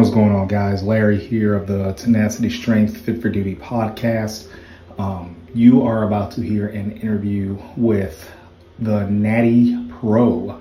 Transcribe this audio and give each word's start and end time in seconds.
What's 0.00 0.12
going 0.14 0.34
on, 0.34 0.48
guys? 0.48 0.82
Larry 0.82 1.18
here 1.18 1.54
of 1.54 1.66
the 1.66 1.92
Tenacity 1.92 2.48
Strength 2.48 2.96
Fit 2.96 3.20
for 3.20 3.28
Duty 3.28 3.54
podcast. 3.54 4.48
Um, 4.96 5.36
you 5.52 5.82
are 5.82 6.04
about 6.04 6.30
to 6.32 6.40
hear 6.40 6.68
an 6.68 6.92
interview 6.92 7.58
with 7.76 8.30
the 8.78 9.04
Natty 9.10 9.76
Pro, 9.90 10.58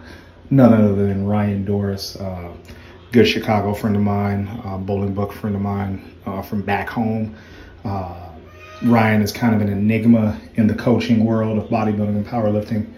none 0.49 0.73
other 0.73 0.94
than 0.94 1.25
Ryan 1.25 1.63
Doris, 1.63 2.17
uh, 2.17 2.52
good 3.13 3.25
Chicago 3.25 3.73
friend 3.73 3.96
of 3.96 4.02
mine, 4.02 4.46
uh, 4.65 4.78
Bolingbrook 4.78 5.31
friend 5.31 5.55
of 5.55 5.61
mine 5.61 6.13
uh, 6.25 6.41
from 6.41 6.61
back 6.61 6.89
home. 6.89 7.33
Uh, 7.85 8.31
Ryan 8.83 9.21
is 9.21 9.31
kind 9.31 9.55
of 9.55 9.61
an 9.61 9.69
enigma 9.69 10.37
in 10.55 10.67
the 10.67 10.75
coaching 10.75 11.23
world 11.23 11.57
of 11.57 11.69
bodybuilding 11.69 12.09
and 12.09 12.27
powerlifting. 12.27 12.91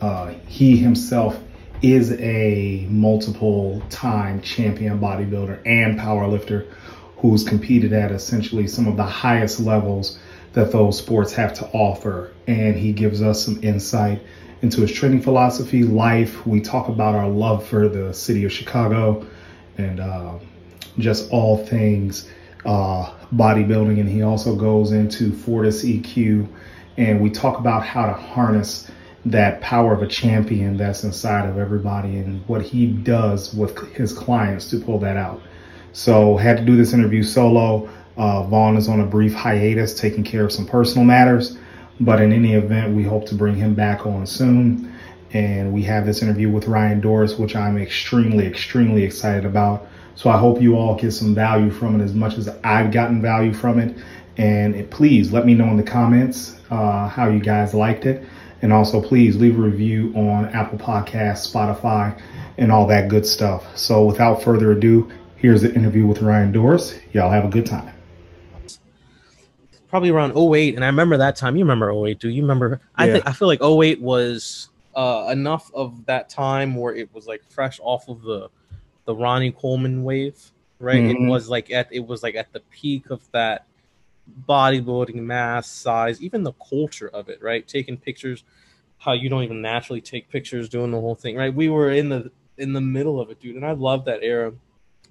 Uh, 0.00 0.34
he 0.48 0.76
himself 0.76 1.38
is 1.82 2.12
a 2.12 2.86
multiple 2.90 3.82
time 3.90 4.40
champion 4.40 4.98
bodybuilder 4.98 5.60
and 5.66 5.98
powerlifter 5.98 6.66
who's 7.18 7.44
competed 7.44 7.92
at 7.92 8.10
essentially 8.10 8.66
some 8.66 8.86
of 8.86 8.96
the 8.96 9.04
highest 9.04 9.60
levels 9.60 10.18
that 10.52 10.72
those 10.72 10.98
sports 10.98 11.32
have 11.32 11.52
to 11.54 11.66
offer. 11.72 12.32
And 12.46 12.76
he 12.76 12.92
gives 12.92 13.22
us 13.22 13.44
some 13.44 13.62
insight 13.62 14.22
into 14.62 14.80
his 14.80 14.92
training 14.92 15.22
philosophy, 15.22 15.82
life. 15.82 16.46
We 16.46 16.60
talk 16.60 16.88
about 16.88 17.14
our 17.14 17.28
love 17.28 17.66
for 17.66 17.88
the 17.88 18.12
city 18.14 18.44
of 18.44 18.52
Chicago 18.52 19.26
and 19.76 20.00
uh, 20.00 20.38
just 20.98 21.30
all 21.30 21.64
things 21.66 22.30
uh, 22.64 23.12
bodybuilding. 23.34 24.00
And 24.00 24.08
he 24.08 24.22
also 24.22 24.56
goes 24.56 24.92
into 24.92 25.32
Fortis 25.32 25.84
EQ 25.84 26.48
and 26.96 27.20
we 27.20 27.30
talk 27.30 27.58
about 27.58 27.84
how 27.84 28.06
to 28.06 28.12
harness 28.12 28.90
that 29.26 29.60
power 29.60 29.92
of 29.92 30.02
a 30.02 30.06
champion 30.06 30.76
that's 30.76 31.02
inside 31.02 31.48
of 31.48 31.58
everybody 31.58 32.18
and 32.18 32.46
what 32.46 32.62
he 32.62 32.86
does 32.86 33.52
with 33.52 33.76
his 33.92 34.12
clients 34.12 34.70
to 34.70 34.78
pull 34.78 34.98
that 35.00 35.16
out. 35.16 35.42
So 35.92 36.36
had 36.36 36.56
to 36.58 36.64
do 36.64 36.76
this 36.76 36.92
interview 36.92 37.22
solo. 37.22 37.88
Uh, 38.16 38.44
Vaughn 38.44 38.76
is 38.76 38.88
on 38.88 39.00
a 39.00 39.06
brief 39.06 39.34
hiatus, 39.34 39.98
taking 39.98 40.22
care 40.22 40.44
of 40.44 40.52
some 40.52 40.66
personal 40.66 41.04
matters. 41.04 41.58
But 41.98 42.20
in 42.20 42.32
any 42.32 42.54
event, 42.54 42.94
we 42.94 43.02
hope 43.02 43.26
to 43.26 43.34
bring 43.34 43.56
him 43.56 43.74
back 43.74 44.06
on 44.06 44.26
soon. 44.26 44.92
And 45.32 45.72
we 45.72 45.82
have 45.82 46.06
this 46.06 46.22
interview 46.22 46.48
with 46.48 46.68
Ryan 46.68 47.00
Doris, 47.00 47.36
which 47.36 47.56
I'm 47.56 47.78
extremely, 47.78 48.46
extremely 48.46 49.02
excited 49.02 49.44
about. 49.44 49.88
So 50.14 50.30
I 50.30 50.38
hope 50.38 50.62
you 50.62 50.76
all 50.76 50.94
get 50.94 51.12
some 51.12 51.34
value 51.34 51.70
from 51.70 52.00
it 52.00 52.04
as 52.04 52.14
much 52.14 52.38
as 52.38 52.48
I've 52.62 52.92
gotten 52.92 53.20
value 53.20 53.52
from 53.52 53.80
it. 53.80 53.96
And 54.36 54.74
it, 54.76 54.90
please 54.90 55.32
let 55.32 55.46
me 55.46 55.54
know 55.54 55.66
in 55.66 55.76
the 55.76 55.82
comments 55.82 56.60
uh, 56.70 57.08
how 57.08 57.28
you 57.28 57.40
guys 57.40 57.74
liked 57.74 58.06
it. 58.06 58.24
And 58.62 58.72
also, 58.72 59.02
please 59.02 59.36
leave 59.36 59.58
a 59.58 59.62
review 59.62 60.12
on 60.14 60.46
Apple 60.46 60.78
Podcasts, 60.78 61.52
Spotify, 61.52 62.18
and 62.58 62.72
all 62.72 62.86
that 62.86 63.08
good 63.08 63.26
stuff. 63.26 63.76
So, 63.76 64.04
without 64.04 64.42
further 64.42 64.72
ado, 64.72 65.10
here's 65.36 65.62
the 65.62 65.74
interview 65.74 66.06
with 66.06 66.22
Ryan 66.22 66.52
Doris. 66.52 66.98
Y'all 67.12 67.30
have 67.30 67.44
a 67.44 67.48
good 67.48 67.66
time. 67.66 67.92
Probably 69.88 70.10
around 70.10 70.36
08, 70.36 70.74
and 70.74 70.84
I 70.84 70.88
remember 70.88 71.16
that 71.18 71.36
time. 71.36 71.56
You 71.56 71.64
remember 71.64 71.92
08, 71.92 72.18
do 72.18 72.28
you 72.28 72.42
remember? 72.42 72.80
I 72.96 73.10
think 73.10 73.26
I 73.26 73.32
feel 73.32 73.48
like 73.48 73.62
08 73.62 74.00
was 74.00 74.70
uh, 74.94 75.28
enough 75.30 75.70
of 75.74 76.04
that 76.06 76.28
time 76.28 76.74
where 76.74 76.94
it 76.94 77.12
was 77.14 77.26
like 77.26 77.42
fresh 77.50 77.78
off 77.82 78.08
of 78.08 78.22
the 78.22 78.48
the 79.04 79.14
Ronnie 79.14 79.52
Coleman 79.52 80.02
wave, 80.02 80.38
right? 80.80 81.02
Mm-hmm. 81.02 81.26
It 81.26 81.30
was 81.30 81.48
like 81.48 81.70
at 81.70 81.88
it 81.92 82.04
was 82.04 82.22
like 82.22 82.34
at 82.34 82.52
the 82.52 82.60
peak 82.70 83.10
of 83.10 83.20
that 83.32 83.66
bodybuilding, 84.48 85.14
mass, 85.14 85.68
size, 85.68 86.20
even 86.22 86.42
the 86.42 86.52
culture 86.52 87.08
of 87.08 87.28
it, 87.28 87.42
right? 87.42 87.66
Taking 87.66 87.96
pictures, 87.96 88.44
how 88.98 89.12
you 89.12 89.28
don't 89.28 89.42
even 89.42 89.62
naturally 89.62 90.00
take 90.00 90.28
pictures, 90.28 90.68
doing 90.68 90.90
the 90.90 91.00
whole 91.00 91.14
thing, 91.14 91.36
right? 91.36 91.54
We 91.54 91.68
were 91.68 91.90
in 91.90 92.08
the 92.08 92.30
in 92.58 92.72
the 92.72 92.80
middle 92.80 93.20
of 93.20 93.30
it, 93.30 93.40
dude, 93.40 93.56
and 93.56 93.66
I 93.66 93.72
love 93.72 94.06
that 94.06 94.22
era, 94.22 94.52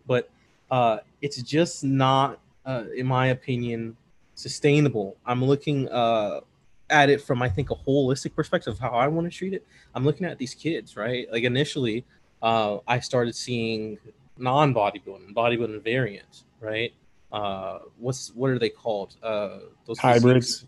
but 0.07 0.29
uh, 0.71 0.97
it's 1.21 1.41
just 1.43 1.83
not, 1.83 2.39
uh, 2.65 2.85
in 2.95 3.05
my 3.05 3.27
opinion, 3.27 3.97
sustainable. 4.33 5.15
I'm 5.25 5.43
looking 5.43 5.87
uh, 5.89 6.41
at 6.89 7.09
it 7.09 7.21
from 7.21 7.41
I 7.41 7.49
think 7.49 7.71
a 7.71 7.75
holistic 7.75 8.35
perspective 8.35 8.73
of 8.73 8.79
how 8.79 8.89
I 8.89 9.07
want 9.07 9.31
to 9.31 9.35
treat 9.37 9.53
it. 9.53 9.65
I'm 9.93 10.03
looking 10.03 10.25
at 10.25 10.37
these 10.37 10.53
kids, 10.53 10.97
right? 10.97 11.27
Like 11.31 11.43
initially, 11.43 12.03
uh, 12.41 12.79
I 12.87 12.99
started 12.99 13.35
seeing 13.35 13.97
non 14.37 14.73
bodybuilding, 14.73 15.33
bodybuilding 15.33 15.83
variants, 15.83 16.45
right? 16.59 16.93
Uh 17.35 17.79
what's 17.97 18.29
what 18.33 18.49
are 18.49 18.59
they 18.59 18.69
called? 18.69 19.15
Uh 19.21 19.59
those 19.85 19.99
hybrids. 19.99 20.65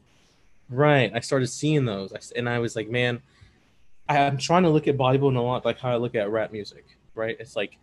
right 0.69 1.11
i 1.15 1.19
started 1.19 1.47
seeing 1.47 1.85
those 1.85 2.11
and 2.35 2.49
i 2.49 2.59
was 2.59 2.75
like 2.75 2.89
man 2.89 3.21
i'm 4.09 4.37
trying 4.37 4.63
to 4.63 4.69
look 4.69 4.87
at 4.87 4.97
bodybuilding 4.97 5.37
a 5.37 5.41
lot 5.41 5.63
like 5.63 5.79
how 5.79 5.91
i 5.91 5.95
look 5.95 6.13
at 6.13 6.29
rap 6.29 6.51
music 6.51 6.97
right? 7.17 7.35
It's 7.39 7.55
like 7.55 7.77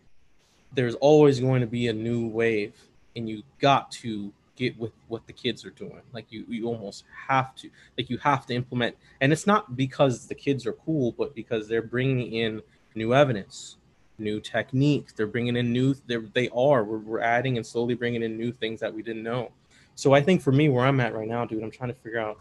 there's 0.73 0.95
always 0.95 1.39
going 1.39 1.61
to 1.61 1.67
be 1.67 1.87
a 1.89 1.93
new 1.93 2.27
wave 2.27 2.73
and 3.15 3.29
you 3.29 3.43
got 3.59 3.91
to 3.91 4.33
get 4.55 4.77
with 4.79 4.93
what 5.09 5.27
the 5.27 5.33
kids 5.33 5.65
are 5.65 5.69
doing. 5.71 6.01
Like 6.13 6.31
you 6.31 6.45
you 6.47 6.65
almost 6.67 7.03
have 7.27 7.53
to 7.57 7.69
like 7.97 8.09
you 8.09 8.17
have 8.19 8.45
to 8.47 8.55
implement 8.55 8.95
and 9.21 9.31
it's 9.31 9.45
not 9.45 9.75
because 9.75 10.27
the 10.27 10.35
kids 10.35 10.65
are 10.65 10.73
cool 10.73 11.11
but 11.11 11.35
because 11.35 11.67
they're 11.67 11.81
bringing 11.81 12.33
in 12.33 12.61
new 12.95 13.13
evidence 13.13 13.75
new 14.17 14.39
techniques. 14.39 15.13
They're 15.13 15.27
bringing 15.27 15.55
in 15.55 15.71
new. 15.71 15.95
They 16.07 16.49
are. 16.49 16.83
We're, 16.83 16.97
we're 16.97 17.19
adding 17.19 17.57
and 17.57 17.65
slowly 17.65 17.95
bringing 17.95 18.23
in 18.23 18.37
new 18.37 18.51
things 18.51 18.79
that 18.79 18.93
we 18.93 19.01
didn't 19.01 19.23
know. 19.23 19.51
So 19.95 20.13
I 20.13 20.21
think 20.21 20.41
for 20.41 20.51
me, 20.51 20.69
where 20.69 20.85
I'm 20.85 20.99
at 20.99 21.13
right 21.15 21.27
now, 21.27 21.45
dude, 21.45 21.63
I'm 21.63 21.71
trying 21.71 21.89
to 21.89 21.95
figure 21.95 22.19
out 22.19 22.39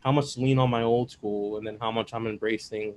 how 0.00 0.12
much 0.12 0.34
to 0.34 0.40
lean 0.40 0.58
on 0.58 0.70
my 0.70 0.82
old 0.82 1.10
school 1.10 1.56
and 1.56 1.66
then 1.66 1.78
how 1.80 1.90
much 1.90 2.12
I'm 2.12 2.26
embracing 2.26 2.94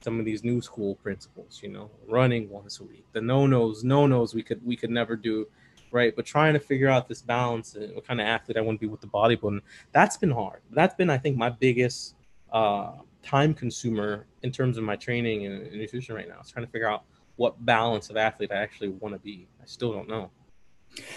some 0.00 0.18
of 0.18 0.24
these 0.24 0.44
new 0.44 0.60
school 0.60 0.96
principles. 0.96 1.60
You 1.62 1.70
know, 1.70 1.90
running 2.08 2.48
once 2.50 2.80
a 2.80 2.84
week, 2.84 3.04
the 3.12 3.20
no 3.20 3.46
nos, 3.46 3.84
no 3.84 4.06
nos 4.06 4.34
we 4.34 4.42
could 4.42 4.64
we 4.64 4.76
could 4.76 4.90
never 4.90 5.16
do. 5.16 5.46
Right, 5.90 6.16
but 6.16 6.26
trying 6.26 6.54
to 6.54 6.58
figure 6.58 6.88
out 6.88 7.08
this 7.08 7.22
balance 7.22 7.76
and 7.76 7.94
what 7.94 8.04
kind 8.04 8.20
of 8.20 8.26
athlete 8.26 8.56
I 8.56 8.62
want 8.62 8.80
to 8.80 8.84
be 8.84 8.90
with 8.90 9.00
the 9.00 9.06
bodybuilding, 9.06 9.60
that's 9.92 10.16
been 10.16 10.32
hard. 10.32 10.60
That's 10.72 10.92
been, 10.96 11.08
I 11.08 11.18
think, 11.18 11.36
my 11.36 11.50
biggest 11.50 12.16
uh, 12.52 12.94
time 13.24 13.54
consumer 13.54 14.26
in 14.42 14.52
terms 14.52 14.76
of 14.76 14.84
my 14.84 14.96
training 14.96 15.46
and, 15.46 15.72
nutrition 15.72 16.14
right 16.14 16.28
now. 16.28 16.36
It's 16.40 16.50
trying 16.50 16.66
to 16.66 16.70
figure 16.70 16.88
out 16.88 17.04
what 17.36 17.64
balance 17.64 18.10
of 18.10 18.16
athlete 18.16 18.50
I 18.52 18.56
actually 18.56 18.88
want 18.88 19.14
to 19.14 19.20
be. 19.20 19.46
I 19.62 19.66
still 19.66 19.92
don't 19.92 20.08
know. 20.08 20.30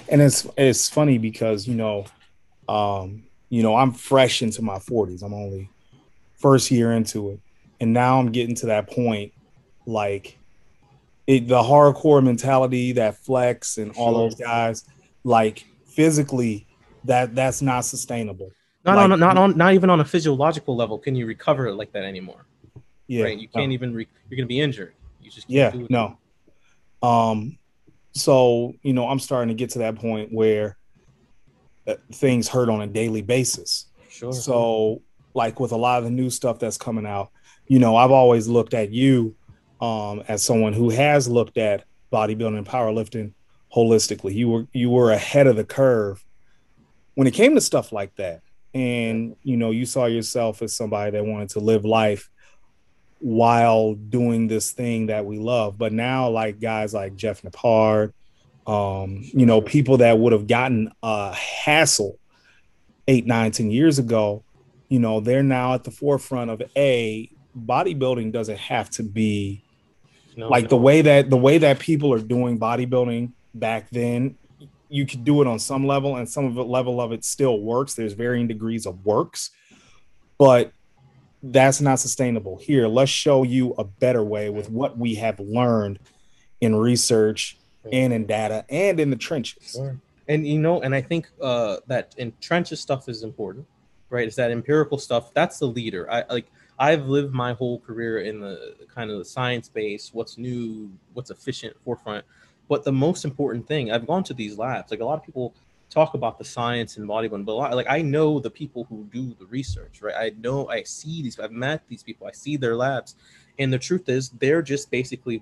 And 0.09 0.22
it's 0.22 0.47
it's 0.57 0.89
funny 0.89 1.17
because 1.17 1.67
you 1.67 1.75
know, 1.75 2.05
um, 2.67 3.23
you 3.50 3.61
know, 3.61 3.75
I'm 3.75 3.91
fresh 3.91 4.41
into 4.41 4.61
my 4.61 4.77
40s. 4.77 5.23
I'm 5.23 5.33
only 5.33 5.69
first 6.35 6.72
year 6.72 6.94
into 6.94 7.31
it, 7.31 7.39
and 7.79 7.94
now 7.94 8.19
I'm 8.19 8.31
getting 8.31 8.56
to 8.56 8.67
that 8.67 8.89
point, 8.89 9.33
like 9.85 10.38
it, 11.27 11.47
the 11.47 11.61
hardcore 11.61 12.23
mentality, 12.23 12.94
that 12.94 13.17
flex, 13.17 13.77
and 13.77 13.91
all 13.95 14.13
those 14.13 14.35
guys, 14.35 14.85
like 15.23 15.66
physically, 15.85 16.66
that 17.03 17.35
that's 17.35 17.61
not 17.61 17.81
sustainable. 17.81 18.51
Not 18.85 18.95
like, 18.95 19.11
on 19.11 19.19
not 19.19 19.38
on 19.38 19.57
not 19.57 19.73
even 19.73 19.89
on 19.89 20.00
a 20.00 20.06
physiological 20.06 20.75
level 20.75 20.97
can 20.97 21.16
you 21.16 21.25
recover 21.25 21.72
like 21.73 21.91
that 21.91 22.03
anymore. 22.03 22.45
Yeah, 23.07 23.25
right? 23.25 23.38
you 23.38 23.47
can't 23.47 23.72
even 23.72 23.94
re- 23.94 24.07
you're 24.29 24.38
gonna 24.38 24.47
be 24.47 24.61
injured. 24.61 24.94
You 25.27 25.31
just 25.33 25.49
yeah, 25.49 25.73
no. 25.89 26.17
Um, 27.03 27.57
so 28.13 28.73
you 28.81 28.93
know, 28.93 29.09
I'm 29.09 29.19
starting 29.19 29.49
to 29.49 29.53
get 29.53 29.71
to 29.71 29.79
that 29.79 29.97
point 29.97 30.31
where 30.31 30.77
uh, 31.85 31.95
things 32.13 32.47
hurt 32.47 32.69
on 32.69 32.81
a 32.81 32.88
daily 32.88 33.21
basis. 33.21 33.88
Sure. 34.09 34.31
So, 34.31 35.01
like 35.33 35.59
with 35.59 35.73
a 35.73 35.75
lot 35.75 35.97
of 35.97 36.05
the 36.05 36.11
new 36.11 36.29
stuff 36.29 36.59
that's 36.59 36.77
coming 36.77 37.05
out, 37.05 37.31
you 37.67 37.77
know, 37.77 37.97
I've 37.97 38.11
always 38.11 38.47
looked 38.47 38.73
at 38.73 38.91
you 38.91 39.35
um, 39.81 40.23
as 40.29 40.43
someone 40.43 40.71
who 40.71 40.89
has 40.91 41.27
looked 41.27 41.57
at 41.57 41.83
bodybuilding 42.13 42.57
and 42.57 42.65
powerlifting 42.65 43.33
holistically. 43.75 44.33
You 44.33 44.47
were 44.47 44.67
you 44.71 44.89
were 44.89 45.11
ahead 45.11 45.45
of 45.45 45.57
the 45.57 45.65
curve 45.65 46.23
when 47.15 47.27
it 47.27 47.33
came 47.33 47.53
to 47.55 47.61
stuff 47.61 47.91
like 47.91 48.15
that, 48.15 48.44
and 48.73 49.35
you 49.44 49.57
know, 49.57 49.71
you 49.71 49.85
saw 49.85 50.05
yourself 50.05 50.61
as 50.61 50.73
somebody 50.73 51.11
that 51.11 51.25
wanted 51.25 51.49
to 51.49 51.59
live 51.59 51.83
life 51.83 52.29
while 53.19 53.95
doing 53.95 54.47
this 54.47 54.72
thing 54.72 55.07
that 55.07 55.25
we 55.25 55.38
love. 55.39 55.78
But 55.78 55.94
now, 55.94 56.29
like 56.29 56.59
guys 56.59 56.94
like 56.94 57.16
Jeff 57.16 57.41
Nippard, 57.41 58.13
um, 58.66 59.22
you 59.23 59.45
know, 59.45 59.61
people 59.61 59.97
that 59.97 60.19
would 60.19 60.33
have 60.33 60.47
gotten 60.47 60.91
a 61.01 61.33
hassle 61.33 62.19
eight, 63.07 63.25
nine, 63.25 63.51
ten 63.51 63.71
years 63.71 64.00
ago, 64.00 64.44
you 64.89 65.00
know, 65.00 65.19
they're 65.19 65.44
now 65.44 65.74
at 65.74 65.83
the 65.83 65.91
forefront 65.91 66.51
of 66.51 66.62
a 66.75 67.30
bodybuilding 67.57 68.31
doesn't 68.31 68.59
have 68.59 68.89
to 68.91 69.03
be 69.03 69.63
no, 70.36 70.47
like 70.50 70.65
no. 70.65 70.69
the 70.69 70.77
way 70.77 71.01
that 71.01 71.30
the 71.30 71.38
way 71.38 71.57
that 71.57 71.80
people 71.80 72.13
are 72.13 72.19
doing 72.19 72.59
bodybuilding 72.59 73.31
back 73.53 73.89
then. 73.89 74.38
You 74.89 75.06
could 75.06 75.25
do 75.25 75.41
it 75.41 75.47
on 75.47 75.59
some 75.59 75.86
level, 75.86 76.15
and 76.15 76.30
some 76.30 76.45
of 76.45 76.53
the 76.53 76.63
level 76.63 77.01
of 77.01 77.12
it 77.12 77.25
still 77.25 77.59
works. 77.59 77.94
There's 77.94 78.13
varying 78.13 78.47
degrees 78.47 78.86
of 78.86 79.06
works, 79.06 79.51
but 80.38 80.71
that's 81.51 81.81
not 81.81 81.99
sustainable. 81.99 82.57
Here, 82.57 82.88
let's 82.88 83.11
show 83.11 83.44
you 83.44 83.73
a 83.77 83.83
better 83.83 84.23
way 84.23 84.49
with 84.49 84.69
what 84.69 84.97
we 84.97 85.15
have 85.15 85.39
learned 85.39 85.99
in 86.61 86.75
research 86.75 87.57
and 87.91 88.11
in 88.13 88.25
data 88.25 88.65
and 88.69 88.99
in 88.99 89.09
the 89.09 89.15
trenches. 89.15 89.73
Sure. 89.73 89.97
And 90.27 90.45
you 90.45 90.59
know, 90.59 90.81
and 90.81 90.94
I 90.94 91.01
think 91.01 91.29
uh, 91.41 91.77
that 91.88 92.13
in 92.17 92.33
trenches 92.41 92.81
stuff 92.81 93.07
is 93.07 93.23
important, 93.23 93.65
right? 94.09 94.27
Is 94.27 94.35
that 94.35 94.51
empirical 94.51 94.97
stuff? 94.97 95.33
That's 95.33 95.59
the 95.59 95.67
leader. 95.67 96.11
I 96.11 96.23
like. 96.29 96.47
I've 96.79 97.07
lived 97.07 97.33
my 97.33 97.53
whole 97.53 97.79
career 97.79 98.19
in 98.19 98.39
the 98.39 98.75
kind 98.93 99.09
of 99.09 99.17
the 99.17 99.25
science 99.25 99.67
base, 99.67 100.11
what's 100.13 100.38
new, 100.38 100.91
what's 101.13 101.31
efficient, 101.31 101.75
forefront. 101.83 102.23
But 102.69 102.83
the 102.83 102.91
most 102.91 103.25
important 103.25 103.67
thing, 103.67 103.91
I've 103.91 104.05
gone 104.05 104.23
to 104.25 104.33
these 104.33 104.57
labs. 104.59 104.91
Like 104.91 105.00
a 105.00 105.05
lot 105.05 105.17
of 105.17 105.25
people 105.25 105.55
talk 105.89 106.13
about 106.13 106.38
the 106.38 106.44
science 106.44 106.98
and 106.98 107.07
bodybuilding, 107.07 107.45
but 107.45 107.56
lot, 107.56 107.75
like 107.75 107.88
I 107.89 108.01
know 108.01 108.39
the 108.39 108.50
people 108.50 108.86
who 108.89 109.07
do 109.12 109.34
the 109.39 109.45
research, 109.45 110.01
right? 110.01 110.16
I 110.16 110.31
know 110.42 110.69
I 110.69 110.84
see 110.84 111.22
these. 111.24 111.39
I've 111.39 111.51
met 111.51 111.81
these 111.88 112.04
people. 112.04 112.28
I 112.28 112.31
see 112.31 112.57
their 112.57 112.75
labs, 112.75 113.16
and 113.57 113.72
the 113.72 113.80
truth 113.80 114.10
is, 114.10 114.30
they're 114.30 114.62
just 114.62 114.92
basically 114.92 115.42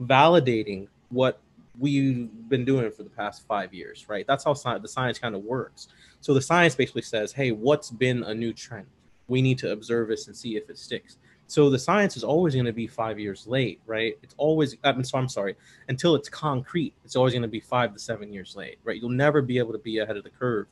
validating 0.00 0.88
what 1.10 1.40
we've 1.78 2.28
been 2.48 2.64
doing 2.64 2.90
for 2.90 3.02
the 3.02 3.10
past 3.10 3.46
five 3.46 3.74
years, 3.74 4.08
right? 4.08 4.26
That's 4.26 4.44
how 4.44 4.54
the 4.54 4.88
science 4.88 5.18
kind 5.18 5.34
of 5.34 5.42
works. 5.42 5.88
So 6.20 6.32
the 6.32 6.40
science 6.40 6.74
basically 6.74 7.02
says, 7.02 7.32
hey, 7.32 7.50
what's 7.50 7.90
been 7.90 8.22
a 8.22 8.32
new 8.34 8.52
trend? 8.52 8.86
We 9.26 9.42
need 9.42 9.58
to 9.58 9.72
observe 9.72 10.08
this 10.08 10.28
and 10.28 10.36
see 10.36 10.56
if 10.56 10.70
it 10.70 10.78
sticks. 10.78 11.16
So 11.46 11.68
the 11.68 11.78
science 11.78 12.16
is 12.16 12.24
always 12.24 12.54
going 12.54 12.66
to 12.66 12.72
be 12.72 12.86
five 12.86 13.18
years 13.18 13.46
late, 13.46 13.80
right? 13.86 14.16
It's 14.22 14.34
always, 14.38 14.76
I'm, 14.82 15.04
so 15.04 15.18
I'm 15.18 15.28
sorry, 15.28 15.56
until 15.88 16.14
it's 16.14 16.28
concrete, 16.28 16.94
it's 17.04 17.16
always 17.16 17.32
going 17.32 17.42
to 17.42 17.48
be 17.48 17.60
five 17.60 17.92
to 17.92 17.98
seven 17.98 18.32
years 18.32 18.56
late, 18.56 18.78
right? 18.82 19.00
You'll 19.00 19.10
never 19.10 19.42
be 19.42 19.58
able 19.58 19.72
to 19.72 19.78
be 19.78 19.98
ahead 19.98 20.16
of 20.16 20.24
the 20.24 20.30
curve. 20.30 20.66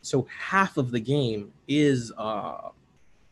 So 0.00 0.26
half 0.36 0.76
of 0.76 0.90
the 0.90 1.00
game 1.00 1.52
is 1.66 2.12
uh, 2.16 2.68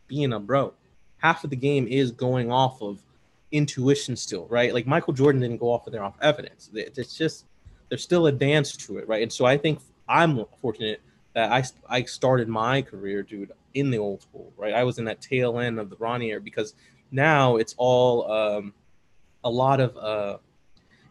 being 0.08 0.32
a 0.32 0.40
bro. 0.40 0.74
Half 1.18 1.44
of 1.44 1.50
the 1.50 1.56
game 1.56 1.86
is 1.86 2.10
going 2.10 2.50
off 2.50 2.82
of 2.82 3.02
intuition 3.52 4.16
still, 4.16 4.46
right? 4.46 4.72
Like 4.72 4.86
Michael 4.86 5.12
Jordan 5.12 5.40
didn't 5.40 5.58
go 5.58 5.72
off 5.72 5.86
of 5.86 5.92
there 5.92 6.04
off 6.04 6.16
evidence. 6.22 6.70
It's 6.74 7.16
just 7.16 7.46
there's 7.88 8.02
still 8.02 8.26
a 8.26 8.32
dance 8.32 8.76
to 8.76 8.98
it, 8.98 9.08
right? 9.08 9.22
And 9.22 9.32
so 9.32 9.44
I 9.44 9.56
think 9.56 9.80
I'm 10.08 10.44
fortunate 10.60 11.00
that 11.34 11.52
I 11.52 11.64
I 11.88 12.02
started 12.04 12.48
my 12.48 12.82
career, 12.82 13.22
dude, 13.22 13.52
in 13.74 13.90
the 13.90 13.98
old 13.98 14.22
school, 14.22 14.52
right? 14.56 14.74
I 14.74 14.84
was 14.84 14.98
in 14.98 15.04
that 15.04 15.20
tail 15.20 15.58
end 15.58 15.78
of 15.78 15.90
the 15.90 15.96
Ronnie 15.96 16.30
era 16.30 16.40
because 16.40 16.74
now 17.10 17.56
it's 17.56 17.74
all 17.78 18.30
um, 18.30 18.74
a 19.44 19.50
lot 19.50 19.80
of 19.80 19.96
uh, 19.96 20.38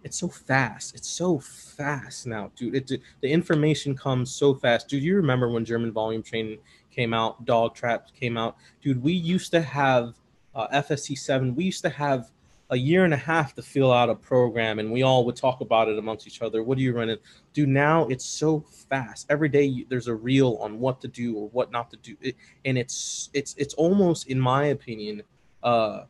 it's 0.04 0.18
so 0.18 0.28
fast. 0.28 0.96
It's 0.96 1.10
so 1.10 1.40
fast 1.40 2.28
now, 2.28 2.52
dude. 2.56 2.76
It, 2.76 3.02
the 3.22 3.30
information 3.30 3.96
comes 3.96 4.32
so 4.32 4.54
fast, 4.54 4.88
dude. 4.88 5.04
You 5.04 5.16
remember 5.16 5.50
when 5.50 5.66
German 5.66 5.92
volume 5.92 6.24
training 6.24 6.60
came 6.92 7.14
out, 7.14 7.46
DoggCrapp 7.46 8.14
came 8.14 8.38
out, 8.38 8.56
dude? 8.82 9.02
We 9.02 9.14
used 9.14 9.52
to 9.52 9.62
have 9.62 10.16
uh, 10.56 10.68
FST 10.70 11.18
seven. 11.18 11.56
We 11.56 11.66
used 11.66 11.82
to 11.84 11.90
have 11.90 12.32
a 12.72 12.78
year 12.78 13.04
and 13.04 13.14
a 13.14 13.18
half 13.18 13.56
to 13.56 13.62
fill 13.62 13.92
out 13.92 14.10
a 14.10 14.16
program 14.16 14.78
and 14.80 14.92
we 14.92 15.02
all 15.02 15.26
would 15.26 15.36
talk 15.36 15.62
about 15.62 15.88
it 15.88 15.98
amongst 15.98 16.28
each 16.28 16.42
other. 16.42 16.62
What 16.62 16.78
are 16.78 16.82
you 16.82 16.94
running? 16.94 17.18
Do 17.54 17.66
now 17.66 18.08
it's 18.08 18.26
so 18.26 18.64
fast. 18.90 19.26
Every 19.30 19.50
day 19.50 19.86
there's 19.90 20.08
a 20.08 20.14
reel 20.14 20.58
on 20.62 20.80
what 20.80 21.02
to 21.02 21.08
do 21.08 21.36
or 21.36 21.50
what 21.50 21.72
not 21.72 21.90
to 21.92 21.98
do. 21.98 22.16
It, 22.22 22.36
and 22.66 22.78
it's 22.78 23.30
it's 23.34 23.56
it's 23.58 23.74
almost 23.74 24.28
in 24.28 24.40
my 24.40 24.66
opinion 24.66 25.24
uh 25.64 26.04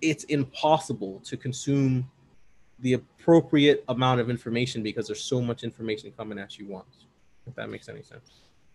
it's 0.00 0.24
impossible 0.24 1.20
to 1.24 1.36
consume 1.36 2.10
the 2.80 2.94
appropriate 2.94 3.84
amount 3.88 4.20
of 4.20 4.28
information 4.28 4.82
because 4.82 5.06
there's 5.06 5.22
so 5.22 5.40
much 5.40 5.62
information 5.62 6.12
coming 6.16 6.38
at 6.38 6.58
you 6.58 6.66
once 6.66 7.06
if 7.46 7.54
that 7.54 7.70
makes 7.70 7.88
any 7.88 8.02
sense. 8.02 8.32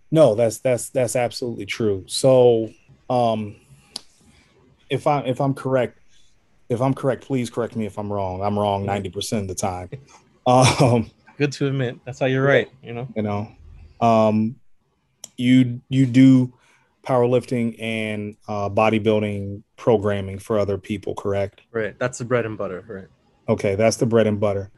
No 0.10 0.36
that's 0.36 0.60
that's 0.60 0.90
that's 0.90 1.18
absolutely 1.18 1.66
true. 1.66 2.06
So 2.08 2.72
um 3.10 3.58
if 4.90 5.06
I'm 5.06 5.26
if 5.26 5.40
i'm 5.40 5.54
correct 5.54 5.99
if 6.70 6.82
I'm 6.82 6.94
correct, 6.94 7.26
please 7.26 7.50
correct 7.50 7.76
me 7.76 7.86
if 7.86 7.98
I'm 7.98 8.12
wrong. 8.12 8.42
I'm 8.42 8.58
wrong 8.58 8.86
90% 8.86 9.42
of 9.42 9.48
the 9.48 9.56
time. 9.56 9.90
Um, 10.48 11.12
Good 11.38 11.52
to 11.54 11.68
admit. 11.68 12.00
That's 12.06 12.20
how 12.20 12.26
you're 12.26 12.44
right. 12.44 12.68
You 12.82 12.94
know, 12.94 13.08
you 13.16 13.22
know, 13.22 13.52
um, 14.02 14.56
you, 15.38 15.80
you 15.90 16.08
do 16.08 16.54
powerlifting 17.04 17.80
and 17.80 18.36
uh, 18.48 18.68
bodybuilding 18.68 19.62
programming 19.78 20.40
for 20.40 20.58
other 20.58 20.80
people, 20.80 21.14
correct? 21.14 21.62
Right. 21.72 21.98
That's 22.00 22.18
the 22.18 22.26
bread 22.26 22.48
and 22.48 22.58
butter. 22.58 22.84
Right. 22.88 23.08
Okay. 23.48 23.76
That's 23.76 23.98
the 23.98 24.08
bread 24.08 24.26
and 24.26 24.40
butter. 24.40 24.72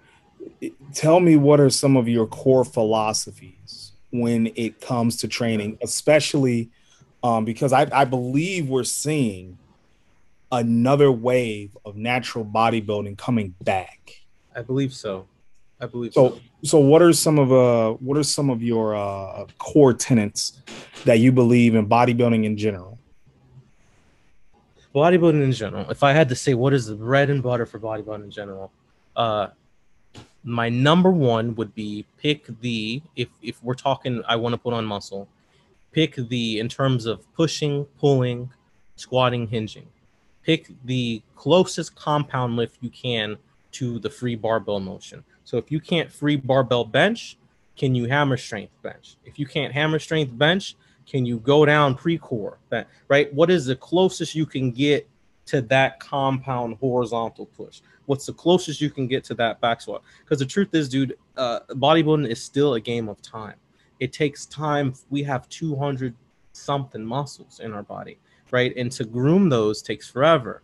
Tell 0.94 1.22
me 1.22 1.38
what 1.38 1.62
are 1.62 1.70
some 1.70 1.96
of 1.96 2.10
your 2.10 2.28
core 2.28 2.66
philosophies 2.66 3.94
when 4.12 4.52
it 4.56 4.82
comes 4.82 5.16
to 5.18 5.28
training, 5.30 5.78
especially 5.82 6.70
um, 7.24 7.46
because 7.46 7.72
I, 7.72 7.88
I 7.94 8.06
believe 8.06 8.68
we're 8.68 8.84
seeing 8.84 9.58
another 10.52 11.12
wave 11.12 11.76
of 11.86 11.96
natural 11.96 12.46
bodybuilding 12.46 13.18
coming 13.18 13.56
back. 13.62 14.22
I 14.56 14.62
believe 14.62 14.94
so. 14.94 15.28
I 15.80 15.86
believe 15.86 16.14
so. 16.14 16.30
So, 16.30 16.40
so 16.64 16.80
what 16.80 17.02
are 17.02 17.14
some 17.14 17.40
of 17.40 17.52
uh 17.52 17.94
what 17.94 18.18
are 18.18 18.24
some 18.24 18.50
of 18.50 18.62
your 18.62 18.96
uh 18.96 19.46
core 19.58 19.94
tenets 19.94 20.62
that 21.06 21.20
you 21.20 21.32
believe 21.32 21.76
in 21.76 21.88
bodybuilding 21.88 22.46
in 22.46 22.58
general? 22.58 23.00
Bodybuilding 24.94 25.42
in 25.44 25.52
general. 25.54 25.90
If 25.90 26.04
I 26.04 26.12
had 26.12 26.28
to 26.30 26.36
say 26.36 26.54
what 26.54 26.74
is 26.74 26.86
the 26.86 26.96
bread 26.96 27.30
and 27.30 27.42
butter 27.42 27.66
for 27.66 27.80
bodybuilding 27.80 28.26
in 28.26 28.32
general, 28.32 28.72
uh 29.16 29.48
my 30.44 30.70
number 30.70 31.12
one 31.12 31.56
would 31.56 31.74
be 31.76 32.06
pick 32.18 32.46
the 32.62 33.02
if 33.16 33.30
if 33.42 33.64
we're 33.64 33.74
talking 33.74 34.22
I 34.28 34.36
want 34.36 34.54
to 34.54 34.58
put 34.58 34.74
on 34.74 34.86
muscle, 34.86 35.28
pick 35.92 36.16
the 36.16 36.60
in 36.60 36.68
terms 36.68 37.06
of 37.06 37.32
pushing, 37.34 37.86
pulling, 38.00 38.52
squatting, 38.96 39.48
hinging 39.48 39.88
pick 40.44 40.72
the 40.86 41.22
closest 41.36 41.96
compound 41.96 42.56
lift 42.56 42.78
you 42.82 42.90
can 42.90 43.38
to 43.74 44.00
the 44.00 44.10
free 44.10 44.36
barbell 44.36 44.80
motion. 44.80 45.24
So 45.44 45.58
if 45.58 45.72
you 45.72 45.80
can't 45.80 46.12
free 46.12 46.36
barbell 46.36 46.86
bench, 46.86 47.38
can 47.78 47.96
you 47.96 48.06
hammer 48.08 48.38
strength 48.38 48.74
bench? 48.82 49.16
If 49.26 49.40
you 49.40 49.46
can't 49.46 49.74
hammer 49.74 50.00
strength 50.00 50.38
bench, 50.38 50.76
can 51.08 51.26
you 51.26 51.40
go 51.40 51.66
down 51.66 51.96
Precor? 51.96 52.56
Right? 53.08 53.34
What 53.34 53.50
is 53.50 53.66
the 53.66 53.76
closest 53.76 54.36
you 54.36 54.46
can 54.46 54.72
get 54.72 55.08
to 55.48 55.62
that 55.64 56.00
compound 56.00 56.78
horizontal 56.80 57.48
push? 57.48 57.82
What's 58.06 58.26
the 58.26 58.34
closest 58.34 58.82
you 58.82 58.90
can 58.90 59.08
get 59.08 59.24
to 59.26 59.34
that 59.36 59.62
back 59.62 59.82
squat? 59.82 60.04
Because 60.24 60.40
the 60.40 60.46
truth 60.46 60.74
is, 60.74 60.90
dude, 60.90 61.18
uh, 61.38 61.62
bodybuilding 61.70 62.28
is 62.28 62.44
still 62.44 62.76
a 62.76 62.80
game 62.80 63.10
of 63.10 63.22
time. 63.22 63.56
It 64.00 64.14
takes 64.14 64.46
time. 64.46 64.94
We 65.10 65.24
have 65.24 65.48
200 65.50 66.16
something 66.54 67.04
muscles 67.04 67.60
in 67.60 67.74
our 67.74 67.84
body 67.84 68.18
right? 68.52 68.74
And 68.76 68.92
to 68.94 69.04
groom 69.04 69.50
those 69.50 69.82
takes 69.82 70.10
forever. 70.10 70.62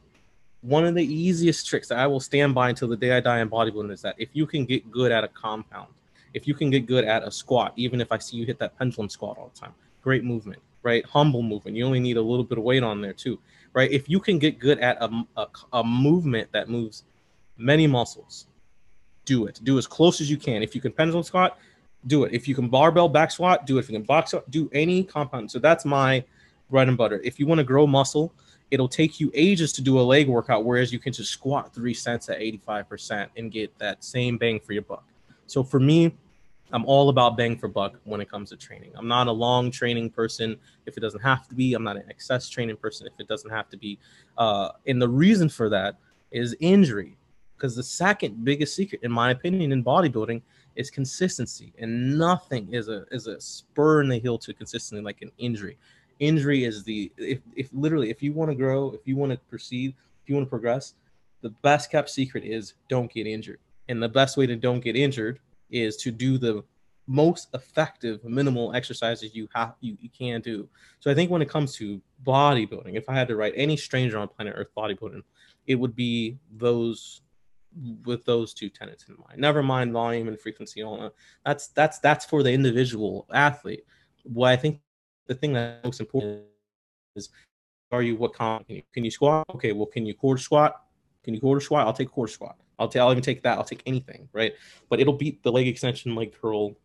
One 0.61 0.85
of 0.85 0.95
the 0.95 1.05
easiest 1.05 1.67
tricks 1.67 1.87
that 1.87 1.97
I 1.97 2.07
will 2.07 2.19
stand 2.19 2.53
by 2.53 2.69
until 2.69 2.87
the 2.87 2.97
day 2.97 3.11
I 3.11 3.19
die 3.19 3.39
in 3.39 3.49
bodybuilding 3.49 3.91
is 3.91 4.01
that 4.01 4.15
if 4.17 4.29
you 4.33 4.45
can 4.45 4.65
get 4.65 4.91
good 4.91 5.11
at 5.11 5.23
a 5.23 5.27
compound, 5.29 5.87
if 6.33 6.47
you 6.47 6.53
can 6.53 6.69
get 6.69 6.85
good 6.85 7.05
at 7.05 7.23
a 7.23 7.31
squat, 7.31 7.73
even 7.75 8.01
if 8.01 8.11
I 8.11 8.17
see 8.17 8.37
you 8.37 8.45
hit 8.45 8.59
that 8.59 8.77
pendulum 8.77 9.09
squat 9.09 9.37
all 9.37 9.51
the 9.53 9.59
time, 9.59 9.73
great 10.03 10.23
movement, 10.23 10.61
right? 10.83 11.05
Humble 11.05 11.41
movement. 11.41 11.77
You 11.77 11.85
only 11.85 11.99
need 11.99 12.17
a 12.17 12.21
little 12.21 12.43
bit 12.43 12.57
of 12.57 12.63
weight 12.63 12.83
on 12.83 13.01
there 13.01 13.13
too, 13.13 13.39
right? 13.73 13.89
If 13.91 14.09
you 14.09 14.19
can 14.19 14.39
get 14.39 14.59
good 14.59 14.79
at 14.79 14.97
a, 15.01 15.25
a, 15.37 15.47
a 15.73 15.83
movement 15.83 16.51
that 16.51 16.69
moves 16.69 17.03
many 17.57 17.87
muscles, 17.87 18.47
do 19.25 19.45
it. 19.45 19.59
Do 19.63 19.77
as 19.77 19.87
close 19.87 20.21
as 20.21 20.29
you 20.29 20.37
can. 20.37 20.63
If 20.63 20.75
you 20.75 20.81
can 20.81 20.91
pendulum 20.91 21.23
squat, 21.23 21.59
do 22.07 22.23
it. 22.23 22.33
If 22.33 22.47
you 22.47 22.55
can 22.55 22.67
barbell 22.69 23.09
back 23.09 23.31
squat, 23.31 23.65
do 23.65 23.77
it. 23.77 23.81
If 23.81 23.89
you 23.89 23.97
can 23.97 24.05
box 24.05 24.31
squat, 24.31 24.49
do 24.49 24.69
any 24.73 25.03
compound. 25.03 25.51
So 25.51 25.59
that's 25.59 25.85
my 25.85 26.23
bread 26.69 26.87
and 26.87 26.97
butter. 26.97 27.21
If 27.23 27.39
you 27.39 27.47
want 27.47 27.59
to 27.59 27.63
grow 27.63 27.87
muscle, 27.87 28.33
it'll 28.71 28.89
take 28.89 29.19
you 29.19 29.31
ages 29.33 29.71
to 29.73 29.81
do 29.81 29.99
a 29.99 30.01
leg 30.01 30.27
workout, 30.27 30.65
whereas 30.65 30.91
you 30.91 30.99
can 30.99 31.13
just 31.13 31.31
squat 31.31 31.73
three 31.73 31.93
sets 31.93 32.29
at 32.29 32.39
85% 32.39 33.29
and 33.37 33.51
get 33.51 33.77
that 33.79 34.03
same 34.03 34.37
bang 34.37 34.59
for 34.59 34.73
your 34.73 34.81
buck. 34.81 35.05
So 35.45 35.63
for 35.63 35.79
me, 35.79 36.13
I'm 36.73 36.85
all 36.85 37.07
about 37.07 37.37
bang 37.37 37.57
for 37.57 37.69
buck 37.69 37.97
when 38.03 38.19
it 38.19 38.29
comes 38.29 38.49
to 38.49 38.57
training. 38.57 38.91
I'm 38.95 39.07
not 39.07 39.27
a 39.27 39.31
long 39.31 39.71
training 39.71 40.09
person 40.09 40.57
if 40.85 40.97
it 40.97 40.99
doesn't 40.99 41.21
have 41.21 41.47
to 41.47 41.55
be. 41.55 41.73
I'm 41.73 41.83
not 41.83 41.95
an 41.95 42.03
excess 42.09 42.49
training 42.49 42.75
person 42.75 43.07
if 43.07 43.13
it 43.19 43.27
doesn't 43.27 43.49
have 43.49 43.69
to 43.69 43.77
be. 43.77 43.97
Uh, 44.37 44.69
and 44.85 45.01
the 45.01 45.07
reason 45.07 45.47
for 45.47 45.69
that 45.69 45.97
is 46.31 46.55
injury, 46.59 47.17
because 47.55 47.73
the 47.73 47.83
second 47.83 48.43
biggest 48.43 48.75
secret, 48.75 49.01
in 49.03 49.11
my 49.11 49.31
opinion, 49.31 49.71
in 49.71 49.81
bodybuilding 49.81 50.41
is 50.75 50.91
consistency, 50.91 51.73
and 51.79 52.17
nothing 52.17 52.71
is 52.71 52.89
a 52.89 53.05
is 53.11 53.27
a 53.27 53.39
spur 53.39 54.01
in 54.01 54.09
the 54.09 54.19
heel 54.19 54.37
to 54.37 54.53
consistency 54.53 55.01
like 55.01 55.21
an 55.21 55.31
injury 55.37 55.77
injury 56.19 56.63
is 56.63 56.83
the 56.83 57.11
if, 57.17 57.39
if 57.55 57.69
literally 57.73 58.09
if 58.09 58.21
you 58.23 58.33
want 58.33 58.49
to 58.49 58.55
grow 58.55 58.91
if 58.91 59.01
you 59.05 59.15
want 59.15 59.31
to 59.31 59.37
proceed 59.49 59.93
if 60.23 60.29
you 60.29 60.35
want 60.35 60.45
to 60.45 60.49
progress 60.49 60.93
the 61.41 61.49
best 61.61 61.91
kept 61.91 62.09
secret 62.09 62.43
is 62.43 62.73
don't 62.89 63.11
get 63.11 63.27
injured. 63.27 63.59
And 63.89 64.01
the 64.01 64.09
best 64.09 64.37
way 64.37 64.47
to 64.47 64.55
don't 64.55 64.79
get 64.79 64.95
injured 64.95 65.39
is 65.69 65.95
to 65.97 66.11
do 66.11 66.37
the 66.37 66.63
most 67.09 67.47
effective 67.53 68.23
minimal 68.25 68.73
exercises 68.73 69.33
you 69.33 69.47
have 69.55 69.75
you, 69.79 69.97
you 70.01 70.09
can 70.09 70.41
do. 70.41 70.67
So 70.99 71.09
i 71.09 71.13
think 71.13 71.31
when 71.31 71.41
it 71.41 71.49
comes 71.49 71.73
to 71.75 72.01
bodybuilding 72.25 72.95
if 72.95 73.07
i 73.07 73.13
had 73.13 73.29
to 73.29 73.37
write 73.37 73.53
any 73.55 73.77
stranger 73.77 74.17
on 74.17 74.27
planet 74.27 74.55
earth 74.57 74.67
bodybuilding 74.75 75.23
it 75.67 75.75
would 75.75 75.95
be 75.95 76.37
those 76.57 77.21
with 78.05 78.25
those 78.25 78.53
two 78.53 78.69
tenets 78.69 79.05
in 79.07 79.15
mind. 79.27 79.39
Never 79.39 79.61
mind 79.61 79.93
volume 79.93 80.27
and 80.27 80.39
frequency 80.39 80.81
all 80.81 80.99
that. 80.99 81.13
That's 81.45 81.67
that's 81.67 81.99
that's 81.99 82.25
for 82.25 82.43
the 82.43 82.51
individual 82.51 83.25
athlete. 83.31 83.85
What 84.23 84.49
i 84.51 84.57
think 84.57 84.81
the 85.27 85.35
thing 85.35 85.53
that's 85.53 85.83
most 85.83 85.99
important 85.99 86.43
is 87.15 87.29
are 87.91 88.01
you 88.01 88.15
what 88.15 88.33
comp 88.33 88.67
can 88.67 88.77
you, 88.77 88.83
can 88.93 89.05
you 89.05 89.11
squat? 89.11 89.45
Okay, 89.55 89.71
well, 89.71 89.85
can 89.85 90.05
you 90.05 90.13
quarter 90.13 90.41
squat? 90.41 90.83
Can 91.23 91.33
you 91.33 91.39
quarter 91.39 91.61
squat? 91.61 91.87
I'll 91.87 91.93
take 91.93 92.11
quarter 92.11 92.31
squat. 92.31 92.57
I'll, 92.79 92.87
take. 92.87 93.01
I'll 93.01 93.11
even 93.11 93.23
take 93.23 93.41
that. 93.43 93.57
I'll 93.57 93.63
take 93.63 93.83
anything, 93.85 94.29
right? 94.33 94.53
But 94.89 94.99
it'll 94.99 95.13
beat 95.13 95.41
the 95.43 95.51
leg 95.51 95.67
extension, 95.67 96.15
leg 96.15 96.33
curl, 96.39 96.75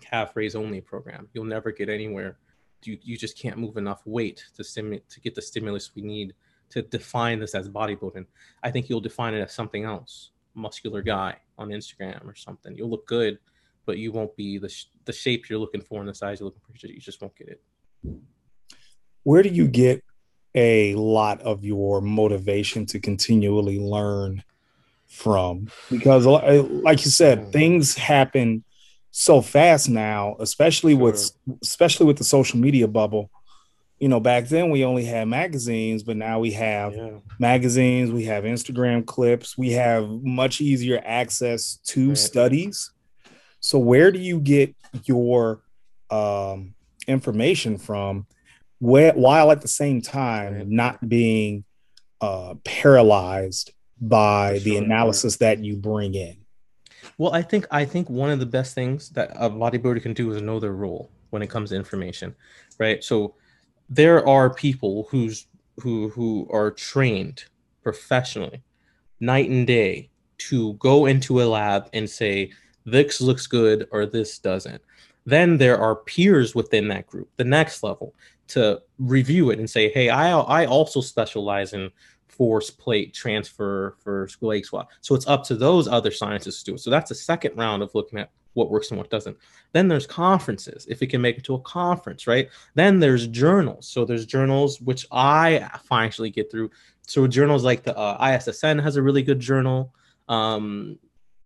calf 0.00 0.36
raise 0.36 0.54
only 0.54 0.80
program. 0.80 1.28
You'll 1.34 1.44
never 1.44 1.72
get 1.72 1.88
anywhere. 1.88 2.38
You, 2.84 2.98
you 3.02 3.16
just 3.16 3.38
can't 3.38 3.58
move 3.58 3.76
enough 3.76 4.02
weight 4.06 4.44
to 4.56 4.64
stimulate 4.64 5.08
to 5.10 5.20
get 5.20 5.34
the 5.34 5.42
stimulus 5.42 5.94
we 5.94 6.02
need 6.02 6.34
to 6.70 6.82
define 6.82 7.40
this 7.40 7.54
as 7.54 7.68
bodybuilding. 7.68 8.26
I 8.62 8.70
think 8.70 8.88
you'll 8.88 9.00
define 9.00 9.34
it 9.34 9.40
as 9.40 9.52
something 9.52 9.84
else. 9.84 10.30
muscular 10.54 11.02
guy 11.02 11.36
on 11.58 11.68
Instagram 11.68 12.26
or 12.26 12.34
something. 12.34 12.76
You'll 12.76 12.90
look 12.90 13.06
good, 13.06 13.38
but 13.86 13.98
you 13.98 14.12
won't 14.12 14.34
be 14.36 14.58
the 14.58 14.68
sh- 14.68 14.86
the 15.04 15.12
shape 15.12 15.48
you're 15.48 15.58
looking 15.58 15.82
for 15.82 16.00
and 16.00 16.08
the 16.08 16.14
size 16.14 16.40
you're 16.40 16.46
looking 16.46 16.62
for. 16.62 16.86
You 16.86 17.00
just 17.00 17.20
won't 17.20 17.36
get 17.36 17.48
it. 17.48 17.62
Where 19.22 19.42
do 19.42 19.48
you 19.48 19.68
get 19.68 20.02
a 20.54 20.94
lot 20.94 21.40
of 21.42 21.64
your 21.64 22.00
motivation 22.00 22.86
to 22.86 23.00
continually 23.00 23.78
learn 23.78 24.42
from? 25.06 25.68
Because, 25.90 26.26
like 26.26 27.04
you 27.04 27.10
said, 27.10 27.40
mm. 27.40 27.52
things 27.52 27.96
happen 27.96 28.64
so 29.10 29.40
fast 29.40 29.88
now, 29.88 30.36
especially 30.38 30.94
sure. 30.94 31.02
with 31.02 31.30
especially 31.62 32.06
with 32.06 32.18
the 32.18 32.24
social 32.24 32.58
media 32.58 32.88
bubble. 32.88 33.30
You 33.98 34.08
know, 34.08 34.20
back 34.20 34.48
then 34.48 34.70
we 34.70 34.84
only 34.84 35.04
had 35.04 35.28
magazines, 35.28 36.02
but 36.02 36.16
now 36.16 36.38
we 36.38 36.52
have 36.52 36.94
yeah. 36.94 37.18
magazines, 37.38 38.10
we 38.10 38.24
have 38.24 38.44
Instagram 38.44 39.04
clips, 39.04 39.58
we 39.58 39.72
have 39.72 40.08
much 40.08 40.62
easier 40.62 41.02
access 41.04 41.76
to 41.86 42.08
right. 42.08 42.18
studies. 42.18 42.92
So 43.60 43.78
where 43.78 44.10
do 44.10 44.18
you 44.18 44.40
get 44.40 44.74
your 45.04 45.60
um, 46.08 46.74
information 47.06 47.78
from 47.78 48.26
where, 48.78 49.12
while 49.12 49.50
at 49.50 49.60
the 49.60 49.68
same 49.68 50.00
time 50.00 50.74
not 50.74 51.08
being 51.08 51.64
uh, 52.20 52.54
paralyzed 52.64 53.72
by 54.00 54.54
sure, 54.54 54.64
the 54.64 54.76
analysis 54.76 55.36
that 55.36 55.62
you 55.62 55.76
bring 55.76 56.14
in? 56.14 56.36
Well, 57.18 57.34
I 57.34 57.42
think 57.42 57.66
I 57.70 57.84
think 57.84 58.08
one 58.08 58.30
of 58.30 58.40
the 58.40 58.46
best 58.46 58.74
things 58.74 59.10
that 59.10 59.30
a 59.34 59.50
bodybuilder 59.50 60.02
can 60.02 60.14
do 60.14 60.32
is 60.32 60.42
know 60.42 60.60
their 60.60 60.72
role 60.72 61.10
when 61.30 61.42
it 61.42 61.50
comes 61.50 61.70
to 61.70 61.76
information, 61.76 62.34
right? 62.78 63.02
So 63.02 63.34
there 63.88 64.26
are 64.26 64.52
people 64.52 65.06
who's 65.10 65.46
who 65.80 66.08
who 66.10 66.48
are 66.50 66.70
trained 66.70 67.44
professionally, 67.82 68.62
night 69.20 69.48
and 69.48 69.66
day, 69.66 70.10
to 70.38 70.74
go 70.74 71.06
into 71.06 71.42
a 71.42 71.44
lab 71.44 71.88
and 71.92 72.08
say 72.08 72.52
this 72.84 73.20
looks 73.20 73.46
good 73.46 73.88
or 73.90 74.06
this 74.06 74.38
doesn't. 74.38 74.80
Then 75.26 75.58
there 75.58 75.78
are 75.78 75.96
peers 75.96 76.54
within 76.54 76.88
that 76.88 77.06
group, 77.06 77.28
the 77.36 77.44
next 77.44 77.82
level, 77.82 78.14
to 78.48 78.82
review 78.98 79.50
it 79.50 79.58
and 79.58 79.68
say, 79.68 79.90
hey, 79.90 80.08
I 80.08 80.38
I 80.38 80.66
also 80.66 81.00
specialize 81.00 81.72
in 81.72 81.90
force 82.26 82.70
plate 82.70 83.12
transfer 83.12 83.96
for 83.98 84.28
leg 84.40 84.64
squat. 84.64 84.88
So 85.02 85.14
it's 85.14 85.26
up 85.26 85.44
to 85.44 85.54
those 85.54 85.86
other 85.86 86.10
scientists 86.10 86.62
to 86.62 86.70
do 86.70 86.74
it. 86.76 86.80
So 86.80 86.88
that's 86.88 87.10
a 87.10 87.14
second 87.14 87.56
round 87.56 87.82
of 87.82 87.94
looking 87.94 88.18
at 88.18 88.30
what 88.54 88.70
works 88.70 88.90
and 88.90 88.98
what 88.98 89.10
doesn't. 89.10 89.36
Then 89.72 89.88
there's 89.88 90.06
conferences, 90.06 90.86
if 90.88 91.02
it 91.02 91.08
can 91.08 91.20
make 91.20 91.38
it 91.38 91.44
to 91.44 91.54
a 91.54 91.60
conference, 91.60 92.26
right? 92.26 92.48
Then 92.74 92.98
there's 92.98 93.26
journals. 93.26 93.86
So 93.88 94.04
there's 94.04 94.26
journals 94.26 94.80
which 94.80 95.06
I 95.12 95.68
finally 95.84 96.30
get 96.30 96.50
through. 96.50 96.70
So 97.06 97.26
journals 97.26 97.62
like 97.62 97.82
the 97.82 97.96
uh, 97.96 98.18
ISSN 98.24 98.82
has 98.82 98.96
a 98.96 99.02
really 99.02 99.22
good 99.22 99.40
journal. 99.40 99.94
Um, 100.28 100.98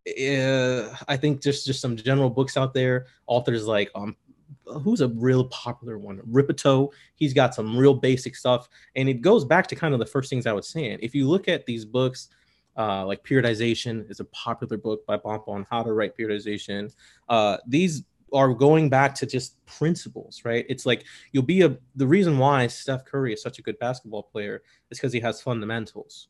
uh, 0.06 0.94
I 1.08 1.16
think 1.16 1.42
just 1.42 1.66
just 1.66 1.80
some 1.80 1.96
general 1.96 2.30
books 2.30 2.56
out 2.56 2.75
there. 2.75 3.06
Authors 3.26 3.66
like 3.66 3.90
um, 3.94 4.16
who's 4.66 5.00
a 5.00 5.08
real 5.08 5.44
popular 5.46 5.99
one? 5.99 6.20
Rippetoe. 6.25 6.90
He's 7.16 7.32
got 7.32 7.54
some 7.54 7.76
real 7.76 7.94
basic 7.94 8.37
stuff, 8.37 8.68
and 8.96 9.08
it 9.08 9.20
goes 9.20 9.44
back 9.44 9.66
to 9.68 9.76
kind 9.76 9.94
of 9.94 10.00
the 10.00 10.06
first 10.06 10.30
things 10.30 10.46
I 10.46 10.52
was 10.52 10.68
saying. 10.68 10.99
If 11.02 11.14
you 11.14 11.28
look 11.28 11.49
at 11.49 11.66
these 11.66 11.84
books, 11.84 12.28
uh, 12.76 13.06
like 13.06 13.25
Periodization 13.25 14.11
is 14.11 14.20
a 14.20 14.25
popular 14.26 14.76
book 14.76 15.06
by 15.06 15.16
Bompa 15.16 15.49
on 15.49 15.66
how 15.70 15.82
to 15.82 15.92
write 15.92 16.16
periodization. 16.16 16.92
Uh, 17.28 17.58
these 17.66 18.02
are 18.32 18.52
going 18.52 18.90
back 18.90 19.14
to 19.14 19.26
just 19.26 19.64
principles, 19.64 20.42
right? 20.44 20.66
It's 20.68 20.84
like 20.84 21.04
you'll 21.32 21.44
be 21.44 21.62
a. 21.62 21.76
The 21.96 22.06
reason 22.06 22.38
why 22.38 22.66
Steph 22.66 23.04
Curry 23.04 23.32
is 23.32 23.42
such 23.42 23.58
a 23.58 23.62
good 23.62 23.78
basketball 23.78 24.25
player 24.25 24.62
is 24.90 24.99
because 24.99 25.12
he 25.12 25.20
has 25.20 25.40
fundamentals. 25.40 26.28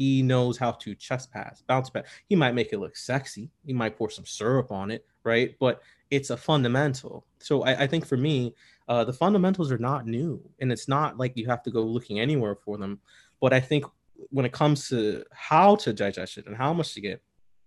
He 0.00 0.22
knows 0.22 0.56
how 0.56 0.70
to 0.70 0.94
chest 0.94 1.30
pass, 1.30 1.62
bounce 1.66 1.90
back. 1.90 2.06
He 2.26 2.34
might 2.34 2.54
make 2.54 2.72
it 2.72 2.78
look 2.78 2.96
sexy. 2.96 3.50
He 3.66 3.74
might 3.74 3.98
pour 3.98 4.08
some 4.08 4.24
syrup 4.24 4.72
on 4.72 4.90
it, 4.90 5.04
right? 5.24 5.54
But 5.60 5.82
it's 6.10 6.30
a 6.30 6.38
fundamental. 6.38 7.26
So 7.38 7.64
I, 7.64 7.82
I 7.82 7.86
think 7.86 8.06
for 8.06 8.16
me, 8.16 8.54
uh, 8.88 9.04
the 9.04 9.12
fundamentals 9.12 9.70
are 9.70 9.76
not 9.76 10.06
new, 10.06 10.40
and 10.58 10.72
it's 10.72 10.88
not 10.88 11.18
like 11.18 11.36
you 11.36 11.46
have 11.48 11.62
to 11.64 11.70
go 11.70 11.82
looking 11.82 12.18
anywhere 12.18 12.56
for 12.56 12.78
them. 12.78 12.98
But 13.42 13.52
I 13.52 13.60
think 13.60 13.84
when 14.30 14.46
it 14.46 14.52
comes 14.52 14.88
to 14.88 15.22
how 15.32 15.76
to 15.76 15.92
digest 15.92 16.38
it 16.38 16.46
and 16.46 16.56
how 16.56 16.72
much 16.72 16.94
to 16.94 17.02
get, 17.02 17.20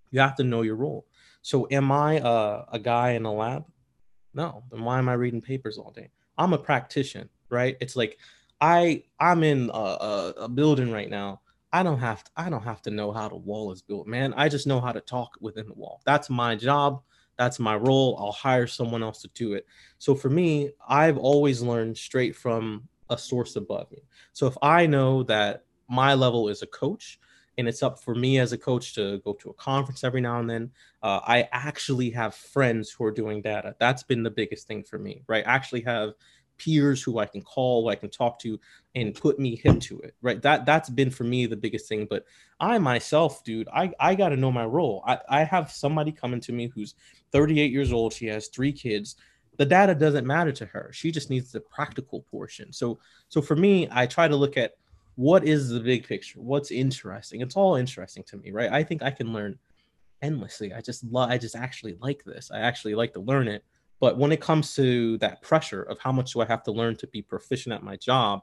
you 0.10 0.20
have 0.20 0.36
to 0.38 0.44
know 0.44 0.64
your 0.64 0.76
role. 0.76 1.06
So 1.44 1.68
am 1.70 1.92
I 1.92 2.16
a, 2.16 2.64
a 2.72 2.80
guy 2.82 3.12
in 3.12 3.26
a 3.26 3.32
lab? 3.32 3.64
No. 4.34 4.64
Then 4.72 4.84
why 4.84 4.98
am 4.98 5.08
I 5.08 5.14
reading 5.14 5.40
papers 5.40 5.78
all 5.78 5.92
day? 5.92 6.10
I'm 6.40 6.54
a 6.54 6.58
practitioner, 6.58 7.30
right? 7.52 7.78
It's 7.80 7.96
like 7.96 8.18
I 8.60 9.04
I'm 9.20 9.44
in 9.44 9.70
a, 9.72 9.78
a, 9.78 10.34
a 10.38 10.50
building 10.50 10.92
right 10.92 11.12
now. 11.12 11.42
I 11.74 11.82
don't 11.82 12.00
have 12.00 12.24
to, 12.24 12.32
I 12.38 12.50
don't 12.52 12.64
have 12.64 12.84
to 12.84 12.92
know 12.92 13.12
how 13.12 13.28
the 13.28 13.36
wall 13.36 13.72
is 13.72 13.82
built, 13.82 14.06
man. 14.06 14.34
I 14.38 14.48
just 14.48 14.68
know 14.68 14.80
how 14.80 14.92
to 14.92 15.02
talk 15.02 15.32
within 15.42 15.68
the 15.68 15.74
wall. 15.74 16.02
That's 16.06 16.30
my 16.30 16.56
job. 16.56 17.02
That's 17.36 17.60
my 17.60 17.76
role. 17.76 18.16
I'll 18.20 18.32
hire 18.32 18.68
someone 18.68 19.02
else 19.02 19.24
to 19.24 19.30
do 19.34 19.54
it. 19.54 19.66
So 19.98 20.14
for 20.14 20.30
me, 20.30 20.70
I've 20.88 21.18
always 21.18 21.64
learned 21.64 21.98
straight 21.98 22.36
from 22.36 22.88
a 23.10 23.18
source 23.18 23.56
above 23.56 23.92
me. 23.92 24.04
So 24.34 24.46
if 24.46 24.56
I 24.62 24.86
know 24.86 25.24
that 25.24 25.66
my 25.90 26.14
level 26.14 26.48
is 26.48 26.62
a 26.62 26.68
coach 26.68 27.20
and 27.58 27.68
it's 27.68 27.82
up 27.82 28.00
for 28.00 28.14
me 28.14 28.38
as 28.38 28.54
a 28.54 28.58
coach 28.58 28.94
to 28.96 29.18
go 29.26 29.34
to 29.34 29.50
a 29.50 29.54
conference 29.56 30.04
every 30.04 30.22
now 30.22 30.40
and 30.40 30.50
then, 30.50 30.72
uh, 31.02 31.22
I 31.26 31.50
actually 31.52 32.12
have 32.12 32.36
friends 32.36 32.92
who 32.92 33.04
are 33.06 33.12
doing 33.12 33.42
data. 33.42 33.76
That's 33.80 34.04
been 34.04 34.22
the 34.22 34.32
biggest 34.32 34.68
thing 34.68 34.84
for 34.84 35.00
me, 35.00 35.24
right? 35.28 35.46
I 35.46 35.52
actually 35.52 35.82
have 35.82 36.14
peers 36.64 37.02
who 37.02 37.20
I 37.20 37.26
can 37.26 37.42
call, 37.42 37.84
who 37.84 37.90
I 37.90 37.96
can 37.96 38.10
talk 38.10 38.40
to, 38.40 38.60
and 38.96 39.14
put 39.14 39.40
me 39.40 39.56
hip 39.56 39.80
to 39.82 40.00
it. 40.00 40.16
Right. 40.22 40.42
That 40.42 40.66
that's 40.66 40.90
been 40.90 41.10
for 41.10 41.24
me 41.24 41.46
the 41.46 41.58
biggest 41.58 41.88
thing. 41.88 42.08
But 42.10 42.26
I 42.60 42.78
myself, 42.78 43.44
dude, 43.44 43.68
I, 43.74 43.92
I 44.00 44.16
gotta 44.16 44.38
know 44.38 44.52
my 44.52 44.66
role. 44.66 45.04
I, 45.06 45.20
I 45.30 45.44
have 45.44 45.72
somebody 45.72 46.12
coming 46.12 46.40
to 46.42 46.54
me 46.54 46.68
who's 46.74 46.96
38 47.32 47.72
years 47.72 47.92
old, 47.92 48.14
she 48.14 48.28
has 48.28 48.48
three 48.48 48.72
kids. 48.72 49.16
The 49.58 49.66
data 49.66 49.94
doesn't 49.94 50.26
matter 50.26 50.52
to 50.54 50.66
her. 50.68 50.90
She 50.94 51.12
just 51.12 51.30
needs 51.30 51.52
the 51.52 51.60
practical 51.60 52.22
portion. 52.32 52.72
So 52.72 53.00
so 53.30 53.42
for 53.42 53.56
me, 53.56 53.88
I 53.92 54.06
try 54.06 54.28
to 54.28 54.36
look 54.36 54.58
at 54.58 54.74
what 55.16 55.44
is 55.44 55.70
the 55.70 55.80
big 55.80 56.08
picture? 56.08 56.42
What's 56.42 56.72
interesting? 56.72 57.42
It's 57.42 57.56
all 57.56 57.76
interesting 57.76 58.24
to 58.24 58.38
me, 58.38 58.52
right? 58.52 58.72
I 58.72 58.84
think 58.84 59.04
I 59.04 59.12
can 59.12 59.32
learn 59.32 59.60
endlessly. 60.24 60.74
I 60.74 60.82
just 60.82 61.04
love 61.04 61.30
I 61.30 61.38
just 61.38 61.56
actually 61.56 61.98
like 62.00 62.24
this. 62.24 62.50
I 62.52 62.60
actually 62.60 62.96
like 62.96 63.14
to 63.14 63.20
learn 63.20 63.48
it 63.48 63.64
but 64.04 64.18
when 64.18 64.34
it 64.34 64.42
comes 64.42 64.76
to 64.76 65.18
that 65.20 65.42
pressure 65.42 65.84
of 65.84 65.98
how 65.98 66.12
much 66.12 66.34
do 66.34 66.42
I 66.42 66.46
have 66.48 66.62
to 66.64 66.74
learn 66.74 66.98
to 66.98 67.08
be 67.08 67.22
proficient 67.22 67.72
at 67.72 67.84
my 67.84 67.96
job, 67.96 68.42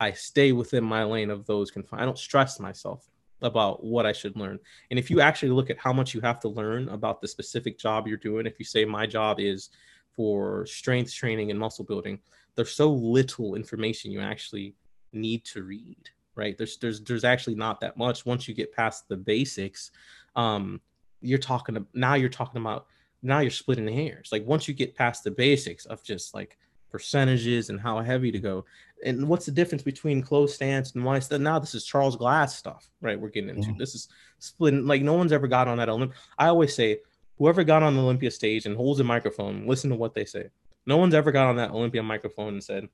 I 0.00 0.12
stay 0.12 0.52
within 0.52 0.84
my 0.84 1.04
lane 1.04 1.28
of 1.28 1.44
those 1.44 1.70
confined. 1.70 2.00
I 2.00 2.06
don't 2.06 2.16
stress 2.16 2.58
myself 2.58 3.06
about 3.42 3.84
what 3.84 4.06
I 4.06 4.12
should 4.12 4.38
learn. 4.38 4.58
And 4.90 4.98
if 4.98 5.10
you 5.10 5.20
actually 5.20 5.50
look 5.50 5.68
at 5.68 5.76
how 5.76 5.92
much 5.92 6.14
you 6.14 6.22
have 6.22 6.40
to 6.40 6.48
learn 6.48 6.88
about 6.88 7.20
the 7.20 7.28
specific 7.28 7.78
job 7.78 8.08
you're 8.08 8.16
doing, 8.16 8.46
if 8.46 8.58
you 8.58 8.64
say 8.64 8.86
my 8.86 9.04
job 9.04 9.38
is 9.38 9.68
for 10.12 10.64
strength 10.64 11.12
training 11.12 11.50
and 11.50 11.60
muscle 11.60 11.84
building, 11.84 12.18
there's 12.54 12.72
so 12.72 12.90
little 12.90 13.54
information 13.54 14.10
you 14.10 14.22
actually 14.22 14.74
need 15.12 15.44
to 15.44 15.62
read, 15.62 16.08
right? 16.36 16.56
There's 16.56 16.78
there's 16.78 17.02
there's 17.02 17.24
actually 17.24 17.56
not 17.56 17.82
that 17.82 17.98
much 17.98 18.24
once 18.24 18.48
you 18.48 18.54
get 18.54 18.72
past 18.72 19.10
the 19.10 19.16
basics. 19.18 19.90
Um, 20.36 20.80
you're 21.20 21.38
talking 21.38 21.86
now 21.92 22.14
you're 22.14 22.30
talking 22.30 22.62
about 22.62 22.86
now 23.22 23.40
you're 23.40 23.50
splitting 23.50 23.88
hairs. 23.88 24.30
Like 24.32 24.46
once 24.46 24.68
you 24.68 24.74
get 24.74 24.94
past 24.94 25.24
the 25.24 25.30
basics 25.30 25.86
of 25.86 26.02
just 26.02 26.34
like 26.34 26.58
percentages 26.90 27.70
and 27.70 27.80
how 27.80 28.00
heavy 28.00 28.30
to 28.32 28.38
go, 28.38 28.64
and 29.04 29.28
what's 29.28 29.46
the 29.46 29.52
difference 29.52 29.82
between 29.82 30.22
closed 30.22 30.54
stance 30.54 30.94
and 30.94 31.04
wide 31.04 31.24
stance? 31.24 31.42
Now 31.42 31.58
this 31.58 31.74
is 31.74 31.84
Charles 31.84 32.16
Glass 32.16 32.56
stuff, 32.56 32.88
right? 33.00 33.20
We're 33.20 33.28
getting 33.28 33.50
into 33.50 33.68
mm-hmm. 33.68 33.78
this 33.78 33.94
is 33.94 34.08
splitting. 34.38 34.86
Like 34.86 35.02
no 35.02 35.14
one's 35.14 35.32
ever 35.32 35.48
got 35.48 35.68
on 35.68 35.78
that 35.78 35.88
Olymp. 35.88 36.12
I 36.38 36.48
always 36.48 36.74
say, 36.74 36.98
whoever 37.38 37.64
got 37.64 37.82
on 37.82 37.94
the 37.94 38.02
Olympia 38.02 38.30
stage 38.30 38.66
and 38.66 38.76
holds 38.76 39.00
a 39.00 39.04
microphone, 39.04 39.66
listen 39.66 39.90
to 39.90 39.96
what 39.96 40.14
they 40.14 40.24
say. 40.24 40.48
No 40.86 40.96
one's 40.96 41.14
ever 41.14 41.32
got 41.32 41.48
on 41.48 41.56
that 41.56 41.72
Olympia 41.72 42.02
microphone 42.02 42.54
and 42.54 42.64
said, 42.64 42.88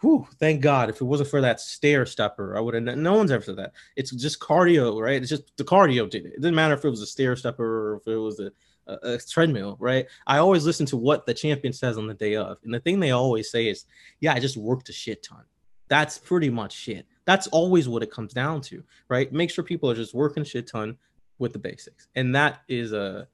whew, 0.00 0.26
thank 0.38 0.60
God. 0.60 0.90
If 0.90 1.00
it 1.00 1.04
wasn't 1.04 1.30
for 1.30 1.40
that 1.40 1.60
stair 1.60 2.06
stepper, 2.06 2.56
I 2.56 2.60
would 2.60 2.74
have. 2.74 2.98
No 2.98 3.14
one's 3.14 3.30
ever 3.30 3.42
said 3.42 3.56
that. 3.56 3.72
It's 3.96 4.10
just 4.10 4.40
cardio, 4.40 5.00
right? 5.00 5.20
It's 5.20 5.30
just 5.30 5.56
the 5.56 5.64
cardio 5.64 6.08
did 6.08 6.26
it. 6.26 6.34
It 6.34 6.40
didn't 6.40 6.54
matter 6.54 6.74
if 6.74 6.84
it 6.84 6.90
was 6.90 7.02
a 7.02 7.06
stair 7.06 7.36
stepper 7.36 7.92
or 7.92 7.96
if 7.96 8.06
it 8.06 8.16
was 8.16 8.40
a 8.40 8.50
a, 8.88 9.14
a, 9.14 9.18
treadmill, 9.18 9.76
right? 9.78 10.06
I 10.26 10.38
always 10.38 10.64
listen 10.64 10.86
to 10.86 10.96
what 10.96 11.26
the 11.26 11.34
champion 11.34 11.72
says 11.72 11.98
on 11.98 12.06
the 12.06 12.14
day 12.14 12.36
of. 12.36 12.58
And 12.64 12.72
the 12.72 12.80
thing 12.80 13.00
they 13.00 13.10
always 13.10 13.50
say 13.50 13.68
is, 13.68 13.84
yeah, 14.20 14.34
I 14.34 14.40
just 14.40 14.56
worked 14.56 14.88
a 14.88 14.92
shit 14.92 15.22
ton. 15.22 15.44
That's 15.88 16.18
pretty 16.18 16.50
much 16.50 16.72
shit. 16.72 17.06
That's 17.24 17.46
always 17.48 17.88
what 17.88 18.02
it 18.02 18.10
comes 18.10 18.32
down 18.32 18.60
to, 18.62 18.82
right? 19.08 19.32
Make 19.32 19.50
sure 19.50 19.64
people 19.64 19.90
are 19.90 19.94
just 19.94 20.14
working 20.14 20.44
shit 20.44 20.66
ton 20.66 20.96
with 21.38 21.52
the 21.52 21.58
basics. 21.58 22.08
And 22.14 22.34
that 22.34 22.60
is 22.68 22.92
a 22.92 23.28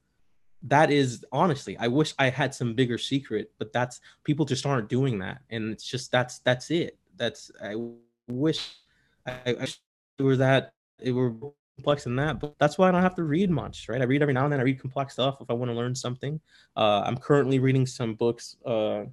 that 0.67 0.89
is 0.89 1.23
honestly, 1.31 1.77
I 1.77 1.87
wish 1.87 2.13
I 2.17 2.29
had 2.29 2.53
some 2.53 2.73
bigger 2.73 2.97
secret, 2.97 3.51
but 3.59 3.71
that's 3.71 3.99
people 4.23 4.45
just 4.45 4.65
aren't 4.65 4.89
doing 4.89 5.19
that. 5.19 5.39
And 5.49 5.71
it's 5.71 5.83
just 5.83 6.11
that's 6.11 6.39
that's 6.39 6.71
it. 6.71 6.97
That's 7.17 7.51
I 7.63 7.75
wish 8.27 8.75
I, 9.25 9.37
I 9.45 9.53
wish 9.53 9.79
it 10.17 10.23
were 10.23 10.37
that 10.37 10.73
it 10.99 11.11
were 11.11 11.33
complex 11.75 12.05
than 12.05 12.15
that, 12.15 12.39
but 12.39 12.55
that's 12.59 12.77
why 12.77 12.87
I 12.87 12.91
don't 12.91 13.01
have 13.01 13.15
to 13.15 13.23
read 13.23 13.49
much, 13.49 13.87
right? 13.89 14.01
I 14.01 14.05
read 14.05 14.21
every 14.21 14.33
now 14.33 14.43
and 14.45 14.53
then. 14.53 14.59
I 14.59 14.63
read 14.63 14.79
complex 14.79 15.13
stuff 15.13 15.37
if 15.41 15.49
I 15.49 15.53
want 15.53 15.69
to 15.71 15.75
learn 15.75 15.93
something. 15.93 16.39
Uh, 16.75 17.03
I'm 17.05 17.17
currently 17.17 17.59
reading 17.59 17.85
some 17.85 18.15
books 18.15 18.55
uh, 18.65 19.03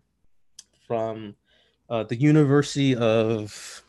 from 0.86 1.34
uh, 1.90 2.04
the 2.04 2.16
University 2.16 2.94
of 2.94 3.82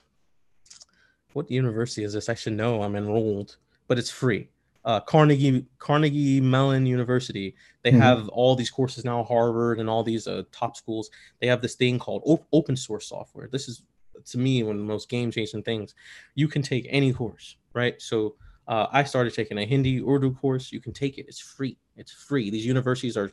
what 1.34 1.50
university 1.50 2.04
is 2.04 2.14
this? 2.14 2.30
I 2.30 2.34
should 2.36 2.54
know. 2.54 2.82
I'm 2.84 2.96
enrolled, 2.96 3.58
but 3.88 3.98
it's 3.98 4.10
free. 4.12 4.50
uh, 4.86 5.00
Carnegie 5.00 5.66
Carnegie 5.80 6.42
Mellon 6.42 6.86
University. 6.86 7.56
They 7.84 7.92
mm-hmm. 7.92 8.02
have 8.02 8.30
all 8.30 8.56
these 8.56 8.70
courses 8.70 9.06
now, 9.06 9.24
Harvard 9.24 9.80
and 9.80 9.90
all 9.90 10.04
these 10.04 10.28
uh, 10.28 10.44
top 10.52 10.76
schools. 10.76 11.10
They 11.40 11.48
have 11.48 11.62
this 11.62 11.76
thing 11.76 12.00
called 12.00 12.22
op- 12.26 12.48
open 12.52 12.76
source 12.76 13.08
software. 13.08 13.48
This 13.52 13.68
is 13.68 13.84
to 14.26 14.38
me 14.38 14.64
one 14.64 14.76
of 14.76 14.82
the 14.82 14.88
most 14.88 15.10
game 15.10 15.32
changing 15.32 15.64
things. 15.64 15.96
You 16.36 16.48
can 16.48 16.62
take 16.62 16.86
any 16.90 17.14
course, 17.14 17.58
right? 17.74 18.02
So 18.02 18.36
uh, 18.68 18.88
I 18.92 19.04
started 19.04 19.34
taking 19.34 19.58
a 19.58 19.66
Hindi 19.66 20.02
Urdu 20.02 20.34
course. 20.36 20.72
You 20.72 20.80
can 20.80 20.94
take 20.94 21.18
it; 21.18 21.26
it's 21.28 21.40
free. 21.40 21.78
It's 21.96 22.12
free. 22.12 22.50
These 22.50 22.66
universities 22.66 23.18
are 23.18 23.32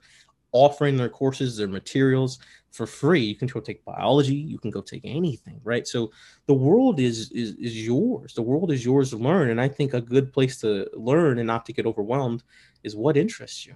offering 0.52 0.96
their 0.96 1.08
courses, 1.08 1.56
their 1.56 1.68
materials 1.68 2.38
for 2.70 2.87
free. 2.87 3.22
You 3.22 3.34
can 3.37 3.49
go 3.49 3.60
take 3.60 3.84
biology, 3.84 4.34
you 4.34 4.58
can 4.58 4.70
go 4.70 4.80
take 4.80 5.02
anything, 5.04 5.60
right? 5.64 5.87
So 5.87 6.10
the 6.46 6.54
world 6.54 7.00
is 7.00 7.30
is 7.32 7.54
is 7.54 7.87
yours. 7.87 8.34
The 8.34 8.42
world 8.42 8.72
is 8.72 8.84
yours 8.84 9.10
to 9.10 9.16
learn. 9.16 9.50
And 9.50 9.60
I 9.60 9.68
think 9.68 9.94
a 9.94 10.00
good 10.00 10.32
place 10.32 10.58
to 10.60 10.88
learn 10.94 11.38
and 11.38 11.46
not 11.46 11.66
to 11.66 11.72
get 11.72 11.87
overwhelmed 11.87 12.42
is 12.82 12.96
what 12.96 13.16
interests 13.16 13.66
you. 13.66 13.75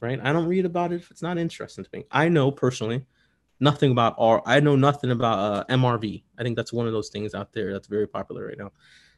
Right. 0.00 0.18
I 0.22 0.32
don't 0.32 0.48
read 0.48 0.64
about 0.64 0.92
it 0.92 0.96
if 0.96 1.10
it's 1.10 1.20
not 1.20 1.36
interesting 1.36 1.84
to 1.84 1.90
me. 1.92 2.04
I 2.10 2.30
know 2.30 2.50
personally 2.50 3.04
nothing 3.60 3.92
about 3.92 4.14
R. 4.16 4.42
I 4.46 4.60
know 4.60 4.74
nothing 4.74 5.10
about 5.10 5.38
uh, 5.38 5.64
MRV. 5.68 6.24
I 6.38 6.42
think 6.42 6.56
that's 6.56 6.72
one 6.72 6.86
of 6.86 6.94
those 6.94 7.10
things 7.10 7.34
out 7.34 7.52
there 7.52 7.70
that's 7.72 7.86
very 7.86 8.08
popular 8.08 8.46
right 8.46 8.56
now. 8.58 8.72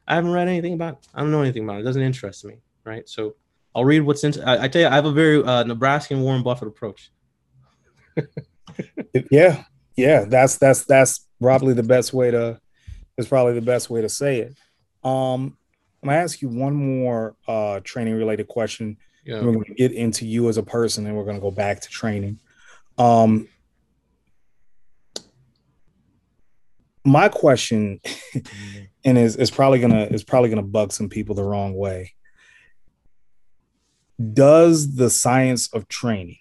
I 0.06 0.16
haven't 0.16 0.32
read 0.32 0.48
anything 0.48 0.74
about 0.74 0.94
it. 0.94 1.08
I 1.14 1.20
don't 1.20 1.30
know 1.30 1.42
anything 1.42 1.64
about 1.64 1.76
it. 1.76 1.80
It 1.80 1.84
doesn't 1.84 2.02
interest 2.02 2.44
me. 2.44 2.56
Right. 2.84 3.08
So 3.08 3.36
I'll 3.74 3.84
read 3.84 4.00
what's 4.00 4.24
in. 4.24 4.40
I, 4.42 4.64
I 4.64 4.68
tell 4.68 4.82
you, 4.82 4.88
I 4.88 4.94
have 4.94 5.06
a 5.06 5.12
very 5.12 5.42
uh, 5.42 5.64
Nebraskan 5.64 6.20
Warren 6.20 6.42
Buffett 6.42 6.68
approach. 6.68 7.10
yeah, 9.30 9.64
yeah, 9.96 10.24
that's 10.24 10.58
that's 10.58 10.84
that's 10.84 11.26
probably 11.40 11.74
the 11.74 11.82
best 11.82 12.12
way 12.12 12.30
to. 12.30 12.60
Is 13.18 13.28
probably 13.28 13.54
the 13.54 13.60
best 13.60 13.90
way 13.90 14.00
to 14.00 14.08
say 14.08 14.40
it. 14.40 14.56
Um, 15.04 15.56
I'm 16.02 16.08
gonna 16.08 16.18
ask 16.18 16.42
you 16.42 16.48
one 16.48 16.74
more 16.74 17.36
uh, 17.46 17.80
training 17.84 18.14
related 18.14 18.48
question. 18.48 18.96
Yeah. 19.24 19.42
We're 19.42 19.52
gonna 19.52 19.74
get 19.76 19.92
into 19.92 20.26
you 20.26 20.48
as 20.48 20.56
a 20.56 20.62
person, 20.62 21.06
and 21.06 21.16
we're 21.16 21.24
gonna 21.24 21.40
go 21.40 21.50
back 21.50 21.80
to 21.80 21.88
training. 21.88 22.40
Um, 22.98 23.48
my 27.04 27.28
question, 27.28 28.00
and 29.04 29.18
is 29.18 29.36
is 29.36 29.50
probably 29.50 29.80
gonna 29.80 30.04
is 30.04 30.24
probably 30.24 30.48
gonna 30.48 30.62
bug 30.62 30.92
some 30.92 31.08
people 31.08 31.34
the 31.34 31.44
wrong 31.44 31.74
way. 31.74 32.14
Does 34.32 34.94
the 34.96 35.10
science 35.10 35.72
of 35.72 35.88
training 35.88 36.38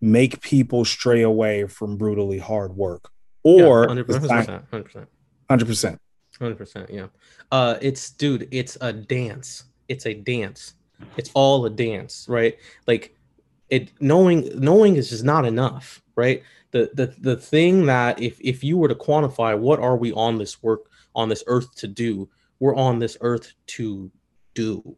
make 0.00 0.40
people 0.40 0.84
stray 0.84 1.22
away 1.22 1.66
from 1.66 1.96
brutally 1.96 2.38
hard 2.38 2.76
work? 2.76 3.10
Or 3.44 3.86
100%, 3.86 4.68
100%, 4.70 5.06
100% 5.50 5.98
100% 6.40 6.90
yeah. 6.90 7.06
Uh 7.50 7.76
it's 7.80 8.10
dude 8.10 8.48
it's 8.50 8.76
a 8.80 8.92
dance. 8.92 9.64
It's 9.88 10.06
a 10.06 10.14
dance. 10.14 10.74
It's 11.16 11.30
all 11.34 11.64
a 11.66 11.70
dance 11.70 12.26
right? 12.28 12.56
Like 12.86 13.16
it 13.72 13.90
knowing 14.00 14.48
knowing 14.54 14.96
is 14.96 15.10
just 15.10 15.24
not 15.24 15.44
enough 15.44 16.02
right 16.14 16.42
the 16.70 16.90
the 16.94 17.14
the 17.20 17.36
thing 17.36 17.86
that 17.86 18.20
if 18.20 18.38
if 18.40 18.62
you 18.62 18.76
were 18.76 18.88
to 18.88 18.94
quantify 18.94 19.58
what 19.58 19.80
are 19.80 19.96
we 19.96 20.12
on 20.12 20.38
this 20.38 20.62
work 20.62 20.90
on 21.14 21.28
this 21.28 21.42
earth 21.46 21.74
to 21.74 21.88
do 21.88 22.28
we're 22.60 22.76
on 22.76 22.98
this 22.98 23.16
earth 23.22 23.54
to 23.66 24.10
do 24.54 24.96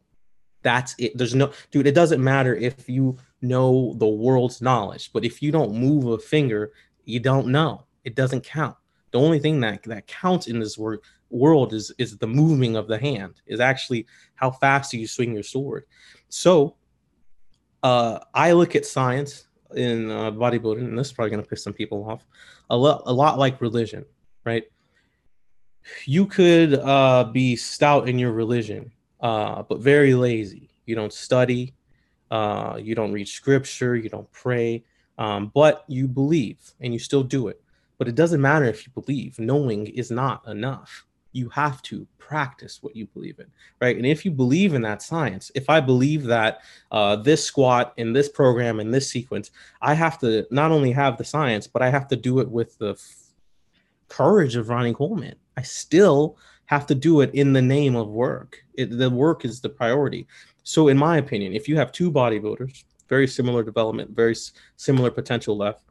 that's 0.65 0.95
it. 0.99 1.17
There's 1.17 1.35
no, 1.35 1.53
dude, 1.71 1.87
it 1.87 1.95
doesn't 1.95 2.25
matter 2.25 2.57
if 2.57 2.89
you 2.89 3.19
know 3.43 3.95
the 3.99 4.09
world's 4.09 4.61
knowledge, 4.61 5.13
but 5.13 5.25
if 5.25 5.41
you 5.43 5.53
don't 5.53 5.75
move 5.75 6.07
a 6.07 6.19
finger, 6.19 6.73
you 7.05 7.21
don't 7.21 7.49
know. 7.49 7.85
It 8.03 8.17
doesn't 8.17 8.45
count. 8.45 8.75
The 9.13 9.21
only 9.21 9.39
thing 9.39 9.61
that, 9.61 9.85
that 9.85 10.09
counts 10.09 10.49
in 10.49 10.59
this 10.59 10.77
work, 10.77 11.05
world 11.31 11.73
is 11.75 11.93
is 11.99 12.17
the 12.17 12.27
moving 12.27 12.77
of 12.77 12.89
the 12.89 12.99
hand, 12.99 13.43
is 13.47 13.61
actually 13.61 14.07
how 14.35 14.51
fast 14.51 14.91
do 14.91 14.99
you 14.99 15.07
swing 15.07 15.35
your 15.35 15.43
sword. 15.43 15.85
So 16.31 16.77
uh, 17.85 18.19
I 18.33 18.53
look 18.53 18.75
at 18.75 18.87
science 18.87 19.47
in 19.77 20.11
uh, 20.11 20.31
bodybuilding, 20.31 20.79
and 20.79 20.99
this 20.99 21.09
is 21.09 21.13
probably 21.13 21.31
going 21.31 21.43
to 21.43 21.49
piss 21.49 21.63
some 21.63 21.75
people 21.75 22.11
off, 22.11 22.27
a 22.71 22.77
lot, 22.77 23.03
a 23.05 23.13
lot 23.13 23.39
like 23.39 23.61
religion, 23.61 24.07
right? 24.45 24.65
You 26.07 26.25
could 26.25 26.75
uh, 26.75 27.25
be 27.25 27.57
stout 27.57 28.09
in 28.09 28.19
your 28.19 28.33
religion, 28.33 28.91
uh, 29.21 29.65
but 29.65 29.81
very 29.81 30.15
lazy. 30.15 30.71
You 30.87 30.95
don't 30.95 31.13
study, 31.13 31.75
uh, 32.31 32.81
you 32.83 32.95
don't 32.95 33.13
read 33.13 33.29
scripture, 33.29 33.95
you 33.97 34.09
don't 34.09 34.31
pray, 34.33 34.83
um, 35.19 35.53
but 35.55 35.85
you 35.87 36.09
believe 36.09 36.57
and 36.81 36.95
you 36.95 36.99
still 36.99 37.23
do 37.23 37.49
it. 37.49 37.61
But 37.99 38.09
it 38.09 38.15
doesn't 38.15 38.41
matter 38.41 38.65
if 38.65 38.87
you 38.87 38.93
believe, 38.95 39.39
knowing 39.39 39.89
is 39.89 40.11
not 40.11 40.49
enough. 40.49 41.05
You 41.35 41.51
have 41.51 41.83
to 41.83 42.07
practice 42.19 42.79
what 42.81 42.97
you 42.97 43.07
believe 43.09 43.39
in, 43.39 43.47
right? 43.83 43.97
And 43.97 44.07
if 44.07 44.25
you 44.25 44.31
believe 44.31 44.73
in 44.73 44.81
that 44.83 45.03
science, 45.03 45.51
if 45.55 45.69
I 45.69 45.81
believe 45.81 46.25
that 46.25 46.61
uh, 46.91 47.17
this 47.17 47.45
squat 47.45 47.93
in 47.99 48.15
this 48.15 48.31
program 48.31 48.81
in 48.81 48.91
this 48.91 49.11
sequence, 49.11 49.51
I 49.83 49.93
have 49.93 50.19
to 50.21 50.47
not 50.51 50.71
only 50.71 50.93
have 50.93 51.19
the 51.19 51.25
science, 51.25 51.67
but 51.67 51.83
I 51.83 51.91
have 51.91 52.09
to 52.09 52.17
do 52.17 52.39
it 52.39 52.51
with 52.51 52.79
the 52.79 52.93
f- 52.93 53.33
courage 54.09 54.57
of 54.57 54.71
Ronnie 54.71 54.95
Coleman. 54.95 55.35
I 55.59 55.63
still 55.63 56.39
have 56.67 56.87
to 56.87 56.95
do 56.95 57.21
it 57.21 57.35
in 57.35 57.53
the 57.53 57.63
name 57.63 57.95
of 57.95 58.09
work. 58.09 58.65
It, 58.75 58.97
the 58.97 59.11
work 59.11 59.45
is 59.45 59.61
the 59.61 59.69
priority. 59.69 60.27
So, 60.63 60.89
in 60.89 60.97
my 60.97 61.19
opinion, 61.19 61.53
if 61.53 61.69
you 61.69 61.77
have 61.77 61.93
two 61.93 62.11
bodybuilders, 62.11 62.85
very 63.09 63.29
similar 63.29 63.63
development, 63.63 64.11
very 64.11 64.33
s- 64.33 64.53
similar 64.77 65.11
potential 65.11 65.57
left, 65.57 65.84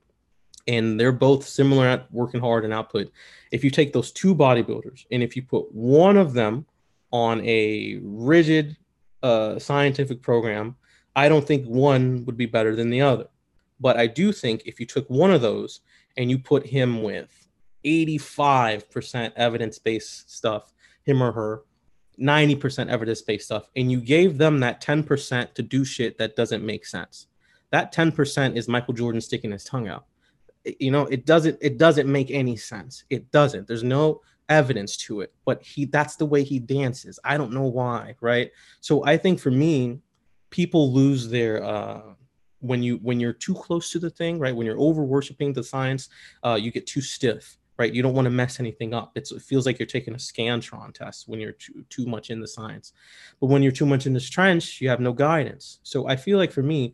and 0.68 1.00
they're 1.00 1.12
both 1.12 1.46
similar 1.46 1.86
at 1.88 2.12
working 2.12 2.40
hard 2.40 2.64
and 2.64 2.74
output, 2.74 3.12
if 3.52 3.64
you 3.64 3.70
take 3.70 3.94
those 3.94 4.12
two 4.12 4.34
bodybuilders 4.34 5.06
and 5.12 5.22
if 5.22 5.36
you 5.36 5.44
put 5.44 5.72
one 5.74 6.18
of 6.18 6.34
them 6.34 6.66
on 7.12 7.42
a 7.46 8.00
rigid 8.02 8.78
uh, 9.22 9.60
scientific 9.60 10.22
program, 10.22 10.76
I 11.16 11.30
don't 11.30 11.46
think 11.46 11.66
one 11.66 12.26
would 12.26 12.38
be 12.38 12.46
better 12.46 12.76
than 12.76 12.90
the 12.90 13.02
other. 13.02 13.28
But 13.80 13.98
I 13.98 14.08
do 14.08 14.32
think 14.32 14.64
if 14.66 14.80
you 14.80 14.86
took 14.86 15.10
one 15.10 15.32
of 15.32 15.42
those 15.42 15.82
and 16.18 16.30
you 16.30 16.40
put 16.40 16.66
him 16.66 17.04
with 17.04 17.48
85% 17.86 19.34
evidence 19.36 19.80
based 19.80 20.32
stuff, 20.32 20.74
him 21.04 21.22
or 21.22 21.32
her, 21.32 21.64
90% 22.20 22.90
evidence 22.90 23.22
based 23.22 23.46
stuff, 23.46 23.70
and 23.76 23.92
you 23.92 24.00
gave 24.00 24.38
them 24.38 24.60
that 24.60 24.82
10% 24.82 25.54
to 25.54 25.62
do 25.62 25.84
shit 25.84 26.18
that 26.18 26.36
doesn't 26.36 26.66
make 26.66 26.86
sense. 26.86 27.28
That 27.72 27.94
10% 27.94 28.56
is 28.56 28.68
Michael 28.68 28.94
Jordan 28.94 29.22
sticking 29.22 29.52
his 29.52 29.64
tongue 29.64 29.88
out. 29.88 30.06
You 30.66 30.92
know, 30.92 31.06
it 31.08 31.26
doesn't 31.26 31.58
it 31.62 31.78
doesn't 31.78 32.12
make 32.12 32.32
any 32.32 32.56
sense. 32.56 33.04
It 33.10 33.32
doesn't. 33.32 33.68
There's 33.68 33.84
no 33.84 34.22
evidence 34.50 34.98
to 34.98 35.22
it, 35.22 35.34
but 35.46 35.62
he 35.64 35.86
that's 35.86 36.16
the 36.16 36.26
way 36.26 36.44
he 36.44 36.60
dances. 36.60 37.20
I 37.24 37.38
don't 37.38 37.54
know 37.54 37.68
why, 37.68 38.16
right? 38.22 38.52
So 38.82 39.06
I 39.06 39.18
think 39.18 39.40
for 39.40 39.52
me, 39.52 40.00
people 40.50 40.92
lose 40.92 41.30
their 41.30 41.64
uh 41.64 42.02
when 42.60 42.82
you 42.82 42.98
when 42.98 43.20
you're 43.20 43.34
too 43.34 43.54
close 43.54 43.92
to 43.92 44.00
the 44.00 44.10
thing, 44.10 44.40
right? 44.40 44.56
When 44.56 44.66
you're 44.66 44.80
over 44.80 45.04
worshiping 45.04 45.54
the 45.54 45.64
science, 45.64 46.10
uh, 46.44 46.58
you 46.62 46.72
get 46.72 46.88
too 46.88 47.02
stiff 47.02 47.58
right? 47.78 47.94
You 47.94 48.02
don't 48.02 48.14
want 48.14 48.26
to 48.26 48.32
mess 48.32 48.60
anything 48.60 48.94
up. 48.94 49.12
It's, 49.16 49.32
it 49.32 49.42
feels 49.42 49.66
like 49.66 49.80
you're 49.80 49.86
taking 49.86 50.14
a 50.14 50.18
Scantron 50.18 50.94
test 50.94 51.28
when 51.28 51.40
you're 51.40 51.54
too, 51.54 51.84
too 51.90 52.06
much 52.06 52.30
in 52.30 52.40
the 52.40 52.48
science. 52.48 52.94
But 53.40 53.48
when 53.48 53.64
you're 53.64 53.72
too 53.72 53.86
much 53.86 54.06
in 54.06 54.14
this 54.14 54.30
trench, 54.30 54.80
you 54.80 54.90
have 54.90 55.00
no 55.00 55.14
guidance. 55.14 55.80
So 55.84 56.08
I 56.08 56.16
feel 56.16 56.38
like 56.38 56.52
for 56.52 56.64
me, 56.64 56.94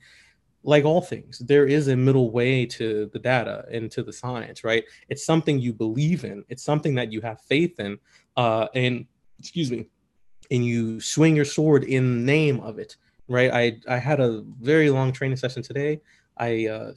like 0.64 0.84
all 0.84 1.02
things, 1.02 1.40
there 1.40 1.66
is 1.66 1.88
a 1.88 1.96
middle 1.96 2.32
way 2.32 2.66
to 2.66 3.10
the 3.14 3.20
data 3.20 3.66
and 3.72 3.90
to 3.92 4.04
the 4.04 4.12
science, 4.12 4.64
right? 4.64 4.84
It's 5.08 5.26
something 5.26 5.60
you 5.60 5.74
believe 5.74 6.26
in. 6.26 6.44
It's 6.50 6.64
something 6.64 6.96
that 6.96 7.12
you 7.12 7.22
have 7.22 7.42
faith 7.42 7.80
in. 7.80 7.98
Uh, 8.36 8.68
and 8.76 9.06
excuse 9.40 9.72
me, 9.72 9.88
and 10.52 10.66
you 10.66 11.00
swing 11.00 11.36
your 11.36 11.46
sword 11.46 11.84
in 11.84 12.26
name 12.26 12.60
of 12.60 12.78
it, 12.80 12.98
right? 13.28 13.52
I 13.52 13.78
I 13.88 13.98
had 13.98 14.20
a 14.20 14.44
very 14.60 14.90
long 14.90 15.14
training 15.14 15.38
session 15.38 15.64
today. 15.64 16.02
I 16.38 16.68
uh, 16.68 16.92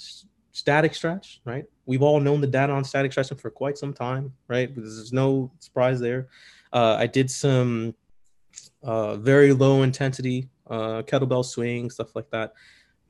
static 0.53 0.95
stretch, 0.95 1.41
right? 1.45 1.65
We've 1.87 2.03
all 2.03 2.21
known 2.21 2.41
the 2.41 2.47
data 2.47 2.73
on 2.73 2.85
static 2.85 3.13
stretching 3.13 3.39
for 3.39 3.51
quite 3.51 3.79
some 3.79 3.93
time, 3.93 4.33
right? 4.49 4.75
There's 4.75 5.13
no 5.13 5.51
surprise 5.59 6.01
there. 6.01 6.29
Uh, 6.73 6.97
I 6.99 7.07
did 7.07 7.31
some 7.31 7.95
uh, 8.83 9.17
very 9.17 9.53
low 9.53 9.83
intensity 9.83 10.49
uh, 10.69 11.03
kettlebell 11.03 11.45
swing, 11.45 11.91
stuff 11.91 12.15
like 12.17 12.31
that. 12.31 12.55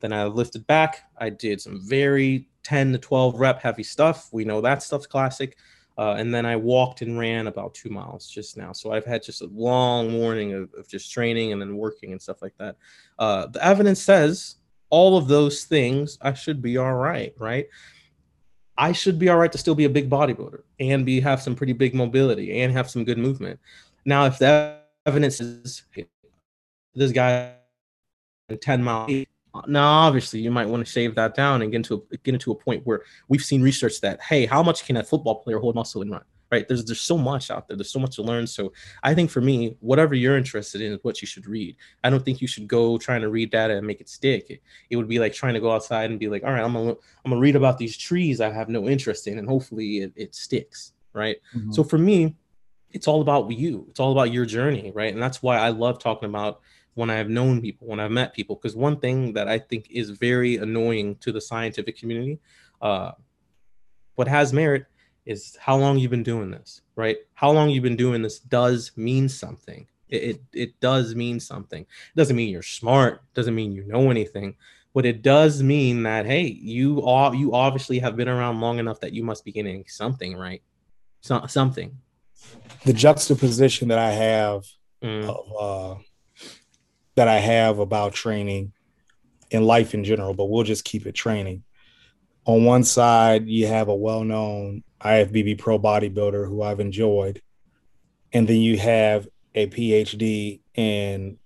Then 0.03 0.11
I 0.11 0.25
lifted 0.25 0.67
back. 0.67 1.09
I 1.17 1.29
did 1.29 1.61
some 1.61 1.79
very 1.81 2.49
10 2.63 2.91
to 2.91 2.97
12 2.97 3.39
rep 3.39 3.61
heavy 3.61 3.83
stuff. 3.83 4.27
We 4.33 4.43
know 4.43 4.59
that 4.59 4.83
stuff's 4.83 5.07
classic. 5.07 5.55
Uh, 5.97 6.15
and 6.17 6.33
then 6.33 6.45
I 6.45 6.57
walked 6.57 7.01
and 7.01 7.17
ran 7.17 7.47
about 7.47 7.73
two 7.73 7.89
miles 7.89 8.27
just 8.27 8.57
now. 8.57 8.73
So 8.73 8.91
I've 8.91 9.05
had 9.05 9.23
just 9.23 9.41
a 9.41 9.47
long 9.53 10.11
morning 10.11 10.51
of, 10.51 10.73
of 10.77 10.89
just 10.89 11.09
training 11.09 11.53
and 11.53 11.61
then 11.61 11.77
working 11.77 12.11
and 12.11 12.21
stuff 12.21 12.41
like 12.41 12.53
that. 12.57 12.75
Uh, 13.17 13.47
the 13.47 13.65
evidence 13.65 14.01
says 14.01 14.55
all 14.89 15.17
of 15.17 15.29
those 15.29 15.63
things, 15.63 16.17
I 16.21 16.33
should 16.33 16.61
be 16.61 16.75
all 16.77 16.95
right, 16.95 17.33
right? 17.37 17.67
I 18.77 18.91
should 18.91 19.17
be 19.17 19.29
all 19.29 19.37
right 19.37 19.53
to 19.53 19.57
still 19.57 19.75
be 19.75 19.85
a 19.85 19.89
big 19.89 20.09
bodybuilder 20.09 20.63
and 20.81 21.05
be 21.05 21.21
have 21.21 21.41
some 21.41 21.55
pretty 21.55 21.73
big 21.73 21.95
mobility 21.95 22.59
and 22.59 22.73
have 22.73 22.89
some 22.89 23.05
good 23.05 23.19
movement. 23.19 23.57
Now, 24.03 24.25
if 24.25 24.37
the 24.37 24.79
evidence 25.05 25.39
is 25.39 25.83
this 26.93 27.13
guy 27.13 27.53
10 28.59 28.83
miles, 28.83 29.25
now 29.67 29.87
obviously 29.87 30.39
you 30.39 30.51
might 30.51 30.67
want 30.67 30.85
to 30.85 30.91
shave 30.91 31.15
that 31.15 31.35
down 31.35 31.61
and 31.61 31.71
get 31.71 31.77
into 31.77 32.05
a, 32.11 32.17
get 32.17 32.33
into 32.33 32.51
a 32.51 32.55
point 32.55 32.85
where 32.85 33.03
we've 33.27 33.43
seen 33.43 33.61
research 33.61 34.01
that 34.01 34.21
hey, 34.21 34.45
how 34.45 34.63
much 34.63 34.85
can 34.85 34.97
a 34.97 35.03
football 35.03 35.35
player 35.35 35.59
hold 35.59 35.75
muscle 35.75 36.01
and 36.01 36.11
run? 36.11 36.23
right? 36.53 36.67
There's 36.67 36.85
there's 36.85 37.01
so 37.01 37.17
much 37.17 37.49
out 37.49 37.67
there. 37.67 37.75
There's 37.75 37.91
so 37.91 37.99
much 37.99 38.15
to 38.17 38.21
learn. 38.21 38.45
So 38.45 38.73
I 39.01 39.15
think 39.15 39.31
for 39.31 39.41
me, 39.41 39.75
whatever 39.79 40.13
you're 40.13 40.37
interested 40.37 40.81
in 40.81 40.93
is 40.93 40.99
what 41.01 41.19
you 41.19 41.27
should 41.27 41.47
read. 41.47 41.75
I 42.03 42.11
don't 42.11 42.23
think 42.23 42.41
you 42.41 42.47
should 42.47 42.67
go 42.67 42.99
trying 42.99 43.21
to 43.21 43.29
read 43.29 43.49
data 43.49 43.75
and 43.75 43.87
make 43.87 44.01
it 44.01 44.07
stick. 44.07 44.51
It, 44.51 44.61
it 44.91 44.95
would 44.97 45.07
be 45.07 45.17
like 45.17 45.33
trying 45.33 45.55
to 45.55 45.59
go 45.59 45.71
outside 45.71 46.11
and 46.11 46.19
be 46.19 46.29
like, 46.29 46.43
all 46.43 46.51
right, 46.51 46.63
I'm 46.63 46.73
gonna 46.73 46.91
I'm 46.91 47.31
gonna 47.31 47.41
read 47.41 47.55
about 47.55 47.79
these 47.79 47.97
trees 47.97 48.39
I 48.39 48.51
have 48.51 48.69
no 48.69 48.87
interest 48.87 49.27
in, 49.27 49.39
and 49.39 49.49
hopefully 49.49 49.97
it, 50.03 50.13
it 50.15 50.35
sticks, 50.35 50.93
right? 51.13 51.37
Mm-hmm. 51.55 51.71
So 51.71 51.83
for 51.83 51.97
me, 51.97 52.35
it's 52.91 53.07
all 53.07 53.21
about 53.21 53.51
you. 53.51 53.87
It's 53.89 53.99
all 53.99 54.11
about 54.11 54.31
your 54.31 54.45
journey, 54.45 54.91
right? 54.93 55.11
And 55.11 55.21
that's 55.21 55.41
why 55.41 55.57
I 55.57 55.69
love 55.69 55.97
talking 55.97 56.29
about 56.29 56.61
when 56.95 57.09
I've 57.09 57.29
known 57.29 57.61
people, 57.61 57.87
when 57.87 57.99
I've 57.99 58.11
met 58.11 58.33
people, 58.33 58.55
because 58.55 58.75
one 58.75 58.99
thing 58.99 59.33
that 59.33 59.47
I 59.47 59.59
think 59.59 59.87
is 59.89 60.11
very 60.11 60.57
annoying 60.57 61.15
to 61.17 61.31
the 61.31 61.41
scientific 61.41 61.97
community, 61.97 62.39
uh, 62.81 63.11
what 64.15 64.27
has 64.27 64.53
merit 64.53 64.85
is 65.25 65.57
how 65.59 65.77
long 65.77 65.97
you've 65.97 66.11
been 66.11 66.23
doing 66.23 66.51
this, 66.51 66.81
right? 66.95 67.17
How 67.33 67.51
long 67.51 67.69
you've 67.69 67.83
been 67.83 67.95
doing 67.95 68.21
this 68.21 68.39
does 68.39 68.91
mean 68.95 69.29
something. 69.29 69.87
It, 70.09 70.23
it, 70.23 70.41
it 70.53 70.79
does 70.79 71.15
mean 71.15 71.39
something. 71.39 71.81
It 71.81 72.17
doesn't 72.17 72.35
mean 72.35 72.49
you're 72.49 72.61
smart, 72.61 73.21
doesn't 73.33 73.55
mean 73.55 73.71
you 73.71 73.83
know 73.85 74.11
anything, 74.11 74.55
but 74.93 75.05
it 75.05 75.21
does 75.21 75.63
mean 75.63 76.03
that 76.03 76.25
hey, 76.25 76.43
you 76.43 77.01
all 77.01 77.33
you 77.33 77.53
obviously 77.53 77.99
have 77.99 78.15
been 78.15 78.29
around 78.29 78.61
long 78.61 78.79
enough 78.79 78.99
that 78.99 79.13
you 79.13 79.23
must 79.23 79.43
be 79.43 79.51
getting 79.51 79.85
something 79.87 80.35
right. 80.35 80.61
So, 81.21 81.45
something. 81.47 81.97
The 82.85 82.93
juxtaposition 82.93 83.87
that 83.87 83.97
I 83.97 84.11
have 84.11 84.65
mm. 85.01 85.23
of 85.23 85.97
uh 85.97 86.01
that 87.15 87.27
I 87.27 87.39
have 87.39 87.79
about 87.79 88.13
training 88.13 88.73
in 89.51 89.65
life 89.65 89.93
in 89.93 90.03
general, 90.03 90.33
but 90.33 90.45
we'll 90.45 90.63
just 90.63 90.83
keep 90.83 91.05
it 91.05 91.13
training 91.13 91.63
on 92.45 92.65
one 92.65 92.83
side, 92.83 93.47
you 93.47 93.67
have 93.67 93.87
a 93.87 93.95
well 93.95 94.23
known 94.23 94.83
IFBB 95.01 95.57
pro 95.59 95.79
bodybuilder 95.79 96.47
who 96.47 96.61
I've 96.61 96.79
enjoyed. 96.79 97.41
And 98.31 98.47
then 98.47 98.57
you 98.57 98.77
have 98.77 99.27
a 99.53 99.67
PhD 99.67 100.61
in, 100.73 101.37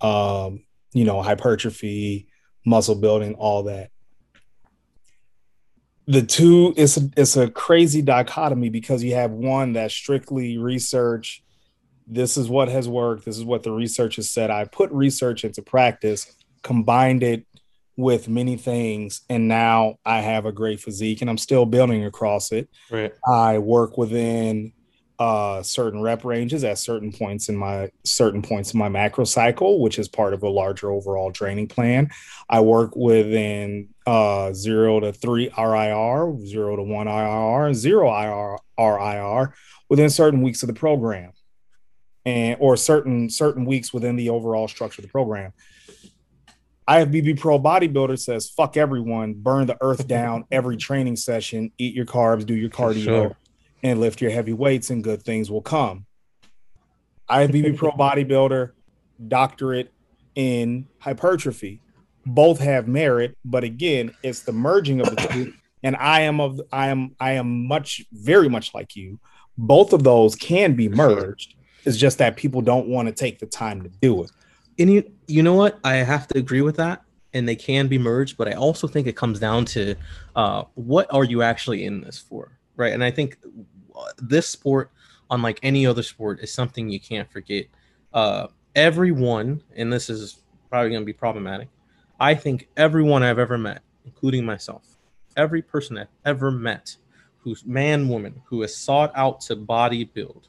um, 0.00 0.64
you 0.92 1.04
know, 1.04 1.22
hypertrophy, 1.22 2.28
muscle 2.64 2.94
building, 2.94 3.34
all 3.34 3.64
that. 3.64 3.90
The 6.06 6.22
two, 6.22 6.72
it's 6.76 6.96
a, 6.96 7.10
it's 7.16 7.36
a 7.36 7.50
crazy 7.50 8.00
dichotomy 8.00 8.68
because 8.68 9.02
you 9.02 9.14
have 9.14 9.32
one 9.32 9.72
that's 9.72 9.92
strictly 9.92 10.56
research. 10.56 11.42
This 12.06 12.36
is 12.36 12.48
what 12.48 12.68
has 12.68 12.88
worked. 12.88 13.24
This 13.24 13.36
is 13.36 13.44
what 13.44 13.62
the 13.62 13.72
research 13.72 14.16
has 14.16 14.30
said. 14.30 14.50
I 14.50 14.64
put 14.64 14.90
research 14.92 15.44
into 15.44 15.62
practice, 15.62 16.32
combined 16.62 17.22
it 17.22 17.46
with 17.96 18.28
many 18.28 18.56
things 18.56 19.22
and 19.30 19.48
now 19.48 19.96
i 20.04 20.20
have 20.20 20.44
a 20.44 20.52
great 20.52 20.78
physique 20.80 21.22
and 21.22 21.30
i'm 21.30 21.38
still 21.38 21.64
building 21.64 22.04
across 22.04 22.52
it 22.52 22.68
right 22.90 23.14
i 23.26 23.58
work 23.58 23.96
within 23.96 24.72
uh, 25.18 25.62
certain 25.62 26.02
rep 26.02 26.26
ranges 26.26 26.62
at 26.62 26.76
certain 26.76 27.10
points 27.10 27.48
in 27.48 27.56
my 27.56 27.90
certain 28.04 28.42
points 28.42 28.74
in 28.74 28.78
my 28.78 28.90
macro 28.90 29.24
cycle 29.24 29.80
which 29.80 29.98
is 29.98 30.08
part 30.08 30.34
of 30.34 30.42
a 30.42 30.48
larger 30.48 30.90
overall 30.90 31.32
training 31.32 31.66
plan 31.66 32.10
i 32.50 32.60
work 32.60 32.94
within 32.94 33.88
uh, 34.06 34.52
zero 34.52 35.00
to 35.00 35.14
three 35.14 35.50
rir 35.56 36.36
zero 36.44 36.76
to 36.76 36.82
one 36.82 37.08
ir 37.08 37.72
zero 37.72 38.10
ir 38.10 38.58
rir 38.78 39.54
within 39.88 40.10
certain 40.10 40.42
weeks 40.42 40.62
of 40.62 40.66
the 40.66 40.74
program 40.74 41.32
and 42.26 42.58
or 42.60 42.76
certain 42.76 43.30
certain 43.30 43.64
weeks 43.64 43.94
within 43.94 44.16
the 44.16 44.28
overall 44.28 44.68
structure 44.68 45.00
of 45.00 45.06
the 45.06 45.10
program 45.10 45.52
IFBB 46.88 47.40
Pro 47.40 47.58
Bodybuilder 47.58 48.18
says, 48.18 48.48
fuck 48.48 48.76
everyone, 48.76 49.34
burn 49.34 49.66
the 49.66 49.76
earth 49.80 50.06
down 50.08 50.44
every 50.50 50.76
training 50.76 51.16
session, 51.16 51.72
eat 51.78 51.94
your 51.94 52.06
carbs, 52.06 52.46
do 52.46 52.54
your 52.54 52.70
cardio, 52.70 53.04
sure. 53.04 53.36
and 53.82 54.00
lift 54.00 54.20
your 54.20 54.30
heavy 54.30 54.52
weights, 54.52 54.90
and 54.90 55.02
good 55.02 55.22
things 55.22 55.50
will 55.50 55.62
come. 55.62 56.06
IFBB 57.28 57.76
Pro 57.76 57.90
Bodybuilder, 57.92 58.70
doctorate 59.26 59.92
in 60.36 60.86
hypertrophy. 61.00 61.80
Both 62.24 62.60
have 62.60 62.86
merit, 62.88 63.36
but 63.44 63.64
again, 63.64 64.14
it's 64.22 64.40
the 64.40 64.52
merging 64.52 65.00
of 65.00 65.10
the 65.10 65.16
two. 65.16 65.52
And 65.82 65.94
I 65.94 66.22
am 66.22 66.40
of 66.40 66.60
I 66.72 66.88
am 66.88 67.14
I 67.20 67.32
am 67.32 67.68
much 67.68 68.02
very 68.10 68.48
much 68.48 68.74
like 68.74 68.96
you. 68.96 69.20
Both 69.56 69.92
of 69.92 70.02
those 70.02 70.34
can 70.34 70.74
be 70.74 70.88
merged. 70.88 71.54
It's 71.86 71.96
just 71.96 72.18
that 72.18 72.36
people 72.36 72.60
don't 72.60 72.88
want 72.88 73.08
to 73.08 73.14
take 73.14 73.38
the 73.38 73.46
time 73.46 73.82
to 73.82 73.88
do 73.88 74.24
it 74.24 74.30
and 74.78 74.92
you 74.92 75.10
you 75.26 75.42
know 75.42 75.54
what? 75.54 75.78
I 75.84 75.96
have 75.96 76.28
to 76.28 76.38
agree 76.38 76.60
with 76.60 76.76
that, 76.76 77.02
and 77.32 77.48
they 77.48 77.56
can 77.56 77.88
be 77.88 77.98
merged. 77.98 78.36
But 78.36 78.48
I 78.48 78.52
also 78.52 78.86
think 78.86 79.06
it 79.06 79.16
comes 79.16 79.40
down 79.40 79.64
to 79.66 79.94
uh, 80.34 80.64
what 80.74 81.12
are 81.12 81.24
you 81.24 81.42
actually 81.42 81.84
in 81.84 82.00
this 82.00 82.18
for, 82.18 82.52
right? 82.76 82.92
And 82.92 83.02
I 83.02 83.10
think 83.10 83.38
this 84.18 84.48
sport, 84.48 84.90
unlike 85.30 85.58
any 85.62 85.86
other 85.86 86.02
sport, 86.02 86.40
is 86.40 86.52
something 86.52 86.88
you 86.88 87.00
can't 87.00 87.30
forget. 87.30 87.66
Uh, 88.12 88.48
everyone, 88.74 89.62
and 89.74 89.92
this 89.92 90.08
is 90.10 90.38
probably 90.70 90.90
going 90.90 91.02
to 91.02 91.06
be 91.06 91.12
problematic. 91.12 91.68
I 92.18 92.34
think 92.34 92.68
everyone 92.76 93.22
I've 93.22 93.38
ever 93.38 93.58
met, 93.58 93.82
including 94.04 94.44
myself, 94.44 94.96
every 95.36 95.60
person 95.60 95.98
I've 95.98 96.06
ever 96.24 96.50
met, 96.50 96.96
who's 97.38 97.64
man, 97.64 98.08
woman, 98.08 98.42
who 98.46 98.62
has 98.62 98.76
sought 98.76 99.12
out 99.14 99.40
to 99.42 99.56
body 99.56 100.04
build, 100.04 100.48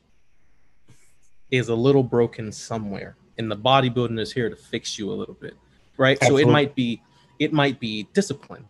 is 1.51 1.69
a 1.69 1.75
little 1.75 2.03
broken 2.03 2.51
somewhere 2.51 3.15
and 3.37 3.49
the 3.49 3.57
bodybuilding 3.57 4.19
is 4.19 4.31
here 4.31 4.49
to 4.49 4.55
fix 4.55 4.97
you 4.97 5.11
a 5.11 5.13
little 5.13 5.35
bit 5.35 5.55
right? 5.97 6.17
Absolutely. 6.21 6.43
so 6.43 6.49
it 6.49 6.51
might 6.51 6.75
be 6.75 7.01
it 7.39 7.53
might 7.53 7.79
be 7.79 8.07
discipline. 8.13 8.65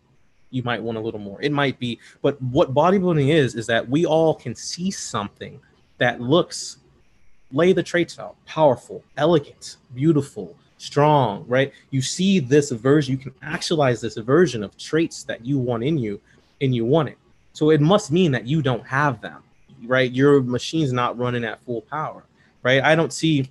You 0.50 0.62
might 0.62 0.82
want 0.82 0.96
a 0.98 1.00
little 1.00 1.20
more. 1.20 1.40
It 1.42 1.52
might 1.52 1.78
be 1.78 2.00
but 2.22 2.40
what 2.42 2.74
bodybuilding 2.74 3.28
is 3.28 3.54
is 3.54 3.66
that 3.66 3.88
we 3.88 4.06
all 4.06 4.34
can 4.34 4.54
see 4.54 4.90
something 4.90 5.60
that 5.98 6.20
looks 6.20 6.78
lay 7.52 7.72
the 7.72 7.82
traits 7.82 8.18
out. 8.18 8.36
Powerful 8.46 9.04
elegant 9.16 9.76
beautiful 9.94 10.56
strong 10.78 11.44
right? 11.46 11.72
You 11.90 12.02
see 12.02 12.38
this 12.40 12.70
version 12.70 13.12
you 13.12 13.18
can 13.18 13.34
actualize 13.42 14.00
this 14.00 14.16
version 14.16 14.62
of 14.62 14.76
traits 14.76 15.24
that 15.24 15.44
you 15.44 15.58
want 15.58 15.84
in 15.84 15.98
you 15.98 16.20
and 16.60 16.74
you 16.74 16.84
want 16.84 17.08
it. 17.08 17.18
So 17.52 17.70
it 17.70 17.80
must 17.80 18.12
mean 18.12 18.32
that 18.32 18.46
you 18.46 18.62
don't 18.62 18.86
have 18.86 19.20
them 19.20 19.42
right? 19.84 20.10
Your 20.10 20.40
machine's 20.42 20.92
not 20.92 21.16
running 21.18 21.44
at 21.44 21.60
full 21.60 21.82
power 21.82 22.24
right 22.68 22.82
i 22.82 22.94
don't 22.94 23.12
see 23.12 23.50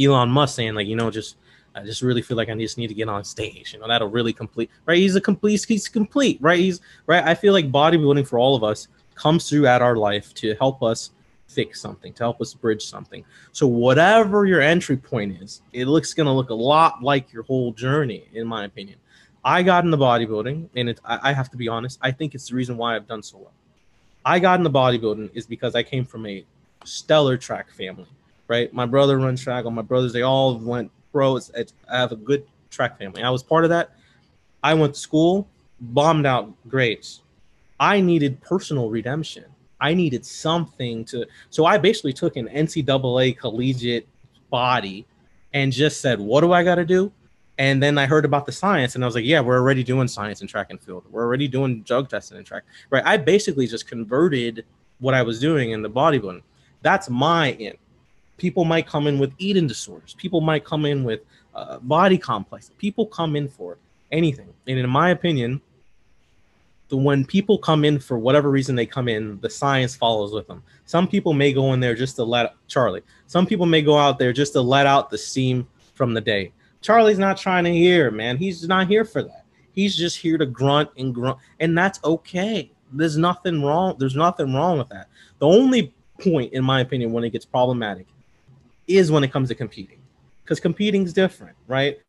Elon 0.00 0.30
Musk 0.30 0.56
saying 0.56 0.74
like, 0.74 0.86
you 0.86 0.96
know, 0.96 1.10
just 1.10 1.36
I 1.74 1.82
just 1.84 2.02
really 2.02 2.22
feel 2.22 2.36
like 2.36 2.50
I 2.50 2.54
just 2.54 2.76
need 2.76 2.88
to 2.88 2.94
get 2.94 3.08
on 3.08 3.24
stage. 3.24 3.72
You 3.72 3.80
know, 3.80 3.88
that'll 3.88 4.08
really 4.08 4.32
complete. 4.32 4.70
Right? 4.86 4.98
He's 4.98 5.16
a 5.16 5.20
complete. 5.20 5.64
He's 5.66 5.88
complete. 5.88 6.38
Right? 6.40 6.58
He's 6.58 6.80
right. 7.06 7.24
I 7.24 7.34
feel 7.34 7.52
like 7.52 7.70
bodybuilding 7.70 8.26
for 8.26 8.38
all 8.38 8.54
of 8.54 8.64
us 8.64 8.88
comes 9.14 9.48
through 9.48 9.66
at 9.66 9.82
our 9.82 9.96
life 9.96 10.34
to 10.34 10.54
help 10.56 10.82
us 10.82 11.10
fix 11.46 11.80
something, 11.80 12.12
to 12.14 12.22
help 12.22 12.40
us 12.40 12.54
bridge 12.54 12.84
something. 12.84 13.24
So 13.52 13.66
whatever 13.66 14.46
your 14.46 14.60
entry 14.60 14.96
point 14.96 15.42
is, 15.42 15.62
it 15.72 15.86
looks 15.86 16.14
going 16.14 16.26
to 16.26 16.32
look 16.32 16.50
a 16.50 16.54
lot 16.54 17.02
like 17.02 17.32
your 17.32 17.42
whole 17.42 17.72
journey, 17.72 18.24
in 18.32 18.46
my 18.46 18.64
opinion. 18.64 18.98
I 19.44 19.62
got 19.62 19.84
into 19.84 19.96
bodybuilding, 19.96 20.68
and 20.76 20.88
it, 20.88 21.00
I, 21.04 21.30
I 21.30 21.32
have 21.32 21.50
to 21.50 21.56
be 21.56 21.68
honest. 21.68 21.98
I 22.00 22.10
think 22.10 22.34
it's 22.34 22.48
the 22.48 22.54
reason 22.54 22.76
why 22.76 22.96
I've 22.96 23.08
done 23.08 23.22
so 23.22 23.38
well. 23.38 23.52
I 24.24 24.38
got 24.38 24.60
into 24.60 24.70
bodybuilding 24.70 25.30
is 25.34 25.46
because 25.46 25.74
I 25.74 25.82
came 25.82 26.04
from 26.04 26.26
a 26.26 26.44
stellar 26.84 27.36
track 27.36 27.70
family 27.70 28.06
right? 28.48 28.72
My 28.72 28.86
brother 28.86 29.18
runs 29.18 29.42
track. 29.42 29.64
All 29.64 29.70
my 29.70 29.82
brothers, 29.82 30.12
they 30.12 30.22
all 30.22 30.58
went 30.58 30.90
pro. 31.12 31.36
It's, 31.36 31.50
it's, 31.54 31.74
I 31.90 31.98
have 31.98 32.12
a 32.12 32.16
good 32.16 32.46
track 32.70 32.98
family. 32.98 33.22
I 33.22 33.30
was 33.30 33.42
part 33.42 33.64
of 33.64 33.70
that. 33.70 33.92
I 34.62 34.74
went 34.74 34.94
to 34.94 35.00
school, 35.00 35.48
bombed 35.80 36.26
out 36.26 36.52
grades. 36.68 37.22
I 37.80 38.00
needed 38.00 38.40
personal 38.40 38.90
redemption. 38.90 39.44
I 39.80 39.94
needed 39.94 40.24
something 40.24 41.04
to. 41.06 41.26
So 41.50 41.66
I 41.66 41.76
basically 41.76 42.12
took 42.12 42.36
an 42.36 42.48
NCAA 42.48 43.36
collegiate 43.36 44.06
body 44.50 45.04
and 45.52 45.72
just 45.72 46.00
said, 46.00 46.20
"What 46.20 46.42
do 46.42 46.52
I 46.52 46.62
got 46.62 46.76
to 46.76 46.84
do?" 46.84 47.10
And 47.58 47.82
then 47.82 47.98
I 47.98 48.06
heard 48.06 48.24
about 48.24 48.46
the 48.46 48.52
science, 48.52 48.94
and 48.94 49.02
I 49.02 49.06
was 49.06 49.16
like, 49.16 49.24
"Yeah, 49.24 49.40
we're 49.40 49.58
already 49.58 49.82
doing 49.82 50.06
science 50.06 50.40
in 50.40 50.46
track 50.46 50.68
and 50.70 50.80
field. 50.80 51.04
We're 51.10 51.24
already 51.24 51.48
doing 51.48 51.82
drug 51.82 52.08
testing 52.08 52.38
in 52.38 52.44
track." 52.44 52.62
Right? 52.90 53.02
I 53.04 53.16
basically 53.16 53.66
just 53.66 53.88
converted 53.88 54.64
what 55.00 55.14
I 55.14 55.22
was 55.22 55.40
doing 55.40 55.72
in 55.72 55.82
the 55.82 55.90
bodybuilding. 55.90 56.42
That's 56.82 57.10
my 57.10 57.52
in 57.52 57.74
people 58.42 58.64
might 58.64 58.88
come 58.88 59.06
in 59.06 59.20
with 59.20 59.32
eating 59.38 59.68
disorders. 59.68 60.14
People 60.18 60.40
might 60.40 60.64
come 60.64 60.84
in 60.84 61.04
with 61.04 61.20
uh, 61.54 61.78
body 61.78 62.18
complex. 62.18 62.72
People 62.76 63.06
come 63.06 63.36
in 63.36 63.48
for 63.48 63.78
anything. 64.10 64.52
And 64.66 64.80
in 64.80 64.90
my 64.90 65.10
opinion 65.10 65.60
the 66.88 66.96
when 66.96 67.24
people 67.24 67.56
come 67.56 67.84
in 67.84 68.00
for 68.00 68.18
whatever 68.18 68.50
reason 68.50 68.74
they 68.74 68.84
come 68.84 69.06
in 69.06 69.38
the 69.42 69.48
science 69.48 69.94
follows 69.94 70.32
with 70.32 70.48
them. 70.48 70.60
Some 70.86 71.06
people 71.06 71.32
may 71.34 71.52
go 71.52 71.72
in 71.72 71.78
there 71.78 71.94
just 71.94 72.16
to 72.16 72.24
let 72.24 72.54
charlie 72.66 73.02
some 73.28 73.46
people 73.46 73.64
may 73.64 73.80
go 73.80 73.96
out 73.96 74.18
there 74.18 74.32
just 74.32 74.52
to 74.54 74.60
let 74.60 74.86
out 74.86 75.08
the 75.08 75.16
steam 75.16 75.68
from 75.94 76.12
the 76.12 76.20
day. 76.20 76.52
Charlie's 76.80 77.20
not 77.20 77.36
trying 77.36 77.62
to 77.62 77.72
hear 77.72 78.10
man. 78.10 78.36
He's 78.36 78.66
not 78.66 78.88
here 78.88 79.04
for 79.04 79.22
that. 79.22 79.44
He's 79.72 79.96
just 79.96 80.18
here 80.18 80.36
to 80.36 80.46
grunt 80.46 80.90
and 80.98 81.14
grunt 81.14 81.38
and 81.60 81.78
that's 81.78 82.00
okay. 82.02 82.72
There's 82.92 83.16
nothing 83.16 83.62
wrong 83.62 83.94
there's 84.00 84.16
nothing 84.16 84.52
wrong 84.52 84.78
with 84.78 84.88
that. 84.88 85.06
The 85.38 85.46
only 85.46 85.94
point 86.20 86.52
in 86.52 86.64
my 86.64 86.80
opinion 86.80 87.12
when 87.12 87.22
it 87.22 87.30
gets 87.30 87.44
problematic 87.46 88.08
is 88.86 89.10
when 89.10 89.24
it 89.24 89.32
comes 89.32 89.48
to 89.48 89.54
competing 89.54 90.00
because 90.42 90.60
competing 90.60 91.04
is 91.04 91.12
different 91.12 91.56
right 91.66 92.00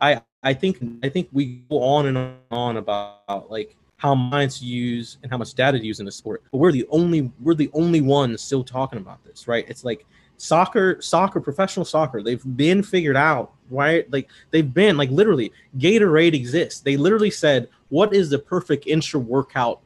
i 0.00 0.20
i 0.42 0.52
think 0.52 0.78
i 1.02 1.08
think 1.08 1.28
we 1.32 1.62
go 1.70 1.82
on 1.82 2.06
and 2.06 2.36
on 2.50 2.76
about 2.76 3.50
like 3.50 3.76
how 3.96 4.14
minds 4.14 4.62
use 4.62 5.18
and 5.22 5.32
how 5.32 5.38
much 5.38 5.54
data 5.54 5.78
to 5.78 5.84
use 5.84 6.00
in 6.00 6.06
the 6.06 6.12
sport. 6.12 6.42
But 6.52 6.58
we're 6.58 6.72
the 6.72 6.86
only 6.90 7.30
we're 7.40 7.54
the 7.54 7.70
only 7.72 8.00
ones 8.00 8.42
still 8.42 8.62
talking 8.62 8.98
about 8.98 9.24
this, 9.24 9.48
right? 9.48 9.64
It's 9.68 9.84
like 9.84 10.06
soccer, 10.36 11.00
soccer, 11.00 11.40
professional 11.40 11.84
soccer. 11.84 12.22
They've 12.22 12.56
been 12.56 12.82
figured 12.82 13.16
out, 13.16 13.52
right? 13.70 14.10
Like 14.12 14.28
they've 14.50 14.72
been 14.72 14.96
like 14.96 15.10
literally 15.10 15.52
Gatorade 15.78 16.34
exists. 16.34 16.80
They 16.80 16.96
literally 16.96 17.30
said, 17.30 17.68
"What 17.88 18.14
is 18.14 18.28
the 18.30 18.38
perfect 18.38 18.86
intra 18.86 19.18
workout 19.18 19.80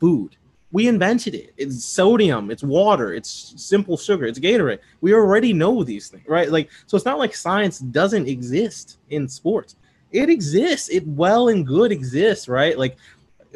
food?" 0.00 0.36
We 0.72 0.88
invented 0.88 1.34
it. 1.34 1.52
It's 1.56 1.84
sodium, 1.84 2.50
it's 2.50 2.62
water, 2.62 3.12
it's 3.14 3.54
simple 3.56 3.96
sugar, 3.96 4.26
it's 4.26 4.38
Gatorade. 4.38 4.78
We 5.02 5.14
already 5.14 5.52
know 5.52 5.84
these 5.84 6.08
things, 6.08 6.26
right? 6.26 6.50
Like 6.50 6.70
so, 6.86 6.96
it's 6.96 7.06
not 7.06 7.18
like 7.18 7.34
science 7.36 7.78
doesn't 7.78 8.26
exist 8.26 8.98
in 9.10 9.28
sports. 9.28 9.76
It 10.10 10.28
exists. 10.28 10.88
It 10.88 11.06
well 11.06 11.48
and 11.48 11.66
good 11.66 11.92
exists, 11.92 12.48
right? 12.48 12.78
Like 12.78 12.96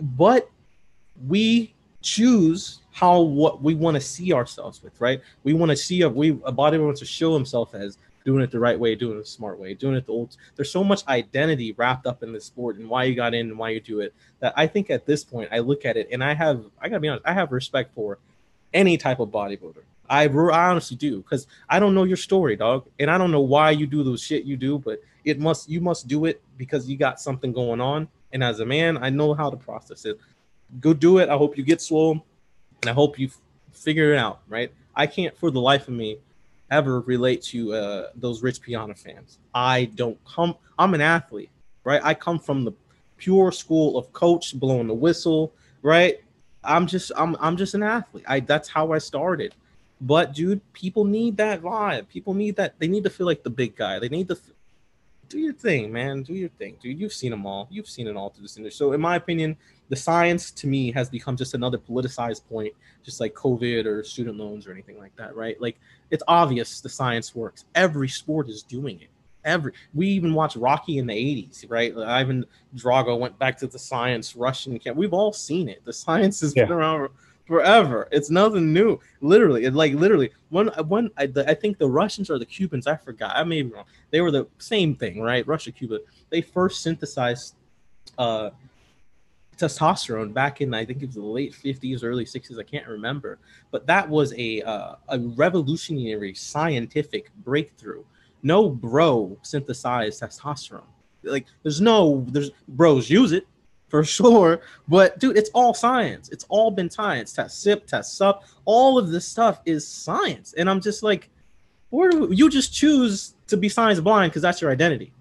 but 0.03 0.51
we 1.27 1.75
choose 2.03 2.81
how 2.93 3.21
what 3.21 3.63
we 3.63 3.75
want 3.75 3.95
to 3.95 4.01
see 4.01 4.33
ourselves 4.33 4.83
with, 4.83 4.99
right? 5.01 5.21
We 5.43 5.55
want 5.55 5.71
to 5.71 5.77
see 5.77 6.03
a 6.03 6.09
we 6.09 6.39
a 6.45 6.53
body 6.53 6.79
wants 6.79 7.01
to 7.01 7.07
show 7.07 7.35
himself 7.35 7.75
as 7.75 7.99
doing 8.27 8.43
it 8.43 8.51
the 8.51 8.61
right 8.61 8.79
way, 8.79 8.95
doing 8.95 9.17
it 9.17 9.21
the 9.21 9.27
smart 9.27 9.59
way, 9.59 9.73
doing 9.73 9.95
it 9.95 10.05
the 10.05 10.13
old. 10.13 10.37
There's 10.55 10.71
so 10.71 10.85
much 10.85 11.07
identity 11.09 11.73
wrapped 11.73 12.07
up 12.07 12.23
in 12.23 12.33
this 12.33 12.45
sport 12.45 12.77
and 12.77 12.91
why 12.91 13.05
you 13.05 13.15
got 13.15 13.33
in 13.33 13.49
and 13.49 13.59
why 13.59 13.71
you 13.71 13.81
do 13.81 14.01
it 14.01 14.13
that 14.41 14.53
I 14.57 14.67
think 14.67 14.91
at 14.91 15.07
this 15.07 15.25
point 15.25 15.49
I 15.51 15.61
look 15.61 15.87
at 15.87 15.97
it 15.97 16.09
and 16.13 16.23
I 16.23 16.35
have 16.35 16.65
I 16.79 16.91
gotta 16.91 17.01
be 17.01 17.09
honest, 17.09 17.25
I 17.25 17.33
have 17.33 17.53
respect 17.53 17.95
for 17.95 18.19
any 18.75 18.99
type 18.99 19.21
of 19.21 19.31
bodybuilder. 19.31 19.83
I, 20.09 20.25
I 20.25 20.71
honestly 20.71 20.97
do 20.97 21.23
because 21.23 21.47
I 21.69 21.81
don't 21.81 21.95
know 21.95 22.05
your 22.05 22.19
story, 22.19 22.55
dog, 22.57 22.87
and 22.99 23.11
I 23.11 23.17
don't 23.17 23.31
know 23.31 23.41
why 23.41 23.71
you 23.71 23.87
do 23.87 24.05
the 24.05 24.19
shit 24.19 24.45
you 24.45 24.57
do, 24.57 24.79
but 24.79 25.01
it 25.25 25.41
must 25.41 25.71
you 25.71 25.81
must 25.81 26.07
do 26.07 26.27
it 26.27 26.43
because 26.59 26.89
you 26.89 26.99
got 26.99 27.19
something 27.21 27.53
going 27.53 27.81
on 27.81 28.09
and 28.33 28.45
as 28.45 28.61
a 28.61 28.67
man, 28.67 28.99
I 28.99 29.09
know 29.09 29.33
how 29.33 29.49
to 29.49 29.57
process 29.57 30.05
it. 30.05 30.19
Go 30.81 30.93
do 30.93 31.19
it. 31.19 31.29
I 31.29 31.37
hope 31.37 31.57
you 31.57 31.63
get 31.63 31.81
swole, 31.81 32.25
and 32.83 32.91
I 32.91 32.93
hope 32.93 33.19
you 33.19 33.31
figure 33.73 34.13
it 34.13 34.19
out. 34.19 34.41
Right? 34.49 34.73
I 34.95 35.07
can't, 35.07 35.37
for 35.37 35.51
the 35.51 35.61
life 35.61 35.89
of 35.89 35.95
me, 35.95 36.19
ever 36.71 37.01
relate 37.01 37.43
to 37.43 37.75
uh, 37.75 38.09
those 38.15 38.43
Rich 38.43 38.61
Piana 38.61 38.95
fans. 38.95 39.39
I 39.55 39.87
don't 39.95 40.19
come. 40.25 40.55
I'm 40.79 40.95
an 40.95 41.01
athlete, 41.01 41.51
right? 41.85 42.01
I 42.05 42.15
come 42.15 42.39
from 42.39 42.65
the 42.65 42.73
pure 43.17 43.53
school 43.53 43.97
of 43.97 44.13
coach 44.13 44.59
blowing 44.59 44.87
the 44.87 44.95
whistle, 44.95 45.53
right? 45.83 46.21
I'm 46.65 46.87
just 46.87 47.13
I'm 47.17 47.37
I'm 47.41 47.57
just 47.57 47.75
an 47.75 47.83
athlete. 47.83 48.25
I 48.27 48.41
that's 48.41 48.69
how 48.69 48.93
I 48.93 48.99
started. 48.99 49.55
But 50.01 50.35
dude, 50.35 50.61
people 50.73 51.05
need 51.05 51.37
that 51.39 51.63
vibe. 51.63 52.09
People 52.09 52.35
need 52.35 52.57
that. 52.57 52.75
They 52.79 52.89
need 52.89 53.05
to 53.05 53.11
feel 53.11 53.27
like 53.27 53.43
the 53.43 53.51
big 53.51 53.77
guy. 53.77 53.99
They 53.99 54.09
need 54.09 54.29
to 54.29 54.39
do 55.29 55.39
your 55.39 55.53
thing, 55.53 55.93
man. 55.93 56.23
Do 56.23 56.35
your 56.35 56.49
thing, 56.51 56.77
dude. 56.81 56.99
You've 56.99 57.13
seen 57.13 57.31
them 57.31 57.47
all. 57.47 57.69
You've 57.71 57.89
seen 57.89 58.07
it 58.07 58.17
all 58.17 58.31
through 58.31 58.43
this 58.43 58.57
industry. 58.57 58.77
So, 58.77 58.93
in 58.93 59.01
my 59.01 59.17
opinion, 59.17 59.57
the 59.89 59.97
science 59.97 60.51
to 60.53 60.67
me 60.67 60.93
has 60.93 61.09
become 61.09 61.37
just 61.37 61.55
another 61.55 61.79
politicized 61.79 62.47
point, 62.49 62.73
just 63.05 63.21
like 63.21 63.35
COVID 63.35 63.87
or 63.87 64.03
student 64.05 64.37
loans 64.37 64.67
or 64.67 64.73
anything 64.73 64.99
like 64.99 65.15
that, 65.17 65.37
right? 65.37 65.61
Like, 65.61 65.79
it's 66.11 66.23
obvious 66.29 66.81
the 66.81 66.89
science 66.89 67.35
works. 67.35 67.65
Every 67.75 68.09
sport 68.09 68.49
is 68.49 68.63
doing 68.63 69.01
it. 69.01 69.09
Every 69.45 69.73
we 69.95 70.09
even 70.09 70.35
watched 70.35 70.57
Rocky 70.57 70.99
in 70.99 71.07
the 71.07 71.15
80s, 71.15 71.65
right? 71.69 71.97
Ivan 71.97 72.45
Drago 72.75 73.19
went 73.19 73.39
back 73.39 73.57
to 73.59 73.69
the 73.69 73.79
science 73.79 74.35
Russian 74.35 74.79
camp. 74.79 74.97
We've 74.97 75.15
all 75.15 75.33
seen 75.33 75.69
it. 75.69 75.85
The 75.85 75.93
science 75.93 76.41
has 76.41 76.55
yeah. 76.57 76.65
been 76.65 76.73
around 76.73 77.11
forever. 77.47 78.09
It's 78.11 78.31
nothing 78.31 78.73
new. 78.73 78.99
Literally, 79.21 79.65
it 79.65 79.75
like 79.75 79.95
literally 79.95 80.31
when 80.51 80.69
when 80.89 81.11
I, 81.17 81.27
the, 81.27 81.49
I 81.49 81.55
think 81.55 81.79
the 81.79 81.89
Russians 81.89 82.31
or 82.31 82.39
the 82.39 82.47
Cubans, 82.47 82.87
I 82.87 82.97
forgot. 82.97 83.37
I 83.37 83.45
may 83.45 83.63
be 83.63 83.71
wrong. 83.71 83.85
They 84.11 84.21
were 84.21 84.31
the 84.31 84.47
same 84.59 84.95
thing, 84.95 85.21
right? 85.21 85.47
Russia, 85.47 85.73
Cuba. 85.73 86.01
They 86.31 86.43
first 86.43 86.83
synthesized 86.83 87.55
uh, 88.19 88.51
testosterone 89.57 90.33
back 90.33 90.61
in 90.61 90.75
I 90.75 90.85
think 90.85 91.03
it 91.03 91.07
was 91.07 91.15
the 91.15 91.23
late 91.23 91.53
50s, 91.53 92.05
early 92.05 92.25
60s. 92.25 92.59
I 92.59 92.63
can't 92.63 92.87
remember, 92.87 93.39
but 93.71 93.87
that 93.87 94.09
was 94.09 94.35
a 94.37 94.63
uh, 94.63 94.97
a 95.09 95.19
revolutionary 95.19 96.35
scientific 96.35 97.31
breakthrough. 97.39 98.05
No 98.43 98.69
bro 98.69 99.37
synthesized 99.43 100.23
testosterone. 100.23 100.83
Like 101.23 101.47
there's 101.63 101.81
no 101.81 102.25
there's 102.29 102.51
bros 102.69 103.09
use 103.09 103.33
it 103.33 103.47
for 103.89 104.05
sure. 104.17 104.61
But 104.89 105.19
dude, 105.19 105.37
it's 105.37 105.51
all 105.51 105.75
science. 105.75 106.29
It's 106.31 106.45
all 106.49 106.71
been 106.71 106.91
science. 106.91 107.33
Test 107.33 107.65
cyp, 107.65 107.87
test 107.87 108.17
sup. 108.17 108.45
All 108.65 108.99
of 108.99 109.11
this 109.11 109.27
stuff 109.27 109.61
is 109.65 109.87
science. 109.87 110.55
And 110.57 110.69
I'm 110.69 110.81
just 110.81 111.03
like, 111.03 111.31
where 111.91 112.11
do 112.11 112.27
we, 112.27 112.37
you 112.37 112.51
just 112.51 112.75
choose 112.75 113.35
to 113.49 113.57
be 113.57 113.69
science 113.69 114.01
blind 114.01 114.33
because 114.33 114.43
that's 114.43 114.61
your 114.61 114.71
identity. 114.71 115.13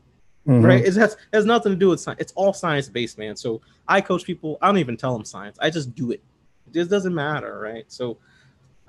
Mm-hmm. 0.48 0.66
Right? 0.66 0.86
It 0.86 0.96
has, 0.96 1.18
has 1.34 1.46
nothing 1.46 1.72
to 1.72 1.76
do 1.78 1.90
with 1.90 2.00
science. 2.00 2.22
It's 2.22 2.34
all 2.34 2.54
science 2.54 2.88
based, 2.88 3.18
man. 3.18 3.36
So 3.36 3.62
I 3.88 4.02
coach 4.02 4.24
people. 4.26 4.58
I 4.62 4.68
don't 4.68 4.78
even 4.78 4.98
tell 4.98 5.14
them 5.14 5.26
science. 5.26 5.58
I 5.60 5.70
just 5.70 5.96
do 5.96 6.12
it. 6.12 6.22
It 6.68 6.74
just 6.74 6.90
doesn't 6.90 7.14
matter, 7.14 7.60
right? 7.60 7.86
So 7.88 8.18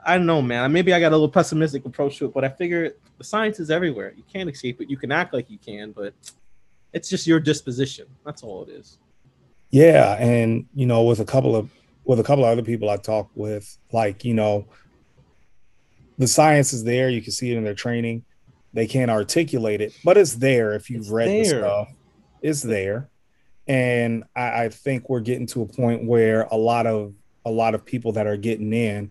I 0.04 0.16
don't 0.16 0.26
know, 0.26 0.42
man. 0.42 0.70
Maybe 0.72 0.92
I 0.92 1.00
got 1.00 1.12
a 1.12 1.16
little 1.16 1.28
pessimistic 1.28 1.84
approach 1.84 2.18
to 2.18 2.26
it, 2.26 2.34
but 2.34 2.44
I 2.44 2.48
figure 2.48 2.92
the 3.18 3.24
science 3.24 3.58
is 3.58 3.70
everywhere. 3.70 4.12
You 4.16 4.22
can't 4.32 4.48
escape 4.48 4.80
it. 4.80 4.90
You 4.90 4.96
can 4.96 5.10
act 5.10 5.32
like 5.32 5.50
you 5.50 5.58
can, 5.58 5.92
but 5.92 6.14
it's 6.92 7.08
just 7.08 7.26
your 7.26 7.40
disposition. 7.40 8.06
That's 8.24 8.42
all 8.42 8.62
it 8.64 8.68
is. 8.70 8.98
Yeah, 9.70 10.16
and 10.18 10.66
you 10.74 10.86
know, 10.86 11.02
with 11.02 11.20
a 11.20 11.24
couple 11.24 11.56
of 11.56 11.70
with 12.04 12.20
a 12.20 12.22
couple 12.22 12.44
of 12.44 12.50
other 12.50 12.62
people 12.62 12.88
I 12.88 12.96
talked 12.96 13.36
with, 13.36 13.76
like 13.92 14.24
you 14.24 14.34
know, 14.34 14.66
the 16.18 16.28
science 16.28 16.72
is 16.72 16.84
there. 16.84 17.08
You 17.08 17.20
can 17.20 17.32
see 17.32 17.52
it 17.52 17.58
in 17.58 17.64
their 17.64 17.74
training. 17.74 18.24
They 18.72 18.86
can't 18.86 19.10
articulate 19.10 19.80
it, 19.80 19.92
but 20.04 20.16
it's 20.16 20.34
there 20.34 20.74
if 20.74 20.90
you've 20.90 21.02
it's 21.02 21.10
read 21.10 21.28
there. 21.28 21.42
the 21.42 21.44
stuff. 21.44 21.88
It's 22.42 22.62
there, 22.62 23.08
and 23.66 24.24
I, 24.36 24.64
I 24.64 24.68
think 24.68 25.08
we're 25.08 25.20
getting 25.20 25.46
to 25.48 25.62
a 25.62 25.66
point 25.66 26.04
where 26.04 26.42
a 26.42 26.56
lot 26.56 26.86
of 26.86 27.14
a 27.44 27.50
lot 27.50 27.74
of 27.74 27.84
people 27.84 28.12
that 28.12 28.26
are 28.26 28.36
getting 28.36 28.72
in, 28.72 29.10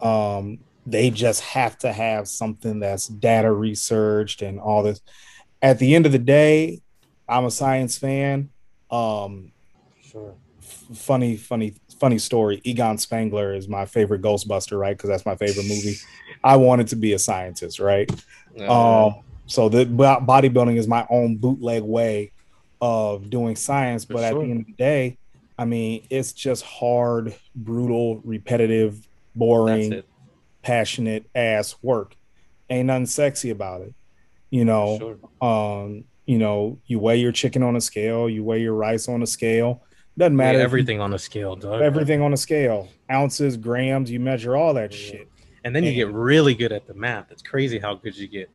um, 0.00 0.58
they 0.86 1.10
just 1.10 1.42
have 1.42 1.76
to 1.78 1.92
have 1.92 2.28
something 2.28 2.80
that's 2.80 3.08
data 3.08 3.52
researched 3.52 4.42
and 4.42 4.60
all 4.60 4.82
this. 4.82 5.00
At 5.60 5.78
the 5.78 5.94
end 5.94 6.06
of 6.06 6.12
the 6.12 6.18
day, 6.18 6.80
I'm 7.28 7.44
a 7.44 7.50
science 7.50 7.98
fan 7.98 8.50
um, 8.90 9.52
sure. 10.02 10.34
F- 10.58 10.96
funny, 10.96 11.36
funny, 11.36 11.74
funny 11.98 12.18
story. 12.18 12.60
Egon 12.64 12.98
Spengler 12.98 13.54
is 13.54 13.68
my 13.68 13.86
favorite 13.86 14.22
Ghostbuster, 14.22 14.78
right? 14.78 14.96
Because 14.96 15.10
that's 15.10 15.26
my 15.26 15.36
favorite 15.36 15.66
movie. 15.66 15.96
I 16.42 16.56
wanted 16.56 16.88
to 16.88 16.96
be 16.96 17.12
a 17.12 17.18
scientist, 17.18 17.78
right? 17.80 18.10
Uh, 18.58 19.06
um, 19.06 19.14
so 19.46 19.68
the 19.68 19.84
bodybuilding 19.84 20.76
is 20.76 20.88
my 20.88 21.06
own 21.10 21.36
bootleg 21.36 21.82
way 21.82 22.32
of 22.80 23.30
doing 23.30 23.56
science, 23.56 24.04
but 24.04 24.18
sure. 24.18 24.26
at 24.26 24.34
the 24.34 24.40
end 24.40 24.60
of 24.60 24.66
the 24.66 24.72
day, 24.72 25.18
I 25.58 25.64
mean, 25.64 26.06
it's 26.10 26.32
just 26.32 26.64
hard, 26.64 27.34
brutal, 27.54 28.20
repetitive, 28.24 29.06
boring, 29.34 30.02
passionate 30.62 31.28
ass 31.34 31.76
work. 31.82 32.16
Ain't 32.68 32.86
nothing 32.86 33.06
sexy 33.06 33.50
about 33.50 33.82
it, 33.82 33.94
you 34.50 34.64
know. 34.64 34.98
Sure. 34.98 35.18
Um, 35.40 36.04
you 36.26 36.38
know, 36.38 36.78
you 36.86 36.98
weigh 36.98 37.16
your 37.16 37.32
chicken 37.32 37.62
on 37.62 37.76
a 37.76 37.80
scale, 37.80 38.28
you 38.28 38.44
weigh 38.44 38.60
your 38.60 38.74
rice 38.74 39.08
on 39.08 39.22
a 39.22 39.26
scale. 39.26 39.82
Doesn't 40.18 40.36
matter. 40.36 40.60
everything 40.60 40.96
you, 40.96 41.02
on 41.02 41.14
a 41.14 41.18
scale, 41.18 41.56
Doug. 41.56 41.82
Everything 41.82 42.22
on 42.22 42.32
a 42.32 42.36
scale. 42.36 42.88
Ounces, 43.10 43.56
grams, 43.56 44.10
you 44.10 44.18
measure 44.18 44.56
all 44.56 44.74
that 44.74 44.92
yeah. 44.92 44.98
shit. 44.98 45.28
And 45.62 45.74
then 45.74 45.84
and, 45.84 45.92
you 45.92 46.04
get 46.04 46.12
really 46.12 46.54
good 46.54 46.72
at 46.72 46.86
the 46.86 46.94
math. 46.94 47.30
It's 47.30 47.42
crazy 47.42 47.78
how 47.78 47.94
good 47.94 48.16
you 48.16 48.26
get. 48.26 48.50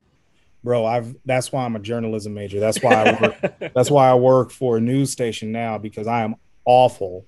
Bro, 0.63 0.85
I've 0.85 1.15
that's 1.25 1.51
why 1.51 1.65
I'm 1.65 1.75
a 1.75 1.79
journalism 1.79 2.33
major. 2.33 2.59
That's 2.59 2.81
why 2.81 2.93
I 2.93 3.21
work 3.21 3.53
that's 3.73 3.89
why 3.89 4.09
I 4.09 4.13
work 4.13 4.51
for 4.51 4.77
a 4.77 4.81
news 4.81 5.11
station 5.11 5.51
now 5.51 5.77
because 5.77 6.07
I 6.07 6.23
am 6.23 6.35
awful 6.65 7.25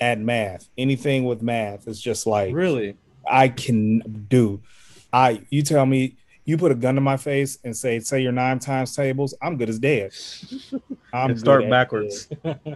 at 0.00 0.20
math. 0.20 0.68
Anything 0.76 1.24
with 1.24 1.42
math 1.42 1.88
is 1.88 2.00
just 2.00 2.26
like 2.26 2.54
really 2.54 2.96
I 3.28 3.48
can 3.48 4.26
do. 4.28 4.60
I 5.12 5.42
you 5.50 5.62
tell 5.62 5.86
me 5.86 6.17
you 6.48 6.56
put 6.56 6.72
a 6.72 6.74
gun 6.74 6.94
to 6.94 7.00
my 7.02 7.18
face 7.18 7.58
and 7.62 7.76
say, 7.76 8.00
say 8.00 8.22
your 8.22 8.32
nine 8.32 8.58
times 8.58 8.96
tables, 8.96 9.34
I'm 9.42 9.58
good 9.58 9.68
as 9.68 9.78
dead. 9.78 10.12
I'm 11.12 11.36
start 11.36 11.68
backwards. 11.68 12.26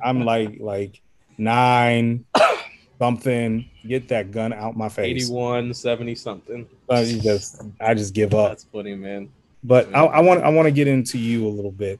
I'm 0.05 0.27
like 0.27 0.61
like 0.61 1.01
nine 1.39 2.27
something. 2.99 3.65
Get 3.87 4.09
that 4.09 4.31
gun 4.31 4.53
out 4.53 4.77
my 4.77 4.91
face. 4.91 5.25
81, 5.25 5.73
70 5.73 6.15
something. 6.17 6.69
I 6.91 7.19
just 7.23 7.63
I 7.81 7.95
just 7.95 8.13
give 8.13 8.35
up. 8.35 8.51
That's 8.51 8.65
funny, 8.65 8.95
man. 8.95 9.31
But 9.65 9.89
I, 9.95 10.05
I 10.05 10.21
want 10.21 10.45
I 10.45 10.51
want 10.51 10.67
to 10.67 10.73
get 10.73 10.87
into 10.87 11.19
you 11.19 11.47
a 11.47 11.49
little 11.49 11.73
bit. 11.73 11.99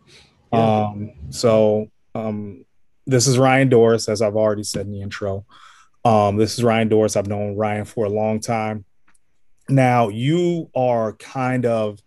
Yeah. 0.53 0.89
Um, 0.89 1.13
so 1.31 1.91
um, 2.15 2.67
this 3.07 3.27
is 3.27 3.39
Ryan 3.39 3.71
Doris, 3.71 4.11
as 4.11 4.21
I've 4.21 4.37
already 4.37 4.65
said 4.65 4.85
in 4.85 4.93
the 4.93 5.01
intro. 5.01 5.47
Um, 6.05 6.37
this 6.37 6.59
is 6.59 6.65
Ryan 6.65 6.89
Doris. 6.89 7.17
I've 7.17 7.29
known 7.29 7.57
Ryan 7.57 7.87
for 7.87 8.05
a 8.05 8.11
long 8.11 8.41
time. 8.41 8.85
Now 9.69 10.09
you 10.09 10.71
are 10.75 11.13
kind 11.15 11.67
of 11.67 12.03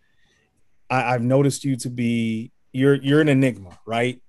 I, 0.90 1.14
have 1.14 1.22
noticed 1.22 1.64
you 1.64 1.76
to 1.78 1.90
be 1.90 2.52
you're 2.72 2.96
you're 2.96 3.22
an 3.22 3.30
enigma, 3.30 3.78
right? 3.86 4.22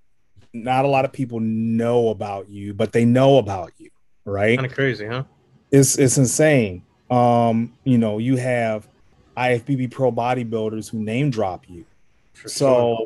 Not 0.52 0.84
a 0.84 0.88
lot 0.88 1.04
of 1.04 1.12
people 1.12 1.40
know 1.40 2.08
about 2.08 2.48
you, 2.48 2.72
but 2.72 2.92
they 2.92 3.04
know 3.04 3.38
about 3.38 3.72
you, 3.78 3.90
right? 4.24 4.56
Kind 4.56 4.70
of 4.70 4.74
crazy, 4.74 5.06
huh? 5.06 5.24
It's 5.70 5.98
it's 5.98 6.16
insane. 6.16 6.82
Um, 7.10 7.74
you 7.84 7.98
know, 7.98 8.18
you 8.18 8.36
have 8.36 8.88
IFBB 9.36 9.90
pro 9.90 10.10
bodybuilders 10.10 10.90
who 10.90 11.02
name 11.02 11.30
drop 11.30 11.68
you. 11.68 11.84
For 12.32 12.48
so 12.48 12.96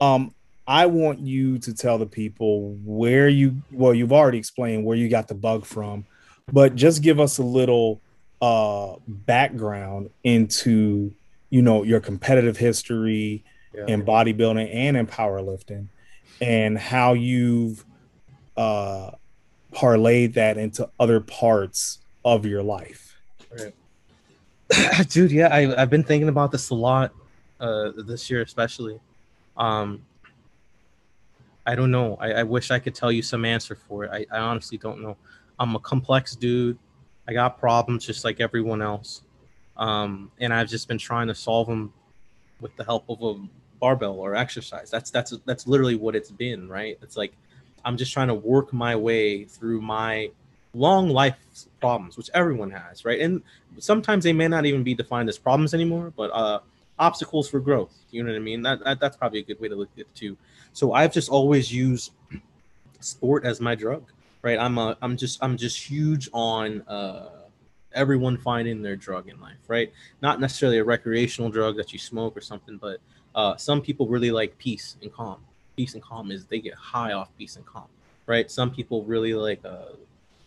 sure. 0.00 0.08
um 0.08 0.34
I 0.68 0.86
want 0.86 1.20
you 1.20 1.58
to 1.58 1.72
tell 1.72 1.96
the 1.96 2.06
people 2.06 2.74
where 2.84 3.28
you 3.28 3.62
well, 3.70 3.94
you've 3.94 4.12
already 4.12 4.38
explained 4.38 4.84
where 4.84 4.96
you 4.96 5.08
got 5.08 5.28
the 5.28 5.34
bug 5.34 5.64
from, 5.64 6.06
but 6.52 6.74
just 6.74 7.02
give 7.02 7.20
us 7.20 7.38
a 7.38 7.42
little 7.42 8.00
uh 8.42 8.94
background 9.06 10.10
into 10.24 11.12
you 11.50 11.62
know 11.62 11.82
your 11.82 12.00
competitive 12.00 12.56
history 12.56 13.44
yeah. 13.74 13.84
in 13.86 14.04
bodybuilding 14.04 14.74
and 14.74 14.96
in 14.96 15.06
powerlifting 15.06 15.86
and 16.40 16.78
how 16.78 17.12
you've 17.12 17.84
uh 18.56 19.10
parlayed 19.72 20.34
that 20.34 20.56
into 20.56 20.88
other 20.98 21.20
parts 21.20 21.98
of 22.24 22.46
your 22.46 22.62
life. 22.62 23.16
Right. 23.58 25.08
Dude, 25.10 25.30
yeah, 25.30 25.48
I, 25.48 25.82
I've 25.82 25.90
been 25.90 26.02
thinking 26.02 26.28
about 26.28 26.52
this 26.52 26.70
a 26.70 26.74
lot 26.74 27.12
uh 27.60 27.92
this 27.96 28.28
year 28.30 28.42
especially. 28.42 29.00
Um 29.56 30.02
I 31.66 31.74
don't 31.74 31.90
know. 31.90 32.16
I, 32.20 32.32
I 32.32 32.42
wish 32.44 32.70
I 32.70 32.78
could 32.78 32.94
tell 32.94 33.10
you 33.10 33.22
some 33.22 33.44
answer 33.44 33.74
for 33.74 34.04
it. 34.04 34.10
I, 34.12 34.24
I 34.30 34.40
honestly 34.40 34.78
don't 34.78 35.02
know. 35.02 35.16
I'm 35.58 35.74
a 35.74 35.80
complex 35.80 36.36
dude. 36.36 36.78
I 37.28 37.32
got 37.32 37.58
problems 37.58 38.06
just 38.06 38.24
like 38.24 38.40
everyone 38.40 38.82
else. 38.82 39.22
Um, 39.76 40.30
and 40.40 40.54
I've 40.54 40.68
just 40.68 40.88
been 40.88 40.98
trying 40.98 41.26
to 41.28 41.34
solve 41.34 41.66
them 41.66 41.92
with 42.60 42.74
the 42.76 42.84
help 42.84 43.04
of 43.08 43.22
a 43.22 43.34
barbell 43.80 44.18
or 44.18 44.34
exercise. 44.34 44.90
That's 44.90 45.10
that's 45.10 45.34
that's 45.44 45.66
literally 45.66 45.96
what 45.96 46.16
it's 46.16 46.30
been, 46.30 46.68
right? 46.68 46.98
It's 47.02 47.16
like 47.16 47.32
I'm 47.84 47.96
just 47.96 48.12
trying 48.12 48.28
to 48.28 48.34
work 48.34 48.72
my 48.72 48.96
way 48.96 49.44
through 49.44 49.80
my 49.80 50.30
long 50.74 51.10
life 51.10 51.36
problems, 51.80 52.16
which 52.16 52.30
everyone 52.34 52.70
has, 52.70 53.04
right? 53.04 53.20
And 53.20 53.42
sometimes 53.78 54.24
they 54.24 54.32
may 54.32 54.48
not 54.48 54.66
even 54.66 54.82
be 54.82 54.94
defined 54.94 55.28
as 55.28 55.38
problems 55.38 55.74
anymore, 55.74 56.12
but 56.16 56.30
uh, 56.30 56.60
obstacles 56.98 57.48
for 57.48 57.60
growth. 57.60 57.94
You 58.10 58.22
know 58.22 58.30
what 58.30 58.36
I 58.36 58.40
mean? 58.40 58.62
That, 58.62 58.84
that 58.84 59.00
that's 59.00 59.16
probably 59.16 59.40
a 59.40 59.42
good 59.42 59.60
way 59.60 59.68
to 59.68 59.74
look 59.74 59.88
at 59.94 60.00
it 60.00 60.14
too. 60.14 60.36
So 60.72 60.92
I've 60.92 61.12
just 61.12 61.28
always 61.28 61.72
used 61.72 62.12
sport 63.00 63.44
as 63.44 63.60
my 63.60 63.74
drug, 63.74 64.04
right? 64.46 64.60
I'm 64.60 64.78
a 64.78 64.96
I'm 65.02 65.16
just 65.16 65.42
I'm 65.42 65.56
just 65.56 65.76
huge 65.76 66.28
on 66.32 66.82
uh, 66.82 67.30
everyone 67.92 68.38
finding 68.38 68.80
their 68.80 68.94
drug 68.94 69.28
in 69.28 69.40
life, 69.40 69.58
right? 69.66 69.92
Not 70.22 70.40
necessarily 70.40 70.78
a 70.78 70.84
recreational 70.84 71.50
drug 71.50 71.76
that 71.78 71.92
you 71.92 71.98
smoke 71.98 72.36
or 72.36 72.40
something, 72.40 72.76
but 72.76 73.00
uh, 73.34 73.56
some 73.56 73.82
people 73.82 74.06
really 74.06 74.30
like 74.30 74.56
peace 74.56 74.96
and 75.02 75.12
calm. 75.12 75.40
Peace 75.76 75.94
and 75.94 76.02
calm 76.02 76.30
is 76.30 76.44
they 76.44 76.60
get 76.60 76.74
high 76.74 77.12
off 77.12 77.28
peace 77.36 77.56
and 77.56 77.66
calm, 77.66 77.88
right? 78.26 78.48
Some 78.48 78.70
people 78.70 79.02
really 79.02 79.34
like 79.34 79.64
uh, 79.64 79.96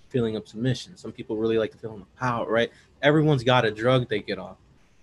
feeling 0.07 0.37
of 0.37 0.47
submission. 0.47 0.95
Some 0.95 1.11
people 1.11 1.35
really 1.35 1.57
like 1.57 1.73
the 1.73 1.77
feeling 1.77 1.99
of 1.99 2.15
power, 2.15 2.49
right? 2.49 2.71
Everyone's 3.01 3.43
got 3.43 3.65
a 3.65 3.71
drug 3.71 4.07
they 4.07 4.21
get 4.21 4.39
off. 4.39 4.55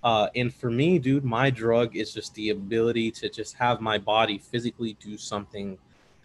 Uh, 0.02 0.28
and 0.34 0.54
for 0.54 0.70
me, 0.70 0.98
dude, 0.98 1.22
my 1.22 1.50
drug 1.50 1.96
is 1.96 2.14
just 2.14 2.32
the 2.34 2.48
ability 2.48 3.10
to 3.10 3.28
just 3.28 3.56
have 3.56 3.82
my 3.82 3.98
body 3.98 4.38
physically 4.38 4.96
do 5.02 5.18
something 5.18 5.76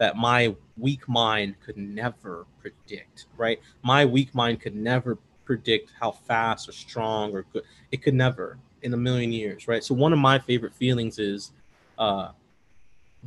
that 0.02 0.18
my 0.18 0.56
weak 0.78 1.08
mind 1.08 1.54
could 1.64 1.78
never 1.78 2.48
predict, 2.60 3.28
right? 3.38 3.60
My 3.84 4.04
weak 4.04 4.34
mind 4.34 4.60
could 4.60 4.76
never 4.76 5.20
predict 5.46 5.92
how 6.00 6.10
fast 6.10 6.68
or 6.68 6.72
strong 6.72 7.32
or 7.34 7.44
good 7.54 7.62
it 7.92 8.02
could 8.02 8.16
never 8.16 8.58
in 8.82 8.96
a 8.96 8.98
million 8.98 9.32
years, 9.32 9.68
right? 9.68 9.84
So 9.84 9.94
one 9.94 10.12
of 10.12 10.18
my 10.18 10.40
favorite 10.40 10.74
feelings 10.74 11.20
is 11.20 11.52
uh, 12.00 12.30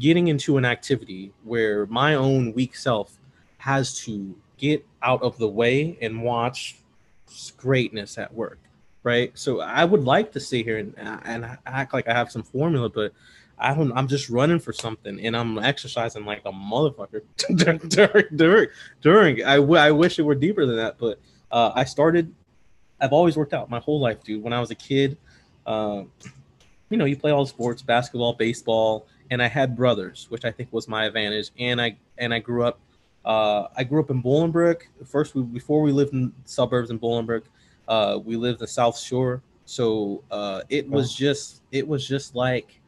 getting 0.01 0.27
into 0.27 0.57
an 0.57 0.65
activity 0.65 1.33
where 1.45 1.87
my 1.87 2.17
own 2.17 2.53
weak 2.55 2.75
self 2.75 3.21
has 3.59 3.97
to 4.01 4.35
get 4.59 4.85
out 5.01 5.23
of 5.23 5.39
the 5.39 5.49
way 5.49 5.97
and 6.03 6.25
watch 6.25 6.81
greatness 7.57 8.19
at 8.19 8.35
work 8.35 8.59
right? 9.05 9.33
So 9.35 9.61
I 9.61 9.85
would 9.85 10.03
like 10.05 10.33
to 10.33 10.41
sit 10.41 10.65
here 10.65 10.79
and 10.79 10.95
and 10.97 11.59
act 11.67 11.93
like 11.93 12.09
I 12.09 12.15
have 12.15 12.33
some 12.33 12.43
formula, 12.43 12.89
but 12.89 13.13
I 13.59 13.75
don't. 13.75 13.93
I'm 13.93 14.09
just 14.09 14.29
running 14.29 14.59
for 14.59 14.73
something, 14.73 15.25
and 15.25 15.37
I'm 15.37 15.59
exercising 15.59 16.25
like 16.25 16.43
a 16.45 16.53
motherfucker 16.53 17.23
during 17.55 18.27
during 18.35 18.69
during. 19.01 19.45
I, 19.45 19.57
w- 19.57 19.81
I 19.81 19.91
wish 19.91 20.19
it 20.19 20.23
were 20.23 20.35
deeper 20.35 20.67
than 20.67 20.77
that, 20.77 20.99
but 20.99 21.21
uh, 21.51 21.73
I 21.75 21.85
started. 21.85 22.35
I've 23.01 23.13
always 23.13 23.37
worked 23.37 23.55
out 23.55 23.71
my 23.71 23.81
whole 23.81 24.01
life, 24.01 24.23
dude. 24.23 24.43
When 24.43 24.53
I 24.53 24.61
was 24.61 24.71
a 24.71 24.75
kid, 24.75 25.17
uh, 25.67 26.05
you 26.91 26.97
know, 26.97 27.05
you 27.05 27.17
play 27.17 27.31
all 27.31 27.45
the 27.45 27.49
sports, 27.49 27.83
basketball, 27.83 28.35
baseball, 28.35 29.07
and 29.31 29.43
I 29.43 29.49
had 29.49 29.77
brothers, 29.77 30.27
which 30.31 30.45
I 30.45 30.51
think 30.51 30.73
was 30.73 30.89
my 30.89 31.05
advantage. 31.05 31.51
And 31.59 31.81
I 31.81 31.97
and 32.19 32.35
I 32.35 32.41
grew 32.41 32.65
up. 32.65 32.81
Uh, 33.25 33.69
I 33.77 33.85
grew 33.85 34.01
up 34.01 34.11
in 34.11 34.23
Bolingbrook. 34.23 34.83
First, 35.07 35.35
we, 35.35 35.43
before 35.43 35.81
we 35.81 35.93
lived 35.93 36.13
in 36.13 36.33
suburbs 36.45 36.91
in 36.91 36.99
Bolingbrook, 36.99 37.45
uh, 37.89 38.19
we 38.23 38.37
lived 38.37 38.59
the 38.59 38.67
South 38.67 38.99
Shore, 38.99 39.43
so 39.65 40.23
uh, 40.31 40.63
it 40.69 40.89
was 40.89 41.15
just 41.15 41.63
it 41.73 41.87
was 41.87 42.07
just 42.07 42.35
like 42.35 42.81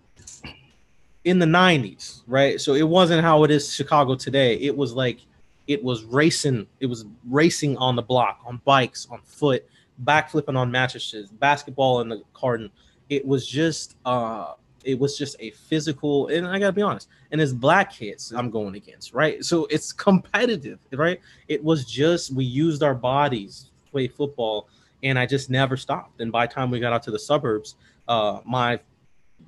in 1.27 1.41
the 1.41 1.47
90s, 1.47 2.23
right? 2.29 2.61
So 2.61 2.75
it 2.75 2.89
wasn't 2.89 3.21
how 3.21 3.43
it 3.43 3.51
is 3.51 3.75
Chicago 3.75 4.15
today. 4.15 4.55
It 4.61 4.75
was 4.75 4.93
like 4.95 5.19
it 5.67 5.83
was 5.83 6.05
racing. 6.05 6.69
It 6.79 6.87
was 6.87 7.05
racing 7.29 7.77
on 7.79 7.97
the 7.97 8.03
block, 8.03 8.41
on 8.47 8.61
bikes, 8.65 9.09
on 9.11 9.21
foot, 9.23 9.69
backflipping 10.05 10.57
on 10.57 10.71
mattresses, 10.71 11.29
basketball 11.29 12.01
in 12.01 12.09
the 12.09 12.23
garden. 12.33 12.71
It 13.11 13.27
was 13.27 13.47
just 13.47 13.97
uh 14.07 14.55
it 14.85 14.97
was 14.97 15.19
just 15.19 15.35
a 15.41 15.51
physical 15.51 16.29
and 16.29 16.47
I 16.47 16.61
gotta 16.61 16.73
be 16.73 16.83
honest, 16.83 17.09
and 17.33 17.41
it's 17.41 17.53
black 17.53 17.93
kids 17.93 18.33
I'm 18.33 18.49
going 18.49 18.77
against, 18.77 19.13
right? 19.13 19.45
So 19.45 19.67
it's 19.67 19.93
competitive, 19.93 20.79
right? 20.93 21.21
It 21.49 21.63
was 21.63 21.85
just 21.85 22.33
we 22.35 22.45
used 22.45 22.85
our 22.85 22.95
bodies 22.95 23.73
to 23.85 23.91
play 23.91 24.07
football 24.07 24.69
and 25.03 25.19
I 25.19 25.27
just 25.27 25.51
never 25.51 25.77
stopped. 25.77 26.21
And 26.21 26.31
by 26.31 26.47
the 26.47 26.55
time 26.55 26.71
we 26.71 26.79
got 26.79 26.93
out 26.93 27.03
to 27.03 27.11
the 27.11 27.19
suburbs, 27.19 27.75
uh, 28.07 28.41
my 28.45 28.79